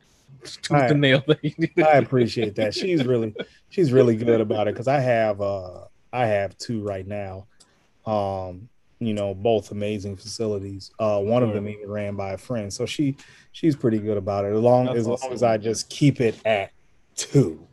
I, 0.70 0.92
nail 0.92 1.22
I 1.28 1.98
appreciate 1.98 2.54
that. 2.56 2.74
She's 2.74 3.04
really 3.04 3.34
she's 3.68 3.92
really 3.92 4.16
good 4.16 4.40
about 4.40 4.68
it 4.68 4.74
because 4.74 4.88
I 4.88 5.00
have 5.00 5.40
uh 5.40 5.84
I 6.12 6.26
have 6.26 6.56
two 6.58 6.82
right 6.82 7.06
now. 7.06 7.46
Um, 8.06 8.68
you 8.98 9.12
know, 9.12 9.34
both 9.34 9.72
amazing 9.72 10.16
facilities. 10.16 10.90
Uh 10.98 11.20
one 11.20 11.42
of 11.42 11.52
them 11.52 11.68
even 11.68 11.88
ran 11.88 12.14
by 12.16 12.32
a 12.32 12.38
friend. 12.38 12.72
So 12.72 12.86
she 12.86 13.16
she's 13.52 13.76
pretty 13.76 13.98
good 13.98 14.16
about 14.16 14.44
it. 14.44 14.52
As 14.52 14.60
long 14.60 14.86
That's 14.86 14.98
as 14.98 15.08
awesome. 15.08 15.26
long 15.28 15.34
as 15.34 15.42
I 15.42 15.56
just 15.58 15.88
keep 15.90 16.20
it 16.20 16.38
at 16.44 16.72
two. 17.14 17.66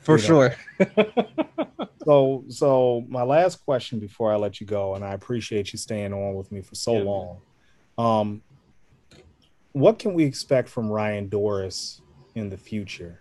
For 0.00 0.16
you 0.16 0.22
sure. 0.22 0.56
so 2.04 2.44
so 2.48 3.04
my 3.08 3.22
last 3.22 3.64
question 3.64 3.98
before 3.98 4.32
I 4.32 4.36
let 4.36 4.60
you 4.60 4.66
go, 4.66 4.94
and 4.94 5.04
I 5.04 5.12
appreciate 5.12 5.72
you 5.72 5.78
staying 5.78 6.12
on 6.12 6.34
with 6.34 6.50
me 6.50 6.62
for 6.62 6.74
so 6.74 6.96
yeah, 6.96 7.02
long. 7.02 7.40
Um 7.98 8.42
what 9.72 9.98
can 9.98 10.14
we 10.14 10.24
expect 10.24 10.68
from 10.68 10.88
Ryan 10.90 11.28
Doris 11.28 12.00
in 12.34 12.48
the 12.48 12.56
future? 12.56 13.20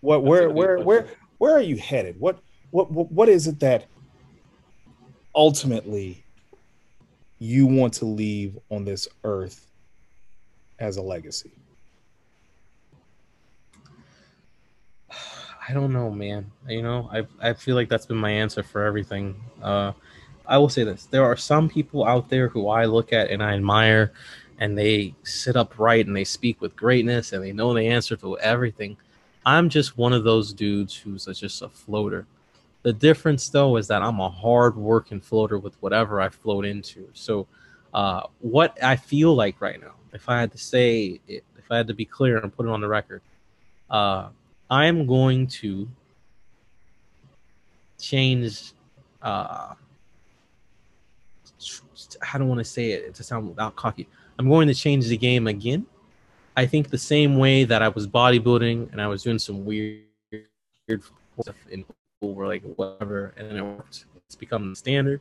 What 0.00 0.22
where 0.22 0.50
where 0.50 0.78
where 0.80 1.06
where 1.38 1.54
are 1.54 1.62
you 1.62 1.76
headed? 1.76 2.18
What 2.20 2.38
what 2.70 2.90
what, 2.90 3.10
what 3.10 3.28
is 3.28 3.46
it 3.46 3.60
that 3.60 3.86
ultimately 5.34 6.24
you 7.38 7.66
want 7.66 7.94
to 7.94 8.04
leave 8.04 8.58
on 8.70 8.84
this 8.84 9.08
earth 9.24 9.66
as 10.78 10.96
a 10.96 11.02
legacy? 11.02 11.52
I 15.68 15.72
don't 15.72 15.92
know, 15.92 16.10
man. 16.10 16.50
You 16.68 16.82
know, 16.82 17.08
I 17.12 17.26
I 17.40 17.54
feel 17.54 17.74
like 17.74 17.88
that's 17.88 18.06
been 18.06 18.18
my 18.18 18.30
answer 18.30 18.62
for 18.62 18.84
everything. 18.84 19.34
Uh, 19.62 19.92
I 20.46 20.58
will 20.58 20.68
say 20.68 20.84
this: 20.84 21.06
there 21.06 21.24
are 21.24 21.36
some 21.36 21.68
people 21.68 22.04
out 22.04 22.28
there 22.28 22.48
who 22.48 22.68
I 22.68 22.84
look 22.84 23.12
at 23.12 23.30
and 23.30 23.42
I 23.42 23.54
admire, 23.54 24.12
and 24.58 24.76
they 24.76 25.14
sit 25.22 25.56
upright 25.56 26.06
and 26.06 26.16
they 26.16 26.24
speak 26.24 26.60
with 26.60 26.76
greatness 26.76 27.32
and 27.32 27.42
they 27.42 27.52
know 27.52 27.74
the 27.74 27.88
answer 27.88 28.16
to 28.16 28.38
everything. 28.38 28.96
I'm 29.46 29.68
just 29.68 29.98
one 29.98 30.12
of 30.12 30.24
those 30.24 30.52
dudes 30.52 30.96
who's 30.96 31.26
just 31.26 31.62
a 31.62 31.68
floater. 31.68 32.26
The 32.82 32.92
difference, 32.92 33.48
though, 33.48 33.76
is 33.76 33.88
that 33.88 34.02
I'm 34.02 34.20
a 34.20 34.28
hard 34.28 34.76
working 34.76 35.20
floater 35.20 35.58
with 35.58 35.74
whatever 35.80 36.20
I 36.20 36.28
float 36.28 36.64
into. 36.64 37.08
So, 37.14 37.46
uh, 37.92 38.22
what 38.40 38.76
I 38.82 38.96
feel 38.96 39.34
like 39.34 39.60
right 39.60 39.80
now, 39.80 39.94
if 40.12 40.28
I 40.28 40.40
had 40.40 40.52
to 40.52 40.58
say 40.58 41.20
it, 41.26 41.44
if 41.56 41.70
I 41.70 41.78
had 41.78 41.86
to 41.88 41.94
be 41.94 42.04
clear 42.04 42.38
and 42.38 42.54
put 42.54 42.66
it 42.66 42.70
on 42.70 42.80
the 42.80 42.88
record, 42.88 43.22
uh, 43.90 44.28
I 44.70 44.86
am 44.86 45.06
going 45.06 45.46
to 45.46 45.88
change. 47.98 48.72
Uh, 49.22 49.74
I 52.32 52.38
don't 52.38 52.48
want 52.48 52.58
to 52.58 52.64
say 52.64 52.92
it 52.92 53.14
to 53.14 53.22
sound 53.22 53.48
without 53.48 53.76
cocky. 53.76 54.06
I'm 54.38 54.48
going 54.48 54.68
to 54.68 54.74
change 54.74 55.06
the 55.06 55.16
game 55.16 55.46
again. 55.46 55.86
I 56.56 56.66
think 56.66 56.90
the 56.90 56.98
same 56.98 57.36
way 57.36 57.64
that 57.64 57.82
I 57.82 57.88
was 57.88 58.06
bodybuilding 58.06 58.92
and 58.92 59.00
I 59.00 59.06
was 59.06 59.22
doing 59.22 59.38
some 59.38 59.64
weird, 59.64 60.02
weird 60.88 61.02
stuff 61.40 61.56
in 61.70 61.84
school, 62.18 62.34
where 62.34 62.46
like 62.46 62.62
whatever, 62.76 63.34
and 63.36 63.56
it 63.56 63.62
worked. 63.62 64.06
It's 64.26 64.36
become 64.36 64.70
the 64.70 64.76
standard. 64.76 65.20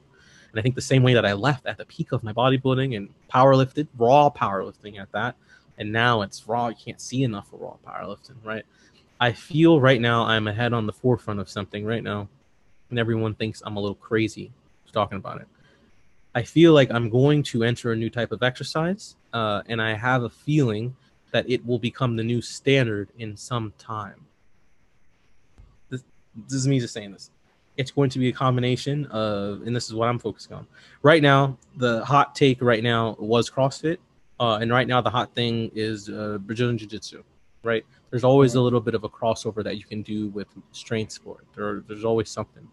And 0.52 0.60
I 0.60 0.62
think 0.62 0.76
the 0.76 0.82
same 0.82 1.02
way 1.02 1.16
that 1.16 1.26
I 1.26 1.34
left 1.34 1.66
at 1.66 1.78
the 1.78 1.86
peak 1.86 2.12
of 2.12 2.24
my 2.24 2.34
bodybuilding 2.34 2.96
and 2.96 3.10
powerlifted, 3.32 3.88
raw 3.98 4.30
powerlifting 4.30 5.00
at 5.00 5.12
that, 5.12 5.36
and 5.78 5.92
now 5.92 6.22
it's 6.22 6.48
raw. 6.48 6.68
You 6.68 6.76
can't 6.76 7.02
see 7.02 7.24
enough 7.24 7.52
of 7.52 7.62
raw 7.62 7.76
powerlifting, 7.86 8.36
right? 8.44 8.64
I 9.20 9.32
feel 9.32 9.82
right 9.82 10.00
now 10.00 10.26
I'm 10.26 10.48
ahead 10.48 10.74
on 10.74 10.86
the 10.86 10.94
forefront 10.94 11.40
of 11.40 11.50
something 11.50 11.86
right 11.86 12.04
now, 12.04 12.28
and 12.90 13.00
everyone 13.00 13.34
thinks 13.34 13.64
I'm 13.66 13.78
a 13.78 13.80
little 13.80 13.96
crazy 13.96 14.52
talking 14.94 15.18
about 15.18 15.42
it. 15.42 15.48
I 16.36 16.44
feel 16.44 16.74
like 16.74 16.92
I'm 16.92 17.10
going 17.10 17.44
to 17.44 17.64
enter 17.64 17.92
a 17.92 17.96
new 17.96 18.10
type 18.10 18.32
of 18.32 18.44
exercise, 18.44 19.16
uh, 19.34 19.62
and 19.68 19.82
I 19.82 19.94
have 19.94 20.24
a 20.24 20.30
feeling 20.30 20.96
that 21.32 21.50
it 21.50 21.66
will 21.66 21.80
become 21.80 22.16
the 22.16 22.24
new 22.24 22.42
standard 22.42 23.10
in 23.18 23.36
some 23.38 23.74
time. 23.78 24.26
This, 25.90 26.04
this 26.48 26.54
is 26.54 26.68
me 26.68 26.80
just 26.80 26.94
saying 26.94 27.12
this. 27.12 27.32
It's 27.78 27.92
going 27.92 28.10
to 28.12 28.20
be 28.20 28.30
a 28.30 28.34
combination 28.34 29.06
of, 29.08 29.64
and 29.64 29.76
this 29.76 29.88
is 29.88 29.96
what 29.96 30.08
I'm 30.08 30.20
focusing 30.20 30.54
on. 30.54 30.68
Right 31.02 31.24
now, 31.24 31.58
the 31.78 32.06
hot 32.06 32.36
take 32.36 32.62
right 32.62 32.84
now 32.84 33.16
was 33.20 33.50
CrossFit, 33.50 33.98
uh, 34.40 34.60
and 34.62 34.72
right 34.72 34.88
now 34.88 35.02
the 35.02 35.10
hot 35.10 35.34
thing 35.34 35.72
is 35.74 36.10
uh, 36.10 36.38
Brazilian 36.40 36.78
Jiu 36.78 36.88
Jitsu 36.88 37.24
right? 37.64 37.86
There's 38.10 38.24
always 38.24 38.56
a 38.56 38.62
little 38.62 38.82
bit 38.82 38.94
of 38.94 39.04
a 39.04 39.10
crossover 39.10 39.64
that 39.64 39.78
you 39.78 39.84
can 39.84 40.02
do 40.04 40.28
with 40.30 40.48
strength 40.72 41.14
sport. 41.14 41.46
There, 41.56 41.84
there's 41.88 42.06
always 42.06 42.30
something. 42.30 42.68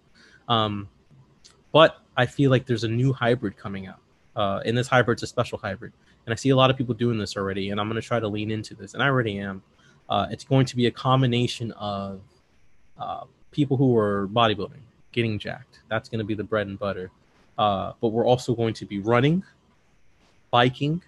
Um, 0.48 0.88
but 1.72 1.98
I 2.20 2.26
feel 2.26 2.50
like 2.50 2.66
there's 2.66 2.84
a 2.84 2.88
new 2.88 3.14
hybrid 3.14 3.56
coming 3.56 3.86
out. 3.86 4.00
Uh, 4.36 4.60
and 4.66 4.76
this 4.76 4.88
hybrid's 4.88 5.22
a 5.22 5.26
special 5.26 5.56
hybrid. 5.56 5.92
And 6.26 6.34
I 6.34 6.36
see 6.36 6.50
a 6.50 6.56
lot 6.56 6.68
of 6.68 6.76
people 6.76 6.94
doing 6.94 7.16
this 7.16 7.34
already. 7.34 7.70
And 7.70 7.80
I'm 7.80 7.88
going 7.88 7.98
to 8.00 8.06
try 8.06 8.20
to 8.20 8.28
lean 8.28 8.50
into 8.50 8.74
this. 8.74 8.92
And 8.92 9.02
I 9.02 9.06
already 9.06 9.38
am. 9.38 9.62
Uh, 10.06 10.26
it's 10.30 10.44
going 10.44 10.66
to 10.66 10.76
be 10.76 10.84
a 10.84 10.90
combination 10.90 11.72
of 11.72 12.20
uh, 12.98 13.24
people 13.52 13.78
who 13.78 13.96
are 13.96 14.28
bodybuilding, 14.28 14.82
getting 15.12 15.38
jacked. 15.38 15.80
That's 15.88 16.10
going 16.10 16.18
to 16.18 16.24
be 16.24 16.34
the 16.34 16.44
bread 16.44 16.66
and 16.66 16.78
butter. 16.78 17.10
Uh, 17.56 17.94
but 18.02 18.08
we're 18.08 18.26
also 18.26 18.54
going 18.54 18.74
to 18.74 18.84
be 18.84 18.98
running, 18.98 19.42
biking, 20.50 21.02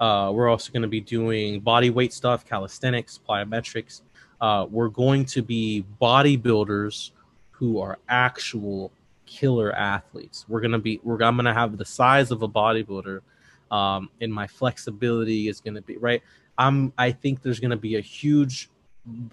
uh, 0.00 0.30
we're 0.32 0.48
also 0.48 0.72
going 0.72 0.82
to 0.82 0.88
be 0.88 1.00
doing 1.00 1.60
body 1.60 1.90
weight 1.90 2.14
stuff, 2.14 2.46
calisthenics, 2.46 3.20
plyometrics. 3.28 4.00
Uh, 4.40 4.66
we're 4.70 4.88
going 4.88 5.26
to 5.26 5.42
be 5.42 5.84
bodybuilders 6.00 7.10
who 7.50 7.80
are 7.80 7.98
actual 8.08 8.92
killer 9.28 9.74
athletes. 9.74 10.44
We're 10.48 10.60
gonna 10.60 10.78
be. 10.78 11.00
We're, 11.02 11.22
I'm 11.22 11.36
gonna 11.36 11.54
have 11.54 11.76
the 11.76 11.84
size 11.84 12.30
of 12.30 12.42
a 12.42 12.48
bodybuilder, 12.48 13.20
um, 13.70 14.10
and 14.20 14.32
my 14.32 14.46
flexibility 14.46 15.48
is 15.48 15.60
gonna 15.60 15.82
be 15.82 15.96
right. 15.96 16.22
I'm. 16.56 16.92
I 16.98 17.12
think 17.12 17.42
there's 17.42 17.60
gonna 17.60 17.76
be 17.76 17.96
a 17.96 18.00
huge 18.00 18.70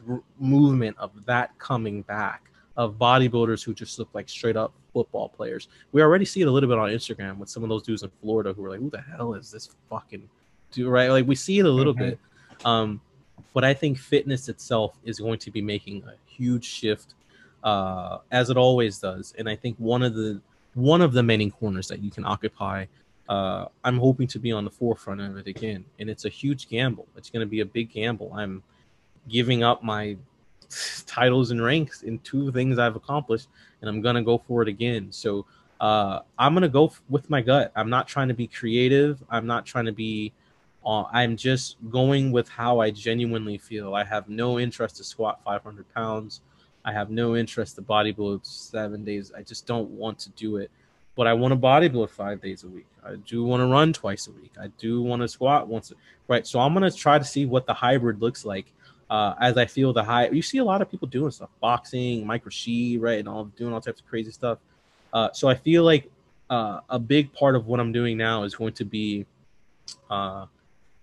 r- 0.07 0.21
movement 0.39 0.97
of 0.99 1.25
that 1.25 1.57
coming 1.57 2.01
back 2.03 2.51
of 2.77 2.95
bodybuilders 2.95 3.63
who 3.63 3.73
just 3.73 3.97
look 3.97 4.09
like 4.13 4.27
straight 4.27 4.57
up 4.57 4.73
football 4.93 5.29
players. 5.29 5.69
We 5.93 6.01
already 6.01 6.25
see 6.25 6.41
it 6.41 6.47
a 6.47 6.51
little 6.51 6.69
bit 6.69 6.77
on 6.77 6.89
Instagram 6.89 7.37
with 7.37 7.49
some 7.49 7.63
of 7.63 7.69
those 7.69 7.83
dudes 7.83 8.03
in 8.03 8.11
Florida 8.21 8.53
who 8.53 8.65
are 8.65 8.69
like, 8.69 8.79
"Who 8.79 8.89
the 8.89 9.01
hell 9.01 9.33
is 9.33 9.49
this 9.49 9.69
fucking 9.89 10.29
do 10.75 10.89
right 10.89 11.09
like 11.09 11.25
we 11.25 11.35
see 11.35 11.59
it 11.59 11.65
a 11.65 11.69
little 11.69 11.93
mm-hmm. 11.93 12.09
bit 12.09 12.19
um 12.65 13.01
but 13.53 13.63
i 13.63 13.73
think 13.73 13.97
fitness 13.97 14.49
itself 14.49 14.97
is 15.03 15.19
going 15.19 15.39
to 15.39 15.49
be 15.49 15.61
making 15.61 16.03
a 16.03 16.13
huge 16.25 16.65
shift 16.65 17.15
uh 17.65 18.19
as 18.31 18.49
it 18.49 18.57
always 18.57 18.99
does 18.99 19.33
and 19.37 19.49
i 19.49 19.55
think 19.55 19.75
one 19.77 20.01
of 20.01 20.13
the 20.13 20.39
one 20.75 21.01
of 21.01 21.11
the 21.11 21.23
many 21.23 21.49
corners 21.49 21.87
that 21.87 21.99
you 21.99 22.09
can 22.09 22.25
occupy 22.25 22.85
uh 23.27 23.65
i'm 23.83 23.97
hoping 23.97 24.27
to 24.27 24.39
be 24.39 24.51
on 24.51 24.63
the 24.63 24.71
forefront 24.71 25.19
of 25.19 25.35
it 25.37 25.47
again 25.47 25.83
and 25.99 26.09
it's 26.09 26.25
a 26.25 26.29
huge 26.29 26.69
gamble 26.69 27.07
it's 27.17 27.29
going 27.29 27.41
to 27.41 27.49
be 27.49 27.59
a 27.59 27.65
big 27.65 27.91
gamble 27.91 28.31
i'm 28.33 28.63
giving 29.27 29.63
up 29.63 29.83
my 29.83 30.15
titles 31.05 31.51
and 31.51 31.61
ranks 31.61 32.03
in 32.03 32.17
two 32.19 32.51
things 32.53 32.79
i've 32.79 32.95
accomplished 32.95 33.49
and 33.81 33.89
i'm 33.89 34.01
going 34.01 34.15
to 34.15 34.21
go 34.21 34.37
for 34.37 34.61
it 34.61 34.69
again 34.69 35.11
so 35.11 35.45
uh, 35.79 36.21
I'm 36.37 36.53
gonna 36.53 36.69
go 36.69 36.85
f- 36.85 37.01
with 37.09 37.29
my 37.29 37.41
gut. 37.41 37.71
I'm 37.75 37.89
not 37.89 38.07
trying 38.07 38.29
to 38.29 38.33
be 38.33 38.47
creative. 38.47 39.21
I'm 39.29 39.45
not 39.45 39.65
trying 39.65 39.85
to 39.85 39.91
be 39.91 40.31
uh, 40.85 41.03
I'm 41.11 41.35
just 41.35 41.77
going 41.89 42.31
with 42.31 42.47
how 42.47 42.79
I 42.79 42.91
genuinely 42.91 43.57
feel. 43.57 43.95
I 43.95 44.03
have 44.03 44.29
no 44.29 44.59
interest 44.59 44.97
to 44.97 45.03
squat 45.03 45.41
500 45.43 45.85
pounds. 45.93 46.41
I 46.85 46.93
have 46.93 47.09
no 47.09 47.35
interest 47.35 47.75
to 47.75 47.81
bodybuild 47.81 48.45
seven 48.45 49.03
days. 49.03 49.31
I 49.35 49.41
just 49.41 49.65
don't 49.65 49.89
want 49.89 50.19
to 50.19 50.29
do 50.31 50.57
it. 50.57 50.69
But 51.15 51.27
I 51.27 51.33
want 51.33 51.51
to 51.51 51.57
bodybuild 51.57 52.09
five 52.09 52.41
days 52.41 52.63
a 52.63 52.67
week. 52.67 52.85
I 53.03 53.15
do 53.15 53.43
want 53.43 53.61
to 53.61 53.67
run 53.67 53.91
twice 53.91 54.27
a 54.27 54.31
week. 54.31 54.51
I 54.61 54.67
do 54.77 55.01
want 55.01 55.21
to 55.21 55.27
squat 55.27 55.67
once. 55.67 55.91
Right. 56.27 56.45
So 56.45 56.59
I'm 56.59 56.73
gonna 56.73 56.91
try 56.91 57.17
to 57.17 57.25
see 57.25 57.45
what 57.45 57.65
the 57.65 57.73
hybrid 57.73 58.21
looks 58.21 58.45
like. 58.45 58.65
Uh, 59.09 59.33
as 59.39 59.57
I 59.57 59.65
feel 59.65 59.93
the 59.93 60.03
high, 60.03 60.29
you 60.29 60.41
see 60.41 60.57
a 60.57 60.63
lot 60.63 60.81
of 60.81 60.89
people 60.89 61.07
doing 61.07 61.31
stuff, 61.31 61.49
boxing, 61.61 62.25
Mike 62.25 62.45
Rashid, 62.45 63.01
right, 63.01 63.19
and 63.19 63.29
all 63.29 63.45
doing 63.45 63.73
all 63.73 63.81
types 63.81 64.01
of 64.01 64.07
crazy 64.07 64.31
stuff. 64.31 64.57
Uh, 65.13 65.29
so 65.31 65.47
I 65.47 65.55
feel 65.55 65.83
like 65.83 66.09
uh, 66.49 66.81
a 66.89 66.99
big 66.99 67.31
part 67.33 67.55
of 67.55 67.67
what 67.67 67.79
I'm 67.79 67.91
doing 67.91 68.17
now 68.17 68.43
is 68.43 68.55
going 68.55 68.73
to 68.73 68.85
be 68.85 69.25
uh, 70.09 70.47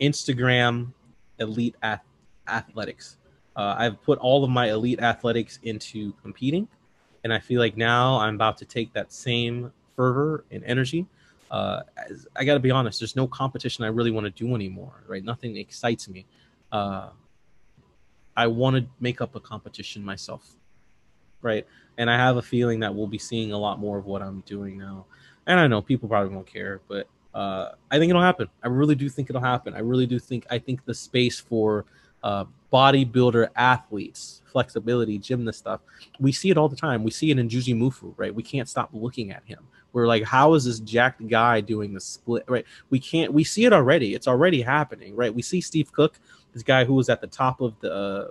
Instagram 0.01 0.93
elite 1.39 1.77
ath- 1.83 2.05
athletics. 2.49 3.17
Uh, 3.57 3.75
I've 3.79 4.03
put 4.03 4.19
all 4.19 4.45
of 4.45 4.51
my 4.51 4.71
elite 4.71 5.01
athletics 5.01 5.59
into 5.63 6.13
competing, 6.23 6.69
and 7.25 7.33
I 7.33 7.39
feel 7.39 7.61
like 7.61 7.77
now 7.77 8.19
I'm 8.19 8.35
about 8.35 8.57
to 8.59 8.65
take 8.65 8.93
that 8.95 9.13
same 9.13 9.73
fervor 9.95 10.45
and 10.51 10.65
energy. 10.65 11.07
Uh, 11.51 11.83
I 12.35 12.45
got 12.45 12.55
to 12.55 12.61
be 12.61 12.71
honest, 12.71 12.99
there's 12.99 13.15
no 13.15 13.27
competition 13.27 13.85
I 13.85 13.89
really 13.89 14.11
want 14.11 14.25
to 14.25 14.31
do 14.31 14.55
anymore, 14.55 15.05
right? 15.07 15.23
Nothing 15.23 15.57
excites 15.59 16.09
me. 16.09 16.25
Uh, 16.71 17.11
I 18.35 18.47
want 18.47 18.77
to 18.77 18.87
make 19.01 19.21
up 19.21 19.35
a 19.37 19.41
competition 19.41 20.03
myself, 20.03 20.57
right? 21.43 21.67
And 21.99 22.11
I 22.11 22.17
have 22.17 22.39
a 22.39 22.43
feeling 22.43 22.81
that 22.81 22.95
we'll 22.95 23.07
be 23.07 23.19
seeing 23.19 23.53
a 23.53 23.59
lot 23.59 23.79
more 23.79 23.99
of 23.99 24.07
what 24.07 24.23
I'm 24.23 24.43
doing 24.47 24.79
now. 24.79 25.05
And 25.47 25.61
I 25.61 25.67
know 25.67 25.83
people 25.83 26.09
probably 26.09 26.35
won't 26.35 26.47
care, 26.47 26.81
but 26.89 27.07
uh, 27.35 27.73
I 27.91 27.99
think 27.99 28.09
it'll 28.09 28.23
happen. 28.23 28.49
I 28.63 28.69
really 28.69 28.95
do 28.95 29.11
think 29.11 29.29
it'll 29.29 29.43
happen. 29.43 29.75
I 29.75 29.81
really 29.81 30.07
do 30.07 30.19
think. 30.19 30.47
I 30.51 30.59
think 30.59 30.85
the 30.87 30.95
space 30.95 31.39
for 31.39 31.85
uh, 32.23 32.45
bodybuilder 32.73 33.49
athletes, 33.57 34.43
flexibility, 34.51 35.19
gymnast 35.19 35.59
stuff, 35.59 35.81
we 36.19 36.33
see 36.33 36.51
it 36.51 36.57
all 36.57 36.69
the 36.69 36.77
time. 36.77 37.05
We 37.05 37.11
see 37.11 37.31
it 37.31 37.39
in 37.39 37.49
Jujimufu, 37.49 38.15
right? 38.17 38.35
We 38.35 38.43
can't 38.43 38.69
stop 38.69 38.91
looking 38.93 39.31
at 39.31 39.45
him. 39.45 39.61
We're 39.93 40.07
like, 40.07 40.25
how 40.25 40.55
is 40.55 40.65
this 40.65 40.81
jacked 40.81 41.27
guy 41.29 41.61
doing 41.61 41.93
the 41.93 42.01
split, 42.01 42.45
right? 42.49 42.65
We 42.89 42.99
can't. 42.99 43.33
We 43.33 43.45
see 43.45 43.67
it 43.67 43.73
already. 43.73 44.15
It's 44.15 44.27
already 44.27 44.63
happening, 44.63 45.15
right? 45.15 45.35
We 45.35 45.43
see 45.43 45.61
Steve 45.61 45.93
Cook, 45.93 46.19
this 46.55 46.63
guy 46.63 46.85
who 46.85 46.95
was 46.95 47.11
at 47.11 47.21
the 47.21 47.27
top 47.27 47.61
of 47.61 47.79
the 47.81 47.93
uh, 47.93 48.29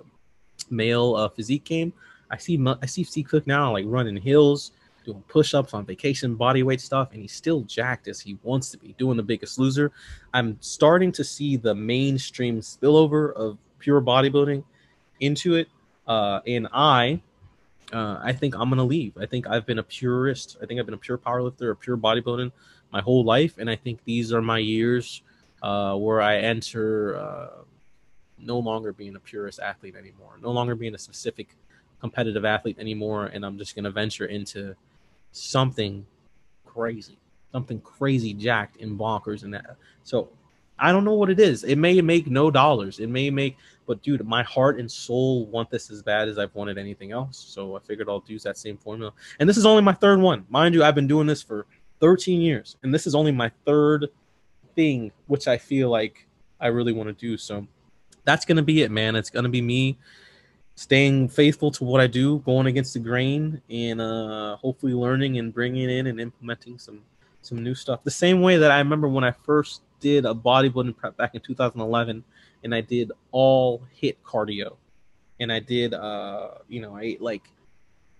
male 0.72 1.16
uh, 1.16 1.30
physique 1.30 1.64
game. 1.64 1.94
I 2.32 2.38
see. 2.38 2.60
I 2.82 2.86
see 2.88 3.04
Steve 3.04 3.28
Cook 3.28 3.46
now, 3.46 3.74
like 3.74 3.86
running 3.88 4.18
hills 4.18 4.72
doing 5.04 5.24
push-ups 5.28 5.74
on 5.74 5.86
vacation 5.86 6.36
body 6.36 6.64
weight 6.64 6.80
stuff 6.80 7.10
and 7.12 7.22
he's 7.22 7.34
still 7.34 7.62
jacked 7.62 8.08
as 8.08 8.20
he 8.20 8.38
wants 8.44 8.70
to 8.70 8.78
be 8.78 8.94
doing 9.00 9.18
the 9.18 9.24
biggest 9.24 9.58
loser 9.58 9.92
i'm 10.34 10.56
starting 10.62 11.12
to 11.12 11.24
see 11.24 11.58
the 11.58 11.74
mainstream 11.74 12.60
spillover 12.62 13.34
of 13.34 13.58
pure 13.82 14.02
bodybuilding 14.02 14.64
into 15.20 15.56
it 15.56 15.68
uh, 16.08 16.40
and 16.48 16.68
i 16.72 17.22
uh, 17.94 18.20
I 18.22 18.34
think 18.34 18.56
I'm 18.56 18.70
gonna 18.70 18.86
leave. 18.86 19.18
I 19.18 19.26
think 19.26 19.48
I've 19.48 19.66
been 19.66 19.80
a 19.80 19.84
purist. 19.84 20.58
I 20.62 20.66
think 20.66 20.80
I've 20.80 20.86
been 20.86 20.96
a 20.96 20.98
pure 21.00 21.18
powerlifter, 21.18 21.72
a 21.72 21.76
pure 21.76 21.98
bodybuilding 21.98 22.52
my 22.92 23.02
whole 23.02 23.24
life, 23.24 23.58
and 23.58 23.70
I 23.70 23.76
think 23.76 24.04
these 24.06 24.32
are 24.32 24.42
my 24.42 24.60
years 24.60 25.22
uh, 25.62 25.96
where 25.96 26.22
I 26.22 26.38
enter 26.38 27.18
uh, 27.18 27.64
no 28.40 28.60
longer 28.60 28.94
being 28.94 29.16
a 29.16 29.20
purist 29.20 29.60
athlete 29.60 29.96
anymore, 29.96 30.38
no 30.42 30.52
longer 30.52 30.76
being 30.76 30.96
a 30.96 30.98
specific 30.98 31.56
competitive 32.00 32.46
athlete 32.46 32.78
anymore, 32.80 33.26
and 33.26 33.46
I'm 33.46 33.58
just 33.58 33.76
gonna 33.76 33.92
venture 33.92 34.26
into 34.26 34.76
something 35.32 36.06
crazy, 36.66 37.18
something 37.52 37.82
crazy 37.82 38.34
jacked 38.34 38.80
and 38.82 38.98
bonkers, 38.98 39.44
and 39.44 39.54
that. 39.54 39.76
So 40.04 40.30
I 40.82 40.92
don't 40.92 41.06
know 41.06 41.14
what 41.14 41.30
it 41.30 41.40
is. 41.40 41.64
It 41.64 41.78
may 41.78 42.02
make 42.02 42.26
no 42.26 42.50
dollars. 42.50 43.00
It 43.00 43.08
may 43.08 43.30
make, 43.30 43.56
but 43.86 44.02
dude, 44.02 44.26
my 44.26 44.42
heart 44.42 44.80
and 44.80 44.92
soul 44.92 45.46
want 45.46 45.70
this 45.70 45.92
as 45.92 46.02
bad 46.02 46.28
as 46.28 46.40
I've 46.40 46.54
wanted 46.56 46.80
anything 46.80 47.12
else. 47.12 47.38
So 47.38 47.78
I 47.78 47.80
figured 47.80 48.10
I'll 48.10 48.24
use 48.26 48.42
that 48.44 48.58
same 48.58 48.78
formula. 48.78 49.14
And 49.40 49.48
this 49.48 49.58
is 49.58 49.66
only 49.66 49.84
my 49.84 49.94
third 49.94 50.20
one, 50.20 50.44
mind 50.50 50.74
you. 50.74 50.84
I've 50.84 50.96
been 50.96 51.08
doing 51.08 51.28
this 51.28 51.44
for 51.44 51.68
13 52.00 52.42
years, 52.42 52.78
and 52.82 52.92
this 52.92 53.06
is 53.06 53.14
only 53.14 53.32
my 53.32 53.52
third 53.64 54.08
thing, 54.76 55.12
which 55.28 55.48
I 55.48 55.60
feel 55.60 55.92
like 55.92 56.28
I 56.60 56.68
really 56.68 56.94
want 56.94 57.08
to 57.10 57.14
do. 57.14 57.38
So 57.38 57.68
that's 58.24 58.44
gonna 58.44 58.64
be 58.64 58.82
it, 58.82 58.90
man. 58.90 59.16
It's 59.16 59.30
gonna 59.30 59.50
be 59.50 59.62
me 59.62 60.00
staying 60.74 61.30
faithful 61.30 61.70
to 61.70 61.84
what 61.84 62.02
I 62.02 62.08
do, 62.08 62.40
going 62.40 62.66
against 62.66 62.94
the 62.94 63.00
grain, 63.00 63.62
and 63.70 64.02
uh, 64.02 64.56
hopefully 64.56 64.94
learning 64.94 65.38
and 65.38 65.54
bringing 65.54 65.92
in 65.92 66.08
and 66.08 66.20
implementing 66.20 66.80
some 66.80 67.04
some 67.44 67.64
new 67.64 67.76
stuff. 67.76 68.04
The 68.04 68.12
same 68.12 68.42
way 68.42 68.58
that 68.58 68.72
I 68.72 68.80
remember 68.80 69.08
when 69.08 69.24
I 69.24 69.32
first 69.32 69.82
did 70.02 70.26
a 70.26 70.34
bodybuilding 70.34 70.98
prep 70.98 71.16
back 71.16 71.36
in 71.36 71.42
2011, 71.42 72.24
and 72.64 72.76
I 72.76 72.82
did 72.82 73.12
all 73.32 73.82
HIIT 74.02 74.18
cardio, 74.26 74.76
and 75.40 75.52
I 75.52 75.60
did 75.60 75.94
uh, 75.94 76.56
you 76.68 76.82
know 76.82 76.96
I 76.96 77.04
ate 77.04 77.22
like 77.22 77.44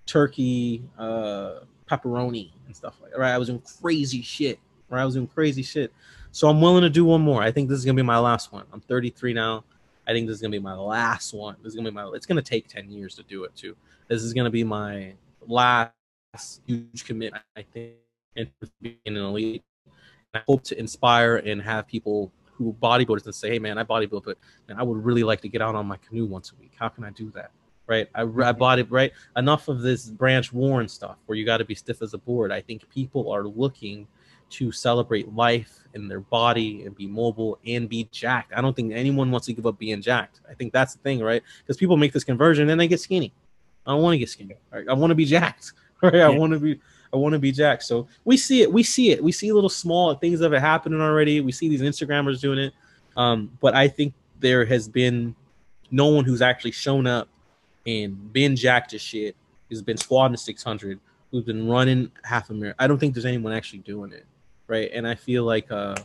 turkey, 0.06 0.84
uh, 0.98 1.60
pepperoni 1.90 2.52
and 2.66 2.76
stuff 2.76 2.96
like 3.02 3.12
that. 3.12 3.20
Right, 3.20 3.34
I 3.34 3.38
was 3.38 3.50
doing 3.50 3.62
crazy 3.82 4.22
shit. 4.22 4.60
Right, 4.90 5.02
I 5.02 5.06
was 5.06 5.16
doing 5.16 5.28
crazy 5.28 5.64
shit. 5.64 5.94
So 6.32 6.48
I'm 6.48 6.62
willing 6.62 6.84
to 6.84 6.90
do 6.90 7.04
one 7.04 7.22
more. 7.22 7.42
I 7.42 7.52
think 7.52 7.68
this 7.68 7.78
is 7.78 7.86
gonna 7.86 7.96
be 7.96 8.02
my 8.02 8.20
last 8.20 8.54
one. 8.54 8.66
I'm 8.72 8.82
33 8.82 9.34
now. 9.34 9.66
I 10.08 10.14
think 10.14 10.28
this 10.28 10.36
is 10.36 10.42
gonna 10.42 10.52
be 10.52 10.60
my 10.60 10.76
last 10.76 11.34
one. 11.34 11.56
This 11.62 11.72
is 11.72 11.76
gonna 11.76 11.92
be 11.92 11.96
my. 11.96 12.10
It's 12.14 12.26
gonna 12.26 12.42
take 12.42 12.68
10 12.68 12.90
years 12.90 13.16
to 13.16 13.24
do 13.24 13.44
it 13.44 13.56
too. 13.56 13.76
This 14.08 14.24
is 14.24 14.34
gonna 14.34 14.50
be 14.50 14.64
my 14.64 15.14
last 15.48 15.92
huge 16.66 17.06
commitment. 17.06 17.44
I 17.56 17.64
think 17.74 17.94
in 18.36 18.50
being 18.82 18.98
an 19.06 19.18
elite 19.18 19.64
I 20.34 20.42
hope 20.48 20.64
to 20.66 20.80
inspire 20.80 21.38
and 21.38 21.62
have 21.62 21.88
people 21.88 22.32
who 22.54 22.74
bodybuilders 22.82 23.26
and 23.26 23.36
say, 23.36 23.50
"Hey, 23.50 23.60
man, 23.60 23.78
I 23.78 23.84
bodybuild, 23.84 24.24
but 24.24 24.38
man, 24.68 24.80
I 24.80 24.84
would 24.84 25.04
really 25.04 25.24
like 25.24 25.42
to 25.42 25.50
get 25.50 25.62
out 25.62 25.76
on 25.76 25.86
my 25.86 25.98
canoe 25.98 26.26
once 26.26 26.52
a 26.52 26.56
week. 26.60 26.72
How 26.80 26.90
can 26.90 27.04
I 27.04 27.10
do 27.10 27.30
that?" 27.32 27.52
Right? 27.88 28.08
I, 28.16 28.22
I 28.22 28.26
mm-hmm. 28.26 28.58
body 28.58 28.84
right. 28.84 29.12
Enough 29.36 29.68
of 29.68 29.82
this 29.82 30.06
branch 30.06 30.54
warren 30.54 30.88
stuff 30.88 31.18
where 31.26 31.38
you 31.38 31.46
got 31.46 31.58
to 31.58 31.66
be 31.66 31.76
stiff 31.76 32.02
as 32.02 32.14
a 32.14 32.18
board. 32.18 32.52
I 32.52 32.62
think 32.62 32.90
people 32.90 33.32
are 33.32 33.44
looking 33.44 34.08
to 34.52 34.72
celebrate 34.72 35.34
life 35.34 35.80
in 35.94 36.08
their 36.08 36.20
body 36.20 36.84
and 36.84 36.96
be 36.96 37.08
mobile 37.08 37.60
and 37.66 37.90
be 37.90 38.08
jacked. 38.12 38.54
I 38.56 38.62
don't 38.62 38.76
think 38.76 38.94
anyone 38.94 39.32
wants 39.32 39.48
to 39.48 39.54
give 39.54 39.66
up 39.66 39.78
being 39.78 40.02
jacked. 40.02 40.42
I 40.50 40.54
think 40.54 40.72
that's 40.72 40.94
the 40.94 41.00
thing, 41.00 41.22
right? 41.22 41.42
Because 41.60 41.78
people 41.78 41.98
make 41.98 42.14
this 42.14 42.24
conversion 42.24 42.70
and 42.70 42.80
they 42.80 42.88
get 42.88 43.00
skinny. 43.00 43.34
I 43.86 43.92
don't 43.92 44.02
want 44.02 44.14
to 44.14 44.18
get 44.20 44.30
skinny. 44.30 44.56
Right? 44.72 44.88
I 44.88 44.94
want 44.94 45.12
to 45.12 45.16
be 45.16 45.26
jacked. 45.26 45.74
Right? 46.04 46.16
I 46.16 46.30
want 46.30 46.52
to 46.54 46.60
be 46.60 46.80
I 47.14 47.18
want 47.18 47.34
to 47.34 47.40
be 47.40 47.52
Jack. 47.52 47.82
So 47.82 48.08
we 48.24 48.38
see 48.38 48.62
it. 48.62 48.72
We 48.72 48.84
see 48.84 49.12
it. 49.12 49.24
We 49.24 49.32
see 49.32 49.52
little 49.52 49.70
small 49.70 50.16
things 50.16 50.42
of 50.42 50.54
it 50.54 50.62
happening 50.62 51.02
already. 51.02 51.42
We 51.42 51.52
see 51.52 51.70
these 51.70 51.82
Instagrammers 51.82 52.40
doing 52.40 52.60
it. 52.60 52.74
Um, 53.18 53.52
but 53.60 53.76
I 53.76 53.88
think 53.88 54.14
there 54.40 54.66
has 54.66 54.88
been 54.88 55.36
no 55.92 56.08
one 56.08 56.26
who's 56.26 56.42
actually 56.42 56.72
shown 56.72 57.06
up 57.06 57.28
and 57.86 58.32
been 58.32 58.56
jacked 58.56 58.92
to 58.92 59.00
shit, 59.00 59.36
who's 59.70 59.82
been 59.82 59.98
squatting 59.98 60.38
600, 60.38 61.00
who's 61.32 61.44
been 61.44 61.68
running 61.68 62.12
half 62.24 62.50
a 62.50 62.54
marathon. 62.54 62.76
I 62.80 62.88
don't 62.88 62.98
think 62.98 63.14
there's 63.14 63.26
anyone 63.26 63.54
actually 63.54 63.80
doing 63.80 64.12
it. 64.14 64.26
Right. 64.68 64.90
And 64.94 65.06
I 65.06 65.16
feel 65.16 65.44
like 65.44 65.70
uh, 65.70 65.96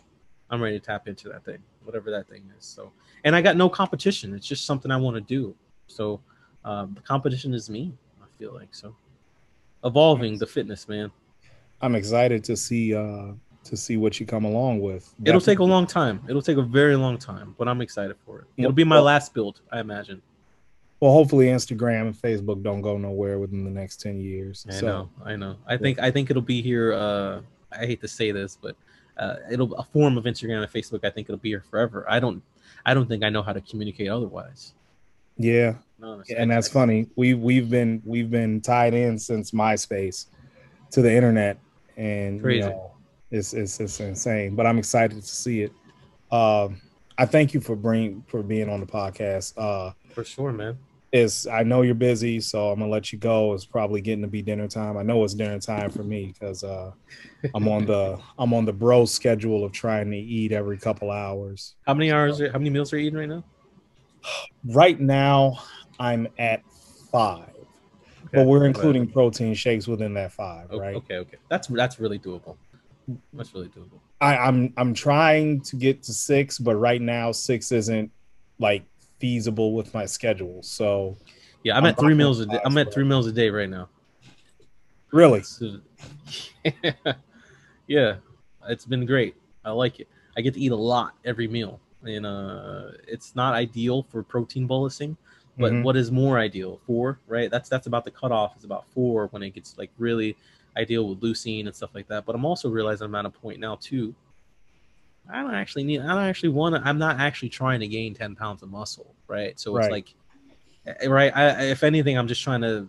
I'm 0.51 0.61
ready 0.61 0.78
to 0.78 0.85
tap 0.85 1.07
into 1.07 1.28
that 1.28 1.45
thing, 1.45 1.59
whatever 1.85 2.11
that 2.11 2.28
thing 2.28 2.51
is. 2.59 2.65
So, 2.65 2.91
and 3.23 3.37
I 3.37 3.43
got 3.43 3.57
no 3.57 3.69
competition. 3.69 4.35
It's 4.35 4.47
just 4.47 4.66
something 4.66 4.91
I 4.91 4.97
want 4.97 5.15
to 5.15 5.20
do. 5.20 5.55
So, 5.87 6.20
um, 6.65 6.95
the 6.95 7.01
competition 7.03 7.55
is 7.55 7.70
me, 7.70 7.93
I 8.20 8.27
feel 8.39 8.53
like. 8.53 8.74
So, 8.74 8.97
evolving 9.85 10.39
the 10.39 10.47
fitness, 10.47 10.89
man. 10.89 11.11
I'm 11.81 11.94
excited 11.94 12.44
to 12.44 12.57
see 12.57 12.94
uh 12.94 13.32
to 13.65 13.77
see 13.77 13.97
what 13.97 14.20
you 14.20 14.27
come 14.27 14.44
along 14.44 14.81
with. 14.81 15.12
It'll 15.24 15.40
take 15.40 15.59
a 15.59 15.65
long 15.65 15.86
time. 15.86 16.23
It'll 16.28 16.43
take 16.43 16.57
a 16.57 16.62
very 16.62 16.94
long 16.94 17.19
time, 17.19 17.55
but 17.59 17.66
I'm 17.66 17.81
excited 17.81 18.16
for 18.24 18.40
it. 18.40 18.47
It'll 18.57 18.70
be 18.73 18.85
my 18.85 19.01
last 19.01 19.35
build, 19.35 19.61
I 19.73 19.81
imagine. 19.81 20.23
Well, 21.01 21.12
hopefully 21.12 21.47
Instagram 21.47 22.03
and 22.03 22.15
Facebook 22.15 22.62
don't 22.62 22.81
go 22.81 22.97
nowhere 22.97 23.39
within 23.39 23.65
the 23.65 23.70
next 23.70 24.01
10 24.01 24.20
years. 24.20 24.65
I 24.69 24.73
so, 24.73 24.86
know. 24.86 25.11
I 25.24 25.36
know. 25.36 25.57
I 25.66 25.77
think 25.77 25.98
I 25.98 26.11
think 26.11 26.31
it'll 26.31 26.43
be 26.43 26.62
here 26.62 26.93
uh 26.93 27.40
I 27.73 27.86
hate 27.86 28.01
to 28.01 28.09
say 28.09 28.32
this, 28.32 28.57
but 28.61 28.77
uh, 29.16 29.36
it'll 29.51 29.74
a 29.74 29.82
form 29.82 30.19
of 30.19 30.24
Instagram 30.24 30.62
and 30.62 30.73
Facebook. 30.73 31.05
I 31.05 31.11
think 31.11 31.28
it'll 31.28 31.39
be 31.39 31.51
here 31.51 31.65
forever. 31.70 32.05
I 32.09 32.20
don't, 32.20 32.43
I 32.85 32.94
don't 32.94 33.09
think 33.09 33.24
I 33.24 33.31
know 33.31 33.43
how 33.43 33.53
to 33.53 33.61
communicate 33.61 34.09
otherwise. 34.09 34.74
Yeah, 35.37 35.75
no, 35.99 36.23
and 36.37 36.51
that's 36.51 36.69
funny. 36.69 37.09
We 37.17 37.35
we've 37.35 37.71
been 37.71 38.03
we've 38.05 38.31
been 38.31 38.61
tied 38.61 38.95
in 38.95 39.19
since 39.19 39.51
MySpace 39.51 40.27
to 40.93 41.03
the 41.03 41.13
internet, 41.13 41.59
and 41.97 42.41
Crazy. 42.41 42.59
you 42.59 42.71
know, 42.71 42.93
it's, 43.31 43.53
it's 43.53 43.81
it's 43.81 44.01
insane. 44.01 44.55
But 44.55 44.67
I'm 44.67 44.79
excited 44.79 45.21
to 45.21 45.27
see 45.27 45.63
it. 45.63 45.73
Uh, 46.31 46.69
I 47.19 47.27
thank 47.27 47.55
you 47.55 47.61
for 47.61 47.77
bring 47.77 48.23
for 48.27 48.43
being 48.43 48.69
on 48.69 48.81
the 48.81 48.87
podcast. 48.87 49.55
Uh, 49.57 49.93
for 50.13 50.25
sure, 50.25 50.53
man. 50.53 50.79
Is 51.13 51.47
I 51.47 51.63
know 51.63 51.83
you're 51.83 51.95
busy, 51.95 52.41
so 52.41 52.71
I'm 52.71 52.81
gonna 52.81 52.91
let 52.91 53.13
you 53.13 53.19
go. 53.19 53.55
It's 53.55 53.65
probably 53.65 54.01
getting 54.01 54.23
to 54.23 54.29
be 54.29 54.43
dinner 54.43 54.69
time. 54.69 54.99
I 54.99 55.03
know 55.03 55.23
it's 55.25 55.35
dinner 55.35 55.59
time 55.59 55.89
for 55.91 56.03
me 56.03 56.33
because 56.33 56.65
uh, 56.65 56.91
I'm 57.55 57.69
on 57.69 57.87
the 57.87 58.19
I'm 58.39 58.53
on 58.53 58.65
the 58.65 58.73
bro 58.73 59.05
schedule 59.05 59.65
of 59.65 59.73
trying 59.73 60.11
to 60.11 60.17
eat 60.17 60.53
every 60.53 60.77
couple 60.77 61.11
hours. 61.11 61.77
How 61.87 61.95
many 61.95 62.11
hours? 62.11 62.41
Are, 62.41 62.51
how 62.51 62.59
many 62.59 62.71
meals 62.71 62.93
are 62.93 62.99
you 62.99 63.07
eating 63.07 63.19
right 63.19 63.29
now? 63.29 63.45
Right 64.65 65.01
now, 65.01 65.62
I'm 65.98 66.28
at 66.39 66.62
five, 67.11 67.48
okay. 67.48 68.28
but 68.32 68.47
we're 68.47 68.66
including 68.66 69.07
protein 69.07 69.55
shakes 69.55 69.86
within 69.86 70.15
that 70.15 70.32
five, 70.32 70.70
okay, 70.70 70.78
right? 70.78 70.97
Okay, 70.97 71.16
okay, 71.16 71.36
that's 71.48 71.69
that's 71.69 72.01
really 72.01 72.19
doable. 72.19 72.57
That's 73.32 73.55
really 73.55 73.69
doable. 73.69 74.01
I, 74.20 74.36
I'm 74.36 74.73
I'm 74.77 74.94
trying 74.94 75.61
to 75.62 75.77
get 75.77 76.03
to 76.05 76.12
six, 76.12 76.59
but 76.59 76.77
right 76.77 77.01
now 77.01 77.32
six 77.32 77.70
isn't 77.73 78.11
like 78.59 78.85
feasible 79.19 79.74
with 79.74 79.93
my 79.94 80.07
schedule. 80.07 80.62
So 80.62 81.16
yeah, 81.62 81.77
I'm, 81.77 81.85
I'm 81.85 81.90
at 81.90 81.98
three 81.98 82.15
meals 82.15 82.40
a 82.40 82.47
day. 82.47 82.61
I'm 82.65 82.77
at 82.78 82.93
three 82.93 83.05
meals 83.05 83.27
a 83.27 83.32
day 83.32 83.51
right 83.51 83.69
now. 83.69 83.89
Really? 85.12 85.43
yeah. 86.65 86.93
yeah, 87.86 88.16
it's 88.69 88.85
been 88.85 89.07
great. 89.07 89.36
I 89.65 89.70
like 89.70 90.01
it. 90.01 90.09
I 90.36 90.40
get 90.40 90.55
to 90.55 90.61
eat 90.61 90.73
a 90.73 90.77
lot 90.77 91.15
every 91.24 91.48
meal, 91.48 91.81
and 92.09 92.27
uh, 92.27 92.91
it's 93.07 93.35
not 93.35 93.55
ideal 93.55 94.05
for 94.11 94.23
protein 94.23 94.69
bolusing, 94.69 95.16
but 95.59 95.73
mm-hmm. 95.73 95.83
what 95.83 95.97
is 95.97 96.11
more 96.11 96.39
ideal? 96.39 96.81
Four, 96.87 97.19
right? 97.27 97.51
That's 97.51 97.69
that's 97.69 97.87
about 97.87 98.05
the 98.05 98.11
cutoff. 98.11 98.55
It's 98.57 98.65
about 98.65 98.85
four 98.93 99.27
when 99.28 99.43
it 99.43 99.51
gets 99.51 99.77
like 99.78 99.91
really 99.99 100.37
ideal 100.77 101.09
with 101.09 101.20
leucine 101.20 101.66
and 101.66 101.74
stuff 101.74 101.91
like 101.95 102.09
that. 102.09 102.24
But 102.27 102.35
I'm 102.35 102.45
also 102.45 102.69
realizing 102.69 103.07
I'm 103.07 103.15
at 103.15 103.27
a 103.27 103.31
point 103.31 103.61
now 103.61 103.77
too. 103.77 104.15
I 105.33 105.43
don't 105.43 105.55
actually 105.55 105.85
need. 105.85 106.01
I 106.01 106.09
don't 106.09 106.24
actually 106.24 106.51
want 106.51 106.77
to. 106.77 106.83
I'm 106.85 106.99
not 106.99 107.19
actually 107.19 107.49
trying 107.49 107.81
to 107.81 107.89
gain 107.89 108.15
ten 108.15 108.37
pounds 108.37 108.62
of 108.62 108.70
muscle, 108.70 109.15
right? 109.27 109.59
So 109.59 109.77
it's 109.77 109.89
like, 109.89 110.15
eh, 110.87 111.09
right. 111.09 111.35
I, 111.35 111.65
if 111.65 111.83
anything, 111.83 112.16
I'm 112.16 112.28
just 112.28 112.43
trying 112.43 112.61
to 112.62 112.89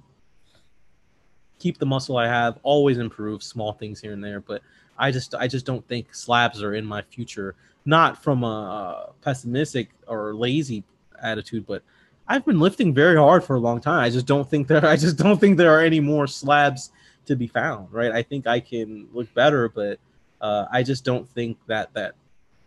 keep 1.60 1.80
the 1.80 1.86
muscle 1.86 2.18
I 2.18 2.28
have, 2.28 2.60
always 2.62 3.00
improve 3.00 3.42
small 3.42 3.74
things 3.74 4.00
here 4.00 4.14
and 4.14 4.24
there. 4.24 4.40
But 4.40 4.62
I 4.98 5.12
just, 5.12 5.36
I 5.36 5.48
just 5.48 5.66
don't 5.66 5.88
think 5.88 6.14
slabs 6.14 6.62
are 6.64 6.74
in 6.74 6.86
my 6.86 7.02
future. 7.02 7.56
Not 7.86 8.22
from 8.22 8.44
a 8.44 9.12
pessimistic 9.22 9.90
or 10.08 10.36
lazy 10.36 10.84
attitude, 11.22 11.66
but 11.66 11.84
I've 12.28 12.46
been 12.46 12.60
lifting 12.60 12.94
very 12.94 13.18
hard 13.18 13.44
for 13.44 13.56
a 13.56 13.60
long 13.60 13.80
time. 13.80 14.04
I 14.04 14.10
just 14.10 14.26
don't 14.26 14.50
think 14.50 14.68
there 14.68 14.86
I 14.86 14.98
just 14.98 15.18
don't 15.18 15.40
think 15.40 15.58
there 15.58 15.74
are 15.78 15.82
any 15.82 16.00
more 16.00 16.28
slabs 16.28 16.92
to 17.26 17.36
be 17.36 17.48
found, 17.48 17.92
right? 17.92 18.12
I 18.12 18.24
think 18.24 18.48
I 18.48 18.60
can 18.60 19.08
look 19.14 19.34
better, 19.34 19.70
but 19.70 20.00
uh, 20.42 20.66
I 20.72 20.84
just 20.84 21.06
don't 21.06 21.28
think 21.30 21.58
that 21.68 21.94
that 21.94 22.16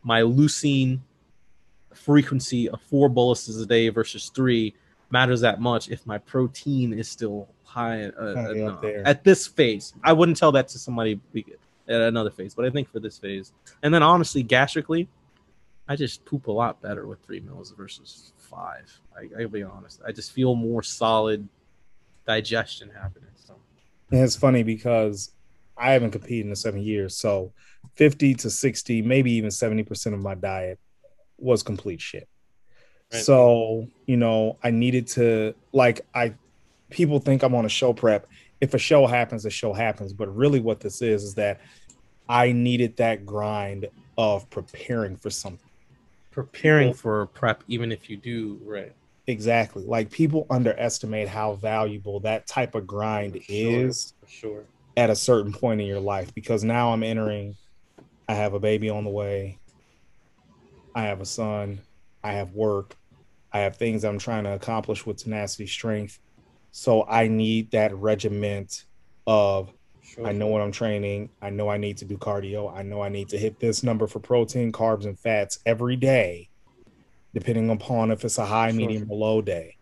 my 0.03 0.23
leucine 0.23 1.01
frequency 1.95 2.69
of 2.69 2.81
four 2.81 3.09
boluses 3.09 3.61
a 3.61 3.67
day 3.67 3.89
versus 3.91 4.31
three 4.35 4.75
matters 5.11 5.41
that 5.43 5.61
much 5.61 5.91
if 5.91 6.07
my 6.07 6.19
protein 6.19 6.93
is 6.93 7.09
still 7.09 7.49
high 7.65 8.05
uh, 8.07 8.35
at 9.05 9.25
this 9.25 9.47
phase. 9.47 9.93
I 10.03 10.13
wouldn't 10.13 10.39
tell 10.39 10.53
that 10.53 10.69
to 10.69 10.79
somebody 10.79 11.21
at 11.91 12.01
another 12.01 12.31
phase, 12.31 12.55
but 12.55 12.65
I 12.65 12.71
think 12.71 12.89
for 12.89 13.01
this 13.01 13.19
phase, 13.19 13.53
and 13.83 13.93
then 13.93 14.03
honestly, 14.03 14.43
gastrically, 14.45 15.09
I 15.89 15.97
just 15.97 16.25
poop 16.25 16.47
a 16.47 16.53
lot 16.53 16.81
better 16.81 17.07
with 17.07 17.21
three 17.23 17.41
meals 17.41 17.73
versus 17.77 18.33
five. 18.39 18.91
I, 19.17 19.43
I'll 19.43 19.49
be 19.49 19.65
honest. 19.65 20.01
I 20.07 20.13
just 20.13 20.33
feel 20.33 20.55
more 20.55 20.83
solid 20.83 21.49
digestion 22.27 22.91
happening. 22.91 23.31
So 23.35 23.57
and 24.11 24.21
it's 24.21 24.37
funny 24.37 24.63
because 24.63 25.33
I 25.77 25.93
haven't 25.93 26.13
competed 26.13 26.47
in 26.47 26.55
seven 26.55 26.81
years, 26.81 27.17
so 27.17 27.53
fifty 27.95 28.35
to 28.35 28.51
sixty, 28.51 29.03
maybe 29.03 29.33
even 29.33 29.51
seventy 29.51 29.83
percent 29.83 30.15
of 30.15 30.23
my 30.23 30.37
diet 30.37 30.79
was 31.39 31.63
complete 31.63 32.01
shit. 32.01 32.29
Right. 33.13 33.23
So 33.23 33.89
you 34.07 34.17
know, 34.17 34.59
I 34.63 34.71
needed 34.71 35.09
to 35.09 35.55
like 35.73 36.03
I 36.15 36.35
people 36.91 37.19
think 37.19 37.43
I'm 37.43 37.55
on 37.55 37.65
a 37.65 37.69
show 37.69 37.93
prep. 37.93 38.29
If 38.61 38.75
a 38.75 38.79
show 38.79 39.07
happens, 39.07 39.47
a 39.47 39.51
show 39.51 39.73
happens. 39.73 40.13
But 40.13 40.35
really, 40.37 40.61
what 40.61 40.81
this 40.81 41.03
is 41.03 41.25
is 41.25 41.35
that 41.35 41.61
I 42.31 42.53
needed 42.53 42.97
that 42.99 43.27
grind 43.27 43.89
of 44.17 44.49
preparing 44.51 45.17
for 45.17 45.31
something. 45.31 45.69
Preparing 46.31 46.95
for 46.95 47.27
prep, 47.27 47.65
even 47.67 47.91
if 47.91 48.09
you 48.09 48.17
do 48.17 48.61
right. 48.65 48.93
Exactly. 49.27 49.85
Like 49.85 50.13
people 50.13 50.47
underestimate 50.49 51.27
how 51.27 51.55
valuable 51.55 52.21
that 52.21 52.47
type 52.47 52.77
of 52.77 52.87
grind 52.87 53.33
For 53.33 53.41
sure, 53.43 53.85
is 53.85 54.15
for 54.21 54.29
sure. 54.29 54.65
at 54.97 55.11
a 55.11 55.17
certain 55.17 55.53
point 55.53 55.81
in 55.81 55.89
your 55.89 55.99
life 55.99 56.33
because 56.33 56.63
now 56.63 56.93
I'm 56.93 57.03
entering, 57.03 57.57
I 58.29 58.35
have 58.35 58.55
a 58.55 58.61
baby 58.61 58.89
on 58.91 59.03
the 59.03 59.11
way, 59.11 59.59
I 60.95 61.03
have 61.03 61.21
a 61.21 61.27
son, 61.27 61.81
I 62.23 62.33
have 62.35 62.53
work, 62.53 62.95
I 63.53 63.59
have 63.61 63.75
things 63.75 64.05
I'm 64.05 64.19
trying 64.19 64.45
to 64.45 64.53
accomplish 64.53 65.05
with 65.05 65.17
tenacity 65.17 65.67
strength. 65.67 66.21
So 66.71 67.05
I 67.09 67.27
need 67.27 67.73
that 67.73 67.93
regiment 67.97 68.85
of 69.27 69.73
Sure. 70.15 70.27
I 70.27 70.33
know 70.33 70.49
what 70.49 70.61
I'm 70.61 70.73
training, 70.73 71.31
I 71.41 71.51
know 71.51 71.69
I 71.69 71.77
need 71.77 71.97
to 71.99 72.05
do 72.05 72.17
cardio, 72.17 72.75
I 72.77 72.83
know 72.83 73.01
I 73.01 73.09
need 73.09 73.29
to 73.29 73.39
hit 73.39 73.61
this 73.61 73.83
number 73.85 74.07
for 74.09 74.19
protein, 74.19 74.73
carbs, 74.73 75.05
and 75.05 75.17
fats 75.17 75.61
every 75.67 75.95
day, 75.95 76.49
depending 77.33 77.71
upon 77.71 78.11
if 78.11 78.25
it's 78.25 78.39
a 78.39 78.45
high, 78.47 78.71
Sure. 78.71 78.77
medium, 78.79 79.11
or 79.11 79.17
low 79.17 79.41
day. 79.43 79.77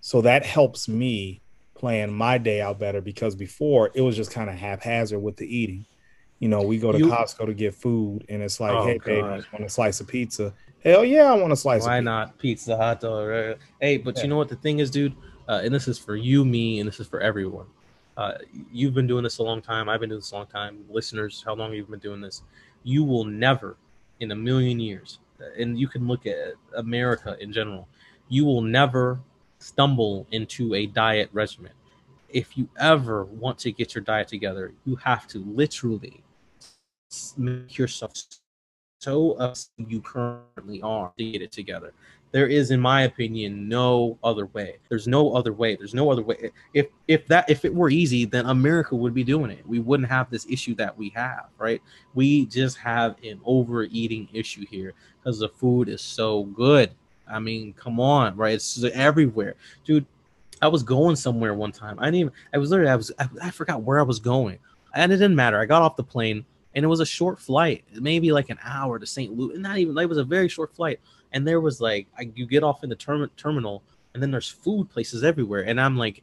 So 0.00 0.20
that 0.22 0.44
helps 0.46 0.88
me 0.88 1.42
plan 1.74 2.10
my 2.12 2.38
day 2.38 2.60
out 2.62 2.78
better 2.78 3.00
because 3.02 3.34
before 3.34 3.90
it 3.94 4.00
was 4.00 4.16
just 4.16 4.30
kind 4.30 4.48
of 4.48 4.56
haphazard 4.56 5.22
with 5.22 5.36
the 5.36 5.46
eating. 5.54 5.84
You 6.38 6.48
know, 6.48 6.62
we 6.62 6.78
go 6.78 6.90
to 6.92 6.98
You- 6.98 7.06
Costco 7.08 7.46
to 7.46 7.54
get 7.54 7.74
food, 7.74 8.24
and 8.28 8.42
it's 8.42 8.60
like, 8.60 8.72
Oh, 8.72 8.86
hey, 8.86 8.98
baby, 9.04 9.20
God. 9.20 9.40
you 9.40 9.44
want 9.52 9.64
a 9.64 9.68
slice 9.68 10.00
of 10.00 10.06
pizza? 10.08 10.54
Hell 10.82 11.04
yeah, 11.04 11.30
I 11.32 11.34
want 11.36 11.52
a 11.52 11.56
slice 11.56 11.84
Why 11.84 11.98
of 11.98 12.00
pizza. 12.00 12.04
not 12.04 12.38
pizza, 12.38 12.76
hot 12.76 13.00
dog? 13.00 13.28
Right? 13.28 13.56
Hey, 13.80 13.98
but 13.98 14.16
Yeah. 14.16 14.22
you 14.22 14.28
know 14.28 14.36
what 14.38 14.48
the 14.48 14.56
thing 14.56 14.78
is, 14.78 14.90
dude, 14.90 15.14
uh, 15.48 15.60
and 15.62 15.74
this 15.74 15.88
is 15.88 15.98
for 15.98 16.16
you, 16.16 16.44
me, 16.44 16.80
and 16.80 16.88
this 16.88 17.00
is 17.00 17.06
for 17.06 17.20
everyone. 17.20 17.66
Uh, 18.16 18.34
you've 18.72 18.94
been 18.94 19.06
doing 19.06 19.24
this 19.24 19.38
a 19.38 19.42
long 19.42 19.60
time. 19.60 19.88
I've 19.88 20.00
been 20.00 20.08
doing 20.08 20.20
this 20.20 20.32
a 20.32 20.36
long 20.36 20.46
time. 20.46 20.84
Listeners, 20.88 21.42
how 21.44 21.54
long 21.54 21.72
you've 21.72 21.90
been 21.90 21.98
doing 21.98 22.20
this? 22.20 22.42
You 22.82 23.02
will 23.04 23.24
never, 23.24 23.76
in 24.20 24.30
a 24.30 24.36
million 24.36 24.78
years, 24.78 25.18
and 25.58 25.78
you 25.78 25.88
can 25.88 26.06
look 26.06 26.26
at 26.26 26.54
America 26.76 27.36
in 27.40 27.52
general, 27.52 27.88
you 28.28 28.44
will 28.44 28.62
never 28.62 29.20
stumble 29.58 30.26
into 30.30 30.74
a 30.74 30.86
diet 30.86 31.28
regimen. 31.32 31.72
If 32.28 32.56
you 32.56 32.68
ever 32.78 33.24
want 33.24 33.58
to 33.60 33.72
get 33.72 33.94
your 33.94 34.02
diet 34.02 34.28
together, 34.28 34.72
you 34.84 34.96
have 34.96 35.26
to 35.28 35.38
literally 35.38 36.22
make 37.36 37.78
yourself 37.78 38.12
so 39.00 39.52
you 39.76 40.00
currently 40.00 40.80
are 40.80 41.12
to 41.18 41.30
get 41.30 41.42
it 41.42 41.52
together. 41.52 41.92
There 42.34 42.48
is, 42.48 42.72
in 42.72 42.80
my 42.80 43.02
opinion, 43.02 43.68
no 43.68 44.18
other 44.24 44.46
way. 44.46 44.78
There's 44.88 45.06
no 45.06 45.36
other 45.36 45.52
way. 45.52 45.76
There's 45.76 45.94
no 45.94 46.10
other 46.10 46.22
way. 46.22 46.50
If 46.74 46.88
if 47.06 47.28
that 47.28 47.48
if 47.48 47.64
it 47.64 47.72
were 47.72 47.90
easy, 47.90 48.24
then 48.24 48.46
America 48.46 48.96
would 48.96 49.14
be 49.14 49.22
doing 49.22 49.52
it. 49.52 49.64
We 49.64 49.78
wouldn't 49.78 50.08
have 50.08 50.30
this 50.30 50.44
issue 50.50 50.74
that 50.74 50.98
we 50.98 51.10
have, 51.10 51.46
right? 51.58 51.80
We 52.14 52.46
just 52.46 52.76
have 52.78 53.14
an 53.22 53.40
overeating 53.44 54.28
issue 54.32 54.66
here 54.66 54.94
because 55.22 55.38
the 55.38 55.48
food 55.48 55.88
is 55.88 56.02
so 56.02 56.42
good. 56.42 56.90
I 57.28 57.38
mean, 57.38 57.72
come 57.74 58.00
on, 58.00 58.36
right? 58.36 58.54
It's 58.54 58.82
everywhere, 58.82 59.54
dude. 59.84 60.04
I 60.60 60.66
was 60.66 60.82
going 60.82 61.14
somewhere 61.14 61.54
one 61.54 61.70
time. 61.70 62.00
I 62.00 62.06
didn't 62.06 62.16
even. 62.16 62.32
I 62.52 62.58
was 62.58 62.68
literally. 62.68 62.90
I 62.90 62.96
was. 62.96 63.12
I, 63.16 63.28
I 63.42 63.50
forgot 63.52 63.82
where 63.82 64.00
I 64.00 64.02
was 64.02 64.18
going, 64.18 64.58
and 64.96 65.12
it 65.12 65.18
didn't 65.18 65.36
matter. 65.36 65.60
I 65.60 65.66
got 65.66 65.82
off 65.82 65.94
the 65.94 66.02
plane, 66.02 66.44
and 66.74 66.84
it 66.84 66.88
was 66.88 66.98
a 66.98 67.06
short 67.06 67.38
flight, 67.38 67.84
maybe 68.00 68.32
like 68.32 68.50
an 68.50 68.58
hour 68.64 68.98
to 68.98 69.06
St. 69.06 69.32
Louis. 69.32 69.54
And 69.54 69.62
not 69.62 69.78
even. 69.78 69.96
It 69.96 70.08
was 70.08 70.18
a 70.18 70.24
very 70.24 70.48
short 70.48 70.74
flight, 70.74 70.98
and 71.34 71.46
there 71.46 71.60
was 71.60 71.80
like 71.80 72.06
I, 72.18 72.30
you 72.34 72.46
get 72.46 72.62
off 72.62 72.82
in 72.82 72.88
the 72.88 72.96
term, 72.96 73.28
terminal, 73.36 73.82
and 74.14 74.22
then 74.22 74.30
there's 74.30 74.48
food 74.48 74.88
places 74.88 75.22
everywhere, 75.22 75.66
and 75.66 75.78
I'm 75.78 75.98
like, 75.98 76.22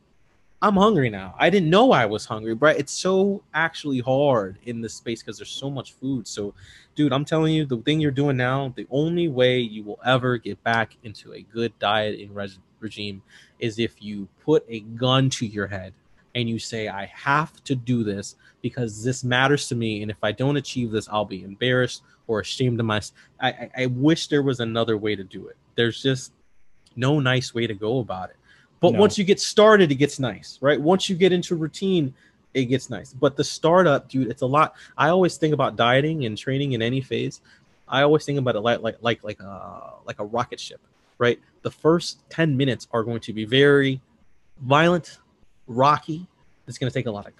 I'm 0.64 0.76
hungry 0.76 1.10
now. 1.10 1.36
I 1.38 1.50
didn't 1.50 1.70
know 1.70 1.92
I 1.92 2.06
was 2.06 2.26
hungry, 2.26 2.56
but 2.56 2.78
it's 2.78 2.92
so 2.92 3.44
actually 3.54 4.00
hard 4.00 4.58
in 4.66 4.80
this 4.82 4.94
space 4.94 5.22
because 5.22 5.38
there's 5.38 5.52
so 5.52 5.70
much 5.72 5.94
food. 5.94 6.28
So, 6.28 6.54
dude, 6.96 7.14
I'm 7.14 7.26
telling 7.26 7.54
you, 7.54 7.66
the 7.66 7.78
thing 7.78 8.00
you're 8.00 8.12
doing 8.12 8.38
now, 8.38 8.72
the 8.76 8.88
only 8.92 9.28
way 9.28 9.60
you 9.60 9.84
will 9.84 10.00
ever 10.06 10.38
get 10.38 10.64
back 10.64 10.96
into 11.04 11.34
a 11.34 11.42
good 11.42 11.78
dieting 11.80 12.34
reg- 12.34 12.52
regime 12.80 13.24
is 13.60 13.80
if 13.80 14.02
you 14.02 14.28
put 14.46 14.64
a 14.70 14.82
gun 14.82 15.32
to 15.32 15.48
your 15.48 15.66
head 15.68 15.94
and 16.36 16.48
you 16.48 16.60
say, 16.60 16.88
I 16.88 17.06
have 17.08 17.64
to 17.64 17.76
do 17.76 18.04
this 18.04 18.36
because 18.62 19.04
this 19.04 19.24
matters 19.24 19.68
to 19.70 19.76
me. 19.76 20.04
And 20.04 20.12
if 20.12 20.24
I 20.24 20.32
don't 20.32 20.58
achieve 20.58 20.92
this, 20.92 21.10
I'll 21.10 21.26
be 21.26 21.44
embarrassed 21.44 22.04
or 22.32 22.40
ashamed 22.40 22.80
of 22.80 22.86
myself. 22.86 23.18
I, 23.42 23.50
I, 23.50 23.70
I 23.80 23.86
wish 23.88 24.28
there 24.28 24.42
was 24.42 24.62
another 24.62 24.98
way 24.98 25.16
to 25.16 25.24
do 25.24 25.48
it. 25.48 25.58
There's 25.76 26.02
just 26.02 26.32
no 26.96 27.20
nice 27.20 27.54
way 27.54 27.68
to 27.68 27.74
go 27.74 28.00
about 28.00 28.30
it. 28.30 28.38
But 28.80 28.94
No. 28.94 29.00
once 29.00 29.18
you 29.18 29.24
get 29.26 29.40
started, 29.40 29.92
it 29.92 29.96
gets 29.96 30.18
nice, 30.20 30.58
right? 30.62 30.80
Once 30.80 31.10
you 31.10 31.16
get 31.16 31.32
into 31.34 31.56
routine, 31.56 32.14
it 32.54 32.66
gets 32.66 32.90
nice. 32.90 33.14
But 33.14 33.36
the 33.36 33.44
startup, 33.44 34.08
dude, 34.10 34.30
it's 34.30 34.42
a 34.42 34.46
lot. 34.46 34.76
I 34.98 35.10
always 35.10 35.38
think 35.38 35.54
about 35.54 35.76
dieting 35.76 36.26
and 36.26 36.38
training 36.38 36.72
in 36.72 36.82
any 36.82 37.02
phase. 37.02 37.42
I 37.88 38.02
always 38.04 38.26
think 38.26 38.40
about 38.40 38.56
it 38.56 38.62
like 38.62 38.82
like 38.82 38.98
like 39.02 39.24
like 39.24 39.40
a 39.42 39.94
like 40.06 40.20
a 40.20 40.26
rocket 40.26 40.60
ship, 40.60 40.80
right? 41.18 41.40
The 41.64 41.72
first 41.72 42.24
10 42.30 42.56
minutes 42.56 42.88
are 42.92 43.04
going 43.04 43.20
to 43.22 43.34
be 43.34 43.44
very 43.46 44.02
violent, 44.62 45.20
rocky. 45.68 46.26
It's 46.68 46.78
going 46.78 46.90
to 46.90 46.94
take 46.94 47.08
a 47.08 47.12
lot 47.12 47.28
of 47.28 47.34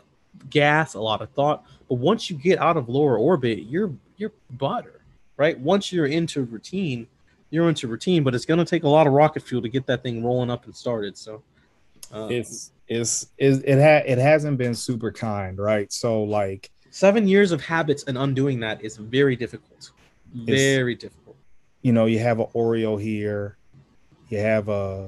gas, 0.50 0.94
a 0.94 1.00
lot 1.02 1.22
of 1.22 1.30
thought. 1.32 1.64
But 1.90 1.96
once 1.96 2.30
you 2.30 2.36
get 2.38 2.60
out 2.60 2.78
of 2.78 2.90
lower 2.90 3.18
orbit, 3.18 3.64
you're 3.64 3.92
you're 4.22 4.32
butter, 4.52 5.02
right? 5.36 5.60
Once 5.60 5.92
you're 5.92 6.06
into 6.06 6.44
routine, 6.44 7.08
you're 7.50 7.68
into 7.68 7.88
routine, 7.88 8.24
but 8.24 8.34
it's 8.34 8.46
going 8.46 8.60
to 8.60 8.66
take 8.66 8.84
a 8.84 8.88
lot 8.88 9.08
of 9.08 9.14
rocket 9.14 9.44
fuel 9.44 9.62
to 9.62 9.68
get 9.68 9.86
that 9.88 10.04
thing 10.04 10.24
rolling 10.24 10.50
up 10.50 10.66
and 10.66 10.76
started. 10.76 11.18
So, 11.18 11.42
uh, 12.14 12.28
It's 12.30 12.72
it's, 12.88 13.28
it's 13.38 13.60
it 13.64 13.78
ha- 13.80 14.04
it 14.06 14.18
hasn't 14.18 14.58
been 14.58 14.76
super 14.76 15.12
kind, 15.12 15.58
right? 15.58 15.92
So 15.92 16.24
like 16.24 16.70
seven 16.92 17.28
years 17.28 17.52
of 17.52 17.62
habits 17.62 18.04
and 18.04 18.18
undoing 18.18 18.60
that 18.62 18.84
is 18.84 18.98
very 18.98 19.36
difficult. 19.36 19.92
Very 20.34 20.96
difficult. 20.96 21.36
you 21.82 21.92
know, 21.92 22.06
you 22.06 22.20
have 22.20 22.40
an 22.40 22.48
Oreo 22.54 23.02
here, 23.02 23.58
you 24.30 24.38
have 24.40 24.70
a 24.70 25.08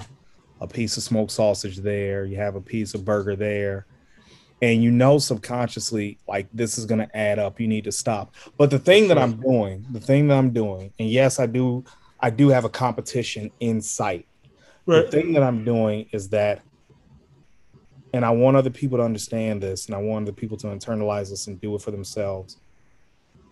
a 0.59 0.67
piece 0.67 0.95
of 0.97 1.03
smoked 1.03 1.31
sausage 1.31 1.77
there, 1.77 2.25
you 2.25 2.37
have 2.37 2.55
a 2.55 2.61
piece 2.61 2.93
of 2.93 3.03
burger 3.05 3.35
there, 3.35 3.85
and 4.63 4.81
you 4.81 4.89
know 4.89 5.17
subconsciously 5.17 6.17
like 6.27 6.47
this 6.53 6.77
is 6.77 6.85
gonna 6.85 7.09
add 7.13 7.37
up. 7.37 7.59
You 7.59 7.67
need 7.67 7.83
to 7.83 7.91
stop. 7.91 8.33
But 8.57 8.69
the 8.69 8.79
thing 8.79 9.09
that 9.09 9.17
I'm 9.17 9.41
doing, 9.41 9.85
the 9.91 9.99
thing 9.99 10.27
that 10.29 10.37
I'm 10.37 10.51
doing, 10.51 10.93
and 10.97 11.09
yes, 11.09 11.37
I 11.37 11.45
do, 11.45 11.83
I 12.19 12.29
do 12.29 12.47
have 12.47 12.63
a 12.63 12.69
competition 12.69 13.51
in 13.59 13.81
sight. 13.81 14.25
The 14.85 15.03
thing 15.03 15.33
that 15.33 15.43
I'm 15.43 15.65
doing 15.65 16.07
is 16.11 16.29
that, 16.29 16.61
and 18.13 18.23
I 18.23 18.29
want 18.29 18.57
other 18.57 18.69
people 18.69 18.97
to 18.99 19.03
understand 19.03 19.61
this, 19.61 19.87
and 19.87 19.95
I 19.95 19.99
want 19.99 20.23
other 20.23 20.33
people 20.33 20.55
to 20.57 20.67
internalize 20.67 21.29
this 21.29 21.47
and 21.47 21.59
do 21.59 21.75
it 21.75 21.81
for 21.81 21.91
themselves 21.91 22.57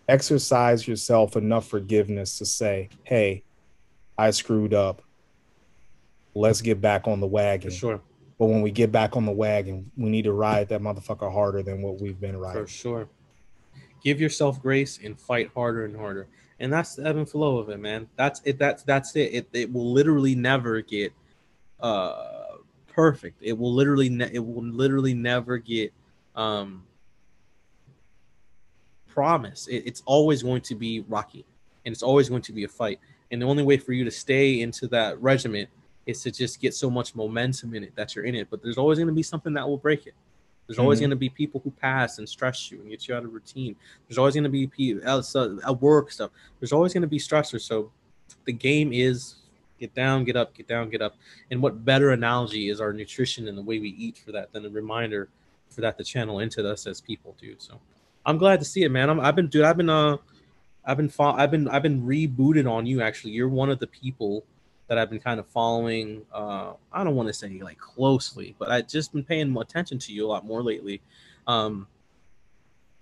exercise 0.08 0.86
yourself 0.86 1.36
enough 1.36 1.66
forgiveness 1.68 2.38
to 2.38 2.44
say, 2.44 2.88
hey, 3.04 3.42
I 4.18 4.30
screwed 4.30 4.74
up. 4.74 5.02
Let's 6.34 6.60
get 6.60 6.80
back 6.80 7.06
on 7.06 7.20
the 7.20 7.26
wagon. 7.26 7.70
For 7.70 7.76
sure. 7.76 8.00
But 8.42 8.48
when 8.48 8.60
we 8.60 8.72
get 8.72 8.90
back 8.90 9.16
on 9.16 9.24
the 9.24 9.30
wagon, 9.30 9.88
we 9.96 10.10
need 10.10 10.24
to 10.24 10.32
ride 10.32 10.68
that 10.70 10.80
motherfucker 10.80 11.32
harder 11.32 11.62
than 11.62 11.80
what 11.80 12.00
we've 12.00 12.18
been 12.18 12.36
riding. 12.36 12.60
For 12.60 12.68
sure. 12.68 13.08
Give 14.02 14.20
yourself 14.20 14.60
grace 14.60 14.98
and 15.00 15.16
fight 15.16 15.52
harder 15.54 15.84
and 15.84 15.96
harder. 15.96 16.26
And 16.58 16.72
that's 16.72 16.96
the 16.96 17.06
ebb 17.06 17.18
and 17.18 17.30
flow 17.30 17.58
of 17.58 17.68
it, 17.68 17.78
man. 17.78 18.08
That's 18.16 18.42
it. 18.44 18.58
That's 18.58 18.82
that's 18.82 19.14
it. 19.14 19.32
It, 19.32 19.48
it 19.52 19.72
will 19.72 19.92
literally 19.92 20.34
never 20.34 20.80
get 20.80 21.12
uh 21.78 22.56
perfect. 22.88 23.38
It 23.42 23.56
will 23.56 23.72
literally 23.72 24.08
ne- 24.08 24.32
it 24.32 24.44
will 24.44 24.64
literally 24.64 25.14
never 25.14 25.58
get 25.58 25.92
um 26.34 26.82
promise. 29.06 29.68
It, 29.68 29.84
it's 29.86 30.02
always 30.04 30.42
going 30.42 30.62
to 30.62 30.74
be 30.74 31.04
rocky 31.08 31.46
and 31.86 31.92
it's 31.92 32.02
always 32.02 32.28
going 32.28 32.42
to 32.42 32.52
be 32.52 32.64
a 32.64 32.68
fight. 32.68 32.98
And 33.30 33.40
the 33.40 33.46
only 33.46 33.62
way 33.62 33.76
for 33.76 33.92
you 33.92 34.02
to 34.02 34.10
stay 34.10 34.62
into 34.62 34.88
that 34.88 35.22
regiment 35.22 35.68
is 36.06 36.22
to 36.22 36.30
just 36.30 36.60
get 36.60 36.74
so 36.74 36.90
much 36.90 37.14
momentum 37.14 37.74
in 37.74 37.84
it 37.84 37.94
that 37.96 38.14
you're 38.14 38.24
in 38.24 38.34
it. 38.34 38.48
But 38.50 38.62
there's 38.62 38.78
always 38.78 38.98
going 38.98 39.08
to 39.08 39.14
be 39.14 39.22
something 39.22 39.52
that 39.54 39.68
will 39.68 39.76
break 39.78 40.06
it. 40.06 40.14
There's 40.66 40.78
always 40.78 40.98
Mhm. 40.98 41.02
going 41.02 41.10
to 41.10 41.16
be 41.16 41.28
people 41.28 41.60
who 41.62 41.70
pass 41.70 42.18
and 42.18 42.28
stress 42.28 42.70
you 42.70 42.80
and 42.80 42.88
get 42.88 43.06
you 43.08 43.14
out 43.14 43.24
of 43.24 43.32
routine. 43.32 43.76
There's 44.08 44.18
always 44.18 44.34
going 44.34 44.44
to 44.44 44.50
be 44.50 44.66
people 44.66 45.06
else 45.06 45.34
uh, 45.36 45.56
at 45.66 45.80
work 45.80 46.10
stuff. 46.10 46.30
There's 46.60 46.72
always 46.72 46.92
going 46.92 47.02
to 47.02 47.08
be 47.08 47.18
stressors. 47.18 47.62
So 47.62 47.90
the 48.46 48.52
game 48.52 48.92
is 48.92 49.34
get 49.78 49.94
down, 49.94 50.24
get 50.24 50.36
up, 50.36 50.54
get 50.54 50.66
down, 50.68 50.88
get 50.90 51.02
up. 51.02 51.16
And 51.50 51.60
what 51.62 51.84
better 51.84 52.10
analogy 52.12 52.68
is 52.68 52.80
our 52.80 52.92
nutrition 52.92 53.48
and 53.48 53.58
the 53.58 53.62
way 53.62 53.78
we 53.80 53.90
eat 53.90 54.18
for 54.18 54.32
that 54.32 54.52
than 54.52 54.64
a 54.64 54.70
reminder 54.70 55.28
for 55.68 55.80
that 55.82 55.98
to 55.98 56.04
channel 56.04 56.38
into 56.38 56.68
us 56.68 56.86
as 56.86 57.00
people, 57.00 57.34
dude. 57.40 57.60
So 57.60 57.80
I'm 58.24 58.38
glad 58.38 58.60
to 58.60 58.64
see 58.64 58.82
it, 58.84 58.90
man. 58.90 59.10
I'm, 59.10 59.18
I've 59.20 59.34
been, 59.36 59.48
dude. 59.48 59.64
I've 59.64 59.76
been, 59.76 59.90
uh, 59.90 60.16
I've 60.84 60.96
been, 60.96 61.08
fo- 61.08 61.32
I've 61.32 61.50
been, 61.50 61.66
I've 61.68 61.82
been 61.82 62.02
rebooted 62.02 62.70
on 62.70 62.86
you. 62.86 63.02
Actually, 63.02 63.32
you're 63.32 63.48
one 63.48 63.68
of 63.70 63.78
the 63.80 63.86
people 63.88 64.44
that 64.88 64.98
I've 64.98 65.10
been 65.10 65.20
kind 65.20 65.40
of 65.40 65.46
following. 65.46 66.22
Uh, 66.32 66.74
I 66.92 67.04
don't 67.04 67.14
want 67.14 67.28
to 67.28 67.32
say 67.32 67.60
like 67.62 67.78
closely, 67.78 68.54
but 68.58 68.70
I've 68.70 68.88
just 68.88 69.12
been 69.12 69.24
paying 69.24 69.56
attention 69.56 69.98
to 70.00 70.12
you 70.12 70.26
a 70.26 70.28
lot 70.28 70.44
more 70.44 70.62
lately. 70.62 71.00
Um, 71.46 71.86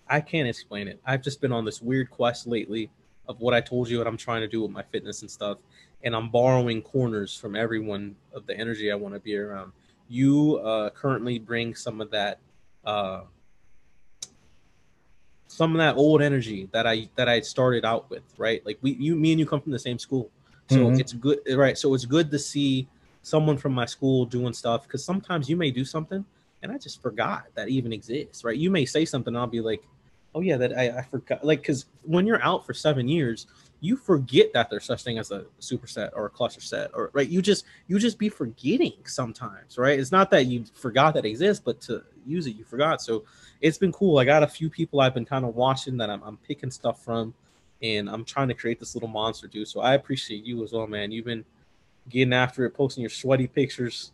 I 0.09 0.21
can't 0.21 0.49
explain 0.49 0.89
it. 0.89 1.01
I've 1.05 1.23
just 1.23 1.41
been 1.41 1.53
on 1.53 1.65
this 1.65 1.81
weird 1.81 2.11
quest 2.11 2.47
lately 2.47 2.91
of 3.29 3.41
what 3.41 3.55
I 3.55 3.61
told 3.61 3.89
you 3.89 3.99
what 3.99 4.07
I'm 4.07 4.17
trying 4.17 4.41
to 4.41 4.49
do 4.49 4.63
with 4.63 4.71
my 4.73 4.83
fitness 4.83 5.23
and 5.23 5.31
stuff, 5.31 5.59
and 6.03 6.17
I'm 6.17 6.31
borrowing 6.31 6.83
corners 6.83 7.37
from 7.37 7.55
everyone 7.55 8.17
of 8.33 8.47
the 8.47 8.57
energy 8.57 8.91
I 8.91 8.97
want 8.97 9.15
to 9.15 9.21
be 9.21 9.37
around. 9.37 9.73
you 10.09 10.59
uh, 10.65 10.91
currently 10.91 11.39
bring 11.39 11.75
some 11.75 12.01
of 12.01 12.11
that 12.11 12.41
uh, 12.85 13.23
some 15.47 15.73
of 15.73 15.79
that 15.79 15.97
old 15.97 16.23
energy 16.23 16.69
that 16.73 16.87
I 16.87 17.09
that 17.17 17.29
I 17.29 17.41
started 17.41 17.85
out 17.85 18.09
with, 18.11 18.23
right? 18.39 18.65
Like 18.65 18.79
we 18.83 18.93
you 18.93 19.15
me 19.17 19.33
and 19.33 19.41
you 19.41 19.47
come 19.47 19.61
from 19.61 19.73
the 19.73 19.79
same 19.79 19.99
school. 19.99 20.31
So 20.71 20.91
Mhm. 20.91 21.01
it's 21.01 21.13
good 21.13 21.41
right. 21.55 21.77
So 21.77 21.95
it's 21.95 22.05
good 22.05 22.31
to 22.31 22.39
see 22.39 22.89
someone 23.23 23.59
from 23.59 23.73
my 23.73 23.87
school 23.87 24.25
doing 24.25 24.53
stuff 24.53 24.85
because 24.85 25.05
sometimes 25.05 25.49
you 25.49 25.57
may 25.57 25.71
do 25.71 25.85
something 25.85 26.25
and 26.63 26.71
I 26.71 26.79
just 26.79 27.03
forgot 27.03 27.47
that 27.55 27.69
even 27.69 27.93
exists, 27.93 28.45
right? 28.45 28.57
You 28.57 28.71
may 28.71 28.85
say 28.85 29.05
something, 29.05 29.35
and 29.35 29.39
I'll 29.39 29.47
be 29.47 29.61
like, 29.61 29.83
oh 30.35 30.41
yeah, 30.41 30.57
that 30.59 30.77
I, 30.79 30.99
I 30.99 31.03
forgot. 31.03 31.45
Like, 31.45 31.63
because 31.63 31.87
when 32.03 32.27
you're 32.27 32.43
out 32.43 32.65
for 32.67 32.75
seven 32.75 33.09
years, 33.09 33.47
you 33.81 33.97
forget 33.97 34.53
that 34.53 34.69
there's 34.69 34.85
such 34.85 35.03
thing 35.03 35.19
as 35.19 35.31
a 35.31 35.45
superset 35.61 36.11
or 36.15 36.27
a 36.27 36.31
cluster 36.31 36.61
set, 36.61 36.91
or 36.95 37.11
right? 37.15 37.29
You 37.29 37.41
just 37.43 37.65
you 37.89 37.99
just 37.99 38.19
be 38.19 38.29
forgetting 38.29 38.93
sometimes, 39.07 39.79
right? 39.79 39.99
It's 39.99 40.13
not 40.13 40.31
that 40.31 40.47
you 40.47 40.65
forgot 40.75 41.15
that 41.15 41.25
exists, 41.25 41.63
but 41.65 41.81
to 41.83 42.05
use 42.27 42.47
it, 42.47 42.55
you 42.57 42.65
forgot. 42.65 43.01
So 43.01 43.25
it's 43.61 43.79
been 43.79 43.93
cool. 43.93 44.19
I 44.19 44.25
got 44.25 44.43
a 44.43 44.47
few 44.47 44.69
people 44.71 45.01
I've 45.01 45.15
been 45.15 45.25
kind 45.25 45.45
of 45.45 45.57
watching 45.57 45.97
that 45.97 46.11
I'm, 46.11 46.23
I'm 46.23 46.37
picking 46.37 46.71
stuff 46.71 47.03
from, 47.03 47.35
and 47.83 48.09
I'm 48.09 48.25
trying 48.25 48.49
to 48.49 48.55
create 48.55 48.79
this 48.79 48.95
little 48.95 49.09
monster, 49.09 49.47
dude. 49.47 49.69
So 49.69 49.81
I 49.81 49.95
appreciate 49.95 50.45
you 50.45 50.63
as 50.63 50.73
well, 50.73 50.87
man. 50.87 51.11
You've 51.11 51.25
been 51.25 51.45
getting 52.09 52.33
after 52.33 52.65
it, 52.67 52.71
posting 52.71 53.03
your 53.03 53.11
sweaty 53.11 53.47
pictures. 53.47 54.13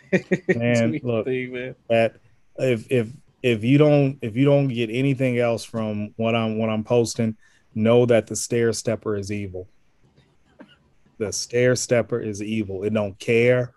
Man, 0.48 1.00
look. 1.02 1.26
thing, 1.26 1.52
man. 1.52 1.74
that 1.88 2.16
if 2.56 2.90
if 2.90 3.08
if 3.42 3.64
you 3.64 3.78
don't 3.78 4.18
if 4.22 4.36
you 4.36 4.44
don't 4.44 4.68
get 4.68 4.90
anything 4.90 5.38
else 5.38 5.64
from 5.64 6.14
what 6.16 6.34
I'm 6.34 6.56
what 6.56 6.70
I'm 6.70 6.84
posting, 6.84 7.36
know 7.74 8.06
that 8.06 8.26
the 8.26 8.36
stair 8.36 8.72
stepper 8.72 9.16
is 9.16 9.30
evil. 9.32 9.68
The 11.18 11.32
stair 11.32 11.74
stepper 11.74 12.20
is 12.20 12.42
evil. 12.42 12.84
It 12.84 12.94
don't 12.94 13.18
care 13.18 13.72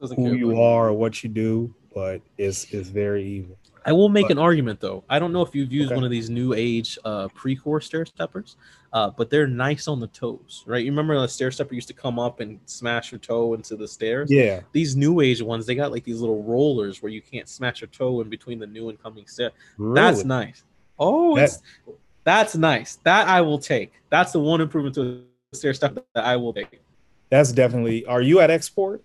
Doesn't 0.00 0.16
who 0.16 0.30
care 0.30 0.34
you 0.34 0.50
about 0.50 0.62
are 0.62 0.88
or 0.88 0.92
what 0.92 1.22
you 1.22 1.30
do, 1.30 1.74
but 1.94 2.20
it's 2.36 2.72
it's 2.72 2.88
very 2.88 3.24
evil. 3.24 3.56
I 3.86 3.92
will 3.92 4.08
make 4.08 4.24
But- 4.26 4.32
an 4.32 4.38
argument 4.38 4.80
though. 4.80 5.04
I 5.08 5.18
don't 5.18 5.32
know 5.32 5.42
if 5.42 5.54
you've 5.54 5.72
used 5.72 5.88
Okay. 5.90 5.94
one 5.96 6.04
of 6.04 6.10
these 6.10 6.28
new 6.30 6.52
age 6.54 6.98
uh, 7.04 7.28
Precor 7.28 7.82
stair 7.82 8.04
steppers, 8.04 8.56
uh, 8.92 9.10
but 9.10 9.30
they're 9.30 9.46
nice 9.46 9.88
on 9.88 10.00
the 10.00 10.06
toes, 10.08 10.62
right? 10.66 10.84
You 10.84 10.90
remember 10.90 11.18
the 11.20 11.26
stair 11.28 11.50
stepper 11.50 11.74
used 11.74 11.88
to 11.88 11.94
come 11.94 12.18
up 12.18 12.40
and 12.40 12.60
smash 12.66 13.10
your 13.12 13.18
toe 13.18 13.54
into 13.54 13.76
the 13.76 13.88
stairs. 13.88 14.30
Yeah, 14.30 14.60
These 14.72 14.96
new 14.96 15.20
age 15.20 15.40
ones, 15.42 15.66
they 15.66 15.74
got 15.74 15.92
like 15.92 16.04
these 16.04 16.20
little 16.20 16.42
rollers 16.42 17.02
where 17.02 17.10
you 17.12 17.22
can't 17.22 17.48
smash 17.48 17.80
your 17.80 17.88
toe 17.88 18.20
in 18.20 18.28
between 18.28 18.58
the 18.58 18.66
new 18.66 18.88
and 18.90 19.02
coming 19.02 19.26
stair. 19.26 19.50
That's 19.78 20.24
nice. 20.24 20.62
Oh, 20.98 21.36
That- 21.36 21.44
it's, 21.44 21.62
that's 22.24 22.56
nice. 22.56 22.96
That 23.04 23.28
I 23.28 23.40
will 23.40 23.58
take. 23.58 23.92
That's 24.10 24.32
the 24.32 24.40
one 24.40 24.60
improvement 24.60 24.94
to 24.96 25.24
the 25.50 25.56
stair 25.56 25.72
stepper 25.72 26.02
that 26.14 26.24
I 26.24 26.36
will 26.36 26.52
take. 26.52 26.80
That's 27.30 27.52
definitely. 27.52 28.04
Are 28.06 28.20
you 28.20 28.40
at 28.40 28.50
Xsport? 28.50 29.00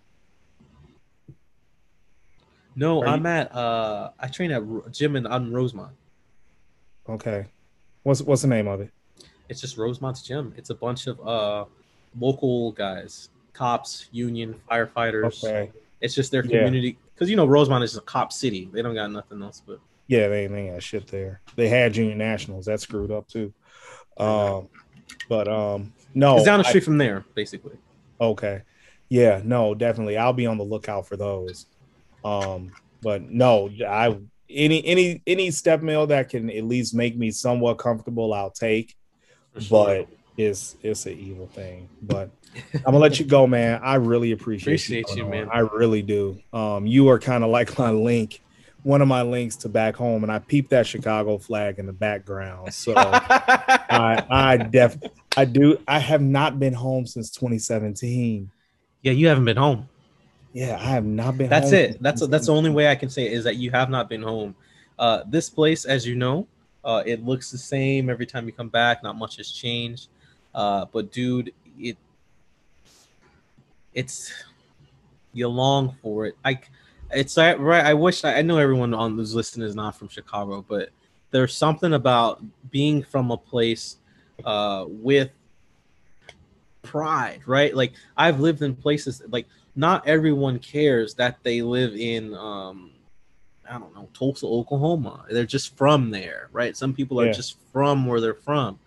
No, 2.76 3.02
Are 3.02 3.07
I'm 3.07 3.22
you- 3.23 3.30
at 3.30 3.56
uh, 3.56 4.11
I 4.19 4.27
train 4.27 4.52
at 4.52 4.64
gym 4.91 5.15
in 5.15 5.26
on 5.26 5.52
Rosemont. 5.53 5.93
Okay. 7.07 7.45
What's 8.03 8.22
what's 8.22 8.41
the 8.41 8.47
name 8.47 8.68
of 8.68 8.81
it? 8.81 8.91
It's 9.49 9.61
just 9.61 9.77
Rosemont's 9.77 10.22
gym. 10.22 10.53
It's 10.57 10.69
a 10.72 10.76
bunch 10.76 11.07
of 11.07 11.26
uh 11.26 11.65
local 12.19 12.72
guys, 12.73 13.30
cops, 13.53 14.07
union, 14.11 14.56
firefighters. 14.69 15.43
Okay. 15.43 15.72
It's 16.02 16.14
just 16.15 16.31
their 16.31 16.41
community 16.43 16.97
because 17.14 17.30
you 17.30 17.35
know 17.35 17.45
Rosemont 17.45 17.84
is 17.84 17.95
a 17.95 18.02
cop 18.02 18.31
city. 18.34 18.69
They 18.72 18.81
don't 18.81 18.95
got 18.95 19.11
nothing 19.11 19.41
else 19.41 19.61
but 19.65 19.80
Yeah, 20.07 20.27
they 20.27 20.47
they 20.47 20.68
got 20.69 20.84
shit 20.84 21.07
there. 21.07 21.41
They 21.56 21.69
had 21.69 21.93
junior 21.93 22.15
nationals. 22.15 22.65
That 22.65 22.81
screwed 22.81 23.11
up 23.11 23.27
too. 23.27 23.53
Um, 24.18 24.68
but 25.30 25.47
um, 25.47 25.93
no, 26.14 26.35
it's 26.38 26.45
down 26.45 26.60
the 26.60 26.65
I- 26.65 26.69
street 26.69 26.84
from 26.84 26.97
there, 26.97 27.23
basically. 27.35 27.77
Okay. 28.19 28.61
Yeah, 29.10 29.41
no, 29.43 29.76
definitely. 29.76 30.18
I'll 30.18 30.34
be 30.34 30.47
on 30.47 30.57
the 30.57 30.64
lookout 30.64 31.07
for 31.07 31.15
those. 31.15 31.68
Um, 32.26 32.72
but 33.02 33.22
no, 33.22 33.69
I 33.88 34.18
any 34.49 34.85
any 34.85 35.22
any 35.27 35.52
step 35.52 35.81
mill 35.81 36.07
that 36.07 36.30
can 36.30 36.49
at 36.49 36.64
least 36.64 36.93
make 36.95 37.15
me 37.15 37.31
somewhat 37.31 37.76
comfortable, 37.76 38.34
I'll 38.34 38.49
take. 38.49 38.95
sure. 39.60 39.85
But 39.85 40.07
it's 40.38 40.76
it's 40.81 41.06
an 41.06 41.14
evil 41.18 41.47
thing. 41.47 41.88
But 42.02 42.31
I'm 42.73 42.81
gonna 42.84 42.97
let 42.97 43.19
you 43.19 43.26
go, 43.26 43.45
man. 43.47 43.80
I 43.84 43.95
really 43.95 44.31
appreciate 44.31 44.73
Appreciate 44.73 45.10
you, 45.15 45.23
coming 45.23 45.41
on. 45.41 45.47
man. 45.47 45.49
I 45.53 45.60
really 45.60 46.02
do. 46.02 46.39
Um, 46.52 46.85
you 46.88 47.07
are 47.10 47.19
kind 47.19 47.43
of 47.43 47.49
like 47.52 47.77
my 47.77 47.91
link, 47.91 48.41
one 48.84 49.02
of 49.02 49.07
my 49.07 49.22
links 49.22 49.56
to 49.57 49.69
back 49.69 49.95
home, 49.95 50.23
and 50.23 50.31
I 50.31 50.39
peeped 50.39 50.72
that 50.72 50.88
Chicago 50.88 51.38
flag 51.38 51.80
in 51.80 51.85
the 51.85 51.93
background. 51.93 52.73
So 52.73 52.93
I 52.97 54.26
I 54.30 54.57
def 54.57 54.97
I 55.38 55.45
do 55.45 55.77
I 55.88 55.99
have 55.99 56.22
not 56.22 56.60
been 56.60 56.73
home 56.73 57.06
since 57.06 57.30
2017. 57.31 58.49
yeah, 59.03 59.11
you 59.11 59.27
haven't 59.27 59.45
been 59.45 59.57
home. 59.57 59.89
Yeah, 60.56 60.77
I 60.80 60.86
have 60.86 61.03
not 61.03 61.38
been. 61.38 61.49
That's 61.49 61.73
it. 61.73 62.02
That's 62.02 62.26
that's 62.27 62.45
the 62.45 62.53
only 62.53 62.69
way 62.69 62.88
I 62.88 62.95
can 62.95 63.10
say 63.10 63.26
it, 63.26 63.34
is 63.34 63.44
that 63.44 63.57
you 63.57 63.72
have 63.72 63.90
not 63.90 64.07
been 64.07 64.22
home. 64.22 64.56
Uh, 64.98 65.22
this 65.27 65.49
place, 65.49 65.84
as 65.84 66.07
you 66.07 66.15
know, 66.15 66.48
uh, 66.86 67.03
it 67.06 67.26
looks 67.26 67.52
the 67.52 67.57
same 67.57 68.10
every 68.10 68.26
time 68.26 68.45
you 68.45 68.53
come 68.53 68.69
back. 68.69 69.03
Not 69.03 69.18
much 69.18 69.36
has 69.36 69.52
changed. 69.52 70.07
Uh, 70.53 70.86
but 70.94 71.11
dude, 71.11 71.52
it 71.77 71.98
it's 73.94 74.32
you 75.34 75.49
long 75.49 75.98
for 76.02 76.27
it. 76.27 76.38
I 76.45 76.57
it's 77.11 77.36
right. 77.38 77.86
I 77.86 77.94
wish 77.94 78.23
I, 78.23 78.36
I 78.36 78.41
know 78.41 78.57
everyone 78.57 78.94
on 78.94 79.18
this 79.18 79.34
listening 79.34 79.68
is 79.68 79.76
not 79.76 79.98
from 79.98 80.07
Chicago, 80.07 80.64
but 80.65 80.88
there's 81.32 81.53
something 81.53 81.91
about 81.91 82.41
being 82.72 83.03
from 83.03 83.30
a 83.30 83.38
place 83.38 83.98
uh, 84.45 84.86
with 84.88 85.32
pride, 86.82 87.41
right? 87.45 87.76
Like 87.76 87.91
I've 88.15 88.40
lived 88.40 88.61
in 88.61 88.73
places 88.73 89.22
like 89.27 89.48
not 89.76 90.07
everyone 90.07 90.60
cares 90.60 91.14
that 91.15 91.38
they 91.43 91.61
live 91.61 91.95
in 91.95 92.34
um 92.34 92.91
I 93.69 93.80
don't 93.80 93.95
know, 93.95 94.07
Tulsa, 94.14 94.45
Oklahoma. 94.45 95.26
They're 95.30 95.43
just 95.45 95.76
from 95.76 96.11
there, 96.11 96.49
right? 96.52 96.77
Some 96.77 96.93
people 96.93 97.19
are 97.19 97.26
Yeah. 97.26 97.31
just 97.31 97.57
from 97.73 98.06
where 98.06 98.22
they're 98.22 98.35
from. 98.35 98.77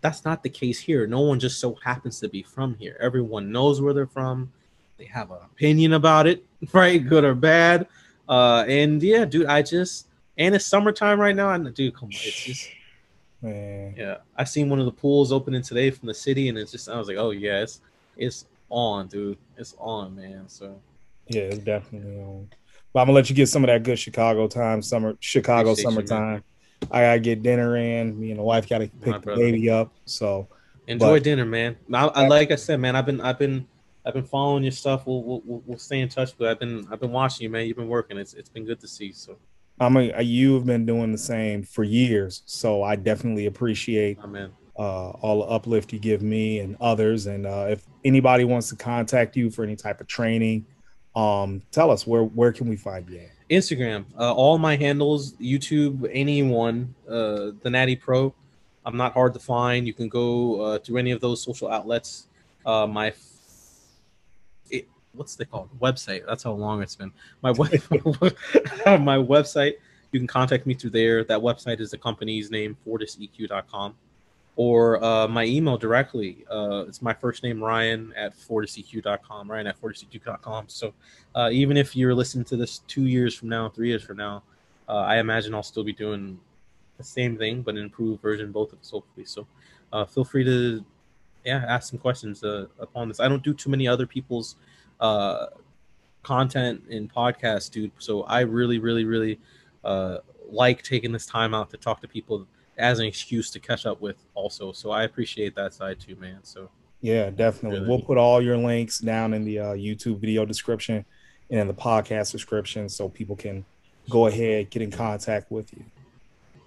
That's 0.00 0.24
not 0.24 0.42
the 0.42 0.48
case 0.48 0.80
here. 0.80 1.06
No 1.06 1.20
one 1.20 1.38
just 1.38 1.60
so 1.60 1.74
happens 1.84 2.18
to 2.20 2.28
be 2.28 2.42
from 2.42 2.74
here. 2.74 2.96
Everyone 3.00 3.52
knows 3.52 3.80
where 3.80 3.94
they're 3.94 4.06
from. 4.08 4.50
They 4.96 5.04
have 5.04 5.30
an 5.30 5.38
opinion 5.44 5.92
about 5.92 6.26
it, 6.26 6.44
right? 6.72 6.98
Good 6.98 7.24
or 7.24 7.34
bad. 7.34 7.86
Uh 8.28 8.64
and 8.68 9.00
yeah, 9.02 9.24
dude, 9.24 9.46
I 9.46 9.62
just 9.62 10.06
and 10.36 10.54
it's 10.54 10.66
summertime 10.66 11.20
right 11.20 11.34
now. 11.36 11.50
And 11.50 11.72
dude, 11.74 11.94
come 11.94 12.08
on, 12.08 12.14
it's 12.14 12.44
just 12.44 12.68
man. 13.40 13.94
yeah, 13.96 14.16
I 14.36 14.44
seen 14.44 14.68
one 14.68 14.80
of 14.80 14.84
the 14.86 14.92
pools 14.92 15.30
opening 15.32 15.62
today 15.62 15.90
from 15.90 16.08
the 16.08 16.14
city, 16.14 16.48
and 16.48 16.58
it's 16.58 16.72
just 16.72 16.88
I 16.88 16.98
was 16.98 17.06
like, 17.08 17.16
oh 17.16 17.30
yeah, 17.30 17.60
it's 17.62 17.80
it's 18.16 18.46
on, 18.70 19.08
dude, 19.08 19.38
it's 19.56 19.74
on, 19.78 20.14
man. 20.16 20.48
So 20.48 20.80
Yeah, 21.28 21.42
it's 21.42 21.58
definitely 21.58 22.20
on. 22.20 22.48
But 22.92 23.00
I'm 23.00 23.06
gonna 23.06 23.16
let 23.16 23.28
you 23.30 23.36
get 23.36 23.48
some 23.48 23.64
of 23.64 23.68
that 23.68 23.82
good 23.82 23.98
Chicago 23.98 24.48
time, 24.48 24.82
summer 24.82 25.16
Chicago 25.20 25.70
Appreciate 25.72 25.84
you, 25.84 25.90
summertime. 26.06 26.44
I 26.90 27.00
gotta 27.02 27.20
get 27.20 27.42
dinner 27.42 27.76
in. 27.76 28.18
Me 28.18 28.30
and 28.30 28.38
the 28.38 28.44
wife 28.44 28.68
gotta 28.68 28.84
My 28.84 28.90
pick 29.04 29.14
the 29.14 29.18
brother. 29.20 29.40
baby 29.42 29.68
up. 29.70 29.92
So 30.04 30.48
enjoy 30.86 31.16
But- 31.16 31.24
dinner, 31.24 31.44
man. 31.44 31.76
I, 31.92 32.06
I 32.06 32.26
like 32.28 32.50
I 32.50 32.56
said, 32.56 32.80
man. 32.80 32.96
I've 32.96 33.06
been 33.06 33.20
I've 33.20 33.38
been 33.38 33.66
I've 34.06 34.14
been 34.14 34.24
following 34.24 34.62
your 34.62 34.72
stuff. 34.72 35.06
We'll 35.06 35.22
we'll, 35.22 35.42
we'll, 35.44 35.62
we'll 35.66 35.78
stay 35.78 36.00
in 36.00 36.08
touch. 36.08 36.36
But 36.38 36.48
I've 36.48 36.60
been 36.60 36.86
I've 36.90 37.00
been 37.00 37.12
watching 37.12 37.44
you, 37.44 37.50
man. 37.50 37.66
You've 37.66 37.76
been 37.76 37.88
working. 37.88 38.16
It's 38.16 38.32
it's 38.34 38.48
been 38.48 38.64
good 38.64 38.80
to 38.80 38.88
see. 38.88 39.12
So, 39.12 39.36
I'm 39.80 39.96
a 39.98 40.12
uh, 40.12 40.20
you've 40.22 40.64
been 40.64 40.86
doing 40.86 41.12
the 41.12 41.18
same 41.18 41.62
for 41.62 41.84
years. 41.84 42.42
So 42.46 42.82
I 42.82 42.96
definitely 42.96 43.46
appreciate 43.46 44.18
amen. 44.24 44.50
Uh, 44.78 45.10
all 45.10 45.40
the 45.40 45.46
uplift 45.46 45.92
you 45.92 45.98
give 45.98 46.22
me 46.22 46.60
and 46.60 46.76
others. 46.80 47.26
And 47.26 47.46
uh, 47.46 47.66
if 47.70 47.84
anybody 48.04 48.44
wants 48.44 48.68
to 48.70 48.76
contact 48.76 49.36
you 49.36 49.50
for 49.50 49.64
any 49.64 49.76
type 49.76 50.00
of 50.00 50.06
training, 50.06 50.64
um, 51.16 51.62
tell 51.72 51.90
us 51.90 52.06
where 52.06 52.24
where 52.24 52.52
can 52.52 52.68
we 52.68 52.76
find 52.76 53.08
you? 53.08 53.18
At? 53.18 53.30
Instagram, 53.50 54.04
uh, 54.18 54.32
all 54.32 54.58
my 54.58 54.76
handles, 54.76 55.32
YouTube, 55.34 56.08
anyone, 56.12 56.94
uh, 57.08 57.52
the 57.62 57.70
Natty 57.70 57.96
Pro. 57.96 58.34
I'm 58.84 58.96
not 58.96 59.14
hard 59.14 59.34
to 59.34 59.40
find. 59.40 59.86
You 59.86 59.94
can 59.94 60.08
go 60.08 60.60
uh, 60.60 60.78
through 60.78 60.98
any 60.98 61.10
of 61.10 61.20
those 61.20 61.42
social 61.42 61.70
outlets. 61.70 62.28
Uh, 62.64 62.86
my, 62.86 63.12
it, 64.70 64.86
what's 65.12 65.34
they 65.34 65.44
called? 65.44 65.70
Website. 65.80 66.26
That's 66.26 66.42
how 66.42 66.52
long 66.52 66.82
it's 66.82 66.96
been. 66.96 67.12
My 67.42 67.50
web, 67.50 67.70
my 68.86 69.16
website. 69.16 69.74
You 70.12 70.20
can 70.20 70.26
contact 70.26 70.66
me 70.66 70.74
through 70.74 70.90
there. 70.90 71.24
That 71.24 71.40
website 71.40 71.80
is 71.80 71.90
the 71.90 71.98
company's 71.98 72.50
name, 72.50 72.76
FortisEQ.com, 72.86 73.94
or 74.58 75.02
uh, 75.04 75.28
my 75.28 75.44
email 75.44 75.78
directly. 75.78 76.44
Uh, 76.50 76.84
it's 76.88 77.00
my 77.00 77.14
first 77.14 77.44
name 77.44 77.62
Ryan 77.62 78.12
at 78.16 78.36
FortisEQ.com. 78.36 79.48
Ryan 79.48 79.68
at 79.68 79.80
FortisEQ.com. 79.80 80.64
So 80.66 80.92
uh, 81.36 81.48
even 81.52 81.76
if 81.76 81.94
you're 81.94 82.12
listening 82.12 82.44
to 82.46 82.56
this 82.56 82.80
two 82.88 83.06
years 83.06 83.36
from 83.36 83.50
now, 83.50 83.68
three 83.68 83.86
years 83.86 84.02
from 84.02 84.16
now, 84.16 84.42
uh, 84.88 84.96
I 84.96 85.18
imagine 85.18 85.54
I'll 85.54 85.62
still 85.62 85.84
be 85.84 85.92
doing 85.92 86.40
the 86.96 87.04
same 87.04 87.38
thing, 87.38 87.62
but 87.62 87.76
an 87.76 87.82
improved 87.82 88.20
version, 88.20 88.50
both 88.50 88.72
of 88.72 88.80
us, 88.80 88.90
hopefully. 88.90 89.26
So 89.26 89.46
uh, 89.92 90.04
feel 90.04 90.24
free 90.24 90.42
to, 90.42 90.84
yeah, 91.44 91.64
ask 91.68 91.88
some 91.88 92.00
questions 92.00 92.42
uh, 92.42 92.66
upon 92.80 93.06
this. 93.06 93.20
I 93.20 93.28
don't 93.28 93.44
do 93.44 93.54
too 93.54 93.70
many 93.70 93.86
other 93.86 94.08
people's 94.08 94.56
content 96.24 96.82
in 96.88 97.08
podcasts, 97.08 97.70
dude. 97.70 97.92
So 97.98 98.24
I 98.24 98.40
really, 98.40 98.80
really, 98.80 99.04
really 99.04 99.38
like 100.50 100.82
taking 100.82 101.12
this 101.12 101.26
time 101.26 101.54
out 101.54 101.70
to 101.70 101.76
talk 101.76 102.00
to 102.00 102.08
people 102.08 102.44
as 102.78 103.00
an 103.00 103.06
excuse 103.06 103.50
to 103.50 103.60
catch 103.60 103.84
up 103.86 104.00
with, 104.00 104.16
also. 104.34 104.72
So 104.72 104.90
I 104.90 105.02
appreciate 105.02 105.54
that 105.56 105.74
side 105.74 105.98
too, 106.00 106.16
man. 106.16 106.38
So 106.42 106.70
Yeah, 107.00 107.30
definitely. 107.30 107.80
Really. 107.80 107.90
We'll 107.90 108.02
put 108.02 108.18
all 108.18 108.40
your 108.40 108.56
links 108.56 108.98
down 108.98 109.34
in 109.34 109.44
the 109.44 109.58
uh, 109.58 109.74
YouTube 109.74 110.20
video 110.20 110.44
description. 110.44 111.04
and 111.50 111.60
in 111.60 111.66
the 111.66 111.74
podcast 111.74 112.30
description 112.32 112.88
so 112.88 113.08
people 113.08 113.34
can 113.34 113.64
go 114.10 114.26
ahead, 114.26 114.70
get 114.70 114.82
in 114.82 114.90
contact 114.90 115.50
with 115.50 115.72
you. 115.72 115.82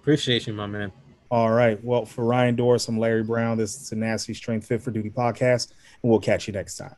Appreciate 0.00 0.46
you, 0.46 0.52
my 0.52 0.66
man. 0.66 0.90
All 1.30 1.50
right. 1.50 1.82
Well, 1.84 2.04
for 2.04 2.24
Ryan 2.24 2.56
Doris, 2.56 2.88
I'm 2.88 2.98
Larry 2.98 3.22
Brown. 3.22 3.56
This 3.56 3.74
is 3.74 3.88
the 3.88 3.96
Tenacity 3.96 4.34
Strength 4.34 4.66
Fit 4.66 4.82
for 4.82 4.90
Duty 4.90 5.10
podcast, 5.10 5.72
and 6.02 6.10
we'll 6.10 6.20
catch 6.20 6.46
you 6.46 6.52
next 6.52 6.76
time. 6.76 6.94